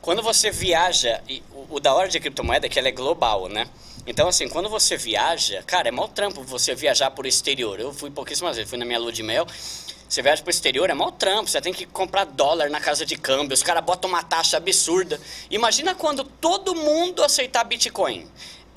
quando 0.02 0.22
você 0.22 0.52
viaja, 0.52 1.22
o, 1.52 1.76
o 1.76 1.80
da 1.80 1.94
hora 1.94 2.08
de 2.08 2.20
criptomoeda 2.20 2.66
é 2.66 2.70
que 2.70 2.78
ela 2.78 2.88
é 2.88 2.92
global, 2.92 3.48
né? 3.48 3.68
Então, 4.06 4.28
assim, 4.28 4.50
quando 4.50 4.70
você 4.70 4.98
viaja, 4.98 5.64
cara, 5.64 5.88
é 5.88 5.92
mau 5.92 6.10
trampo 6.10 6.44
você 6.44 6.76
viajar 6.76 7.12
por 7.12 7.26
exterior. 7.26 7.80
Eu 7.80 7.94
fui 7.94 8.12
pouquíssimas 8.12 8.58
vezes, 8.58 8.70
fui 8.70 8.78
na 8.78 8.86
minha 8.86 9.00
lua 9.00 9.14
de 9.14 9.24
mel. 9.24 9.48
Você 10.10 10.22
viaja 10.22 10.44
pro 10.44 10.52
exterior, 10.52 10.90
é 10.90 10.94
mau 10.94 11.12
trampo. 11.12 11.50
Você 11.50 11.62
tem 11.62 11.74
que 11.74 11.86
comprar 11.86 12.26
dólar 12.26 12.70
na 12.70 12.82
casa 12.82 13.06
de 13.06 13.16
câmbio. 13.16 13.54
Os 13.54 13.64
caras 13.64 13.84
botam 13.84 14.10
uma 14.10 14.22
taxa 14.22 14.58
absurda. 14.58 15.20
Imagina 15.50 15.96
quando 15.96 16.26
todo 16.26 16.76
mundo 16.76 17.24
aceitar 17.24 17.64
Bitcoin 17.64 18.28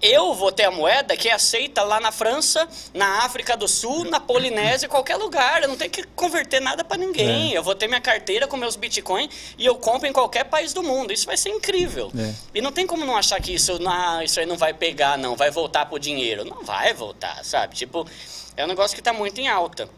eu 0.01 0.35
vou 0.35 0.53
ter 0.53 0.65
a 0.65 0.71
moeda 0.71 1.17
que 1.17 1.29
é 1.29 1.33
aceita 1.33 1.83
lá 1.83 1.99
na 1.99 2.13
França, 2.13 2.69
na 2.93 3.25
África 3.25 3.57
do 3.57 3.67
Sul, 3.67 4.05
na 4.05 4.21
Polinésia, 4.21 4.89
qualquer 4.89 5.17
lugar. 5.17 5.63
Eu 5.63 5.69
não 5.69 5.77
tenho 5.77 5.91
que 5.91 6.05
converter 6.09 6.61
nada 6.61 6.85
para 6.85 6.97
ninguém. 6.97 7.53
É. 7.53 7.59
Eu 7.59 7.63
vou 7.63 7.75
ter 7.75 7.89
minha 7.89 8.01
carteira 8.01 8.47
com 8.47 8.57
meus 8.57 8.77
Bitcoin 8.77 9.29
e 9.57 9.65
eu 9.65 9.75
compro 9.77 10.07
em 10.07 10.13
qualquer 10.13 10.45
país 10.45 10.73
do 10.73 10.83
mundo. 10.83 11.13
Isso 11.13 11.27
vai 11.27 11.37
ser 11.37 11.51
incrível. 11.51 12.13
É. 12.17 12.35
E 12.55 12.61
não 12.61 12.73
tem 12.73 12.87
como 12.87 13.05
não 13.05 13.17
achar 13.17 13.41
que 13.41 13.55
isso, 13.55 13.79
não, 13.79 14.23
isso 14.23 14.39
aí 14.39 14.47
não 14.47 14.57
vai 14.57 14.75
pegar, 14.75 15.17
não, 15.17 15.35
vai 15.35 15.51
voltar 15.51 15.87
pro 15.87 15.99
dinheiro. 15.99 16.45
Não 16.45 16.63
vai 16.63 16.93
voltar, 16.93 17.45
sabe? 17.45 17.75
Tipo, 17.75 18.07
é 18.57 18.65
um 18.65 18.69
negócio 18.69 18.95
que 18.95 19.01
está 19.01 19.13
muito 19.13 19.41
em 19.41 19.49
alta. 19.49 19.89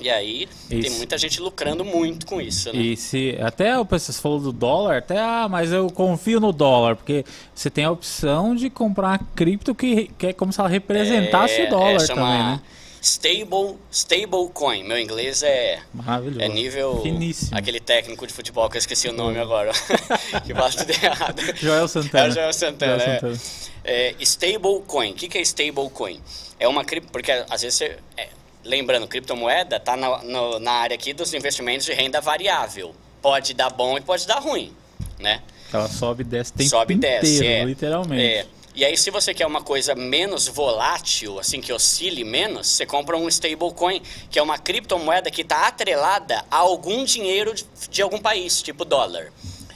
E 0.00 0.10
aí 0.10 0.48
isso. 0.70 0.82
tem 0.82 0.90
muita 0.98 1.16
gente 1.16 1.40
lucrando 1.40 1.84
muito 1.84 2.26
com 2.26 2.40
isso. 2.40 2.72
Né? 2.72 2.80
E 2.80 2.96
se 2.96 3.36
até 3.40 3.78
o 3.78 3.84
pessoal 3.84 4.18
falou 4.18 4.40
do 4.40 4.52
dólar, 4.52 4.98
até 4.98 5.18
ah, 5.18 5.46
mas 5.48 5.72
eu 5.72 5.88
confio 5.90 6.40
no 6.40 6.52
dólar, 6.52 6.96
porque 6.96 7.24
você 7.54 7.70
tem 7.70 7.84
a 7.84 7.90
opção 7.90 8.54
de 8.54 8.68
comprar 8.68 9.20
cripto 9.34 9.74
que, 9.74 10.10
que 10.18 10.28
é 10.28 10.32
como 10.32 10.52
se 10.52 10.60
ela 10.60 10.68
representasse 10.68 11.60
é, 11.60 11.66
o 11.66 11.70
dólar 11.70 12.02
é, 12.02 12.06
também, 12.06 12.24
né? 12.24 12.60
Stable, 13.04 13.76
stable 13.92 14.48
coin. 14.54 14.82
Meu 14.82 14.98
inglês 14.98 15.42
é 15.42 15.78
Maravilhoso. 15.92 16.40
é 16.40 16.48
nível 16.48 17.02
Finíssimo. 17.02 17.56
aquele 17.56 17.78
técnico 17.78 18.26
de 18.26 18.32
futebol 18.32 18.68
que 18.70 18.78
eu 18.78 18.78
esqueci 18.78 19.08
o 19.08 19.12
nome 19.12 19.38
agora, 19.38 19.72
que 20.42 20.54
bate 20.54 20.78
tudo 20.78 20.90
errado. 20.90 21.42
Joel 21.54 21.86
Santana. 21.86 22.26
É 22.26 22.30
Joel 22.30 22.52
Santana. 22.54 22.98
Joel 22.98 23.18
Santana. 23.18 23.36
É. 23.84 24.10
É, 24.10 24.24
stable 24.24 24.80
coin. 24.86 25.10
O 25.10 25.14
que, 25.14 25.28
que 25.28 25.36
é 25.36 25.42
stable 25.42 25.90
coin? 25.90 26.18
É 26.58 26.66
uma 26.66 26.82
cripto 26.82 27.12
porque 27.12 27.30
às 27.30 27.60
vezes 27.60 27.76
você, 27.76 27.98
é, 28.16 28.28
Lembrando, 28.64 29.06
criptomoeda 29.06 29.76
está 29.76 29.96
na, 29.96 30.22
na 30.58 30.72
área 30.72 30.94
aqui 30.94 31.12
dos 31.12 31.34
investimentos 31.34 31.84
de 31.84 31.92
renda 31.92 32.20
variável. 32.20 32.94
Pode 33.20 33.54
dar 33.54 33.70
bom 33.70 33.96
e 33.98 34.00
pode 34.00 34.26
dar 34.26 34.38
ruim, 34.38 34.72
né? 35.18 35.42
Ela 35.72 35.88
sobe 35.88 36.22
e 36.22 36.24
desce 36.24 36.52
tempo 36.52 36.70
sobe 36.70 36.94
inteiro, 36.94 37.22
desce, 37.22 37.46
é, 37.46 37.64
literalmente. 37.64 38.22
É. 38.22 38.46
E 38.76 38.84
aí, 38.84 38.96
se 38.96 39.08
você 39.08 39.32
quer 39.32 39.46
uma 39.46 39.62
coisa 39.62 39.94
menos 39.94 40.48
volátil, 40.48 41.38
assim, 41.38 41.60
que 41.60 41.72
oscile 41.72 42.24
menos, 42.24 42.66
você 42.66 42.84
compra 42.84 43.16
um 43.16 43.28
stablecoin, 43.28 44.02
que 44.28 44.36
é 44.36 44.42
uma 44.42 44.58
criptomoeda 44.58 45.30
que 45.30 45.42
está 45.42 45.68
atrelada 45.68 46.44
a 46.50 46.56
algum 46.56 47.04
dinheiro 47.04 47.54
de, 47.54 47.64
de 47.88 48.02
algum 48.02 48.18
país, 48.18 48.60
tipo 48.62 48.84
dólar, 48.84 49.32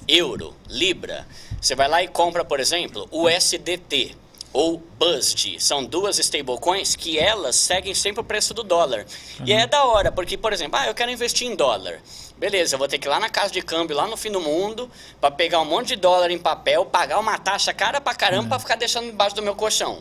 euro, 0.09 0.53
libra. 0.68 1.26
Você 1.61 1.76
vai 1.76 1.89
lá 1.89 2.03
e 2.03 2.09
compra, 2.09 2.45
por 2.45 2.59
exemplo, 2.59 3.07
o 3.12 3.28
USDT 3.28 4.16
ou 4.53 4.82
BUSD. 4.99 5.61
São 5.61 5.84
duas 5.84 6.18
stablecoins 6.18 6.96
que 6.96 7.18
elas 7.18 7.57
seguem 7.57 7.94
sempre 7.94 8.20
o 8.20 8.24
preço 8.24 8.55
do 8.55 8.62
dólar. 8.62 9.07
Uhum. 9.40 9.46
E 9.46 9.53
é 9.53 9.66
da 9.66 9.84
hora, 9.84 10.11
porque, 10.11 10.36
por 10.36 10.53
exemplo, 10.53 10.78
ah, 10.78 10.86
eu 10.86 10.94
quero 10.94 11.11
investir 11.11 11.46
em 11.46 11.55
dólar. 11.55 12.01
Beleza, 12.36 12.74
eu 12.74 12.78
vou 12.78 12.88
ter 12.88 12.99
que 12.99 13.09
ir 13.09 13.11
lá 13.11 13.18
na 13.18 13.28
casa 13.28 13.53
de 13.53 13.61
câmbio, 13.61 13.96
lá 13.96 14.07
no 14.07 14.16
fim 14.16 14.30
do 14.30 14.40
mundo, 14.40 14.90
para 15.20 15.30
pegar 15.30 15.61
um 15.61 15.64
monte 15.64 15.88
de 15.88 15.96
dólar 15.96 16.30
em 16.30 16.38
papel, 16.38 16.84
pagar 16.86 17.18
uma 17.18 17.36
taxa 17.38 17.74
cara 17.74 18.01
pra 18.01 18.14
caramba 18.14 18.42
uhum. 18.42 18.49
pra 18.49 18.59
ficar 18.59 18.76
deixando 18.76 19.09
embaixo 19.09 19.34
do 19.34 19.42
meu 19.42 19.55
colchão. 19.55 19.99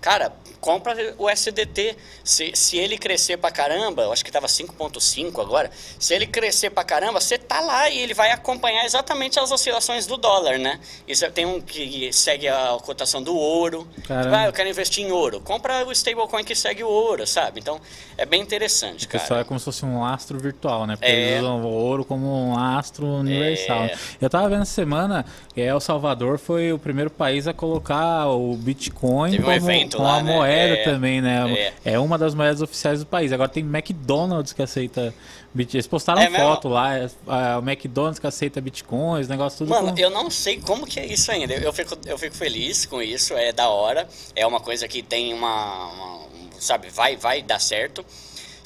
Cara, 0.00 0.32
compra 0.60 0.94
o 1.18 1.28
SDT. 1.28 1.96
Se, 2.24 2.52
se 2.54 2.76
ele 2.76 2.98
crescer 2.98 3.36
pra 3.36 3.50
caramba, 3.50 4.02
eu 4.02 4.12
acho 4.12 4.24
que 4.24 4.30
tava 4.30 4.46
5.5 4.46 5.40
agora, 5.40 5.70
se 5.98 6.14
ele 6.14 6.26
crescer 6.26 6.70
pra 6.70 6.84
caramba, 6.84 7.20
você 7.20 7.38
tá 7.38 7.60
lá 7.60 7.88
e 7.88 7.98
ele 7.98 8.14
vai 8.14 8.30
acompanhar 8.30 8.84
exatamente 8.84 9.38
as 9.38 9.50
oscilações 9.50 10.06
do 10.06 10.16
dólar, 10.16 10.58
né? 10.58 10.78
Isso 11.06 11.28
tem 11.30 11.46
um 11.46 11.60
que 11.60 12.12
segue 12.12 12.48
a 12.48 12.76
cotação 12.82 13.22
do 13.22 13.34
ouro. 13.34 13.88
Ah, 14.08 14.46
eu 14.46 14.52
quero 14.52 14.68
investir 14.68 15.04
em 15.04 15.12
ouro. 15.12 15.40
Compra 15.40 15.86
o 15.86 15.92
stablecoin 15.92 16.44
que 16.44 16.54
segue 16.54 16.82
o 16.82 16.88
ouro, 16.88 17.26
sabe? 17.26 17.60
Então, 17.60 17.80
é 18.16 18.26
bem 18.26 18.42
interessante, 18.42 19.06
cara. 19.06 19.22
Pessoal, 19.22 19.40
é 19.40 19.44
como 19.44 19.58
se 19.58 19.64
fosse 19.64 19.84
um 19.84 20.00
lastro 20.00 20.38
virtual, 20.38 20.86
né? 20.86 20.96
Porque 20.96 21.10
é... 21.10 21.30
eles 21.30 21.40
usam 21.40 21.62
o 21.62 21.66
ouro 21.66 22.04
como 22.04 22.26
um 22.26 22.54
lastro 22.54 23.06
universal. 23.06 23.84
É... 23.84 23.96
Eu 24.20 24.28
tava 24.28 24.48
vendo 24.48 24.62
essa 24.62 24.72
semana, 24.72 25.24
El 25.56 25.80
Salvador 25.80 26.38
foi 26.38 26.72
o 26.72 26.78
primeiro 26.78 27.10
país 27.10 27.46
a 27.46 27.52
colocar 27.52 28.26
o 28.28 28.54
Bitcoin 28.54 29.30
Teve 29.30 29.42
um 29.42 29.46
como, 29.46 29.56
evento 29.56 29.87
como 29.96 30.08
lá, 30.08 30.18
a 30.18 30.22
né? 30.22 30.32
moeda 30.34 30.74
É. 30.74 30.84
também, 30.84 31.20
né? 31.20 31.72
É. 31.84 31.92
É. 31.92 31.98
uma 31.98 32.16
das 32.18 32.34
moedas 32.34 32.60
oficiais 32.62 33.00
do 33.00 33.06
país. 33.06 33.32
Agora 33.32 33.48
tem 33.48 33.62
McDonald's 33.64 34.52
que 34.52 34.62
aceita 34.62 35.14
Bitcoin. 35.54 35.76
Eles 35.78 35.86
postaram 35.86 36.20
É 36.20 36.28
mesmo? 36.28 36.46
foto 36.46 36.68
lá, 36.68 36.96
é, 36.96 37.04
é, 37.04 37.56
o 37.56 37.60
McDonald's 37.60 38.18
que 38.18 38.26
aceita 38.26 38.60
Bitcoins, 38.60 39.28
negócio 39.28 39.58
tudo. 39.58 39.70
Mano, 39.70 39.92
com- 39.94 39.98
eu 39.98 40.10
não 40.10 40.30
sei 40.30 40.60
como 40.60 40.86
que 40.86 41.00
é 41.00 41.06
isso 41.06 41.30
ainda. 41.32 41.54
Eu 41.54 41.72
fico, 41.72 41.96
eu 42.06 42.18
fico 42.18 42.36
feliz 42.36 42.84
com 42.86 43.00
isso, 43.02 43.34
é 43.34 43.52
da 43.52 43.68
hora. 43.68 44.06
É 44.36 44.46
uma 44.46 44.60
coisa 44.60 44.86
que 44.86 45.02
tem 45.02 45.32
uma. 45.32 45.86
uma- 45.92 46.16
um, 46.16 46.48
sabe, 46.60 46.88
vai, 46.90 47.16
vai 47.16 47.40
dar 47.42 47.60
certo. 47.60 48.04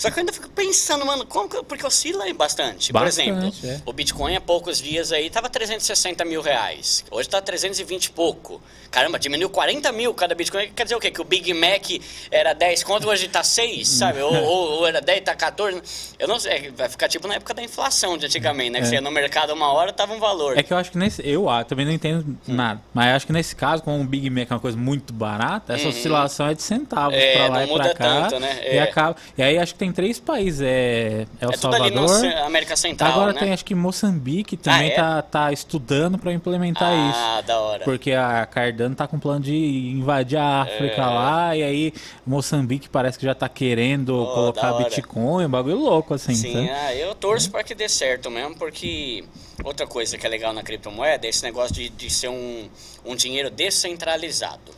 Só 0.02 0.10
que 0.10 0.18
eu 0.18 0.22
ainda 0.22 0.32
fico 0.32 0.48
pensando, 0.50 1.06
mano, 1.06 1.24
como 1.24 1.48
que, 1.48 1.62
porque 1.62 1.86
oscila 1.86 2.24
aí 2.24 2.32
bastante. 2.32 2.92
Por 2.92 3.02
Bastante, 3.04 3.30
exemplo, 3.30 3.70
é. 3.70 3.80
o 3.86 3.92
Bitcoin 3.92 4.34
há 4.34 4.40
poucos 4.40 4.82
dias 4.82 5.12
aí 5.12 5.30
tava 5.30 5.48
360 5.48 6.24
mil 6.24 6.42
reais. 6.42 7.04
Hoje 7.08 7.28
tá 7.28 7.40
320 7.40 8.06
e 8.06 8.10
pouco. 8.10 8.60
Caramba, 8.90 9.16
diminuiu 9.18 9.48
40 9.48 9.92
mil 9.92 10.12
cada 10.12 10.34
Bitcoin. 10.34 10.72
Quer 10.72 10.82
dizer 10.82 10.96
o 10.96 11.00
quê? 11.00 11.10
Que 11.12 11.20
o 11.20 11.24
Big 11.24 11.54
Mac 11.54 11.86
era 12.32 12.52
10 12.52 12.82
conto, 12.82 13.08
hoje 13.08 13.28
tá 13.28 13.44
6, 13.44 13.86
sabe? 13.88 14.20
Ou, 14.20 14.34
ou, 14.42 14.70
ou 14.80 14.86
era 14.88 15.00
10, 15.00 15.20
tá 15.22 15.36
14. 15.36 15.80
Eu 16.18 16.26
não 16.26 16.40
sei, 16.40 16.70
vai 16.72 16.88
ficar 16.88 17.06
tipo 17.08 17.28
na 17.28 17.34
época 17.36 17.54
da 17.54 17.62
inflação 17.62 18.18
de 18.18 18.26
antigamente, 18.26 18.70
né? 18.70 18.78
Que 18.80 18.86
É. 18.86 18.88
você 18.88 18.94
ia 18.96 19.00
no 19.00 19.10
mercado 19.12 19.52
uma 19.54 19.72
hora, 19.72 19.92
tava 19.92 20.12
um 20.14 20.18
valor. 20.18 20.58
É 20.58 20.64
que 20.64 20.72
eu 20.72 20.76
acho 20.76 20.90
que 20.90 20.98
nesse. 20.98 21.22
Eu 21.24 21.48
ah, 21.48 21.62
também 21.62 21.86
não 21.86 21.92
entendo 21.92 22.24
Hum. 22.48 22.54
nada. 22.54 22.82
Mas 22.92 23.06
eu 23.08 23.16
acho 23.16 23.26
que 23.28 23.32
nesse 23.32 23.54
caso, 23.54 23.84
como 23.84 24.00
o 24.02 24.04
Big 24.04 24.28
Mac 24.28 24.50
é 24.50 24.54
uma 24.54 24.60
coisa 24.60 24.76
muito 24.76 25.12
barata, 25.12 25.74
essa 25.74 25.88
oscilação 25.88 26.48
é 26.48 26.54
de 26.54 26.62
centavos 26.62 27.14
Uhum. 27.14 27.20
É, 27.22 27.32
pra 27.36 27.42
lá 27.48 27.54
não 27.60 27.62
e 27.62 27.66
muda 27.68 27.84
pra 27.84 27.94
cá. 27.94 28.20
tanto, 28.28 28.40
né? 28.40 28.60
E, 28.64 28.76
É. 28.78 28.82
acaba, 28.82 29.16
e 29.38 29.42
aí 29.42 29.58
acho 29.58 29.72
que 29.74 29.78
tem 29.78 29.91
três 29.92 30.18
países. 30.18 30.60
É, 30.62 31.26
É 31.40 31.46
tudo 31.48 31.74
ali 31.74 31.94
Salvador. 31.94 32.26
América 32.44 32.74
Central, 32.76 33.12
Agora 33.12 33.32
né? 33.32 33.38
tem 33.40 33.52
acho 33.52 33.64
que 33.64 33.74
Moçambique 33.74 34.56
também 34.56 34.88
Ah, 34.90 34.92
é? 34.92 34.96
tá, 34.96 35.22
tá 35.22 35.52
estudando 35.52 36.18
pra 36.18 36.32
implementar 36.32 36.92
isso. 37.10 37.18
Ah, 37.18 37.40
da 37.42 37.58
hora. 37.60 37.84
Porque 37.84 38.12
a 38.12 38.44
Cardano 38.46 38.94
tá 38.94 39.06
com 39.06 39.18
plano 39.18 39.40
de 39.40 39.54
invadir 39.54 40.38
a 40.38 40.62
África 40.62 41.06
lá, 41.06 41.56
e 41.56 41.62
aí 41.62 41.92
Moçambique 42.26 42.88
parece 42.88 43.18
que 43.18 43.24
já 43.26 43.34
tá 43.34 43.48
querendo 43.48 44.14
Oh, 44.22 44.26
colocar. 44.34 44.72
Bitcoin, 44.74 45.46
um 45.46 45.50
bagulho 45.50 45.78
louco 45.78 46.14
assim. 46.14 46.34
Sim, 46.34 46.52
sabe? 46.52 46.70
ah, 46.70 46.94
eu 46.94 47.14
torço 47.14 47.50
para 47.50 47.62
que 47.62 47.74
dê 47.74 47.88
certo 47.88 48.30
mesmo, 48.30 48.56
porque 48.56 49.24
outra 49.64 49.86
coisa 49.86 50.16
que 50.16 50.26
é 50.26 50.28
legal 50.30 50.52
na 50.52 50.62
criptomoeda 50.62 51.26
é 51.26 51.30
esse 51.30 51.42
negócio 51.42 51.74
de, 51.74 51.88
de 51.88 52.08
ser 52.10 52.28
um, 52.28 52.68
um 53.04 53.14
dinheiro 53.14 53.50
descentralizado. 53.50 54.72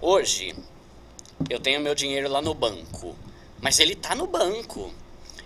Hoje, 0.00 0.54
eu 1.48 1.58
tenho 1.58 1.80
meu 1.80 1.94
dinheiro 1.94 2.28
lá 2.28 2.40
no 2.42 2.54
banco, 2.54 3.14
mas 3.60 3.78
ele 3.78 3.94
tá 3.94 4.14
no 4.14 4.26
banco. 4.26 4.92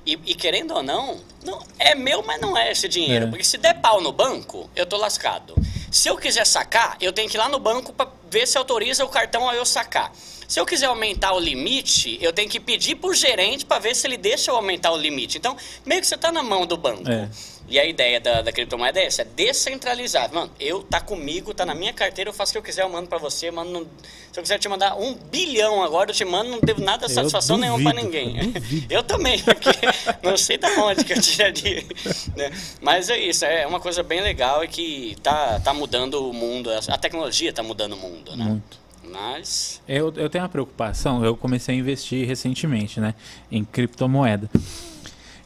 E, 0.05 0.19
e 0.27 0.35
querendo 0.35 0.75
ou 0.75 0.83
não, 0.83 1.21
não, 1.45 1.65
é 1.79 1.95
meu, 1.95 2.23
mas 2.25 2.41
não 2.41 2.57
é 2.57 2.73
esse 2.73 2.89
dinheiro. 2.89 3.27
É. 3.27 3.29
Porque 3.29 3.45
se 3.45 3.57
der 3.57 3.75
pau 3.81 4.01
no 4.01 4.13
banco, 4.13 4.69
eu 4.75 4.85
tô 4.85 4.97
lascado. 4.97 5.55
Se 5.91 6.09
eu 6.09 6.17
quiser 6.17 6.47
sacar, 6.47 6.97
eu 7.01 7.13
tenho 7.13 7.29
que 7.29 7.37
ir 7.37 7.39
lá 7.39 7.49
no 7.49 7.59
banco 7.59 7.93
para 7.93 8.11
ver 8.29 8.47
se 8.49 8.59
autoriza 8.59 9.05
o 9.05 9.09
cartão 9.09 9.49
a 9.49 9.55
eu 9.55 9.65
sacar. 9.65 10.13
Se 10.49 10.59
eu 10.59 10.67
quiser 10.67 10.87
aumentar 10.87 11.33
o 11.33 11.39
limite, 11.39 12.19
eu 12.21 12.33
tenho 12.33 12.49
que 12.49 12.59
pedir 12.59 12.97
pro 12.97 13.15
gerente 13.15 13.65
para 13.65 13.79
ver 13.79 13.95
se 13.95 14.07
ele 14.07 14.17
deixa 14.17 14.51
eu 14.51 14.57
aumentar 14.57 14.91
o 14.93 14.97
limite. 14.97 15.39
Então, 15.39 15.57
meio 15.85 16.01
que 16.01 16.07
você 16.07 16.17
tá 16.17 16.33
na 16.33 16.43
mão 16.43 16.67
do 16.67 16.77
banco. 16.77 17.09
É. 17.11 17.29
E 17.73 17.79
a 17.81 17.87
ideia 17.87 18.21
da, 18.21 18.43
da 18.43 18.53
criptomoeda 18.53 19.01
é 19.01 19.07
essa, 19.07 19.23
é 19.23 19.25
descentralizar. 19.25 20.31
Mano, 20.31 20.51
eu 20.61 20.83
tá 20.83 21.01
comigo, 21.01 21.55
tá 21.55 21.65
na 21.65 21.75
minha 21.75 21.95
carteira, 21.95 22.29
eu 22.29 22.35
faço 22.35 22.51
o 22.51 22.53
que 22.53 22.59
eu 22.59 22.63
quiser, 22.63 22.83
eu 22.83 22.91
mando 22.91 23.09
pra 23.09 23.17
você, 23.17 23.51
mando 23.51 23.71
no- 23.71 23.81
se 24.31 24.39
eu 24.39 24.43
quiser 24.43 24.59
te 24.59 24.69
mandar 24.69 24.95
um 24.95 25.15
bilhão 25.15 25.83
agora, 25.83 26.11
eu 26.11 26.15
te 26.15 26.23
mando, 26.23 26.51
não 26.51 26.61
devo 26.61 26.83
nada 26.83 27.07
de 27.07 27.15
satisfação 27.15 27.57
nenhuma 27.57 27.91
pra 27.91 28.03
duvido, 28.03 28.05
ninguém. 28.27 28.37
eu 28.47 28.53
duvido. 28.61 28.87
Eu 28.93 29.03
também, 29.03 29.39
porque 29.43 29.71
não 30.23 30.37
sei 30.37 30.59
da 30.59 30.69
onde 30.85 31.03
que 31.03 31.15
eu 31.15 31.21
tiraria. 31.23 31.83
né? 32.37 32.51
Mas 32.83 33.09
é 33.09 33.19
isso, 33.19 33.43
é 33.47 33.67
uma 33.67 33.81
coisa 33.81 34.03
bem 34.03 34.21
legal 34.21 34.63
e 34.63 34.69
que 34.69 35.17
tá, 35.23 35.59
tá 35.61 35.73
mudando 35.73 36.29
o 36.29 36.33
mundo, 36.35 36.69
a 36.71 36.99
tecnologia 36.99 37.55
tá 37.55 37.63
mudando 37.63 37.95
o 37.95 37.97
mundo, 37.97 38.37
né? 38.37 38.45
Muito. 38.45 38.77
Mas. 39.03 39.81
Eu, 39.89 40.13
eu 40.17 40.29
tenho 40.29 40.45
uma 40.45 40.51
preocupação, 40.51 41.25
eu 41.25 41.35
comecei 41.35 41.75
a 41.75 41.79
investir 41.79 42.27
recentemente, 42.27 43.01
né, 43.01 43.15
em 43.51 43.65
criptomoeda. 43.65 44.51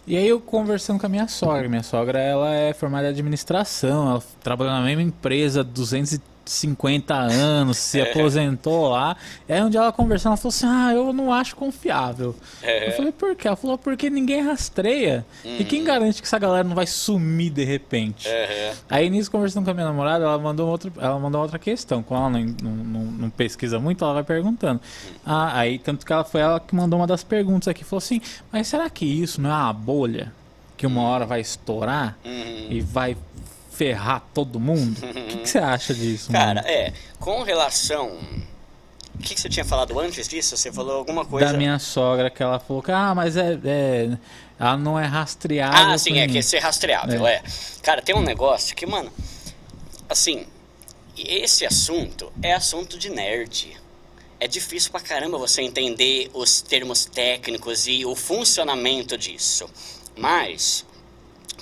E 0.06 0.16
aí 0.16 0.28
eu 0.28 0.40
conversando 0.40 1.00
com 1.00 1.06
a 1.06 1.08
minha 1.08 1.26
sogra. 1.26 1.68
Minha 1.68 1.82
sogra, 1.82 2.20
ela 2.20 2.54
é 2.54 2.72
formada 2.72 3.08
em 3.08 3.10
administração, 3.10 4.10
ela 4.10 4.22
trabalha 4.40 4.70
na 4.70 4.82
mesma 4.82 5.02
empresa 5.02 5.64
230 5.64 6.35
50 6.50 7.14
anos, 7.14 7.76
se 7.76 8.00
é. 8.00 8.10
aposentou 8.10 8.88
lá. 8.88 9.16
é 9.48 9.56
aí 9.56 9.62
um 9.62 9.70
dia 9.70 9.80
ela 9.80 9.92
conversando, 9.92 10.32
ela 10.32 10.36
falou 10.36 10.50
assim: 10.50 10.66
Ah, 10.66 10.92
eu 10.94 11.12
não 11.12 11.32
acho 11.32 11.56
confiável. 11.56 12.34
É. 12.62 12.88
Eu 12.88 12.92
falei, 12.92 13.12
por 13.12 13.34
quê? 13.34 13.48
Ela 13.48 13.56
falou, 13.56 13.76
porque 13.76 14.08
ninguém 14.08 14.42
rastreia. 14.42 15.24
E 15.44 15.64
quem 15.64 15.80
uhum. 15.80 15.86
garante 15.86 16.20
que 16.20 16.26
essa 16.26 16.38
galera 16.38 16.64
não 16.64 16.74
vai 16.74 16.86
sumir 16.86 17.50
de 17.50 17.64
repente? 17.64 18.28
É. 18.28 18.74
Aí 18.88 19.10
nisso, 19.10 19.30
conversando 19.30 19.64
com 19.64 19.70
a 19.70 19.74
minha 19.74 19.86
namorada, 19.86 20.24
ela 20.24 20.38
mandou 20.38 20.68
outra, 20.68 20.92
ela 20.98 21.18
mandou 21.18 21.40
outra 21.40 21.58
questão. 21.58 22.02
Como 22.02 22.20
ela 22.20 22.30
não, 22.30 22.40
não, 22.62 22.70
não, 22.70 23.04
não 23.04 23.30
pesquisa 23.30 23.78
muito, 23.78 24.04
ela 24.04 24.14
vai 24.14 24.24
perguntando. 24.24 24.80
Uhum. 24.80 25.14
Ah, 25.24 25.58
aí, 25.58 25.78
tanto 25.78 26.04
que 26.04 26.12
ela 26.12 26.24
foi 26.24 26.40
ela 26.40 26.60
que 26.60 26.74
mandou 26.74 26.98
uma 26.98 27.06
das 27.06 27.22
perguntas 27.22 27.68
aqui, 27.68 27.84
falou 27.84 27.98
assim: 27.98 28.20
Mas 28.52 28.68
será 28.68 28.88
que 28.88 29.04
isso 29.04 29.40
não 29.40 29.50
é 29.50 29.54
uma 29.54 29.72
bolha? 29.72 30.32
que 30.76 30.86
uma 30.86 31.00
uhum. 31.00 31.06
hora 31.06 31.26
vai 31.26 31.40
estourar 31.40 32.18
e 32.68 32.80
vai 32.80 33.16
ferrar 33.76 34.22
todo 34.32 34.58
mundo? 34.58 34.98
O 35.04 35.12
que, 35.28 35.36
que 35.38 35.48
você 35.48 35.58
acha 35.58 35.94
disso, 35.94 36.32
Cara, 36.32 36.62
mano? 36.62 36.66
é, 36.68 36.92
com 37.20 37.42
relação. 37.42 38.18
O 39.14 39.18
que, 39.18 39.34
que 39.34 39.40
você 39.40 39.48
tinha 39.48 39.64
falado 39.64 39.98
antes 39.98 40.28
disso? 40.28 40.56
Você 40.56 40.70
falou 40.72 40.96
alguma 40.96 41.24
coisa. 41.24 41.52
Da 41.52 41.58
minha 41.58 41.78
sogra, 41.78 42.30
que 42.30 42.42
ela 42.42 42.58
falou 42.58 42.82
que, 42.82 42.90
ah, 42.92 43.14
mas 43.14 43.36
é... 43.36 43.58
é- 43.64 44.18
ela 44.58 44.76
não 44.78 44.98
é 44.98 45.04
rastreável. 45.04 45.92
Ah, 45.92 45.98
sim, 45.98 46.18
é 46.18 46.26
mim. 46.26 46.32
que 46.32 46.38
é 46.38 46.42
ser 46.42 46.60
rastreável, 46.60 47.26
é. 47.26 47.42
Cara, 47.82 48.00
tem 48.00 48.14
um 48.14 48.22
negócio 48.22 48.74
que, 48.74 48.86
mano, 48.86 49.12
assim, 50.08 50.46
esse 51.14 51.66
assunto 51.66 52.32
é 52.42 52.54
assunto 52.54 52.98
de 52.98 53.10
nerd. 53.10 53.76
É 54.40 54.48
difícil 54.48 54.90
pra 54.90 55.00
caramba 55.00 55.36
você 55.36 55.60
entender 55.60 56.30
os 56.32 56.62
termos 56.62 57.04
técnicos 57.04 57.86
e 57.86 58.06
o 58.06 58.14
funcionamento 58.16 59.18
disso. 59.18 59.68
Mas, 60.16 60.85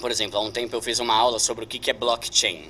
por 0.00 0.10
exemplo, 0.10 0.38
há 0.38 0.42
um 0.42 0.50
tempo 0.50 0.74
eu 0.74 0.82
fiz 0.82 0.98
uma 0.98 1.14
aula 1.14 1.38
sobre 1.38 1.64
o 1.64 1.68
que 1.68 1.90
é 1.90 1.94
blockchain. 1.94 2.68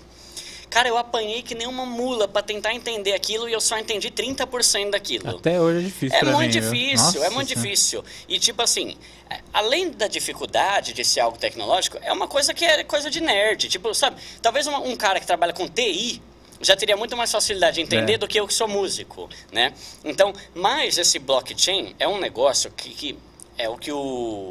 Cara, 0.70 0.88
eu 0.88 0.98
apanhei 0.98 1.40
que 1.42 1.54
nem 1.54 1.68
uma 1.68 1.86
mula 1.86 2.26
pra 2.26 2.42
tentar 2.42 2.74
entender 2.74 3.12
aquilo 3.12 3.48
e 3.48 3.52
eu 3.52 3.60
só 3.60 3.78
entendi 3.78 4.10
30% 4.10 4.90
daquilo. 4.90 5.28
Até 5.36 5.60
hoje 5.60 5.78
é 5.78 5.82
difícil 5.82 6.18
É 6.18 6.24
muito 6.24 6.38
mim, 6.40 6.48
difícil, 6.48 7.20
é 7.22 7.24
Nossa 7.24 7.30
muito 7.30 7.48
Senhora. 7.48 7.68
difícil. 7.68 8.04
E 8.28 8.38
tipo 8.40 8.60
assim, 8.60 8.96
é, 9.30 9.38
além 9.52 9.90
da 9.92 10.08
dificuldade 10.08 10.92
de 10.92 11.04
ser 11.04 11.20
algo 11.20 11.38
tecnológico, 11.38 11.98
é 12.02 12.12
uma 12.12 12.26
coisa 12.26 12.52
que 12.52 12.64
é 12.64 12.82
coisa 12.82 13.08
de 13.08 13.20
nerd. 13.20 13.68
Tipo, 13.68 13.94
sabe, 13.94 14.20
talvez 14.42 14.66
uma- 14.66 14.80
um 14.80 14.96
cara 14.96 15.20
que 15.20 15.26
trabalha 15.26 15.52
com 15.52 15.68
TI 15.68 16.20
já 16.60 16.74
teria 16.74 16.96
muito 16.96 17.16
mais 17.16 17.30
facilidade 17.30 17.76
de 17.76 17.82
entender 17.82 18.14
É. 18.14 18.18
do 18.18 18.26
que 18.26 18.40
eu 18.40 18.46
que 18.48 18.54
sou 18.54 18.66
músico, 18.66 19.28
né? 19.52 19.72
Então, 20.02 20.32
mas 20.54 20.98
esse 20.98 21.20
blockchain 21.20 21.94
é 22.00 22.08
um 22.08 22.18
negócio 22.18 22.68
que, 22.72 22.88
que 22.90 23.18
é 23.56 23.68
o 23.68 23.76
que 23.76 23.92
o, 23.92 24.50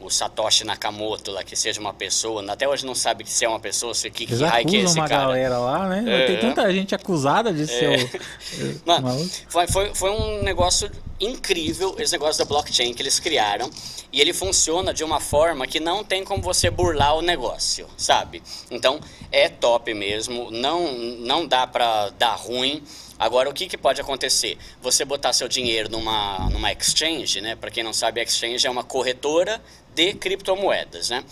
o 0.00 0.10
Satoshi 0.10 0.64
Nakamoto 0.64 1.30
lá, 1.30 1.44
que 1.44 1.54
seja 1.54 1.80
uma 1.80 1.92
pessoa, 1.92 2.44
até 2.50 2.68
hoje 2.68 2.84
não 2.84 2.94
sabe 2.94 3.24
se 3.28 3.44
é 3.44 3.48
uma 3.48 3.60
pessoa, 3.60 3.94
se 3.94 4.10
que, 4.10 4.26
que 4.26 4.34
raio 4.34 4.66
que 4.66 4.76
é 4.76 4.80
esse 4.80 4.98
uma 4.98 5.08
cara. 5.08 5.22
galera 5.22 5.58
lá, 5.58 5.88
né? 5.88 6.04
É. 6.06 6.26
Tem 6.26 6.40
tanta 6.40 6.72
gente 6.72 6.94
acusada 6.94 7.52
de 7.52 7.66
ser 7.66 8.04
o... 8.04 8.80
Mano, 8.86 9.30
foi, 9.48 9.66
foi, 9.66 9.94
foi 9.94 10.10
um 10.10 10.42
negócio 10.42 10.90
incrível, 11.20 11.94
esse 11.98 12.12
negócio 12.12 12.42
da 12.42 12.48
blockchain 12.48 12.94
que 12.94 13.02
eles 13.02 13.20
criaram. 13.20 13.70
E 14.12 14.20
ele 14.20 14.32
funciona 14.32 14.92
de 14.92 15.04
uma 15.04 15.20
forma 15.20 15.66
que 15.66 15.78
não 15.78 16.02
tem 16.02 16.24
como 16.24 16.42
você 16.42 16.68
burlar 16.68 17.14
o 17.16 17.22
negócio, 17.22 17.86
sabe? 17.96 18.42
Então, 18.68 18.98
é 19.30 19.48
top 19.48 19.94
mesmo, 19.94 20.50
não, 20.50 20.92
não 20.92 21.46
dá 21.46 21.66
pra 21.66 22.10
dar 22.10 22.34
ruim. 22.34 22.82
Agora, 23.20 23.50
o 23.50 23.52
que, 23.52 23.68
que 23.68 23.76
pode 23.76 24.00
acontecer? 24.00 24.56
Você 24.80 25.04
botar 25.04 25.34
seu 25.34 25.46
dinheiro 25.46 25.90
numa, 25.90 26.48
numa 26.50 26.72
exchange, 26.72 27.42
né? 27.42 27.54
Para 27.54 27.70
quem 27.70 27.84
não 27.84 27.92
sabe, 27.92 28.20
exchange 28.22 28.66
é 28.66 28.70
uma 28.70 28.82
corretora 28.82 29.62
de 29.94 30.14
criptomoedas, 30.14 31.10
né? 31.10 31.22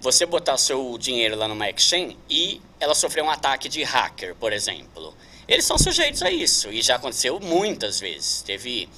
Você 0.00 0.24
botar 0.24 0.56
seu 0.56 0.96
dinheiro 0.98 1.36
lá 1.36 1.46
numa 1.46 1.68
exchange 1.68 2.16
e 2.28 2.58
ela 2.80 2.94
sofrer 2.94 3.22
um 3.22 3.28
ataque 3.28 3.68
de 3.68 3.82
hacker, 3.82 4.34
por 4.34 4.50
exemplo. 4.50 5.14
Eles 5.46 5.66
são 5.66 5.76
sujeitos 5.76 6.22
a 6.22 6.30
isso 6.30 6.72
e 6.72 6.80
já 6.80 6.96
aconteceu 6.96 7.38
muitas 7.38 8.00
vezes. 8.00 8.40
Teve, 8.40 8.88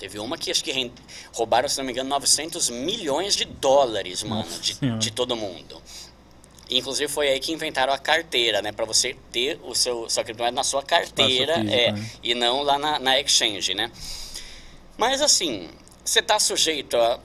teve 0.00 0.18
uma 0.18 0.36
que 0.36 0.50
acho 0.50 0.64
que 0.64 0.72
rend- 0.72 0.98
roubaram, 1.32 1.68
se 1.68 1.78
não 1.78 1.84
me 1.84 1.92
engano, 1.92 2.08
900 2.10 2.70
milhões 2.70 3.36
de 3.36 3.44
dólares, 3.44 4.24
mano, 4.24 4.48
de, 4.60 4.74
de 4.98 5.10
todo 5.12 5.36
mundo. 5.36 5.80
Inclusive 6.70 7.10
foi 7.10 7.28
aí 7.28 7.40
que 7.40 7.52
inventaram 7.52 7.92
a 7.92 7.98
carteira, 7.98 8.60
né? 8.60 8.72
Para 8.72 8.84
você 8.84 9.16
ter 9.32 9.58
o 9.62 9.74
seu 9.74 10.08
sua 10.08 10.22
criptomoeda 10.22 10.54
na 10.54 10.64
sua 10.64 10.82
carteira, 10.82 11.54
é, 11.54 11.92
né? 11.92 12.10
e 12.22 12.34
não 12.34 12.62
lá 12.62 12.78
na, 12.78 12.98
na 12.98 13.20
exchange, 13.20 13.74
né? 13.74 13.90
Mas 14.96 15.22
assim, 15.22 15.68
você 16.04 16.20
está 16.20 16.38
sujeito 16.38 16.96
a. 16.96 17.20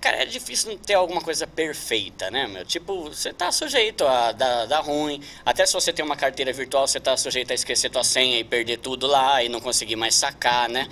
Cara, 0.00 0.22
é 0.22 0.26
difícil 0.26 0.78
ter 0.78 0.94
alguma 0.94 1.20
coisa 1.20 1.46
perfeita, 1.46 2.30
né, 2.30 2.46
meu? 2.46 2.64
Tipo, 2.64 3.04
você 3.04 3.30
está 3.30 3.50
sujeito 3.50 4.06
a 4.06 4.32
dar, 4.32 4.66
dar 4.66 4.80
ruim. 4.80 5.22
Até 5.44 5.64
se 5.64 5.72
você 5.72 5.92
tem 5.92 6.04
uma 6.04 6.16
carteira 6.16 6.52
virtual, 6.52 6.86
você 6.86 6.98
está 6.98 7.16
sujeito 7.16 7.50
a 7.50 7.54
esquecer 7.54 7.90
tua 7.90 8.04
senha 8.04 8.38
e 8.38 8.44
perder 8.44 8.78
tudo 8.78 9.06
lá 9.06 9.42
e 9.42 9.48
não 9.48 9.60
conseguir 9.60 9.96
mais 9.96 10.14
sacar, 10.14 10.68
né? 10.68 10.86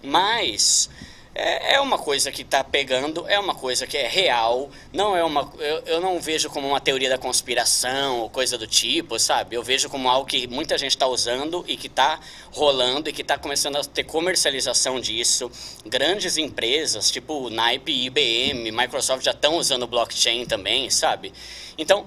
Mas 0.00 0.88
é, 1.34 1.74
é 1.74 1.80
uma 1.80 1.98
coisa 1.98 2.30
que 2.30 2.42
está 2.42 2.62
pegando, 2.62 3.26
é 3.26 3.38
uma 3.38 3.54
coisa 3.54 3.86
que 3.86 3.96
é 3.96 4.06
real, 4.06 4.70
não 4.92 5.16
é 5.16 5.24
uma. 5.24 5.50
Eu, 5.58 5.82
eu 5.86 6.00
não 6.00 6.20
vejo 6.20 6.50
como 6.50 6.68
uma 6.68 6.80
teoria 6.80 7.08
da 7.08 7.16
conspiração 7.16 8.20
ou 8.20 8.30
coisa 8.30 8.58
do 8.58 8.66
tipo, 8.66 9.18
sabe? 9.18 9.56
Eu 9.56 9.62
vejo 9.62 9.88
como 9.88 10.08
algo 10.08 10.26
que 10.26 10.46
muita 10.46 10.76
gente 10.76 10.90
está 10.90 11.06
usando 11.06 11.64
e 11.66 11.76
que 11.76 11.86
está 11.86 12.20
rolando 12.50 13.08
e 13.08 13.12
que 13.12 13.22
está 13.22 13.38
começando 13.38 13.76
a 13.76 13.84
ter 13.84 14.04
comercialização 14.04 15.00
disso. 15.00 15.50
Grandes 15.86 16.36
empresas, 16.36 17.10
tipo 17.10 17.48
Nike, 17.48 18.06
IBM, 18.06 18.70
Microsoft 18.70 19.24
já 19.24 19.30
estão 19.30 19.56
usando 19.56 19.86
blockchain 19.86 20.44
também, 20.44 20.90
sabe? 20.90 21.32
Então 21.78 22.04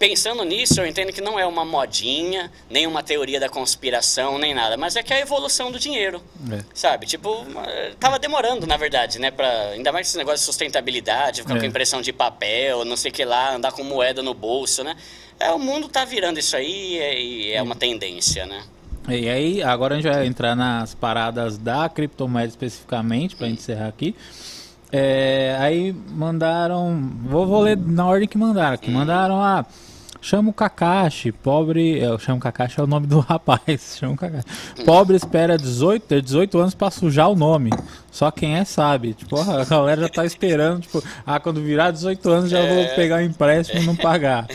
pensando 0.00 0.42
nisso, 0.44 0.80
eu 0.80 0.86
entendo 0.86 1.12
que 1.12 1.20
não 1.20 1.38
é 1.38 1.44
uma 1.44 1.62
modinha, 1.62 2.50
nem 2.70 2.86
uma 2.86 3.02
teoria 3.02 3.38
da 3.38 3.50
conspiração, 3.50 4.38
nem 4.38 4.54
nada, 4.54 4.74
mas 4.78 4.96
é 4.96 5.02
que 5.02 5.12
é 5.12 5.16
a 5.16 5.20
evolução 5.20 5.70
do 5.70 5.78
dinheiro, 5.78 6.22
é. 6.50 6.64
sabe? 6.72 7.04
Tipo, 7.04 7.44
tava 8.00 8.18
demorando, 8.18 8.66
na 8.66 8.78
verdade, 8.78 9.18
né? 9.18 9.30
Pra, 9.30 9.46
ainda 9.72 9.92
mais 9.92 10.08
esse 10.08 10.16
negócio 10.16 10.38
de 10.38 10.44
sustentabilidade, 10.46 11.42
ficar 11.42 11.58
é. 11.58 11.60
com 11.60 11.66
impressão 11.66 12.00
de 12.00 12.14
papel, 12.14 12.82
não 12.86 12.96
sei 12.96 13.10
o 13.10 13.14
que 13.14 13.26
lá, 13.26 13.54
andar 13.54 13.72
com 13.72 13.84
moeda 13.84 14.22
no 14.22 14.32
bolso, 14.32 14.82
né? 14.82 14.96
É, 15.38 15.50
o 15.50 15.58
mundo 15.58 15.86
tá 15.86 16.02
virando 16.06 16.40
isso 16.40 16.56
aí 16.56 16.96
e 16.96 17.52
é, 17.52 17.56
é 17.56 17.62
uma 17.62 17.76
tendência, 17.76 18.46
né? 18.46 18.62
E 19.06 19.28
aí, 19.28 19.62
agora 19.62 19.94
a 19.94 20.00
gente 20.00 20.10
vai 20.10 20.26
entrar 20.26 20.56
nas 20.56 20.94
paradas 20.94 21.58
da 21.58 21.90
criptomoeda 21.90 22.48
especificamente, 22.48 23.36
para 23.36 23.48
encerrar 23.48 23.88
aqui. 23.88 24.14
É, 24.90 25.56
aí 25.58 25.92
mandaram. 25.92 27.10
Vou, 27.22 27.46
vou 27.46 27.60
ler 27.60 27.76
na 27.76 28.06
ordem 28.06 28.26
que 28.26 28.38
mandaram 28.38 28.74
aqui. 28.74 28.90
Hum. 28.90 28.94
Mandaram 28.94 29.40
a. 29.40 29.60
Ah, 29.60 29.66
Chama 30.22 30.50
o 30.50 30.52
Kakashi, 30.52 31.32
pobre. 31.32 31.98
Eu 31.98 32.18
chamo 32.18 32.38
Kakashi 32.38 32.78
é 32.78 32.82
o 32.82 32.86
nome 32.86 33.06
do 33.06 33.20
rapaz. 33.20 33.96
Chama 33.98 34.12
o 34.12 34.16
Kakashi. 34.16 34.44
Pobre 34.84 35.16
espera 35.16 35.56
18, 35.56 36.02
ter 36.02 36.20
18 36.20 36.58
anos 36.58 36.74
pra 36.74 36.90
sujar 36.90 37.30
o 37.30 37.34
nome. 37.34 37.70
Só 38.12 38.30
quem 38.30 38.56
é 38.56 38.64
sabe. 38.64 39.14
Tipo, 39.14 39.40
a 39.40 39.64
galera 39.64 40.02
já 40.02 40.08
tá 40.08 40.24
esperando, 40.26 40.82
tipo, 40.82 41.02
ah, 41.24 41.40
quando 41.40 41.62
virar 41.62 41.90
18 41.90 42.28
anos 42.30 42.50
já 42.50 42.60
vou 42.60 42.80
é. 42.80 42.94
pegar 42.94 43.16
o 43.16 43.22
empréstimo 43.22 43.82
e 43.82 43.86
não 43.86 43.96
pagar. 43.96 44.46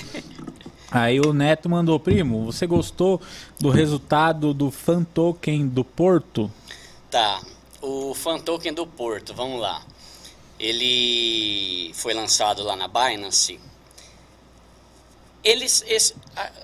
Aí 0.92 1.20
o 1.20 1.34
Neto 1.34 1.68
mandou, 1.68 2.00
primo, 2.00 2.46
você 2.46 2.68
gostou 2.68 3.20
do 3.60 3.70
resultado 3.70 4.54
do 4.54 4.70
fan 4.70 5.04
token 5.04 5.68
do 5.68 5.84
Porto? 5.84 6.50
Tá. 7.10 7.42
O 7.82 8.14
fan 8.14 8.40
token 8.40 8.74
do 8.74 8.86
Porto, 8.86 9.34
vamos 9.34 9.60
lá. 9.60 9.82
Ele 10.60 11.92
foi 11.96 12.14
lançado 12.14 12.64
lá 12.64 12.76
na 12.76 12.88
Binance 12.88 13.60
eles, 15.46 15.86
esse, 15.88 16.16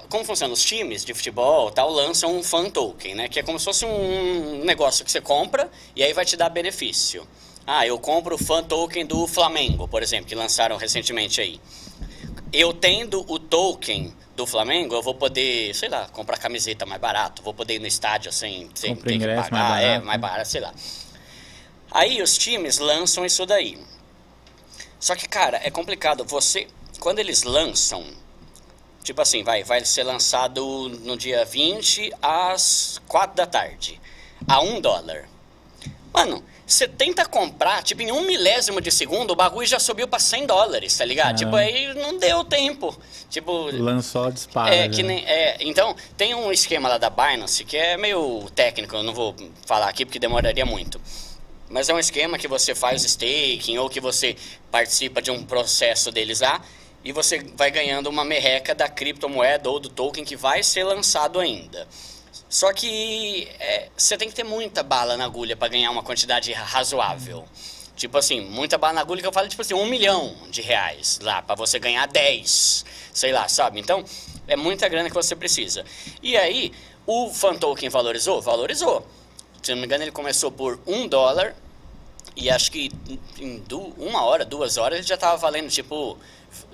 como 0.10 0.26
funciona 0.26 0.52
os 0.52 0.64
times 0.64 1.06
de 1.06 1.14
futebol 1.14 1.70
tal 1.70 1.92
lançam 1.92 2.36
um 2.36 2.42
fan 2.42 2.68
token 2.70 3.14
né? 3.14 3.30
Que 3.30 3.40
é 3.40 3.44
como 3.44 3.60
se 3.60 3.66
fosse 3.66 3.86
um 3.86 4.66
negócio 4.66 5.06
que 5.06 5.12
você 5.12 5.22
compra 5.22 5.70
e 5.96 6.04
aí 6.04 6.12
vai 6.14 6.26
te 6.26 6.36
dar 6.36 6.50
benefício. 6.50 7.28
Ah 7.66 7.86
eu 7.86 8.00
compro 8.00 8.36
o 8.36 8.38
fan 8.40 8.64
token 8.64 9.06
do 9.06 9.28
Flamengo 9.28 9.88
por 9.88 10.02
exemplo 10.02 10.26
que 10.26 10.34
lançaram 10.34 10.78
recentemente 10.78 11.40
aí. 11.40 11.62
Eu 12.52 12.74
tendo 12.74 13.24
o 13.32 13.38
token 13.38 14.12
do 14.36 14.48
Flamengo 14.48 14.96
eu 14.96 15.04
vou 15.04 15.14
poder 15.14 15.76
sei 15.76 15.88
lá 15.88 16.10
comprar 16.10 16.40
camiseta 16.40 16.84
mais 16.84 17.00
barato 17.00 17.44
vou 17.44 17.54
poder 17.54 17.76
ir 17.76 17.80
no 17.80 17.88
estádio 17.88 18.32
sem, 18.32 18.68
sem 18.74 18.96
ter 18.96 19.20
que 19.20 19.20
pagar 19.20 19.36
mais 19.36 19.50
barato, 19.50 19.84
é 19.84 20.00
mais 20.00 20.08
né? 20.08 20.18
barato 20.18 20.50
sei 20.50 20.62
lá. 20.62 20.74
Aí 21.92 22.20
os 22.22 22.36
times 22.36 22.80
lançam 22.80 23.24
isso 23.24 23.46
daí. 23.46 23.78
Só 25.00 25.16
que 25.16 25.28
cara 25.28 25.60
é 25.64 25.70
complicado. 25.70 26.24
Você 26.26 26.68
quando 27.00 27.20
eles 27.20 27.44
lançam 27.44 28.04
Tipo 29.04 29.22
assim, 29.22 29.44
vai, 29.44 29.64
vai 29.64 29.84
ser 29.84 30.04
lançado 30.04 30.90
no 31.04 31.18
dia 31.18 31.44
20 31.44 32.14
às 32.22 33.02
4 33.08 33.36
da 33.36 33.46
tarde, 33.48 34.00
a 34.48 34.62
1 34.62 34.80
dólar. 34.80 35.28
Mano, 36.14 36.44
você 36.72 36.88
tenta 36.88 37.26
comprar, 37.26 37.84
tipo, 37.84 38.02
em 38.02 38.12
um 38.12 38.22
milésimo 38.26 38.80
de 38.80 38.92
segundo, 38.92 39.32
o 39.32 39.36
bagulho 39.36 39.68
já 39.68 39.80
subiu 39.80 40.08
para 40.08 40.20
100 40.20 40.46
dólares, 40.46 40.98
tá 40.98 41.04
ligado? 41.04 41.38
Tipo, 41.38 41.56
aí 41.56 41.94
não 41.96 42.18
deu 42.18 42.44
tempo. 42.44 42.96
Tipo. 43.30 43.70
Lançou 43.72 44.26
a 44.26 44.32
dispara. 44.32 44.74
É, 44.74 44.88
que 44.88 45.04
nem. 45.04 45.26
É, 45.26 45.58
então, 45.62 45.96
tem 46.16 46.36
um 46.36 46.52
esquema 46.52 46.88
lá 46.88 46.98
da 46.98 47.10
Binance 47.10 47.66
que 47.66 47.76
é 47.76 47.98
meio 47.98 48.50
técnico, 48.56 48.96
eu 48.96 49.04
não 49.04 49.14
vou 49.14 49.36
falar 49.66 49.90
aqui 49.90 50.06
porque 50.06 50.20
demoraria 50.20 50.66
muito. 50.66 51.02
Mas 51.70 51.90
é 51.90 51.94
um 51.94 52.00
esquema 52.00 52.38
que 52.38 52.48
você 52.48 52.76
faz 52.76 53.04
staking 53.04 53.78
ou 53.78 53.90
que 53.90 54.00
você 54.00 54.36
participa 54.70 55.22
de 55.22 55.32
um 55.32 55.44
processo 55.44 56.12
deles 56.12 56.42
lá 56.42 56.62
e 57.04 57.12
você 57.12 57.40
vai 57.56 57.72
ganhando 57.72 58.08
uma 58.08 58.24
merreca 58.24 58.76
da 58.76 58.88
criptomoeda 58.88 59.70
ou 59.70 59.80
do 59.80 59.90
token 59.90 60.24
que 60.24 60.36
vai 60.36 60.64
ser 60.64 60.84
lançado 60.84 61.40
ainda. 61.40 61.88
Só 62.48 62.72
que 62.74 63.48
é, 63.60 63.90
você 63.96 64.18
tem 64.18 64.28
que 64.28 64.36
ter 64.36 64.44
muita 64.44 64.84
bala 64.84 65.18
na 65.18 65.26
agulha 65.26 65.56
para 65.56 65.70
ganhar 65.70 65.90
uma 65.90 66.04
quantidade 66.04 66.52
razoável. 66.52 67.46
Tipo 67.96 68.18
assim, 68.18 68.42
muita 68.42 68.78
bala 68.78 68.94
na 68.94 69.02
agulha 69.02 69.22
que 69.22 69.28
eu 69.28 69.32
falo, 69.32 69.48
tipo 69.48 69.62
assim, 69.62 69.74
um 69.74 69.86
milhão 69.86 70.36
de 70.50 70.62
reais 70.62 71.20
lá, 71.22 71.42
para 71.42 71.56
você 71.56 71.80
ganhar 71.80 72.06
10, 72.08 72.86
sei 73.14 73.32
lá, 73.32 73.48
sabe? 73.48 73.80
Então, 73.80 74.04
é 74.48 74.56
muita 74.56 74.88
grana 74.90 75.08
que 75.10 75.16
você 75.16 75.36
precisa. 75.36 75.86
E 76.22 76.36
aí, 76.36 76.72
o 77.06 77.30
fan 77.30 77.56
token 77.56 77.90
valorizou? 77.90 78.42
Valorizou. 78.42 79.06
Se 79.62 79.72
não 79.72 79.80
me 79.80 79.86
engano, 79.86 80.04
ele 80.04 80.12
começou 80.12 80.52
por 80.52 80.80
um 80.88 81.08
dólar 81.08 81.56
e 82.36 82.50
acho 82.50 82.72
que 82.72 82.92
em 83.40 83.64
uma 83.98 84.24
hora, 84.24 84.46
duas 84.46 84.78
horas, 84.78 85.00
ele 85.00 85.08
já 85.08 85.18
tava 85.18 85.38
valendo, 85.38 85.70
tipo, 85.70 86.18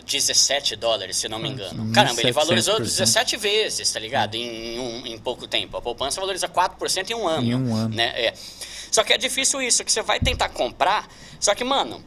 17 0.08 0.76
dólares, 0.78 1.18
se 1.18 1.28
não 1.28 1.38
me 1.38 1.50
engano. 1.50 1.92
Caramba, 1.92 2.22
ele 2.22 2.32
valorizou 2.32 2.80
17 2.80 3.36
vezes, 3.38 3.92
tá 3.92 4.00
ligado? 4.00 4.36
Em, 4.36 4.80
um, 4.80 5.06
em 5.06 5.18
pouco 5.18 5.46
tempo. 5.48 5.78
A 5.78 5.82
poupança 5.82 6.20
valoriza 6.22 6.48
4% 6.48 7.10
em 7.10 7.14
um 7.14 7.28
ano. 7.28 7.44
Em 7.46 7.56
um 7.56 7.76
ano. 7.76 7.94
Né? 7.94 8.08
É. 8.16 8.34
Só 8.90 9.04
que 9.04 9.14
é 9.14 9.18
difícil 9.18 9.62
isso, 9.62 9.84
que 9.84 9.92
você 9.92 10.02
vai 10.02 10.20
tentar 10.20 10.50
comprar, 10.50 11.08
só 11.40 11.54
que, 11.54 11.64
mano, 11.64 12.02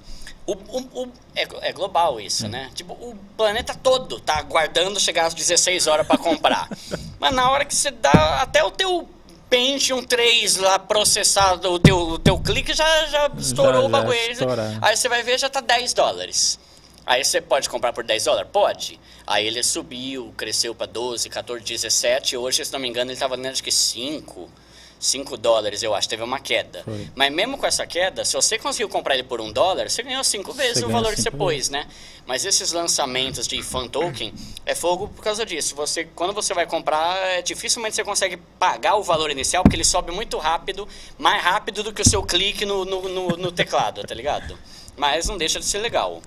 o, 0.46 0.52
o, 0.52 1.02
o, 1.02 1.12
é, 1.36 1.46
é, 1.68 1.72
global 1.72 2.20
isso, 2.20 2.46
hum. 2.46 2.48
né? 2.48 2.70
Tipo, 2.74 2.94
o 2.94 3.14
planeta 3.36 3.74
todo 3.74 4.18
tá 4.18 4.38
aguardando 4.38 4.98
chegar 4.98 5.26
às 5.26 5.34
16 5.34 5.86
horas 5.86 6.06
para 6.06 6.18
comprar. 6.18 6.68
Mas 7.20 7.34
na 7.34 7.50
hora 7.50 7.64
que 7.64 7.74
você 7.74 7.90
dá 7.90 8.40
até 8.40 8.64
o 8.64 8.70
teu 8.70 9.08
Pentium 9.50 10.02
3 10.02 10.56
lá 10.56 10.78
processado, 10.78 11.72
o 11.72 11.78
teu, 11.78 11.98
o 11.98 12.18
teu 12.18 12.38
clique 12.38 12.72
já, 12.72 13.06
já 13.06 13.30
estourou 13.36 13.82
já, 13.82 13.86
o 13.86 13.88
bagulho. 13.88 14.16
Aí 14.80 14.96
você 14.96 15.08
vai 15.08 15.22
ver, 15.22 15.38
já 15.38 15.50
tá 15.50 15.60
10 15.60 15.92
dólares. 15.92 16.58
Aí 17.06 17.24
você 17.24 17.40
pode 17.40 17.68
comprar 17.68 17.92
por 17.92 18.04
10 18.04 18.24
dólares? 18.24 18.50
Pode. 18.52 19.00
Aí 19.26 19.46
ele 19.46 19.62
subiu, 19.62 20.32
cresceu 20.36 20.74
para 20.74 20.86
12, 20.86 21.28
14, 21.28 21.64
17. 21.64 22.36
Hoje, 22.36 22.64
se 22.64 22.72
não 22.72 22.80
me 22.80 22.88
engano, 22.88 23.10
ele 23.10 23.14
estava 23.14 23.36
valendo 23.36 23.52
acho 23.52 23.62
que 23.62 23.72
5. 23.72 24.48
5 25.00 25.38
dólares, 25.38 25.82
eu 25.82 25.94
acho, 25.94 26.06
teve 26.06 26.22
uma 26.22 26.38
queda. 26.38 26.82
Foi. 26.84 27.10
Mas 27.14 27.32
mesmo 27.32 27.56
com 27.56 27.66
essa 27.66 27.86
queda, 27.86 28.22
se 28.22 28.34
você 28.34 28.58
conseguiu 28.58 28.88
comprar 28.88 29.14
ele 29.14 29.22
por 29.22 29.40
um 29.40 29.50
dólar, 29.50 29.88
você 29.88 30.02
ganhou 30.02 30.22
cinco 30.22 30.52
vezes 30.52 30.80
você 30.80 30.84
o 30.84 30.90
valor 30.90 31.14
que 31.14 31.22
você 31.22 31.30
pôs, 31.30 31.70
né? 31.70 31.88
Mas 32.26 32.44
esses 32.44 32.70
lançamentos 32.70 33.48
de 33.48 33.62
fan 33.62 33.88
token 33.88 34.34
é 34.66 34.74
fogo 34.74 35.08
por 35.08 35.24
causa 35.24 35.46
disso. 35.46 35.74
Você, 35.74 36.04
quando 36.04 36.34
você 36.34 36.52
vai 36.52 36.66
comprar, 36.66 37.16
é, 37.16 37.40
dificilmente 37.40 37.96
você 37.96 38.04
consegue 38.04 38.36
pagar 38.58 38.96
o 38.96 39.02
valor 39.02 39.30
inicial, 39.30 39.62
porque 39.62 39.74
ele 39.74 39.84
sobe 39.84 40.12
muito 40.12 40.36
rápido, 40.36 40.86
mais 41.16 41.42
rápido 41.42 41.82
do 41.82 41.94
que 41.94 42.02
o 42.02 42.08
seu 42.08 42.22
clique 42.22 42.66
no, 42.66 42.84
no, 42.84 43.08
no, 43.08 43.28
no 43.38 43.50
teclado, 43.50 44.02
tá 44.02 44.14
ligado? 44.14 44.58
Mas 44.98 45.26
não 45.26 45.38
deixa 45.38 45.58
de 45.58 45.64
ser 45.64 45.78
legal. 45.78 46.20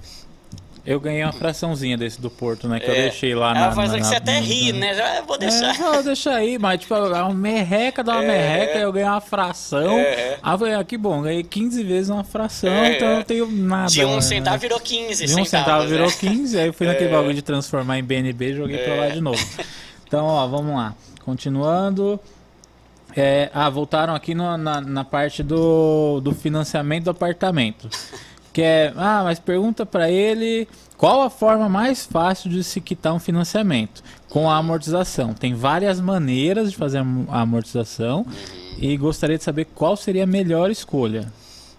Eu 0.86 1.00
ganhei 1.00 1.24
uma 1.24 1.32
fraçãozinha 1.32 1.98
desse 1.98 2.20
do 2.20 2.30
Porto, 2.30 2.68
né? 2.68 2.78
Que 2.78 2.88
é. 2.88 2.90
eu 2.90 2.96
deixei 2.96 3.34
lá 3.34 3.54
na. 3.54 3.72
Faz 3.72 3.92
na, 3.92 4.00
que 4.00 4.06
você 4.06 4.16
até 4.16 4.40
ri, 4.40 4.74
né? 4.74 4.94
Já 4.94 5.22
vou 5.22 5.38
deixar. 5.38 5.74
É, 5.74 5.92
vou 5.94 6.04
deixar 6.04 6.36
aí, 6.36 6.60
mas 6.60 6.82
tipo, 6.82 6.94
é 6.94 7.22
uma 7.22 7.34
merreca 7.34 8.04
dá 8.04 8.16
uma 8.16 8.24
é. 8.24 8.28
merreca, 8.28 8.80
eu 8.80 8.92
ganhei 8.92 9.08
uma 9.08 9.22
fração. 9.22 9.98
É. 9.98 10.38
Ah, 10.44 10.58
falei, 10.58 10.74
ah, 10.74 10.84
que 10.84 10.98
bom, 10.98 11.22
ganhei 11.22 11.42
15 11.42 11.84
vezes 11.84 12.10
uma 12.10 12.26
fração, 12.26 12.70
é. 12.70 12.98
então 12.98 13.08
eu 13.08 13.16
não 13.16 13.24
tenho 13.24 13.50
nada. 13.50 13.90
De 13.90 14.04
um 14.04 14.16
né? 14.16 14.22
centavo 14.22 14.58
virou 14.58 14.80
15 14.80 15.26
De 15.26 15.36
um 15.40 15.46
centavo 15.46 15.88
virou 15.88 16.12
15, 16.12 16.60
aí 16.60 16.68
eu 16.68 16.74
fui 16.74 16.86
naquele 16.86 17.10
é. 17.10 17.14
bagulho 17.14 17.34
de 17.34 17.42
transformar 17.42 17.98
em 17.98 18.04
BNB 18.04 18.52
e 18.52 18.56
joguei 18.56 18.78
pra 18.80 18.96
lá 18.96 19.10
de 19.10 19.22
novo. 19.22 19.42
Então, 20.06 20.26
ó, 20.26 20.46
vamos 20.48 20.76
lá. 20.76 20.94
Continuando. 21.26 22.20
É, 23.16 23.50
ah, 23.54 23.70
voltaram 23.70 24.14
aqui 24.14 24.36
no, 24.36 24.58
na, 24.58 24.82
na 24.82 25.04
parte 25.04 25.42
do, 25.42 26.20
do 26.20 26.34
financiamento 26.34 27.06
do 27.06 27.10
apartamento. 27.12 27.90
Que 28.54 28.62
é, 28.62 28.94
ah, 28.96 29.24
mas 29.24 29.40
pergunta 29.40 29.86
para 29.86 30.10
ele 30.10 30.68
qual 30.96 31.22
a 31.22 31.30
forma 31.30 31.68
mais 31.68 32.06
fácil 32.06 32.50
de 32.50 32.64
se 32.64 32.80
quitar 32.80 33.14
um 33.14 33.20
financiamento 33.20 34.04
com 34.30 34.50
a 34.50 34.58
amortização. 34.58 35.34
Tem 35.34 35.54
várias 35.54 36.00
maneiras 36.00 36.72
de 36.72 36.78
fazer 36.78 37.00
a 37.30 37.42
amortização 37.42 38.26
e 38.78 38.96
gostaria 38.96 39.38
de 39.38 39.44
saber 39.44 39.66
qual 39.66 39.98
seria 39.98 40.24
a 40.24 40.28
melhor 40.28 40.70
escolha. 40.72 41.32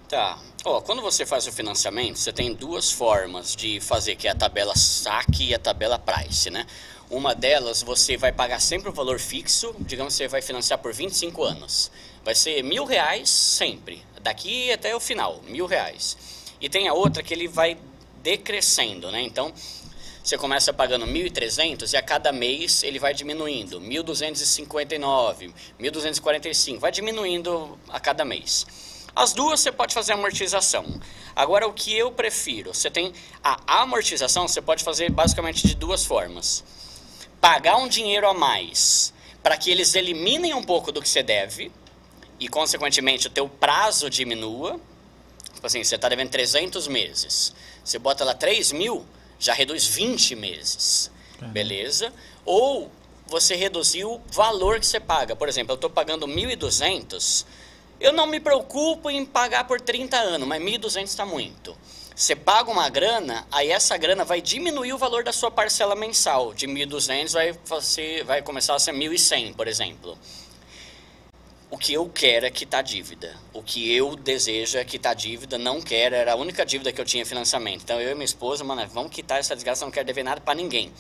Tá. 0.09 0.39
Oh, 0.67 0.81
quando 0.81 1.03
você 1.03 1.27
faz 1.27 1.47
o 1.47 1.53
financiamento, 1.53 2.17
você 2.19 2.33
tem 2.33 2.55
duas 2.55 2.91
formas 2.91 3.55
de 3.55 3.81
fazer, 3.81 4.17
que 4.17 4.27
é 4.27 4.31
a 4.31 4.35
tabela 4.35 4.75
saque 4.75 5.49
e 5.49 5.55
a 5.55 5.59
tabela 5.59 5.99
price, 5.99 6.49
né? 6.49 6.67
Uma 7.11 7.35
delas, 7.35 7.83
você 7.83 8.17
vai 8.17 8.33
pagar 8.33 8.61
sempre 8.61 8.89
o 8.89 8.93
valor 8.93 9.21
fixo, 9.21 9.75
digamos 9.81 10.15
que 10.15 10.19
você 10.19 10.29
vai 10.29 10.41
financiar 10.41 10.79
por 10.79 10.93
25 10.93 11.45
anos. 11.45 11.91
vai 12.25 12.35
ser 12.35 12.63
mil 12.63 12.87
reais 12.87 13.29
sempre, 13.29 14.03
daqui 14.23 14.73
até 14.73 14.97
o 14.97 15.01
final, 15.01 15.41
mil 15.47 15.67
reais. 15.67 16.17
E 16.65 16.69
tem 16.71 16.89
a 16.89 16.95
outra 16.95 17.23
que 17.23 17.35
ele 17.35 17.47
vai 17.47 17.77
decrescendo, 18.23 19.13
né? 19.13 19.21
Então, 19.21 19.53
você 20.23 20.39
começa 20.39 20.73
pagando 20.73 21.05
1.300 21.07 21.93
e 21.93 21.97
a 21.99 22.01
cada 22.01 22.33
mês 22.33 22.83
ele 22.83 22.99
vai 22.99 23.13
diminuindo, 23.13 23.79
1.259, 23.79 25.53
1.245, 25.79 26.79
vai 26.79 26.91
diminuindo 26.91 27.79
a 27.91 28.01
cada 28.01 28.25
mês. 28.25 28.67
As 29.15 29.35
duas 29.35 29.61
você 29.61 29.71
pode 29.71 29.93
fazer 29.93 30.15
amortização. 30.15 30.87
Agora, 31.37 31.69
o 31.69 31.73
que 31.75 31.95
eu 31.95 32.11
prefiro? 32.11 32.73
Você 32.73 32.91
tem 32.91 33.13
a 33.43 33.83
amortização, 33.83 34.49
você 34.49 34.63
pode 34.63 34.83
fazer 34.83 35.11
basicamente 35.11 35.69
de 35.69 35.75
duas 35.75 36.07
formas. 36.07 36.65
Pagar 37.43 37.77
um 37.77 37.89
dinheiro 37.89 38.27
a 38.27 38.33
mais 38.33 39.13
para 39.43 39.59
que 39.59 39.71
eles 39.71 39.95
eliminem 39.95 40.55
um 40.55 40.63
pouco 40.63 40.91
do 40.91 41.03
que 41.03 41.11
você 41.11 41.23
deve 41.23 41.71
e, 42.41 42.49
consequentemente, 42.49 43.27
o 43.27 43.31
teu 43.31 43.51
prazo 43.51 44.09
diminua. 44.09 44.81
Tipo 45.65 45.69
assim, 45.69 45.83
você 45.83 45.95
está 45.95 46.11
devendo 46.11 46.29
300 46.29 46.87
meses. 46.89 47.55
Você 47.83 47.99
bota 47.99 48.23
lá 48.23 48.35
3 48.35 48.73
mil, 48.73 49.03
já 49.39 49.55
reduz 49.55 49.87
20 49.87 50.37
meses. 50.37 51.11
Uhum. 51.41 51.49
Beleza? 51.49 52.13
Ou 52.45 52.93
você 53.27 53.55
reduziu 53.55 54.13
o 54.13 54.23
valor 54.31 54.79
que 54.79 54.85
você 54.85 55.01
paga. 55.01 55.35
Por 55.35 55.49
exemplo, 55.49 55.73
eu 55.73 55.77
estou 55.77 55.89
pagando 55.89 56.27
1.200, 56.27 57.47
eu 57.99 58.13
não 58.13 58.27
me 58.27 58.41
preocupo 58.41 59.09
em 59.09 59.25
pagar 59.25 59.67
por 59.67 59.81
30 59.81 60.19
anos, 60.19 60.47
mas 60.47 60.63
1.200 60.63 61.05
está 61.05 61.25
muito. 61.25 61.75
Você 62.15 62.37
paga 62.37 62.71
uma 62.71 62.91
grana, 62.91 63.47
aí 63.51 63.71
essa 63.73 63.97
grana 63.97 64.23
vai 64.23 64.43
diminuir 64.43 64.93
o 64.93 64.99
valor 64.99 65.25
da 65.25 65.33
sua 65.33 65.51
parcela 65.51 65.97
mensal. 65.97 66.53
De 66.53 66.67
1.200 66.67 67.33
vai, 67.33 68.23
vai 68.23 68.43
começar 68.43 68.75
a 68.75 68.79
ser 68.79 68.93
1.100, 68.93 69.55
por 69.55 69.67
exemplo. 69.67 70.19
O 71.75 71.77
que 71.77 71.93
eu 71.93 72.09
quero 72.09 72.47
é 72.47 72.51
quitar 72.53 72.85
dívida. 72.85 73.35
O 73.53 73.61
que 73.61 73.93
eu 73.93 74.15
desejo 74.15 74.79
é 74.79 74.85
quitar 74.85 75.13
dívida. 75.13 75.59
Não 75.59 75.83
quero, 75.83 76.15
era 76.15 76.35
a 76.35 76.37
única 76.37 76.65
dívida 76.65 76.93
que 76.93 77.01
eu 77.01 77.05
tinha 77.05 77.27
financiamento. 77.27 77.83
Então 77.83 78.01
eu 78.01 78.13
e 78.13 78.15
minha 78.15 78.25
esposa, 78.25 78.63
mano, 78.63 78.87
vamos 78.87 79.11
quitar 79.11 79.41
essa 79.41 79.57
desgraça, 79.57 79.85
não 79.85 79.91
quero 79.91 80.07
dever 80.07 80.23
nada 80.23 80.41
para 80.41 80.55
ninguém. 80.55 80.93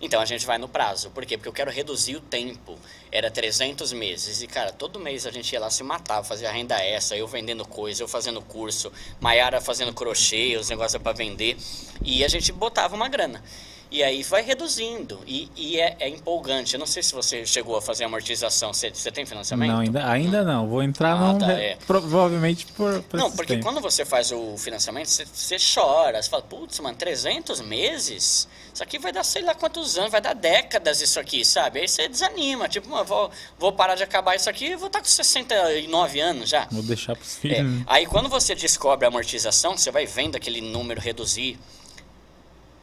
Então 0.00 0.20
a 0.20 0.24
gente 0.24 0.46
vai 0.46 0.58
no 0.58 0.68
prazo. 0.68 1.10
Por 1.10 1.26
quê? 1.26 1.36
Porque 1.36 1.48
eu 1.48 1.52
quero 1.52 1.72
reduzir 1.72 2.14
o 2.14 2.20
tempo. 2.20 2.78
Era 3.10 3.32
300 3.32 3.92
meses. 3.94 4.42
E, 4.42 4.46
cara, 4.46 4.70
todo 4.70 5.00
mês 5.00 5.26
a 5.26 5.32
gente 5.32 5.52
ia 5.52 5.58
lá 5.58 5.70
se 5.70 5.82
matar, 5.82 6.22
fazia 6.22 6.52
renda 6.52 6.76
essa, 6.76 7.16
eu 7.16 7.26
vendendo 7.26 7.66
coisa, 7.66 8.04
eu 8.04 8.06
fazendo 8.06 8.40
curso, 8.40 8.92
Maiara 9.18 9.60
fazendo 9.60 9.92
crochê, 9.92 10.56
os 10.56 10.70
negócios 10.70 11.02
para 11.02 11.16
vender. 11.16 11.56
E 12.04 12.24
a 12.24 12.28
gente 12.28 12.52
botava 12.52 12.94
uma 12.94 13.08
grana. 13.08 13.42
E 13.90 14.02
aí 14.02 14.22
vai 14.22 14.42
reduzindo. 14.42 15.20
E, 15.26 15.48
e 15.56 15.80
é, 15.80 15.96
é, 16.00 16.08
empolgante. 16.08 16.74
Eu 16.74 16.80
não 16.80 16.86
sei 16.86 17.02
se 17.02 17.14
você 17.14 17.46
chegou 17.46 17.76
a 17.76 17.82
fazer 17.82 18.04
amortização. 18.04 18.72
Você, 18.72 18.90
você 18.90 19.10
tem 19.10 19.24
financiamento? 19.24 19.70
Não, 19.70 19.80
ainda, 19.80 20.10
ainda 20.10 20.42
não. 20.42 20.66
Vou 20.66 20.82
entrar 20.82 21.12
ah, 21.12 21.32
num. 21.32 21.38
Tá, 21.38 21.52
é. 21.52 21.76
Provavelmente 21.86 22.66
por. 22.72 23.02
por 23.02 23.18
não, 23.18 23.30
porque 23.30 23.54
tempo. 23.54 23.64
quando 23.64 23.80
você 23.80 24.04
faz 24.04 24.32
o 24.32 24.56
financiamento, 24.56 25.06
você, 25.06 25.24
você 25.24 25.56
chora. 25.74 26.20
Você 26.20 26.28
fala, 26.28 26.42
putz, 26.42 26.80
mano, 26.80 26.96
300 26.96 27.60
meses? 27.60 28.48
Isso 28.74 28.82
aqui 28.82 28.98
vai 28.98 29.12
dar 29.12 29.24
sei 29.24 29.42
lá 29.42 29.54
quantos 29.54 29.96
anos, 29.96 30.10
vai 30.10 30.20
dar 30.20 30.34
décadas 30.34 31.00
isso 31.00 31.18
aqui, 31.18 31.44
sabe? 31.44 31.80
Aí 31.80 31.88
você 31.88 32.08
desanima. 32.08 32.68
Tipo, 32.68 32.88
mano, 32.90 33.04
vou, 33.04 33.30
vou 33.58 33.72
parar 33.72 33.94
de 33.94 34.02
acabar 34.02 34.34
isso 34.34 34.50
aqui 34.50 34.66
e 34.66 34.76
vou 34.76 34.88
estar 34.88 35.00
com 35.00 35.06
69 35.06 36.20
anos 36.20 36.50
já. 36.50 36.66
Vou 36.70 36.82
deixar 36.82 37.16
pros 37.16 37.36
filhos. 37.36 37.58
É. 37.58 37.84
Aí 37.86 38.04
quando 38.04 38.28
você 38.28 38.54
descobre 38.54 39.06
a 39.06 39.08
amortização, 39.08 39.76
você 39.76 39.90
vai 39.90 40.04
vendo 40.06 40.36
aquele 40.36 40.60
número 40.60 41.00
reduzir 41.00 41.58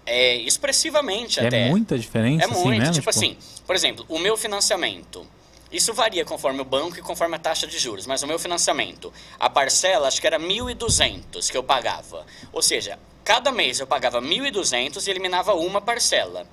é, 0.05 0.35
expressivamente 0.37 1.39
é 1.39 1.47
até. 1.47 1.67
É 1.67 1.69
muita 1.69 1.97
diferença? 1.97 2.45
É 2.45 2.49
assim 2.49 2.63
muito. 2.63 2.79
Mesmo, 2.79 2.93
tipo, 2.93 2.95
tipo 2.95 3.09
assim, 3.09 3.37
por 3.65 3.75
exemplo, 3.75 4.05
o 4.09 4.19
meu 4.19 4.37
financiamento. 4.37 5.25
Isso 5.71 5.91
varia 5.91 6.23
conforme 6.23 6.61
o 6.61 6.65
banco 6.65 6.99
e 6.99 7.01
conforme 7.01 7.35
a 7.35 7.39
taxa 7.39 7.65
de 7.65 7.79
juros, 7.79 8.05
mas 8.05 8.21
o 8.21 8.27
meu 8.27 8.37
financiamento, 8.37 9.11
a 9.39 9.49
parcela 9.49 10.07
acho 10.07 10.21
que 10.21 10.27
era 10.27 10.39
1.200 10.39 11.49
que 11.49 11.57
eu 11.57 11.63
pagava. 11.63 12.27
Ou 12.51 12.61
seja, 12.61 12.99
cada 13.23 13.51
mês 13.51 13.79
eu 13.79 13.87
pagava 13.87 14.21
1.200 14.21 15.07
e 15.07 15.09
eliminava 15.09 15.55
uma 15.55 15.81
parcela. 15.81 16.45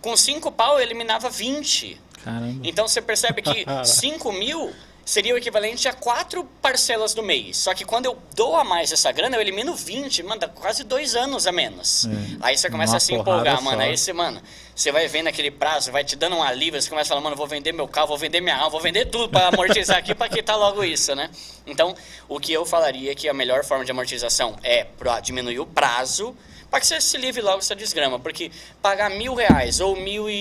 Com 0.00 0.16
5 0.16 0.52
pau 0.52 0.76
eu 0.76 0.82
eliminava 0.82 1.28
20. 1.28 2.00
Caramba. 2.22 2.60
Então 2.62 2.86
você 2.86 3.02
percebe 3.02 3.42
que 3.42 3.66
5 3.84 4.32
mil 4.32 4.72
seria 5.04 5.34
o 5.34 5.38
equivalente 5.38 5.86
a 5.88 5.92
quatro 5.92 6.44
parcelas 6.62 7.14
do 7.14 7.22
mês. 7.22 7.56
Só 7.58 7.74
que 7.74 7.84
quando 7.84 8.06
eu 8.06 8.18
dou 8.34 8.56
a 8.56 8.64
mais 8.64 8.92
essa 8.92 9.12
grana, 9.12 9.36
eu 9.36 9.40
elimino 9.40 9.74
20, 9.74 10.22
manda 10.22 10.48
quase 10.48 10.84
dois 10.84 11.14
anos 11.14 11.46
a 11.46 11.52
menos. 11.52 12.06
É. 12.06 12.08
Aí 12.40 12.56
você 12.56 12.70
começa 12.70 12.96
a 12.96 13.00
se 13.00 13.14
empolgar, 13.14 13.62
mano. 13.62 13.82
Aí 13.82 13.96
você, 13.96 14.12
mano, 14.12 14.40
você 14.74 14.90
vai 14.90 15.06
vendo 15.06 15.28
aquele 15.28 15.50
prazo, 15.50 15.92
vai 15.92 16.04
te 16.04 16.16
dando 16.16 16.36
um 16.36 16.42
alívio, 16.42 16.80
você 16.80 16.88
começa 16.88 17.08
a 17.08 17.10
falar, 17.10 17.20
mano, 17.20 17.36
vou 17.36 17.46
vender 17.46 17.72
meu 17.72 17.86
carro, 17.86 18.08
vou 18.08 18.18
vender 18.18 18.40
minha 18.40 18.56
alma, 18.56 18.70
vou 18.70 18.80
vender 18.80 19.06
tudo 19.06 19.28
para 19.28 19.48
amortizar 19.48 19.98
aqui 19.98 20.14
para 20.14 20.28
quitar 20.28 20.56
logo 20.56 20.82
isso, 20.82 21.14
né? 21.14 21.30
Então, 21.66 21.94
o 22.28 22.40
que 22.40 22.52
eu 22.52 22.64
falaria 22.64 23.12
é 23.12 23.14
que 23.14 23.28
a 23.28 23.34
melhor 23.34 23.64
forma 23.64 23.84
de 23.84 23.90
amortização 23.90 24.56
é 24.62 24.84
para 24.84 25.20
diminuir 25.20 25.60
o 25.60 25.66
prazo 25.66 26.34
para 26.74 26.80
que 26.80 26.88
você 26.88 27.00
se 27.00 27.16
livre 27.16 27.40
logo 27.40 27.58
dessa 27.58 27.76
desgrama. 27.76 28.18
Porque 28.18 28.50
pagar 28.82 29.08
mil 29.08 29.32
reais 29.32 29.78
ou 29.78 29.94
mil 29.94 30.28
e, 30.28 30.34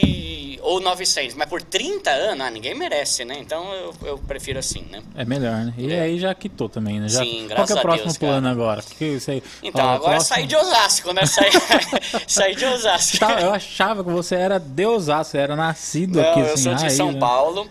ou 0.62 0.80
novecentos, 0.80 1.36
mas 1.36 1.48
por 1.48 1.62
30 1.62 2.10
anos, 2.10 2.46
ah, 2.46 2.50
ninguém 2.50 2.76
merece, 2.76 3.24
né? 3.26 3.38
Então 3.40 3.72
eu, 3.74 3.94
eu 4.04 4.18
prefiro 4.18 4.60
assim, 4.60 4.86
né? 4.92 5.02
É 5.16 5.26
melhor, 5.26 5.66
né? 5.66 5.74
E 5.78 5.92
é. 5.92 6.02
aí 6.02 6.20
já 6.20 6.34
quitou 6.34 6.70
também, 6.70 7.00
né? 7.00 7.08
Já, 7.08 7.24
Sim, 7.24 7.48
graças 7.48 7.68
Qual 7.68 7.78
é 7.78 7.80
o 7.80 7.82
próximo 7.82 8.06
Deus, 8.06 8.18
plano 8.18 8.42
cara. 8.42 8.52
agora? 8.52 8.82
Que, 8.82 9.20
que 9.20 9.44
então, 9.64 9.90
agora 9.90 10.14
é 10.14 10.16
próximo... 10.16 10.36
sair 10.36 10.48
de 10.48 10.56
Osasco, 10.56 11.14
né? 11.14 11.26
Sair, 11.26 11.52
sair 12.28 12.56
de 12.56 12.66
Osasco. 12.66 13.18
Tá, 13.20 13.42
eu 13.42 13.54
achava 13.54 14.04
que 14.04 14.10
você 14.10 14.36
era 14.36 14.60
de 14.60 14.86
Osasco, 14.86 15.38
era 15.38 15.56
nascido 15.56 16.22
Não, 16.22 16.30
aqui. 16.30 16.40
eu 16.40 16.54
assim, 16.54 16.64
sou 16.64 16.76
de 16.76 16.92
São 16.92 17.12
né? 17.12 17.20
Paulo. 17.20 17.70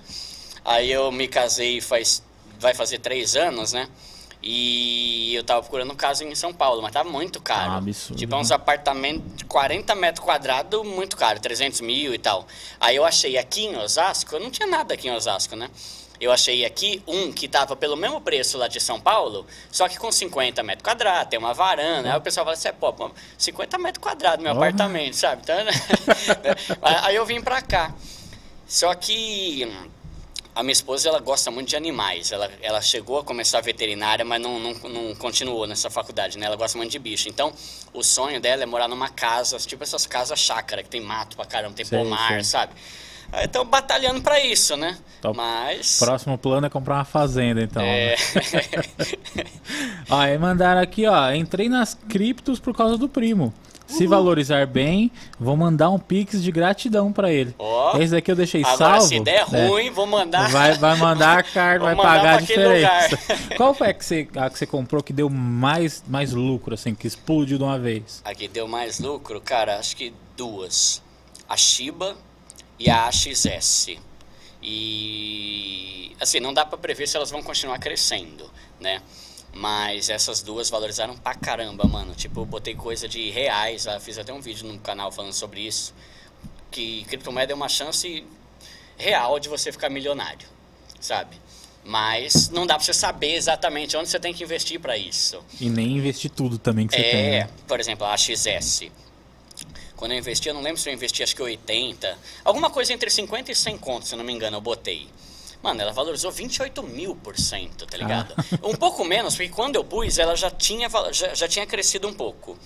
Aí 0.64 0.90
eu 0.90 1.10
me 1.12 1.28
casei 1.28 1.80
faz... 1.80 2.22
Vai 2.58 2.74
fazer 2.74 2.98
três 2.98 3.34
anos, 3.34 3.72
né? 3.72 3.88
E 4.42 5.34
eu 5.34 5.44
tava 5.44 5.60
procurando 5.60 5.94
casa 5.94 6.24
em 6.24 6.34
São 6.34 6.52
Paulo, 6.52 6.82
mas 6.82 6.92
tava 6.92 7.08
muito 7.08 7.40
caro. 7.40 7.70
Ah, 7.70 7.76
absurdo. 7.76 8.18
Tipo, 8.18 8.34
é 8.34 8.38
uns 8.38 8.50
apartamentos 8.50 9.36
de 9.36 9.44
40 9.44 9.94
metros 9.94 10.24
quadrados, 10.24 10.84
muito 10.84 11.16
caro, 11.16 11.38
300 11.38 11.80
mil 11.80 12.12
e 12.12 12.18
tal. 12.18 12.46
Aí 12.80 12.96
eu 12.96 13.04
achei 13.04 13.38
aqui 13.38 13.66
em 13.66 13.76
Osasco, 13.76 14.34
eu 14.34 14.40
não 14.40 14.50
tinha 14.50 14.66
nada 14.66 14.94
aqui 14.94 15.06
em 15.06 15.12
Osasco, 15.12 15.54
né? 15.54 15.70
Eu 16.20 16.30
achei 16.30 16.64
aqui 16.64 17.02
um 17.06 17.32
que 17.32 17.48
tava 17.48 17.74
pelo 17.74 17.96
mesmo 17.96 18.20
preço 18.20 18.56
lá 18.56 18.68
de 18.68 18.80
São 18.80 19.00
Paulo, 19.00 19.44
só 19.72 19.88
que 19.88 19.98
com 19.98 20.10
50 20.10 20.62
metros 20.62 20.84
quadrados, 20.84 21.30
tem 21.30 21.38
uma 21.38 21.52
varanda. 21.52 22.12
Aí 22.12 22.18
o 22.18 22.20
pessoal 22.20 22.46
fala 22.46 22.56
assim, 22.56 22.68
é, 22.68 22.72
pô, 22.72 23.10
50 23.36 23.78
metros 23.78 24.02
quadrados 24.02 24.42
meu 24.42 24.52
apartamento, 24.52 25.14
sabe? 25.14 25.42
Então, 25.42 25.56
aí 27.02 27.16
eu 27.16 27.26
vim 27.26 27.40
pra 27.40 27.60
cá. 27.60 27.92
Só 28.66 28.94
que 28.94 29.68
a 30.54 30.62
minha 30.62 30.72
esposa 30.72 31.08
ela 31.08 31.20
gosta 31.20 31.50
muito 31.50 31.68
de 31.68 31.76
animais. 31.76 32.30
Ela, 32.30 32.50
ela 32.60 32.80
chegou 32.80 33.18
a 33.18 33.24
começar 33.24 33.58
a 33.58 33.60
veterinária, 33.60 34.24
mas 34.24 34.40
não, 34.40 34.58
não, 34.60 34.72
não 34.74 35.14
continuou 35.14 35.66
nessa 35.66 35.90
faculdade, 35.90 36.38
né? 36.38 36.46
Ela 36.46 36.56
gosta 36.56 36.76
muito 36.76 36.90
de 36.90 36.98
bicho. 36.98 37.28
Então, 37.28 37.52
o 37.92 38.02
sonho 38.02 38.40
dela 38.40 38.62
é 38.62 38.66
morar 38.66 38.88
numa 38.88 39.08
casa, 39.08 39.56
tipo 39.58 39.82
essas 39.82 40.06
casas 40.06 40.38
chácara, 40.38 40.82
que 40.82 40.90
tem 40.90 41.00
mato 41.00 41.36
pra 41.36 41.46
caramba, 41.46 41.74
tem 41.74 41.86
pomar, 41.86 42.44
sabe? 42.44 42.72
Estão 43.42 43.64
batalhando 43.64 44.20
para 44.20 44.38
isso, 44.44 44.76
né? 44.76 44.98
Então, 45.18 45.32
Mas. 45.32 45.98
Próximo 45.98 46.36
plano 46.36 46.66
é 46.66 46.70
comprar 46.70 46.96
uma 46.96 47.04
fazenda, 47.04 47.62
então. 47.62 47.82
É. 47.82 48.14
ó, 50.10 50.18
aí 50.18 50.36
mandaram 50.36 50.82
aqui, 50.82 51.06
ó. 51.06 51.32
Entrei 51.32 51.66
nas 51.66 51.94
criptos 51.94 52.60
por 52.60 52.76
causa 52.76 52.98
do 52.98 53.08
primo. 53.08 53.54
Se 53.92 54.06
valorizar 54.06 54.66
bem, 54.66 55.10
vou 55.38 55.56
mandar 55.56 55.90
um 55.90 55.98
pix 55.98 56.42
de 56.42 56.50
gratidão 56.50 57.12
para 57.12 57.32
ele. 57.32 57.54
Oh, 57.58 57.96
Esse 57.98 58.12
daqui 58.12 58.30
eu 58.30 58.36
deixei 58.36 58.62
agora, 58.62 58.76
salvo. 58.76 59.06
se 59.06 59.20
der 59.20 59.46
é. 59.52 59.68
ruim, 59.68 59.90
vou 59.90 60.06
mandar. 60.06 60.50
Vai, 60.50 60.74
vai 60.78 60.96
mandar 60.96 61.38
a 61.38 61.42
carta, 61.44 61.84
vai 61.84 61.96
pagar 61.96 62.38
a 62.38 62.40
diferença. 62.40 63.18
Qual 63.56 63.74
foi 63.74 63.90
a 63.90 63.94
que, 63.94 64.04
você, 64.04 64.28
a 64.36 64.50
que 64.50 64.58
você 64.58 64.66
comprou 64.66 65.02
que 65.02 65.12
deu 65.12 65.28
mais, 65.28 66.02
mais 66.06 66.32
lucro, 66.32 66.74
assim, 66.74 66.94
que 66.94 67.06
explodiu 67.06 67.58
de 67.58 67.64
uma 67.64 67.78
vez? 67.78 68.22
A 68.24 68.34
que 68.34 68.48
deu 68.48 68.66
mais 68.66 68.98
lucro, 68.98 69.40
cara, 69.40 69.78
acho 69.78 69.96
que 69.96 70.12
duas. 70.36 71.02
A 71.48 71.56
Shiba 71.56 72.16
e 72.78 72.90
a 72.90 73.06
AXS. 73.06 73.98
E 74.62 76.14
assim, 76.20 76.38
não 76.38 76.54
dá 76.54 76.64
para 76.64 76.78
prever 76.78 77.08
se 77.08 77.16
elas 77.16 77.30
vão 77.30 77.42
continuar 77.42 77.78
crescendo, 77.78 78.48
né? 78.80 79.02
Mas 79.54 80.08
essas 80.08 80.40
duas 80.42 80.70
valorizaram 80.70 81.16
pra 81.16 81.34
caramba, 81.34 81.84
mano. 81.84 82.14
Tipo, 82.14 82.40
eu 82.40 82.46
botei 82.46 82.74
coisa 82.74 83.06
de 83.06 83.30
reais, 83.30 83.84
lá, 83.84 84.00
fiz 84.00 84.16
até 84.18 84.32
um 84.32 84.40
vídeo 84.40 84.66
no 84.66 84.78
canal 84.78 85.12
falando 85.12 85.32
sobre 85.32 85.60
isso. 85.60 85.94
Que 86.70 87.04
criptomoeda 87.04 87.52
é 87.52 87.54
uma 87.54 87.68
chance 87.68 88.24
real 88.96 89.38
de 89.38 89.48
você 89.48 89.70
ficar 89.70 89.90
milionário, 89.90 90.48
sabe? 91.00 91.36
Mas 91.84 92.48
não 92.48 92.66
dá 92.66 92.76
pra 92.76 92.84
você 92.84 92.94
saber 92.94 93.34
exatamente 93.34 93.96
onde 93.96 94.08
você 94.08 94.18
tem 94.18 94.32
que 94.32 94.44
investir 94.44 94.80
para 94.80 94.96
isso. 94.96 95.42
E 95.60 95.68
nem 95.68 95.98
investir 95.98 96.30
tudo 96.30 96.56
também 96.56 96.86
que 96.86 96.94
você 96.94 97.00
é, 97.00 97.10
tem. 97.10 97.20
É, 97.20 97.44
né? 97.44 97.50
por 97.66 97.80
exemplo, 97.80 98.06
a 98.06 98.16
XS. 98.16 98.84
Quando 99.96 100.12
eu 100.12 100.18
investi, 100.18 100.48
eu 100.48 100.54
não 100.54 100.62
lembro 100.62 100.80
se 100.80 100.88
eu 100.88 100.94
investi 100.94 101.22
acho 101.22 101.34
que 101.34 101.42
80. 101.42 102.16
Alguma 102.44 102.70
coisa 102.70 102.92
entre 102.92 103.10
50 103.10 103.52
e 103.52 103.54
100 103.54 103.78
contos, 103.78 104.08
se 104.08 104.14
eu 104.14 104.18
não 104.18 104.24
me 104.24 104.32
engano, 104.32 104.56
eu 104.56 104.60
botei. 104.60 105.08
Mano, 105.62 105.80
ela 105.80 105.92
valorizou 105.92 106.30
28 106.30 106.82
mil 106.82 107.14
por 107.14 107.38
cento, 107.38 107.86
tá 107.86 107.96
ligado? 107.96 108.34
Ah. 108.36 108.42
Um 108.62 108.74
pouco 108.74 109.04
menos, 109.04 109.36
porque 109.36 109.50
quando 109.50 109.76
eu 109.76 109.84
pus, 109.84 110.18
ela 110.18 110.34
já 110.34 110.50
tinha, 110.50 110.88
já, 111.12 111.34
já 111.34 111.48
tinha 111.48 111.66
crescido 111.66 112.08
um 112.08 112.12
pouco. 112.12 112.58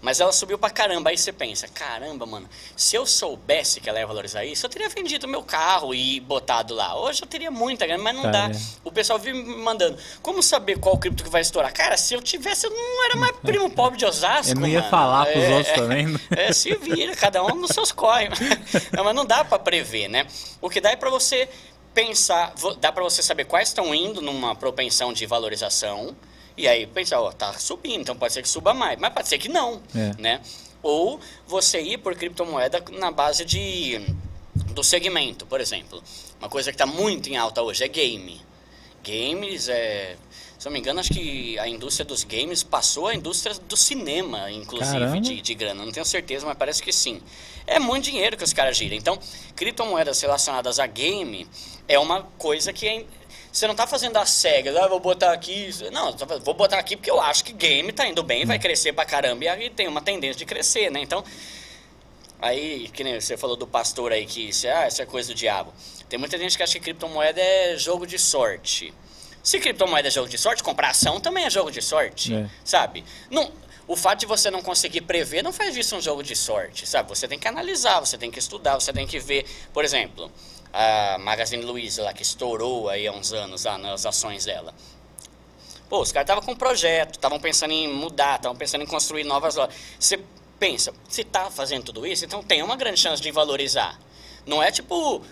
Mas 0.00 0.20
ela 0.20 0.30
subiu 0.32 0.58
pra 0.58 0.70
caramba. 0.70 1.10
Aí 1.10 1.18
você 1.18 1.32
pensa, 1.32 1.66
caramba, 1.68 2.24
mano, 2.24 2.48
se 2.76 2.94
eu 2.94 3.04
soubesse 3.04 3.80
que 3.80 3.88
ela 3.88 3.98
ia 3.98 4.06
valorizar 4.06 4.44
isso, 4.44 4.64
eu 4.64 4.70
teria 4.70 4.88
vendido 4.88 5.26
meu 5.26 5.42
carro 5.42 5.94
e 5.94 6.20
botado 6.20 6.74
lá. 6.74 6.96
Hoje 6.96 7.22
eu 7.22 7.26
teria 7.26 7.50
muita 7.50 7.86
grana, 7.86 8.02
mas 8.02 8.14
não 8.14 8.22
tá, 8.22 8.30
dá. 8.30 8.50
É. 8.50 8.60
O 8.84 8.92
pessoal 8.92 9.18
vive 9.18 9.42
me 9.42 9.56
mandando. 9.56 9.98
Como 10.22 10.42
saber 10.42 10.78
qual 10.78 10.96
cripto 10.96 11.24
que 11.24 11.30
vai 11.30 11.40
estourar? 11.40 11.72
Cara, 11.72 11.96
se 11.96 12.14
eu 12.14 12.22
tivesse, 12.22 12.66
eu 12.66 12.70
não 12.70 13.04
era 13.06 13.16
mais 13.16 13.36
primo 13.38 13.68
pobre 13.74 13.98
de 13.98 14.04
Osasco. 14.04 14.52
Eu 14.52 14.60
não 14.60 14.68
ia 14.68 14.78
mano. 14.78 14.90
falar 14.90 15.26
pros 15.26 15.44
é, 15.44 15.56
outros 15.56 15.74
também. 15.74 16.06
Né? 16.06 16.18
É, 16.30 16.52
se 16.52 16.74
vira, 16.76 17.16
cada 17.16 17.42
um 17.42 17.56
nos 17.56 17.70
seus 17.70 17.90
corre. 17.90 18.28
não, 18.92 19.02
mas 19.02 19.14
não 19.14 19.24
dá 19.26 19.44
para 19.44 19.58
prever, 19.58 20.08
né? 20.08 20.26
O 20.60 20.70
que 20.70 20.80
dá 20.80 20.90
é 20.90 20.96
para 20.96 21.10
você 21.10 21.48
pensar, 21.94 22.54
dá 22.80 22.92
para 22.92 23.02
você 23.02 23.22
saber 23.22 23.44
quais 23.44 23.68
estão 23.68 23.94
indo 23.94 24.20
numa 24.20 24.54
propensão 24.54 25.12
de 25.12 25.26
valorização 25.26 26.16
e 26.56 26.66
aí 26.66 26.86
pensar, 26.86 27.20
ó, 27.20 27.30
tá 27.32 27.52
subindo, 27.54 28.02
então 28.02 28.16
pode 28.16 28.32
ser 28.32 28.42
que 28.42 28.48
suba 28.48 28.74
mais, 28.74 28.98
mas 28.98 29.12
pode 29.12 29.28
ser 29.28 29.38
que 29.38 29.48
não, 29.48 29.80
é. 29.94 30.14
né? 30.20 30.40
Ou 30.82 31.20
você 31.46 31.80
ir 31.80 31.98
por 31.98 32.14
criptomoeda 32.14 32.82
na 32.92 33.10
base 33.10 33.44
de 33.44 34.00
do 34.70 34.82
segmento, 34.82 35.46
por 35.46 35.60
exemplo. 35.60 36.02
Uma 36.38 36.48
coisa 36.48 36.70
que 36.70 36.74
está 36.74 36.86
muito 36.86 37.28
em 37.28 37.36
alta 37.36 37.62
hoje 37.62 37.84
é 37.84 37.88
game. 37.88 38.40
Games 39.02 39.68
é 39.68 40.16
se 40.58 40.66
eu 40.66 40.70
não 40.70 40.74
me 40.74 40.80
engano, 40.80 40.98
acho 40.98 41.10
que 41.10 41.56
a 41.60 41.68
indústria 41.68 42.04
dos 42.04 42.24
games 42.24 42.64
passou 42.64 43.06
a 43.06 43.14
indústria 43.14 43.54
do 43.68 43.76
cinema, 43.76 44.50
inclusive, 44.50 45.20
de, 45.20 45.40
de, 45.40 45.54
grana. 45.54 45.84
Não 45.84 45.92
tenho 45.92 46.04
certeza, 46.04 46.44
mas 46.44 46.58
parece 46.58 46.82
que 46.82 46.92
sim. 46.92 47.22
É 47.68 47.78
muito 47.78 48.04
dinheiro 48.04 48.36
que 48.36 48.42
os 48.42 48.52
caras 48.52 48.76
giram. 48.76 48.96
Então, 48.96 49.18
criptomoedas 49.54 50.20
relacionadas 50.20 50.80
a 50.80 50.86
game 50.86 51.46
é 51.86 51.98
uma 51.98 52.22
coisa 52.38 52.72
que 52.72 52.88
é, 52.88 53.04
você 53.52 53.66
não 53.66 53.72
está 53.72 53.86
fazendo 53.86 54.16
a 54.16 54.24
cega, 54.24 54.72
ah, 54.82 54.88
vou 54.88 55.00
botar 55.00 55.32
aqui. 55.32 55.68
Não, 55.92 56.16
vou 56.42 56.54
botar 56.54 56.78
aqui 56.78 56.96
porque 56.96 57.10
eu 57.10 57.20
acho 57.20 57.44
que 57.44 57.52
game 57.52 57.90
está 57.90 58.06
indo 58.06 58.22
bem, 58.22 58.46
vai 58.46 58.56
hum. 58.56 58.60
crescer 58.60 58.94
pra 58.94 59.04
caramba 59.04 59.44
e 59.44 59.48
aí 59.48 59.70
tem 59.70 59.86
uma 59.86 60.00
tendência 60.00 60.38
de 60.38 60.46
crescer, 60.46 60.90
né? 60.90 61.00
Então, 61.00 61.22
aí, 62.40 62.88
que 62.88 63.04
nem 63.04 63.20
você 63.20 63.36
falou 63.36 63.56
do 63.56 63.66
pastor 63.66 64.12
aí, 64.12 64.24
que 64.24 64.48
isso, 64.48 64.66
ah, 64.66 64.88
isso 64.88 65.02
é 65.02 65.06
coisa 65.06 65.28
do 65.28 65.34
diabo. 65.34 65.72
Tem 66.08 66.18
muita 66.18 66.38
gente 66.38 66.56
que 66.56 66.62
acha 66.62 66.72
que 66.72 66.80
criptomoeda 66.80 67.38
é 67.38 67.76
jogo 67.76 68.06
de 68.06 68.18
sorte. 68.18 68.94
Se 69.42 69.60
criptomoeda 69.60 70.08
é 70.08 70.10
jogo 70.10 70.28
de 70.28 70.38
sorte, 70.38 70.62
comprar 70.62 70.90
ação 70.90 71.20
também 71.20 71.44
é 71.44 71.50
jogo 71.50 71.70
de 71.70 71.82
sorte, 71.82 72.34
é. 72.34 72.48
sabe? 72.64 73.04
Não, 73.30 73.52
o 73.88 73.96
fato 73.96 74.20
de 74.20 74.26
você 74.26 74.50
não 74.50 74.62
conseguir 74.62 75.00
prever 75.00 75.42
não 75.42 75.52
faz 75.52 75.74
disso 75.74 75.96
um 75.96 76.00
jogo 76.00 76.22
de 76.22 76.36
sorte, 76.36 76.86
sabe? 76.86 77.08
Você 77.08 77.26
tem 77.26 77.38
que 77.38 77.48
analisar, 77.48 77.98
você 78.00 78.18
tem 78.18 78.30
que 78.30 78.38
estudar, 78.38 78.74
você 78.74 78.92
tem 78.92 79.06
que 79.06 79.18
ver. 79.18 79.46
Por 79.72 79.82
exemplo, 79.82 80.30
a 80.70 81.16
Magazine 81.18 81.64
Luiza 81.64 82.02
lá 82.02 82.12
que 82.12 82.22
estourou 82.22 82.90
aí 82.90 83.06
há 83.06 83.12
uns 83.12 83.32
anos 83.32 83.64
lá 83.64 83.78
nas 83.78 84.04
ações 84.04 84.44
dela. 84.44 84.74
Pô, 85.88 86.02
os 86.02 86.12
caras 86.12 86.26
estavam 86.26 86.44
com 86.44 86.52
um 86.52 86.56
projeto, 86.56 87.14
estavam 87.14 87.40
pensando 87.40 87.72
em 87.72 87.88
mudar, 87.88 88.36
estavam 88.36 88.56
pensando 88.56 88.82
em 88.82 88.86
construir 88.86 89.24
novas 89.24 89.54
lojas. 89.54 89.74
Você 89.98 90.20
pensa, 90.58 90.92
se 91.08 91.22
está 91.22 91.50
fazendo 91.50 91.84
tudo 91.84 92.06
isso, 92.06 92.26
então 92.26 92.42
tem 92.42 92.62
uma 92.62 92.76
grande 92.76 93.00
chance 93.00 93.22
de 93.22 93.30
valorizar. 93.30 93.98
Não 94.44 94.62
é 94.62 94.70
tipo 94.70 95.22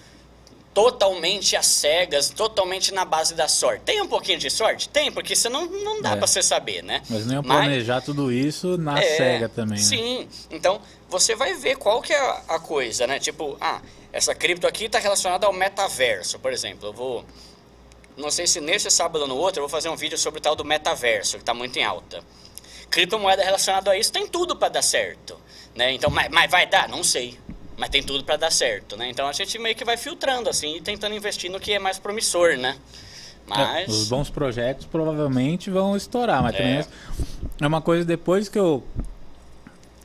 totalmente 0.77 1.57
às 1.57 1.65
cegas, 1.65 2.29
totalmente 2.29 2.93
na 2.93 3.07
base 3.07 3.35
da 3.35 3.49
sorte. 3.49 3.81
Tem 3.81 3.99
um 4.03 4.07
pouquinho 4.07 4.39
de 4.39 4.51
sorte? 4.51 4.91
Tem, 4.91 5.11
porque 5.11 5.35
senão 5.35 5.65
não 5.65 6.03
dá 6.03 6.11
é. 6.11 6.17
para 6.17 6.27
você 6.27 6.43
saber, 6.43 6.85
né? 6.85 7.01
Mas 7.09 7.25
nem 7.25 7.43
planejar 7.43 7.95
Mas, 7.95 8.05
tudo 8.05 8.31
isso 8.31 8.77
na 8.77 8.99
é, 8.99 9.17
cega 9.17 9.49
também. 9.49 9.79
Né? 9.79 9.83
Sim, 9.83 10.29
então 10.51 10.79
você 11.09 11.35
vai 11.35 11.55
ver 11.55 11.77
qual 11.77 12.03
que 12.03 12.13
é 12.13 12.43
a 12.47 12.59
coisa, 12.59 13.07
né? 13.07 13.19
Tipo, 13.19 13.57
ah, 13.59 13.81
essa 14.13 14.35
cripto 14.35 14.67
aqui 14.67 14.85
está 14.85 14.99
relacionada 14.99 15.47
ao 15.47 15.53
metaverso, 15.55 16.39
por 16.39 16.53
exemplo. 16.53 16.91
Eu 16.91 16.93
vou. 16.93 17.25
Não 18.15 18.31
sei 18.31 18.47
se 18.47 18.61
nesse 18.61 18.91
sábado 18.91 19.23
ou 19.23 19.29
no 19.29 19.37
outro 19.37 19.61
eu 19.61 19.67
vou 19.67 19.71
fazer 19.71 19.89
um 19.89 19.97
vídeo 19.97 20.19
sobre 20.19 20.41
o 20.41 20.43
tal 20.43 20.55
do 20.55 20.63
metaverso, 20.63 21.39
que 21.39 21.43
está 21.43 21.55
muito 21.55 21.79
em 21.79 21.85
alta. 21.85 22.23
Criptomoeda 22.91 23.43
relacionada 23.43 23.93
a 23.93 23.99
isso 23.99 24.13
tem 24.13 24.27
tudo 24.27 24.55
para 24.55 24.69
dar 24.69 24.83
certo. 24.83 25.41
Né? 25.75 25.93
Então, 25.93 26.11
mas, 26.11 26.29
mas 26.31 26.51
vai 26.51 26.67
dar? 26.67 26.87
Não 26.87 27.03
sei. 27.03 27.39
Mas 27.77 27.91
tem 27.91 28.03
tudo 28.03 28.25
para 28.25 28.37
dar 28.37 28.51
certo, 28.51 28.97
né? 28.97 29.11
Então 29.11 29.29
a 29.29 29.33
gente 29.33 29.59
meio 29.59 29.75
que 29.75 29.85
vai 29.85 29.97
filtrando 29.97 30.49
assim 30.49 30.77
e 30.77 30.81
tentando 30.81 31.15
investir 31.15 31.51
no 31.51 31.61
que 31.61 31.73
é 31.73 31.79
mais 31.79 31.99
promissor, 31.99 32.57
né? 32.57 32.77
Mas... 33.47 33.89
É, 33.89 33.91
os 33.91 34.09
bons 34.09 34.31
projetos 34.31 34.87
provavelmente 34.87 35.71
vão 35.71 35.97
estourar, 35.97 36.43
mas 36.43 36.55
é. 36.55 36.59
também 36.59 36.87
é 37.61 37.67
uma 37.67 37.81
coisa 37.81 38.05
depois 38.05 38.49
que 38.49 38.59
eu 38.59 38.83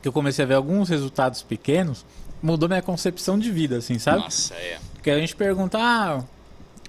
que 0.00 0.08
eu 0.08 0.12
comecei 0.12 0.44
a 0.44 0.48
ver 0.48 0.54
alguns 0.54 0.88
resultados 0.88 1.42
pequenos, 1.42 2.04
mudou 2.42 2.68
minha 2.68 2.82
concepção 2.82 3.38
de 3.38 3.52
vida, 3.52 3.76
assim, 3.76 4.00
sabe? 4.00 4.18
Nossa, 4.18 4.52
é. 4.54 4.78
Porque 4.94 5.08
a 5.08 5.16
gente 5.16 5.36
pergunta, 5.36 5.78
ah, 5.80 6.24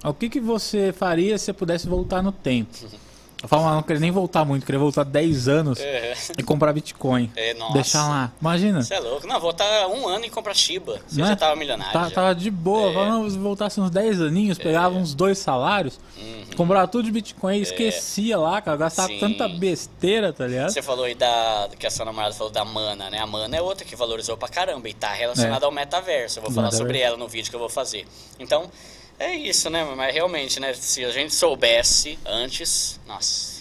o 0.02 0.12
que, 0.12 0.28
que 0.28 0.40
você 0.40 0.92
faria 0.92 1.38
se 1.38 1.44
você 1.44 1.52
pudesse 1.52 1.86
voltar 1.86 2.22
no 2.22 2.32
tempo? 2.32 2.76
Eu 3.44 3.48
falo, 3.48 3.74
não 3.74 3.82
queria 3.82 4.00
nem 4.00 4.10
voltar 4.10 4.42
muito, 4.42 4.64
queria 4.64 4.78
voltar 4.78 5.04
10 5.04 5.48
anos 5.48 5.78
é. 5.78 6.14
e 6.38 6.42
comprar 6.42 6.72
Bitcoin. 6.72 7.30
É, 7.36 7.52
nossa. 7.52 7.74
Deixar 7.74 8.08
lá. 8.08 8.32
Imagina. 8.40 8.82
Você 8.82 8.94
é 8.94 9.00
louco. 9.00 9.26
Não, 9.26 9.38
voltar 9.38 9.86
um 9.86 10.08
ano 10.08 10.24
e 10.24 10.30
comprar 10.30 10.54
Shiba. 10.54 10.98
Você 11.06 11.20
não 11.20 11.26
já 11.26 11.34
é? 11.34 11.36
tava 11.36 11.54
milionário. 11.54 11.92
Tá, 11.92 12.04
já. 12.04 12.10
Tava 12.14 12.34
de 12.34 12.50
boa. 12.50 12.90
É. 12.90 12.94
Falando, 12.94 13.30
se 13.30 13.36
voltasse 13.36 13.78
uns 13.78 13.90
10 13.90 14.22
aninhos, 14.22 14.56
pegava 14.56 14.94
é. 14.94 14.98
uns 14.98 15.12
dois 15.12 15.36
salários, 15.36 16.00
uhum. 16.16 16.46
comprava 16.56 16.88
tudo 16.88 17.04
de 17.04 17.12
Bitcoin 17.12 17.56
e 17.56 17.58
é. 17.58 17.62
esquecia 17.64 18.38
lá, 18.38 18.62
cara. 18.62 18.78
Gastava 18.78 19.08
Sim. 19.08 19.18
tanta 19.18 19.46
besteira, 19.46 20.32
tá 20.32 20.46
ligado? 20.46 20.70
Você 20.70 20.80
falou 20.80 21.04
aí 21.04 21.14
da. 21.14 21.68
que 21.78 21.86
a 21.86 21.90
sua 21.90 22.06
namorada 22.06 22.34
falou 22.34 22.50
da 22.50 22.64
Mana, 22.64 23.10
né? 23.10 23.18
A 23.18 23.26
Mana 23.26 23.54
é 23.54 23.60
outra 23.60 23.84
que 23.84 23.94
valorizou 23.94 24.38
pra 24.38 24.48
caramba 24.48 24.88
e 24.88 24.94
tá 24.94 25.12
relacionada 25.12 25.62
é. 25.62 25.66
ao 25.66 25.70
metaverso. 25.70 26.38
Eu 26.38 26.44
vou 26.44 26.50
falar 26.50 26.70
sobre 26.70 26.98
ela 26.98 27.18
no 27.18 27.28
vídeo 27.28 27.50
que 27.50 27.56
eu 27.56 27.60
vou 27.60 27.68
fazer. 27.68 28.06
Então. 28.38 28.70
É 29.18 29.34
isso, 29.34 29.70
né? 29.70 29.84
Mas 29.96 30.12
realmente, 30.14 30.58
né? 30.58 30.74
Se 30.74 31.04
a 31.04 31.10
gente 31.10 31.34
soubesse 31.34 32.18
antes, 32.24 32.98
nossa, 33.06 33.54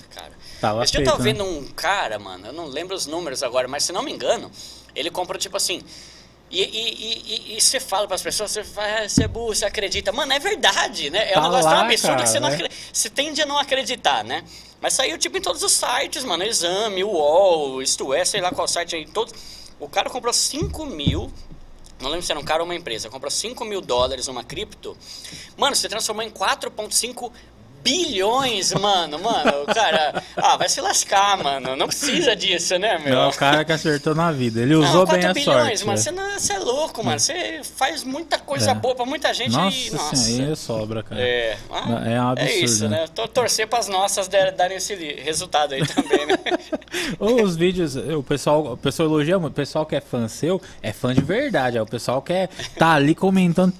Tava 0.64 0.82
Esse 0.82 0.94
dia 0.94 1.02
eu 1.02 1.06
tava 1.06 1.18
né? 1.18 1.24
vendo 1.26 1.44
um 1.44 1.68
cara, 1.74 2.18
mano, 2.18 2.48
eu 2.48 2.54
não 2.54 2.68
lembro 2.68 2.96
os 2.96 3.06
números 3.06 3.44
agora, 3.44 3.68
mas 3.68 3.84
se 3.84 3.92
não 3.92 4.02
me 4.02 4.14
engano, 4.14 4.50
ele 4.96 5.12
comprou 5.12 5.38
tipo 5.38 5.58
assim. 5.58 5.82
E 6.50 7.58
você 7.60 7.82
fala 7.82 8.08
para 8.08 8.16
as 8.16 8.22
pessoas, 8.22 8.52
você 8.52 8.62
vai, 8.62 9.10
você 9.10 9.26
é 9.26 9.28
burro, 9.28 9.54
você 9.54 9.66
acredita. 9.66 10.14
Mano, 10.14 10.32
é 10.32 10.40
verdade, 10.40 11.10
né? 11.10 11.34
É 11.34 11.38
um 11.38 11.42
tá 11.42 11.50
negócio 11.50 11.66
lá, 11.66 11.72
tão 11.72 11.86
absurdo 11.86 12.12
cara, 12.12 12.24
que 12.24 12.30
você, 12.30 12.40
não 12.40 12.50
né? 12.50 12.70
você 12.94 13.10
tende 13.10 13.42
a 13.42 13.46
não 13.46 13.58
acreditar, 13.58 14.24
né? 14.24 14.42
Mas 14.80 14.94
saiu 14.94 15.18
tipo 15.18 15.38
em 15.38 15.42
todos 15.42 15.64
os 15.64 15.72
sites, 15.74 16.24
mano. 16.24 16.46
Exame, 16.46 17.04
UOL, 17.04 17.82
isto 17.82 18.14
é, 18.14 18.24
sei 18.24 18.40
lá 18.40 18.50
qual 18.52 18.66
site 18.66 18.96
aí. 18.96 19.06
Todo... 19.06 19.34
O 19.82 19.90
cara 19.90 20.10
comprou 20.10 20.32
5 20.32 20.86
mil 20.86 21.30
não 22.04 22.10
lembro 22.10 22.26
se 22.26 22.32
era 22.32 22.40
um 22.40 22.44
cara 22.44 22.62
ou 22.62 22.66
uma 22.66 22.76
empresa, 22.76 23.10
comprou 23.10 23.32
5 23.32 23.64
mil 23.66 23.82
dólares 23.82 24.28
uma 24.28 24.44
cripto. 24.44 24.96
Mano, 25.58 25.76
você 25.76 25.88
transformou 25.88 26.24
em 26.24 26.30
4,5 26.30 27.32
bilhões, 27.84 28.74
mano, 28.74 29.20
mano, 29.20 29.66
cara, 29.74 30.24
ah, 30.38 30.56
vai 30.56 30.70
se 30.70 30.80
lascar, 30.80 31.38
mano, 31.44 31.76
não 31.76 31.88
precisa 31.88 32.34
disso, 32.36 32.80
né, 32.80 32.98
meu? 32.98 33.14
Não, 33.14 33.30
o 33.30 33.34
cara 33.34 33.66
que 33.66 33.74
acertou 33.74 34.16
na 34.16 34.32
vida, 34.32 34.62
ele 34.62 34.74
usou 34.74 35.06
não, 35.06 35.14
bem 35.14 35.26
a 35.26 35.34
bilhões, 35.34 35.82
sorte. 35.82 36.12
Mano, 36.12 36.40
você, 36.40 36.54
é 36.54 36.60
louco, 36.60 37.04
mano, 37.04 37.20
você 37.20 37.62
faz 37.76 38.04
muita 38.04 38.40
coisa 38.40 38.72
é. 38.72 38.76
boa 38.76 38.96
pra 38.96 39.06
muita 39.06 39.34
gente 39.34 39.52
nossa 39.52 39.78
e, 39.78 39.92
nossa. 39.92 40.28
Aí 40.28 40.56
sobra, 40.56 41.04
cara. 41.04 41.22
É, 41.22 41.58
ah, 41.70 42.10
é 42.10 42.22
um 42.22 42.30
absurdo. 42.30 42.52
É 42.52 42.56
isso, 42.56 42.88
né? 42.88 43.02
né? 43.02 43.28
Torcer 43.34 43.68
pras 43.68 43.90
nossas 43.90 44.30
darem 44.30 44.78
esse 44.78 44.96
resultado 44.96 45.74
aí 45.74 45.86
também, 45.86 46.26
né? 46.26 46.38
Os 47.20 47.56
vídeos, 47.56 47.96
o 47.96 48.24
pessoal, 48.24 48.74
o 48.74 48.78
pessoal 48.78 49.10
elogia 49.10 49.38
muito, 49.38 49.54
o 49.54 49.56
pessoal 49.56 49.86
que 49.86 49.96
é 49.96 50.02
fã 50.02 50.28
seu, 50.28 50.62
é 50.82 50.94
fã 50.94 51.14
de 51.14 51.22
verdade, 51.22 51.78
é 51.78 51.82
o 51.82 51.86
pessoal 51.86 52.22
que 52.22 52.32
é, 52.32 52.50
tá 52.78 52.94
ali 52.94 53.14
comentando 53.14 53.74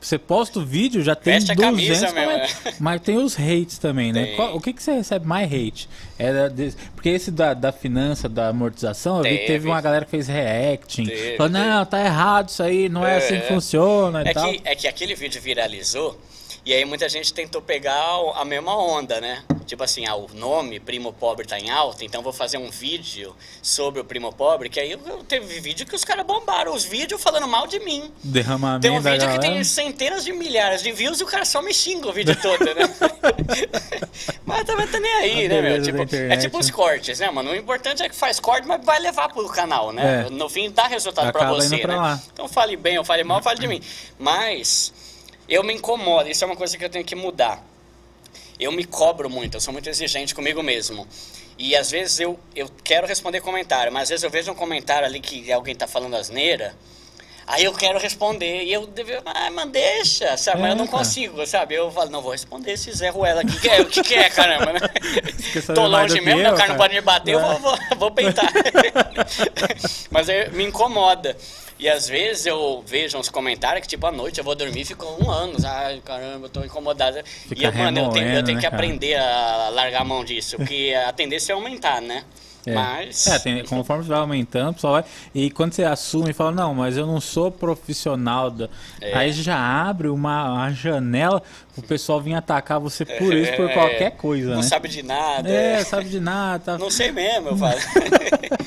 você 0.00 0.18
posta 0.18 0.58
o 0.58 0.64
vídeo, 0.64 1.02
já 1.02 1.14
tem 1.14 1.34
Veste 1.34 1.54
200 1.54 1.76
camisa, 1.76 2.06
é. 2.06 2.74
mas 2.80 3.00
tem 3.02 3.18
os 3.18 3.38
hates 3.38 3.78
também, 3.78 4.12
né? 4.12 4.34
Qual, 4.34 4.56
o 4.56 4.60
que, 4.60 4.72
que 4.72 4.82
você 4.82 4.92
recebe 4.92 5.26
mais 5.26 5.52
hate? 5.52 5.88
É 6.18 6.48
de, 6.48 6.72
porque 6.94 7.10
esse 7.10 7.30
da, 7.30 7.52
da 7.52 7.70
finança, 7.70 8.28
da 8.28 8.48
amortização, 8.48 9.18
eu 9.18 9.22
teve. 9.22 9.34
vi 9.34 9.40
que 9.40 9.46
teve 9.46 9.68
uma 9.68 9.80
galera 9.80 10.04
que 10.04 10.10
fez 10.10 10.26
reacting. 10.26 11.04
Teve, 11.04 11.36
falou, 11.36 11.52
não, 11.52 11.84
tá 11.84 12.02
errado 12.02 12.48
isso 12.48 12.62
aí, 12.62 12.88
não 12.88 13.06
é, 13.06 13.14
é 13.14 13.16
assim 13.18 13.40
que 13.40 13.48
funciona 13.48 14.22
é 14.22 14.30
e 14.30 14.34
tal. 14.34 14.50
Que, 14.50 14.60
é 14.64 14.74
que 14.74 14.88
aquele 14.88 15.14
vídeo 15.14 15.40
viralizou 15.40 16.18
e 16.70 16.72
aí 16.72 16.84
muita 16.84 17.08
gente 17.08 17.34
tentou 17.34 17.60
pegar 17.60 17.92
a 18.36 18.44
mesma 18.44 18.76
onda, 18.76 19.20
né? 19.20 19.42
Tipo 19.66 19.82
assim, 19.82 20.06
ah, 20.06 20.14
o 20.14 20.28
nome 20.32 20.78
Primo 20.78 21.12
Pobre 21.12 21.44
tá 21.44 21.58
em 21.58 21.68
alta, 21.68 22.04
então 22.04 22.22
vou 22.22 22.32
fazer 22.32 22.58
um 22.58 22.70
vídeo 22.70 23.34
sobre 23.60 24.00
o 24.00 24.04
Primo 24.04 24.32
Pobre, 24.32 24.68
que 24.68 24.78
aí 24.78 24.92
eu, 24.92 24.98
teve 25.24 25.58
vídeo 25.58 25.84
que 25.84 25.96
os 25.96 26.04
caras 26.04 26.24
bombaram 26.24 26.72
os 26.72 26.84
vídeos 26.84 27.20
falando 27.20 27.48
mal 27.48 27.66
de 27.66 27.80
mim. 27.80 28.12
Derramamento 28.22 28.82
Tem 28.82 28.92
um 28.92 29.00
vídeo 29.00 29.28
que 29.32 29.40
tem 29.40 29.64
centenas 29.64 30.24
de 30.24 30.32
milhares 30.32 30.80
de 30.80 30.92
views 30.92 31.18
e 31.18 31.24
o 31.24 31.26
cara 31.26 31.44
só 31.44 31.60
me 31.60 31.74
xinga 31.74 32.08
o 32.08 32.12
vídeo 32.12 32.36
todo, 32.40 32.64
né? 32.64 32.88
mas 34.46 34.62
também 34.62 34.86
tá 34.86 35.00
nem 35.00 35.12
aí, 35.12 35.46
a 35.46 35.48
né, 35.48 35.62
meu? 35.62 35.82
Tipo, 35.82 36.16
é 36.16 36.36
tipo 36.36 36.56
os 36.56 36.70
cortes, 36.70 37.18
né, 37.18 37.28
mano? 37.32 37.50
O 37.50 37.56
importante 37.56 38.00
é 38.00 38.08
que 38.08 38.14
faz 38.14 38.38
corte, 38.38 38.68
mas 38.68 38.84
vai 38.84 39.00
levar 39.00 39.28
pro 39.28 39.44
canal, 39.48 39.90
né? 39.90 40.26
É. 40.28 40.30
No 40.30 40.48
fim 40.48 40.70
dá 40.70 40.86
resultado 40.86 41.32
pra 41.32 41.48
você, 41.48 41.78
pra 41.78 41.94
né? 41.94 42.00
Lá. 42.00 42.22
Então 42.32 42.46
fale 42.46 42.76
bem 42.76 42.96
ou 42.96 43.04
fale 43.04 43.24
mal, 43.24 43.42
fale 43.42 43.58
de 43.58 43.66
mim. 43.66 43.82
Mas 44.16 44.92
eu 45.50 45.64
me 45.64 45.74
incomodo, 45.74 46.30
isso 46.30 46.44
é 46.44 46.46
uma 46.46 46.56
coisa 46.56 46.78
que 46.78 46.84
eu 46.84 46.88
tenho 46.88 47.04
que 47.04 47.16
mudar. 47.16 47.66
Eu 48.58 48.70
me 48.70 48.84
cobro 48.84 49.28
muito, 49.28 49.56
eu 49.56 49.60
sou 49.60 49.72
muito 49.72 49.90
exigente 49.90 50.32
comigo 50.32 50.62
mesmo. 50.62 51.08
E 51.58 51.74
às 51.74 51.90
vezes 51.90 52.20
eu, 52.20 52.38
eu 52.54 52.70
quero 52.84 53.06
responder 53.06 53.40
comentário, 53.40 53.92
mas 53.92 54.04
às 54.04 54.08
vezes 54.10 54.24
eu 54.24 54.30
vejo 54.30 54.52
um 54.52 54.54
comentário 54.54 55.04
ali 55.04 55.18
que 55.18 55.50
alguém 55.50 55.74
está 55.74 55.88
falando 55.88 56.14
asneira. 56.14 56.74
Aí 57.50 57.64
eu 57.64 57.72
quero 57.72 57.98
responder. 57.98 58.62
E 58.62 58.72
eu 58.72 58.86
deve, 58.86 59.18
ah, 59.24 59.50
mas 59.50 59.70
deixa, 59.70 60.36
sabe? 60.36 60.62
É, 60.62 60.70
eu 60.70 60.76
não 60.76 60.86
consigo, 60.86 61.44
sabe? 61.46 61.74
Eu 61.74 61.90
falo, 61.90 62.08
não, 62.08 62.22
vou 62.22 62.30
responder 62.30 62.72
esse 62.72 62.92
Zé 62.92 63.08
Ruela 63.08 63.40
aqui. 63.40 63.60
Que 63.60 63.68
é, 63.68 63.80
o 63.80 63.86
que, 63.86 64.02
que 64.02 64.14
é, 64.14 64.30
caramba, 64.30 64.72
né? 64.72 64.80
Tô 65.74 65.86
longe 65.86 66.20
mesmo, 66.20 66.40
o 66.48 66.56
cara 66.56 66.68
não 66.68 66.76
pode 66.76 66.94
me 66.94 67.00
bater, 67.00 67.32
eu 67.32 67.40
vou, 67.40 67.58
vou, 67.58 67.78
vou 67.96 68.10
peitar. 68.12 68.50
mas 70.10 70.28
me 70.52 70.64
incomoda. 70.64 71.36
E 71.76 71.88
às 71.88 72.06
vezes 72.06 72.46
eu 72.46 72.84
vejo 72.86 73.18
uns 73.18 73.30
comentários 73.30 73.80
que, 73.80 73.88
tipo, 73.88 74.06
à 74.06 74.12
noite 74.12 74.38
eu 74.38 74.44
vou 74.44 74.54
dormir 74.54 74.82
e 74.82 74.84
fico 74.84 75.06
um 75.18 75.30
ano. 75.30 75.56
Ai, 75.64 76.00
caramba, 76.04 76.46
eu 76.46 76.50
tô 76.50 76.62
incomodado. 76.62 77.18
Fica 77.24 77.62
e, 77.62 77.64
eu, 77.64 77.72
mano, 77.72 77.98
eu 78.00 78.10
tenho, 78.10 78.28
eu 78.28 78.44
tenho 78.44 78.56
né, 78.56 78.60
que 78.60 78.66
aprender 78.66 79.16
a 79.16 79.70
largar 79.70 80.02
a 80.02 80.04
mão 80.04 80.22
disso, 80.22 80.56
porque 80.58 80.94
a 81.06 81.10
tendência 81.12 81.52
é 81.52 81.54
aumentar, 81.54 82.02
né? 82.02 82.22
É. 82.66 82.74
Mas. 82.74 83.26
É, 83.26 83.38
tem, 83.38 83.64
conforme 83.64 84.04
você 84.04 84.10
vai 84.10 84.18
aumentando, 84.18 84.70
o 84.70 84.74
pessoal 84.74 84.94
vai. 84.94 85.04
E 85.34 85.50
quando 85.50 85.72
você 85.72 85.84
assume 85.84 86.30
e 86.30 86.32
fala, 86.32 86.52
não, 86.52 86.74
mas 86.74 86.96
eu 86.96 87.06
não 87.06 87.20
sou 87.20 87.50
profissional. 87.50 88.50
Da... 88.50 88.68
É. 89.00 89.16
Aí 89.16 89.32
já 89.32 89.56
abre 89.56 90.08
uma, 90.08 90.52
uma 90.52 90.70
janela 90.70 91.42
o 91.76 91.82
pessoal 91.82 92.20
vir 92.20 92.34
atacar 92.34 92.78
você 92.78 93.04
por 93.04 93.34
isso, 93.34 93.52
por 93.54 93.70
é. 93.70 93.72
qualquer 93.72 94.10
coisa. 94.12 94.50
Não 94.50 94.56
né? 94.56 94.62
sabe 94.62 94.88
de 94.88 95.02
nada. 95.02 95.48
É, 95.48 95.82
sabe 95.84 96.08
de 96.08 96.20
nada. 96.20 96.64
Tá... 96.64 96.78
Não 96.78 96.90
sei 96.90 97.10
mesmo, 97.10 97.48
eu 97.48 97.56
falo. 97.56 97.78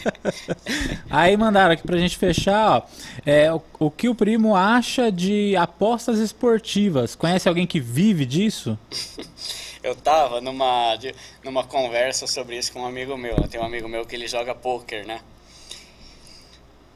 Aí 1.09 1.37
mandaram 1.37 1.73
aqui 1.73 1.83
pra 1.83 1.97
gente 1.97 2.17
fechar, 2.17 2.77
ó. 2.77 2.81
É, 3.25 3.53
o, 3.53 3.61
o 3.79 3.91
que 3.91 4.09
o 4.09 4.15
primo 4.15 4.55
acha 4.55 5.11
de 5.11 5.55
apostas 5.55 6.19
esportivas? 6.19 7.15
Conhece 7.15 7.47
alguém 7.47 7.67
que 7.67 7.79
vive 7.79 8.25
disso? 8.25 8.77
eu 9.83 9.95
tava 9.95 10.39
numa, 10.39 10.97
numa 11.43 11.63
conversa 11.65 12.25
sobre 12.25 12.57
isso 12.57 12.71
com 12.71 12.79
um 12.79 12.85
amigo 12.85 13.17
meu. 13.17 13.35
Tem 13.49 13.59
um 13.59 13.65
amigo 13.65 13.87
meu 13.89 14.05
que 14.05 14.15
ele 14.15 14.27
joga 14.27 14.55
poker, 14.55 15.05
né? 15.05 15.21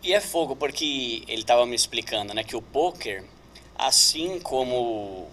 E 0.01 0.14
é 0.14 0.22
fogo, 0.22 0.55
porque 0.55 1.23
ele 1.27 1.43
tava 1.43 1.65
me 1.65 1.76
explicando, 1.76 2.34
né, 2.34 2.43
que 2.43 2.55
o 2.55 2.61
poker, 2.61 3.26
assim 3.77 4.39
como 4.39 5.27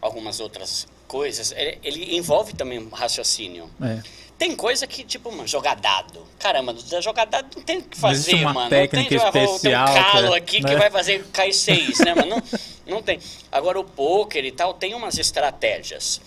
algumas 0.00 0.38
outras 0.38 0.86
coisas, 1.08 1.52
ele, 1.52 1.78
ele 1.82 2.16
envolve 2.16 2.52
também 2.52 2.88
raciocínio. 2.92 3.68
É. 3.82 4.00
Tem 4.38 4.54
coisa 4.54 4.86
que, 4.86 5.02
tipo, 5.04 5.30
mano, 5.32 5.48
jogar 5.48 5.74
dado. 5.76 6.22
Caramba, 6.38 6.76
jogar 7.00 7.24
dado 7.24 7.56
não 7.56 7.62
tem 7.62 7.78
o 7.78 7.82
que 7.82 7.98
fazer, 7.98 8.36
uma 8.36 8.52
mano. 8.52 8.70
Técnica 8.70 9.16
não 9.16 9.32
tem, 9.32 9.44
especial, 9.44 9.86
tem 9.86 10.00
um 10.00 10.12
calo 10.12 10.34
aqui 10.34 10.60
né? 10.60 10.68
que 10.68 10.76
vai 10.76 10.90
fazer 10.90 11.24
cair 11.32 11.52
seis, 11.52 11.98
né, 12.00 12.14
mano? 12.14 12.36
Não, 12.36 12.42
não 12.86 13.02
tem. 13.02 13.18
Agora, 13.50 13.80
o 13.80 13.84
poker 13.84 14.44
e 14.44 14.52
tal 14.52 14.74
tem 14.74 14.94
umas 14.94 15.18
estratégias. 15.18 16.20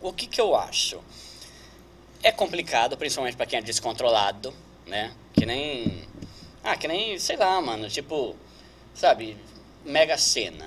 O 0.00 0.12
que, 0.12 0.26
que 0.26 0.40
eu 0.40 0.54
acho? 0.56 1.00
É 2.22 2.32
complicado, 2.32 2.96
principalmente 2.96 3.36
para 3.36 3.46
quem 3.46 3.58
é 3.58 3.62
descontrolado, 3.62 4.52
né? 4.86 5.12
Que 5.32 5.46
nem. 5.46 6.08
Ah, 6.62 6.76
que 6.76 6.86
nem, 6.86 7.18
sei 7.18 7.36
lá, 7.36 7.60
mano, 7.60 7.88
tipo, 7.88 8.36
sabe, 8.94 9.36
Mega 9.84 10.16
Sena. 10.18 10.66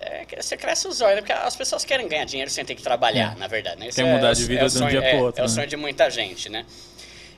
É, 0.00 0.26
você 0.40 0.56
cresce 0.56 0.86
os 0.88 1.00
olhos, 1.00 1.20
porque 1.20 1.32
as 1.32 1.56
pessoas 1.56 1.84
querem 1.84 2.06
ganhar 2.08 2.24
dinheiro 2.24 2.50
sem 2.50 2.64
ter 2.64 2.74
que 2.74 2.82
trabalhar, 2.82 3.34
é. 3.36 3.38
na 3.38 3.46
verdade. 3.46 3.80
Né? 3.80 3.90
Quer 3.90 4.04
mudar 4.04 4.30
é, 4.30 4.34
de 4.34 4.44
vida 4.44 4.64
é 4.64 4.68
de 4.68 4.82
um 4.82 4.88
dia 4.88 5.00
para 5.00 5.18
outro. 5.18 5.40
É, 5.40 5.44
é 5.44 5.46
o 5.46 5.48
sonho 5.48 5.66
de 5.66 5.76
muita 5.76 6.10
gente, 6.10 6.48
né? 6.48 6.66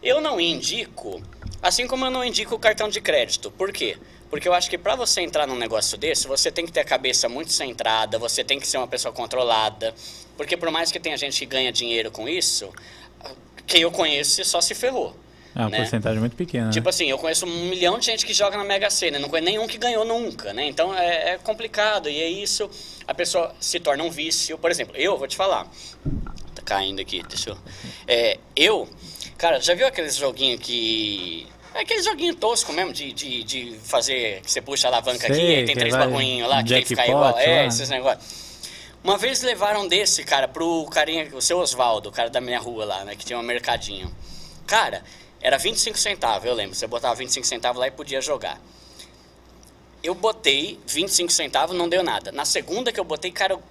Eu 0.02 0.20
não 0.20 0.40
indico, 0.40 1.22
assim 1.62 1.86
como 1.86 2.04
eu 2.04 2.10
não 2.10 2.24
indico 2.24 2.54
o 2.54 2.58
cartão 2.58 2.88
de 2.88 3.00
crédito. 3.00 3.50
Por 3.50 3.72
quê? 3.72 3.98
Porque 4.30 4.48
eu 4.48 4.54
acho 4.54 4.68
que 4.68 4.76
para 4.76 4.96
você 4.96 5.20
entrar 5.20 5.46
num 5.46 5.56
negócio 5.56 5.96
desse, 5.96 6.26
você 6.26 6.50
tem 6.50 6.66
que 6.66 6.72
ter 6.72 6.80
a 6.80 6.84
cabeça 6.84 7.28
muito 7.28 7.52
centrada, 7.52 8.18
você 8.18 8.42
tem 8.42 8.58
que 8.58 8.66
ser 8.66 8.78
uma 8.78 8.88
pessoa 8.88 9.12
controlada. 9.12 9.94
Porque 10.36 10.56
por 10.56 10.70
mais 10.70 10.90
que 10.90 10.98
tenha 10.98 11.16
gente 11.16 11.38
que 11.38 11.46
ganha 11.46 11.72
dinheiro 11.72 12.10
com 12.10 12.28
isso, 12.28 12.72
quem 13.66 13.82
eu 13.82 13.90
conheço 13.90 14.44
só 14.44 14.60
se 14.60 14.74
ferrou. 14.74 15.14
É 15.54 15.60
uma 15.60 15.70
né? 15.70 15.78
porcentagem 15.78 16.20
muito 16.20 16.36
pequena. 16.36 16.70
Tipo 16.70 16.84
né? 16.84 16.90
assim, 16.90 17.08
eu 17.08 17.16
conheço 17.16 17.46
um 17.46 17.68
milhão 17.70 17.98
de 17.98 18.04
gente 18.04 18.26
que 18.26 18.34
joga 18.34 18.58
na 18.58 18.64
Mega 18.64 18.90
Sena, 18.90 19.18
não 19.18 19.28
conheço 19.28 19.46
nenhum 19.46 19.66
que 19.66 19.78
ganhou 19.78 20.04
nunca, 20.04 20.52
né? 20.52 20.66
Então 20.66 20.94
é, 20.94 21.30
é 21.30 21.38
complicado 21.38 22.10
e 22.10 22.20
é 22.20 22.28
isso, 22.28 22.68
a 23.08 23.14
pessoa 23.14 23.54
se 23.58 23.80
torna 23.80 24.04
um 24.04 24.10
vício. 24.10 24.58
Por 24.58 24.70
exemplo, 24.70 24.94
eu 24.96 25.16
vou 25.16 25.26
te 25.26 25.34
falar, 25.34 25.66
tá 26.54 26.62
caindo 26.62 27.00
aqui, 27.00 27.22
deixa 27.26 27.50
eu... 27.50 27.58
É, 28.06 28.38
eu, 28.54 28.86
cara, 29.38 29.58
já 29.58 29.74
viu 29.74 29.86
aqueles 29.86 30.16
joguinhos 30.16 30.60
que 30.60 31.46
é 31.76 31.82
aquele 31.82 32.02
joguinho 32.02 32.34
tosco 32.34 32.72
mesmo, 32.72 32.92
de, 32.92 33.12
de, 33.12 33.44
de 33.44 33.78
fazer. 33.84 34.40
que 34.40 34.50
você 34.50 34.62
puxa 34.62 34.88
a 34.88 34.90
alavanca 34.90 35.26
Sei, 35.26 35.56
aqui, 35.56 35.66
tem 35.66 35.76
três 35.76 35.94
bagulhinhos 35.94 36.48
lá, 36.48 36.62
que 36.62 36.70
tem 36.70 36.82
que 36.82 36.88
ficar 36.88 37.06
igual. 37.06 37.38
É, 37.38 37.62
lá. 37.62 37.64
esses 37.66 37.88
negócios. 37.90 38.46
Uma 39.04 39.18
vez 39.18 39.42
levaram 39.42 39.86
desse, 39.86 40.24
cara, 40.24 40.48
pro 40.48 40.84
carinha, 40.86 41.28
o 41.32 41.40
seu 41.40 41.58
Oswaldo, 41.58 42.08
o 42.08 42.12
cara 42.12 42.30
da 42.30 42.40
minha 42.40 42.58
rua 42.58 42.84
lá, 42.84 43.04
né, 43.04 43.14
que 43.14 43.24
tinha 43.24 43.38
um 43.38 43.42
mercadinho. 43.42 44.10
Cara, 44.66 45.04
era 45.40 45.58
25 45.58 45.98
centavos, 45.98 46.48
eu 46.48 46.54
lembro. 46.54 46.74
Você 46.74 46.86
botava 46.86 47.14
25 47.14 47.46
centavos 47.46 47.78
lá 47.78 47.86
e 47.86 47.90
podia 47.90 48.20
jogar. 48.20 48.60
Eu 50.02 50.14
botei 50.14 50.80
25 50.86 51.30
centavos, 51.30 51.76
não 51.76 51.88
deu 51.88 52.02
nada. 52.02 52.32
Na 52.32 52.44
segunda 52.44 52.90
que 52.90 52.98
eu 52.98 53.04
botei, 53.04 53.30
cara, 53.30 53.52
eu... 53.52 53.62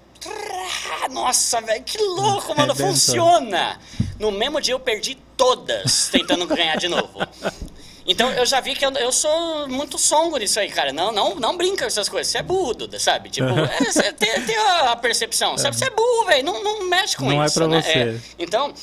Nossa, 1.12 1.60
velho, 1.62 1.84
que 1.84 1.98
louco, 1.98 2.54
mano, 2.58 2.76
funciona! 2.76 3.80
No 4.20 4.32
mesmo 4.32 4.62
dia 4.62 4.74
eu 4.74 4.80
perdi 4.80 5.16
todas 5.36 6.08
tentando 6.10 6.46
ganhar 6.48 6.78
de 6.78 6.88
novo. 6.88 7.20
Então 8.06 8.30
eu 8.32 8.46
já 8.46 8.60
vi 8.60 8.76
que 8.76 8.86
eu, 8.86 8.92
eu 8.92 9.12
sou 9.12 9.68
muito 9.68 9.98
songo 9.98 10.38
nisso 10.38 10.60
aí, 10.60 10.70
cara. 10.70 10.94
Não, 10.94 11.12
não, 11.12 11.36
não 11.36 11.58
brinca 11.58 11.80
com 11.80 11.86
essas 11.86 12.08
coisas. 12.08 12.32
Você 12.32 12.38
é 12.38 12.44
burro, 12.44 12.74
Duda, 12.74 13.00
sabe? 13.00 13.30
Tipo, 13.30 13.48
é, 13.50 13.92
você 13.92 14.14
tem, 14.14 14.42
tem, 14.42 14.58
a 14.58 14.96
percepção, 14.96 15.58
sabe? 15.58 15.76
Você 15.76 15.86
é 15.86 15.90
burro, 15.90 16.26
velho. 16.26 16.46
Não, 16.46 16.64
não 16.64 16.88
mexe 16.88 17.18
com 17.18 17.26
não 17.26 17.46
isso. 17.46 17.60
Não 17.60 17.74
é 17.74 17.78
né? 17.78 17.82
pra 17.82 17.92
você. 17.92 18.00
É. 18.00 18.44
Então, 18.44 18.74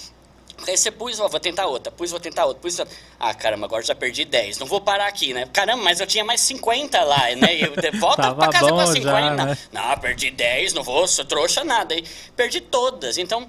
Aí 0.67 0.77
você 0.77 0.91
pus, 0.91 1.19
ó, 1.19 1.29
vou 1.29 1.41
tentar 1.41 1.67
outra, 1.67 1.91
pus, 1.91 2.11
vou 2.11 2.21
tentar 2.21 2.45
outra, 2.45 2.63
pus. 2.63 2.79
Ah, 3.19 3.35
caramba, 3.35 3.67
agora 3.67 3.83
já 3.83 3.95
perdi 3.95 4.25
10. 4.25 4.59
Não 4.59 4.67
vou 4.67 4.81
parar 4.81 5.07
aqui, 5.07 5.35
né? 5.35 5.49
Caramba, 5.53 5.83
mas 5.83 5.99
eu 6.01 6.07
tinha 6.07 6.25
mais 6.25 6.41
50 6.43 7.03
lá, 7.03 7.35
né? 7.37 7.57
E 7.57 7.63
eu, 7.63 7.73
volta 7.99 8.33
pra 8.35 8.49
casa 8.49 8.69
com 8.69 8.79
a 8.79 8.87
50. 8.87 9.03
Já, 9.03 9.45
né? 9.45 9.59
Não, 9.73 9.99
perdi 9.99 10.31
10, 10.31 10.73
não 10.73 10.83
vou, 10.83 11.09
sou 11.09 11.25
trouxa 11.25 11.65
nada. 11.65 11.95
aí 11.95 12.05
perdi 12.37 12.61
todas. 12.61 13.19
Então, 13.19 13.47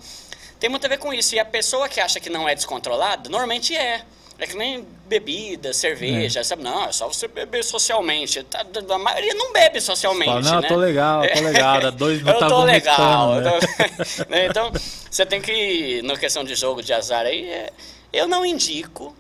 tem 0.59 0.69
muito 0.69 0.85
a 0.85 0.89
ver 0.89 0.97
com 0.97 1.13
isso. 1.13 1.35
E 1.35 1.39
a 1.39 1.45
pessoa 1.45 1.87
que 1.87 1.99
acha 1.99 2.19
que 2.19 2.29
não 2.29 2.49
é 2.49 2.55
descontrolada, 2.55 3.29
normalmente 3.29 3.75
é. 3.75 4.03
É 4.43 4.45
que 4.45 4.57
nem 4.57 4.85
bebida, 5.07 5.71
cerveja, 5.71 6.41
é. 6.41 6.43
sabe? 6.43 6.63
Não, 6.63 6.83
é 6.83 6.91
só 6.91 7.07
você 7.07 7.29
beber 7.29 7.63
socialmente. 7.63 8.43
Tá, 8.43 8.65
a 8.89 8.97
maioria 8.97 9.33
não 9.35 9.53
bebe 9.53 9.79
socialmente, 9.79 10.27
Fala, 10.27 10.41
não, 10.41 10.59
né? 10.59 10.67
tô 10.67 10.75
legal, 10.75 11.21
tô 11.33 11.39
legal. 11.47 11.79
Dá 11.79 11.89
dois 11.89 12.27
eu 12.27 12.37
tô 12.39 12.63
legal. 12.65 13.35
Né? 13.35 13.51
Tô... 13.51 14.35
então, 14.35 14.71
você 15.09 15.25
tem 15.25 15.39
que, 15.39 16.01
na 16.01 16.17
questão 16.17 16.43
de 16.43 16.55
jogo 16.55 16.83
de 16.83 16.91
azar 16.91 17.25
aí, 17.25 17.49
é, 17.49 17.71
eu 18.11 18.27
não 18.27 18.45
indico 18.45 19.15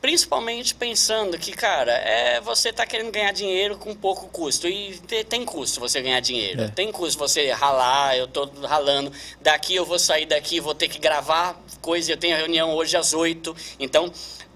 Principalmente 0.00 0.74
pensando 0.74 1.38
que, 1.38 1.52
cara, 1.52 1.92
é, 1.92 2.40
você 2.40 2.70
está 2.70 2.86
querendo 2.86 3.12
ganhar 3.12 3.32
dinheiro 3.32 3.76
com 3.76 3.94
pouco 3.94 4.28
custo. 4.28 4.66
E 4.66 4.98
te, 5.06 5.24
tem 5.24 5.44
custo 5.44 5.78
você 5.78 6.00
ganhar 6.00 6.20
dinheiro. 6.20 6.62
É. 6.62 6.68
Tem 6.68 6.90
custo 6.90 7.18
você 7.18 7.50
ralar, 7.50 8.16
eu 8.16 8.24
estou 8.24 8.50
ralando. 8.62 9.12
Daqui 9.42 9.74
eu 9.74 9.84
vou 9.84 9.98
sair 9.98 10.24
daqui, 10.24 10.58
vou 10.58 10.74
ter 10.74 10.88
que 10.88 10.98
gravar 10.98 11.60
coisa. 11.82 12.12
Eu 12.12 12.16
tenho 12.16 12.36
reunião 12.36 12.74
hoje 12.74 12.96
às 12.96 13.12
8. 13.12 13.54
Então, 13.78 14.10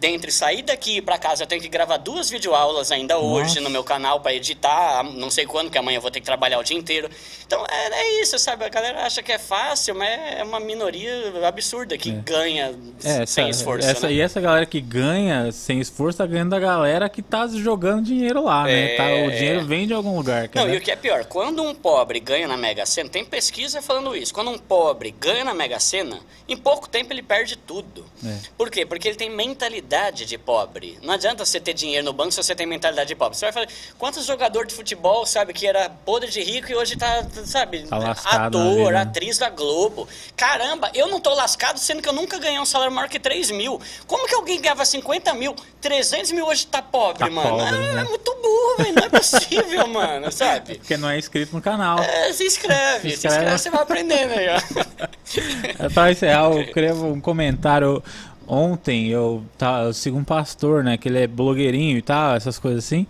dentre 0.04 0.30
sair 0.30 0.60
daqui 0.60 1.00
para 1.00 1.16
casa, 1.16 1.44
eu 1.44 1.46
tenho 1.46 1.62
que 1.62 1.68
gravar 1.68 1.96
duas 1.96 2.28
videoaulas 2.28 2.92
ainda 2.92 3.14
Nossa. 3.14 3.26
hoje 3.26 3.60
no 3.60 3.70
meu 3.70 3.82
canal 3.82 4.20
para 4.20 4.34
editar, 4.34 5.02
não 5.02 5.30
sei 5.30 5.46
quando, 5.46 5.70
que 5.70 5.78
amanhã 5.78 5.96
eu 5.96 6.02
vou 6.02 6.10
ter 6.10 6.20
que 6.20 6.26
trabalhar 6.26 6.58
o 6.58 6.62
dia 6.62 6.76
inteiro. 6.76 7.08
Então 7.46 7.64
é, 7.70 8.00
é 8.00 8.20
isso, 8.20 8.38
sabe? 8.38 8.66
A 8.66 8.68
galera 8.68 9.06
acha 9.06 9.22
que 9.22 9.32
é 9.32 9.38
fácil, 9.38 9.94
mas 9.94 10.10
é 10.10 10.44
uma 10.44 10.60
minoria 10.60 11.32
absurda 11.48 11.96
que 11.96 12.10
é. 12.10 12.12
ganha 12.16 12.74
é, 13.02 13.24
sem 13.24 13.48
essa, 13.48 13.60
esforço. 13.60 13.88
Essa, 13.88 14.06
né? 14.08 14.12
E 14.12 14.20
essa 14.20 14.42
galera 14.42 14.66
que 14.66 14.78
ganha 14.78 15.50
sem 15.50 15.80
esforço 15.80 16.18
tá 16.18 16.26
ganhando 16.26 16.50
da 16.50 16.60
galera 16.60 17.08
que 17.08 17.22
tá 17.22 17.46
jogando 17.46 18.04
dinheiro 18.04 18.44
lá, 18.44 18.64
né? 18.64 18.96
Tá, 18.96 19.04
o 19.04 19.06
é. 19.06 19.30
dinheiro 19.30 19.64
vem 19.64 19.86
de 19.86 19.94
algum 19.94 20.14
lugar. 20.14 20.50
Não, 20.54 20.68
e 20.68 20.76
o 20.76 20.82
que 20.82 20.90
é 20.90 20.96
pior, 20.96 21.24
quando 21.24 21.62
um 21.62 21.74
pobre 21.74 22.20
ganha 22.20 22.46
na 22.46 22.58
Mega 22.58 22.84
Sena, 22.84 23.08
tem 23.08 23.24
pesquisa 23.24 23.80
falando 23.80 24.14
isso, 24.14 24.34
quando 24.34 24.50
um 24.50 24.58
pobre 24.58 25.14
ganha 25.18 25.44
na 25.44 25.54
Mega 25.54 25.80
Sena, 25.80 26.20
em 26.46 26.58
pouco 26.58 26.90
tempo 26.90 27.10
ele 27.10 27.22
perde 27.22 27.56
tudo. 27.56 28.04
É. 28.22 28.36
Por 28.58 28.70
quê? 28.70 28.84
Porque 28.84 29.08
ele 29.08 29.16
tem 29.16 29.30
mentalidade 29.30 29.93
mentalidade 29.94 30.24
de 30.24 30.36
pobre. 30.36 30.98
Não 31.02 31.14
adianta 31.14 31.44
você 31.44 31.60
ter 31.60 31.72
dinheiro 31.72 32.04
no 32.04 32.12
banco 32.12 32.32
se 32.32 32.42
você 32.42 32.54
tem 32.54 32.66
mentalidade 32.66 33.08
de 33.08 33.14
pobre. 33.14 33.36
Você 33.36 33.46
vai 33.46 33.52
falar, 33.52 33.68
quantos 33.96 34.26
jogadores 34.26 34.68
de 34.68 34.74
futebol, 34.74 35.24
sabe, 35.24 35.52
que 35.52 35.66
era 35.66 35.88
podre 35.88 36.30
de 36.30 36.42
rico 36.42 36.70
e 36.70 36.74
hoje 36.74 36.96
tá, 36.96 37.24
sabe, 37.44 37.84
tá 37.84 38.46
ator, 38.46 38.92
né? 38.92 39.00
atriz 39.00 39.38
da 39.38 39.48
Globo. 39.48 40.08
Caramba, 40.36 40.90
eu 40.94 41.08
não 41.08 41.20
tô 41.20 41.32
lascado 41.34 41.78
sendo 41.78 42.02
que 42.02 42.08
eu 42.08 42.12
nunca 42.12 42.38
ganhei 42.38 42.58
um 42.58 42.66
salário 42.66 42.92
maior 42.92 43.08
que 43.08 43.20
3 43.20 43.50
mil. 43.52 43.80
Como 44.06 44.26
que 44.26 44.34
alguém 44.34 44.60
ganhava 44.60 44.84
50 44.84 45.32
mil, 45.34 45.54
300 45.80 46.32
mil 46.32 46.46
hoje 46.46 46.66
tá 46.66 46.82
pobre, 46.82 47.18
tá 47.18 47.30
mano? 47.30 47.50
Pobre, 47.50 47.76
é, 47.76 47.92
né? 47.94 48.00
é, 48.00 48.04
muito 48.04 48.34
burro, 48.34 48.76
velho. 48.78 48.94
Não 48.94 49.04
é 49.04 49.08
possível, 49.08 49.86
mano, 49.88 50.32
sabe? 50.32 50.76
Porque 50.76 50.96
não 50.96 51.08
é 51.08 51.18
inscrito 51.18 51.54
no 51.54 51.62
canal. 51.62 52.00
É, 52.00 52.32
se 52.32 52.44
inscreve, 52.44 53.10
se 53.10 53.16
inscreve, 53.16 53.16
se 53.16 53.26
inscreve 53.26 53.58
você 53.58 53.70
vai 53.70 53.82
aprendendo 53.82 54.32
aí, 54.32 54.46
ó. 54.48 55.90
Para 55.94 56.12
encerrar, 56.12 56.50
eu 56.50 56.72
queria 56.72 56.94
um 56.94 57.20
comentário 57.20 58.02
ontem 58.46 59.08
eu, 59.08 59.42
tá, 59.58 59.82
eu 59.84 59.92
sigo 59.92 60.18
um 60.18 60.24
pastor, 60.24 60.82
né? 60.84 60.96
Que 60.96 61.08
ele 61.08 61.18
é 61.18 61.26
blogueirinho 61.26 61.98
e 61.98 62.02
tal, 62.02 62.34
essas 62.36 62.58
coisas 62.58 62.84
assim. 62.84 63.06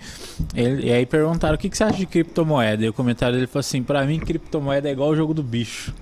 Ele, 0.55 0.89
e 0.89 0.93
aí 0.93 1.07
perguntaram 1.07 1.55
o 1.55 1.59
que, 1.59 1.69
que 1.69 1.77
você 1.77 1.85
acha 1.85 1.99
de 1.99 2.07
criptomoeda. 2.07 2.85
E 2.85 2.89
o 2.89 2.93
comentário 2.93 3.35
dele 3.35 3.47
falou 3.47 3.61
assim: 3.61 3.83
pra 3.83 4.05
mim, 4.05 4.19
criptomoeda 4.19 4.89
é 4.89 4.93
igual 4.93 5.11
o 5.11 5.17
jogo 5.17 5.35
do 5.35 5.43
bicho. 5.43 5.95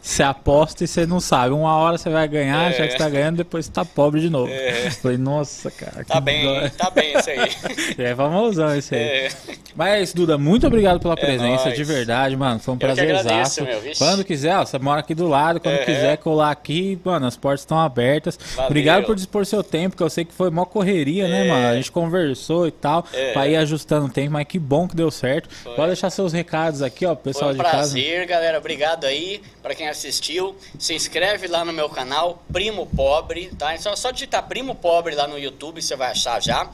Você 0.00 0.22
aposta 0.22 0.84
e 0.84 0.88
você 0.88 1.06
não 1.06 1.20
sabe. 1.20 1.54
Uma 1.54 1.76
hora 1.76 1.98
você 1.98 2.10
vai 2.10 2.26
ganhar, 2.26 2.72
é. 2.72 2.76
já 2.76 2.86
que 2.86 2.92
você 2.92 2.98
tá 2.98 3.08
ganhando, 3.08 3.36
depois 3.36 3.66
você 3.66 3.72
tá 3.72 3.84
pobre 3.84 4.20
de 4.20 4.30
novo. 4.30 4.50
É. 4.50 4.90
Falei, 4.90 5.18
nossa, 5.18 5.70
cara. 5.70 6.04
Tá 6.04 6.20
bem, 6.20 6.44
dó. 6.44 6.68
tá 6.70 6.90
bem 6.90 7.16
isso 7.16 7.30
aí. 7.30 7.94
é 7.98 8.14
famosão 8.14 8.76
isso 8.76 8.94
aí. 8.94 9.00
É. 9.00 9.28
Mas, 9.74 10.12
Duda, 10.12 10.36
muito 10.36 10.66
obrigado 10.66 11.00
pela 11.00 11.14
é 11.14 11.16
presença, 11.16 11.68
é 11.68 11.72
de 11.72 11.84
verdade, 11.84 12.36
mano. 12.36 12.58
Foi 12.58 12.74
um 12.74 12.78
prazer 12.78 13.10
exato. 13.10 13.66
Quando 13.98 14.24
quiser, 14.24 14.56
ó, 14.56 14.64
você 14.64 14.78
mora 14.78 15.00
aqui 15.00 15.14
do 15.14 15.28
lado, 15.28 15.60
quando 15.60 15.78
quiser 15.84 16.16
colar 16.18 16.50
aqui, 16.50 16.98
mano, 17.04 17.26
as 17.26 17.36
portas 17.36 17.60
estão 17.60 17.78
abertas. 17.78 18.38
Valeu. 18.56 18.68
Obrigado 18.80 19.06
por 19.06 19.14
dispor 19.14 19.46
seu 19.46 19.62
tempo, 19.62 19.96
que 19.96 20.02
eu 20.02 20.10
sei 20.10 20.24
que 20.24 20.32
foi 20.32 20.50
mó 20.50 20.64
correria, 20.64 21.28
né, 21.28 21.44
mano? 21.44 21.68
A 21.68 21.76
gente 21.76 21.92
conversou 21.92 22.66
e 22.66 22.70
tal, 22.70 23.04
pra 23.32 23.46
ir 23.46 23.56
ajustando 23.56 24.06
o 24.06 24.08
tempo, 24.08 24.32
mas 24.32 24.46
que 24.46 24.58
bom 24.58 24.88
que 24.88 24.96
deu 24.96 25.10
certo. 25.10 25.48
Foi. 25.48 25.74
Pode 25.74 25.88
deixar 25.88 26.10
seus 26.10 26.32
recados 26.32 26.82
aqui, 26.82 27.06
ó, 27.06 27.14
pessoal 27.14 27.50
foi 27.50 27.54
um 27.54 27.56
de 27.56 27.58
prazer, 27.58 27.78
casa. 27.78 27.92
prazer, 27.92 28.26
galera. 28.26 28.58
Obrigado 28.58 29.04
aí 29.04 29.42
pra 29.62 29.74
quem 29.74 29.88
assistiu. 29.88 30.56
Se 30.78 30.94
inscreve 30.94 31.46
lá 31.46 31.64
no 31.64 31.72
meu 31.72 31.88
canal, 31.88 32.42
Primo 32.52 32.86
Pobre, 32.86 33.50
tá? 33.58 33.76
Só, 33.78 33.94
só 33.94 34.10
digitar 34.10 34.46
Primo 34.48 34.74
Pobre 34.74 35.14
lá 35.14 35.26
no 35.26 35.38
YouTube, 35.38 35.80
você 35.80 35.96
vai 35.96 36.10
achar 36.10 36.42
já. 36.42 36.68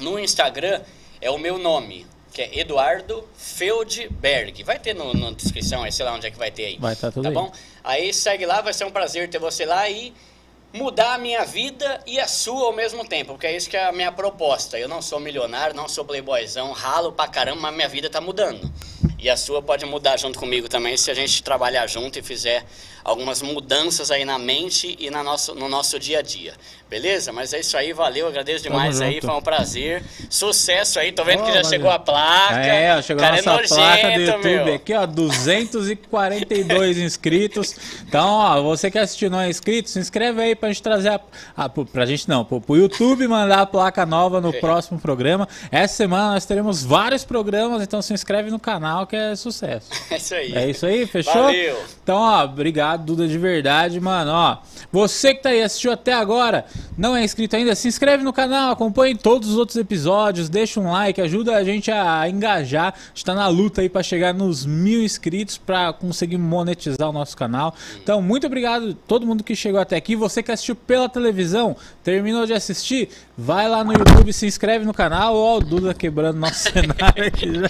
No 0.00 0.18
Instagram 0.18 0.80
é 1.20 1.30
o 1.30 1.38
meu 1.38 1.58
nome, 1.58 2.06
que 2.32 2.42
é 2.42 2.60
Eduardo 2.60 3.26
Feldberg. 3.36 4.62
Vai 4.62 4.78
ter 4.78 4.94
no, 4.94 5.14
na 5.14 5.30
descrição 5.30 5.82
aí, 5.82 5.90
sei 5.90 6.04
lá 6.04 6.12
onde 6.12 6.26
é 6.26 6.30
que 6.30 6.38
vai 6.38 6.50
ter 6.50 6.66
aí. 6.66 6.76
Vai 6.78 6.92
estar 6.92 7.08
tá 7.08 7.12
tudo 7.12 7.22
tá 7.22 7.28
aí. 7.30 7.34
bom? 7.34 7.50
Aí 7.82 8.12
segue 8.12 8.44
lá, 8.44 8.60
vai 8.60 8.74
ser 8.74 8.84
um 8.84 8.90
prazer 8.90 9.28
ter 9.30 9.38
você 9.38 9.64
lá 9.64 9.88
e 9.88 10.12
mudar 10.76 11.14
a 11.14 11.18
minha 11.18 11.44
vida 11.44 12.00
e 12.06 12.20
a 12.20 12.28
sua 12.28 12.66
ao 12.66 12.72
mesmo 12.72 13.04
tempo, 13.04 13.32
porque 13.32 13.46
é 13.46 13.56
isso 13.56 13.68
que 13.68 13.76
é 13.76 13.86
a 13.86 13.92
minha 13.92 14.12
proposta. 14.12 14.78
Eu 14.78 14.88
não 14.88 15.00
sou 15.00 15.18
milionário, 15.18 15.74
não 15.74 15.88
sou 15.88 16.04
playboyzão, 16.04 16.70
ralo 16.72 17.12
pra 17.12 17.26
caramba, 17.26 17.62
mas 17.62 17.74
minha 17.74 17.88
vida 17.88 18.10
tá 18.10 18.20
mudando. 18.20 18.70
E 19.26 19.28
a 19.28 19.36
sua 19.36 19.60
pode 19.60 19.84
mudar 19.84 20.16
junto 20.16 20.38
comigo 20.38 20.68
também 20.68 20.96
se 20.96 21.10
a 21.10 21.14
gente 21.14 21.42
trabalhar 21.42 21.88
junto 21.88 22.16
e 22.16 22.22
fizer 22.22 22.64
algumas 23.06 23.40
mudanças 23.40 24.10
aí 24.10 24.24
na 24.24 24.36
mente 24.36 24.96
e 24.98 25.10
na 25.10 25.22
nosso, 25.22 25.54
no 25.54 25.68
nosso 25.68 25.98
dia 25.98 26.18
a 26.18 26.22
dia. 26.22 26.54
Beleza? 26.88 27.32
Mas 27.32 27.52
é 27.52 27.60
isso 27.60 27.76
aí, 27.76 27.92
valeu, 27.92 28.28
agradeço 28.28 28.62
demais 28.62 29.00
aí, 29.00 29.20
foi 29.20 29.34
um 29.34 29.40
prazer. 29.40 30.04
Sucesso 30.30 31.00
aí, 31.00 31.10
tô 31.10 31.24
vendo 31.24 31.40
oh, 31.40 31.46
que 31.46 31.52
já 31.52 31.62
valeu. 31.62 31.70
chegou 31.70 31.90
a 31.90 31.98
placa. 31.98 32.66
É, 32.66 33.02
chegou 33.02 33.24
a 33.24 33.30
nossa 33.30 33.42
é 33.42 33.52
nojento, 33.52 33.74
placa 33.74 34.10
do 34.10 34.20
YouTube 34.20 34.64
meu. 34.64 34.74
aqui, 34.74 34.94
ó, 34.94 35.06
242 35.06 36.98
inscritos. 37.02 37.76
Então, 38.06 38.28
ó, 38.28 38.62
você 38.62 38.90
que 38.90 38.98
assistiu 38.98 39.30
não 39.30 39.40
é 39.40 39.48
inscrito, 39.48 39.90
se 39.90 39.98
inscreve 39.98 40.40
aí 40.42 40.54
pra 40.54 40.68
gente 40.68 40.82
trazer 40.82 41.08
a, 41.08 41.20
a 41.56 41.68
pra 41.68 42.06
gente 42.06 42.28
não, 42.28 42.44
pro, 42.44 42.60
pro 42.60 42.76
YouTube 42.76 43.26
mandar 43.26 43.62
a 43.62 43.66
placa 43.66 44.06
nova 44.06 44.40
no 44.40 44.52
próximo 44.52 45.00
programa. 45.00 45.48
Essa 45.72 45.94
semana 45.94 46.32
nós 46.32 46.44
teremos 46.44 46.84
vários 46.84 47.24
programas, 47.24 47.82
então 47.82 48.00
se 48.00 48.14
inscreve 48.14 48.50
no 48.50 48.60
canal 48.60 49.06
que 49.06 49.15
é 49.16 49.36
sucesso. 49.36 49.90
É 50.08 50.16
isso 50.16 50.34
aí. 50.34 50.52
É 50.54 50.70
isso 50.70 50.86
aí, 50.86 51.06
fechou? 51.06 51.34
Valeu. 51.34 51.76
Então, 52.02 52.16
ó, 52.16 52.44
obrigado 52.44 52.76
obrigado, 52.76 53.04
Duda, 53.04 53.28
de 53.28 53.38
verdade, 53.38 54.00
mano. 54.00 54.30
Ó, 54.32 54.58
você 54.92 55.34
que 55.34 55.42
tá 55.42 55.50
aí, 55.50 55.62
assistiu 55.62 55.92
até 55.92 56.12
agora, 56.12 56.64
não 56.96 57.16
é 57.16 57.24
inscrito 57.24 57.56
ainda, 57.56 57.74
se 57.74 57.88
inscreve 57.88 58.22
no 58.22 58.32
canal, 58.32 58.70
acompanhe 58.70 59.14
todos 59.14 59.50
os 59.50 59.56
outros 59.56 59.76
episódios, 59.76 60.48
deixa 60.48 60.80
um 60.80 60.90
like, 60.90 61.20
ajuda 61.20 61.56
a 61.56 61.64
gente 61.64 61.90
a 61.90 62.28
engajar. 62.28 62.94
A 62.94 63.08
gente 63.08 63.24
tá 63.24 63.34
na 63.34 63.48
luta 63.48 63.80
aí 63.80 63.88
para 63.88 64.02
chegar 64.02 64.34
nos 64.34 64.66
mil 64.66 65.02
inscritos 65.02 65.58
para 65.58 65.92
conseguir 65.92 66.38
monetizar 66.38 67.08
o 67.08 67.12
nosso 67.12 67.36
canal. 67.36 67.74
Então, 68.02 68.20
muito 68.20 68.46
obrigado 68.46 68.90
a 68.90 69.06
todo 69.06 69.26
mundo 69.26 69.42
que 69.42 69.54
chegou 69.54 69.80
até 69.80 69.96
aqui. 69.96 70.14
Você 70.16 70.42
que 70.42 70.52
assistiu 70.52 70.76
pela 70.76 71.08
televisão, 71.08 71.76
terminou 72.02 72.46
de 72.46 72.52
assistir, 72.52 73.08
vai 73.36 73.68
lá 73.68 73.84
no 73.84 73.92
YouTube, 73.92 74.32
se 74.32 74.46
inscreve 74.46 74.84
no 74.84 74.94
canal. 74.94 75.36
Ó, 75.36 75.58
o 75.58 75.60
Duda 75.60 75.92
quebrando 75.92 76.38
nosso 76.38 76.70
cenário 76.70 77.30
já. 77.36 77.68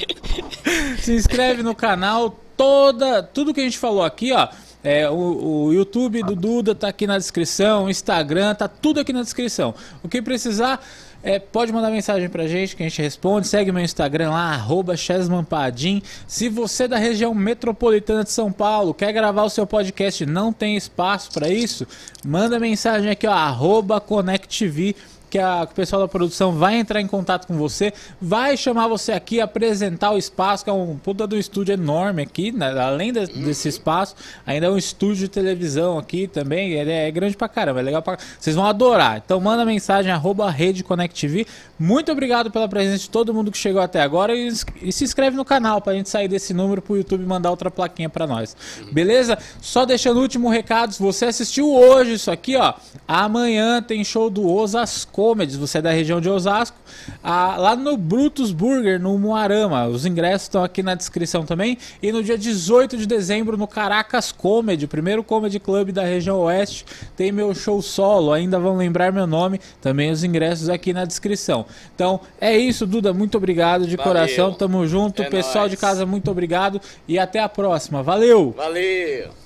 Se 0.98 1.14
inscreve 1.14 1.62
no 1.62 1.74
canal. 1.74 2.40
Toda, 2.56 3.22
tudo 3.22 3.52
que 3.52 3.60
a 3.60 3.64
gente 3.64 3.76
falou 3.76 4.02
aqui, 4.02 4.32
ó, 4.32 4.48
é, 4.82 5.10
o, 5.10 5.64
o, 5.66 5.72
YouTube 5.74 6.22
do 6.22 6.34
Duda 6.34 6.74
tá 6.74 6.88
aqui 6.88 7.06
na 7.06 7.18
descrição, 7.18 7.84
o 7.84 7.90
Instagram 7.90 8.54
tá 8.54 8.66
tudo 8.66 9.00
aqui 9.00 9.12
na 9.12 9.20
descrição. 9.20 9.74
O 10.02 10.08
que 10.08 10.22
precisar, 10.22 10.80
é, 11.22 11.38
pode 11.38 11.72
mandar 11.72 11.90
mensagem 11.90 12.28
pra 12.28 12.46
gente 12.46 12.76
que 12.76 12.82
a 12.82 12.88
gente 12.88 13.02
responde. 13.02 13.48
Segue 13.48 13.72
meu 13.72 13.82
Instagram 13.82 14.30
lá, 14.30 14.54
arroba 14.54 14.94
Se 14.96 16.48
você 16.48 16.84
é 16.84 16.88
da 16.88 16.96
região 16.96 17.34
metropolitana 17.34 18.22
de 18.22 18.30
São 18.30 18.52
Paulo, 18.52 18.94
quer 18.94 19.12
gravar 19.12 19.42
o 19.42 19.50
seu 19.50 19.66
podcast 19.66 20.24
não 20.24 20.52
tem 20.52 20.76
espaço 20.76 21.32
para 21.32 21.48
isso, 21.48 21.86
manda 22.24 22.58
mensagem 22.60 23.10
aqui, 23.10 23.26
ó, 23.26 23.32
arroba 23.32 24.00
ConnectV 24.00 24.94
que, 25.30 25.38
a, 25.38 25.66
que 25.66 25.72
o 25.72 25.74
pessoal 25.74 26.02
da 26.02 26.08
produção 26.08 26.52
vai 26.52 26.76
entrar 26.76 27.00
em 27.00 27.06
contato 27.06 27.46
com 27.46 27.56
você, 27.56 27.92
vai 28.20 28.56
chamar 28.56 28.88
você 28.88 29.12
aqui, 29.12 29.40
apresentar 29.40 30.12
o 30.12 30.18
espaço, 30.18 30.64
que 30.64 30.70
é 30.70 30.72
um 30.72 30.96
puta 30.96 31.26
do 31.26 31.36
estúdio 31.36 31.72
enorme 31.72 32.22
aqui, 32.22 32.52
né? 32.52 32.78
além 32.78 33.12
de, 33.12 33.20
uhum. 33.20 33.44
desse 33.44 33.68
espaço, 33.68 34.14
ainda 34.46 34.66
é 34.66 34.70
um 34.70 34.76
estúdio 34.76 35.16
de 35.16 35.28
televisão 35.28 35.98
aqui 35.98 36.26
também, 36.26 36.72
ele 36.72 36.92
é 36.92 37.10
grande 37.10 37.36
pra 37.36 37.48
caramba, 37.48 37.80
é 37.80 37.82
legal 37.82 38.02
pra 38.02 38.18
Vocês 38.38 38.54
vão 38.54 38.66
adorar. 38.66 39.22
Então 39.24 39.40
manda 39.40 39.64
mensagem, 39.64 40.12
arroba 40.12 40.50
Rede 40.50 40.84
Connect. 40.84 41.46
Muito 41.78 42.12
obrigado 42.12 42.50
pela 42.50 42.68
presença 42.68 42.98
de 42.98 43.10
todo 43.10 43.34
mundo 43.34 43.50
que 43.50 43.58
chegou 43.58 43.82
até 43.82 44.00
agora 44.00 44.34
e, 44.34 44.48
e 44.80 44.92
se 44.92 45.04
inscreve 45.04 45.36
no 45.36 45.44
canal 45.44 45.80
pra 45.80 45.94
gente 45.94 46.08
sair 46.08 46.28
desse 46.28 46.54
número 46.54 46.80
pro 46.80 46.96
YouTube 46.96 47.24
mandar 47.26 47.50
outra 47.50 47.70
plaquinha 47.70 48.08
pra 48.08 48.26
nós. 48.26 48.56
Uhum. 48.80 48.92
Beleza? 48.92 49.38
Só 49.60 49.84
deixando 49.84 50.18
o 50.18 50.20
último 50.20 50.48
recado, 50.48 50.92
se 50.92 51.02
você 51.02 51.26
assistiu 51.26 51.72
hoje 51.72 52.14
isso 52.14 52.30
aqui, 52.30 52.56
ó, 52.56 52.74
amanhã 53.06 53.82
tem 53.82 54.04
show 54.04 54.30
do 54.30 54.48
Osasco 54.48 55.15
Comedy, 55.16 55.56
você 55.56 55.78
é 55.78 55.82
da 55.82 55.90
região 55.90 56.20
de 56.20 56.28
Osasco, 56.28 56.76
ah, 57.24 57.56
lá 57.56 57.74
no 57.74 57.96
Brutus 57.96 58.52
Burger, 58.52 59.00
no 59.00 59.18
Moarama. 59.18 59.86
Os 59.86 60.04
ingressos 60.04 60.42
estão 60.42 60.62
aqui 60.62 60.82
na 60.82 60.94
descrição 60.94 61.42
também. 61.46 61.78
E 62.02 62.12
no 62.12 62.22
dia 62.22 62.36
18 62.36 62.98
de 62.98 63.06
dezembro, 63.06 63.56
no 63.56 63.66
Caracas 63.66 64.30
Comedy, 64.30 64.86
primeiro 64.86 65.24
comedy 65.24 65.58
club 65.58 65.90
da 65.90 66.04
região 66.04 66.38
oeste, 66.40 66.84
tem 67.16 67.32
meu 67.32 67.54
show 67.54 67.80
solo. 67.80 68.30
Ainda 68.30 68.58
vão 68.58 68.76
lembrar 68.76 69.10
meu 69.10 69.26
nome, 69.26 69.58
também 69.80 70.10
os 70.10 70.22
ingressos 70.22 70.68
aqui 70.68 70.92
na 70.92 71.06
descrição. 71.06 71.64
Então 71.94 72.20
é 72.38 72.54
isso, 72.54 72.86
Duda. 72.86 73.14
Muito 73.14 73.38
obrigado 73.38 73.86
de 73.86 73.96
Valeu. 73.96 74.12
coração. 74.12 74.52
Tamo 74.52 74.86
junto. 74.86 75.22
É 75.22 75.30
Pessoal 75.30 75.64
nóis. 75.64 75.70
de 75.70 75.78
casa, 75.78 76.04
muito 76.04 76.30
obrigado. 76.30 76.78
E 77.08 77.18
até 77.18 77.40
a 77.40 77.48
próxima. 77.48 78.02
Valeu! 78.02 78.52
Valeu! 78.54 79.45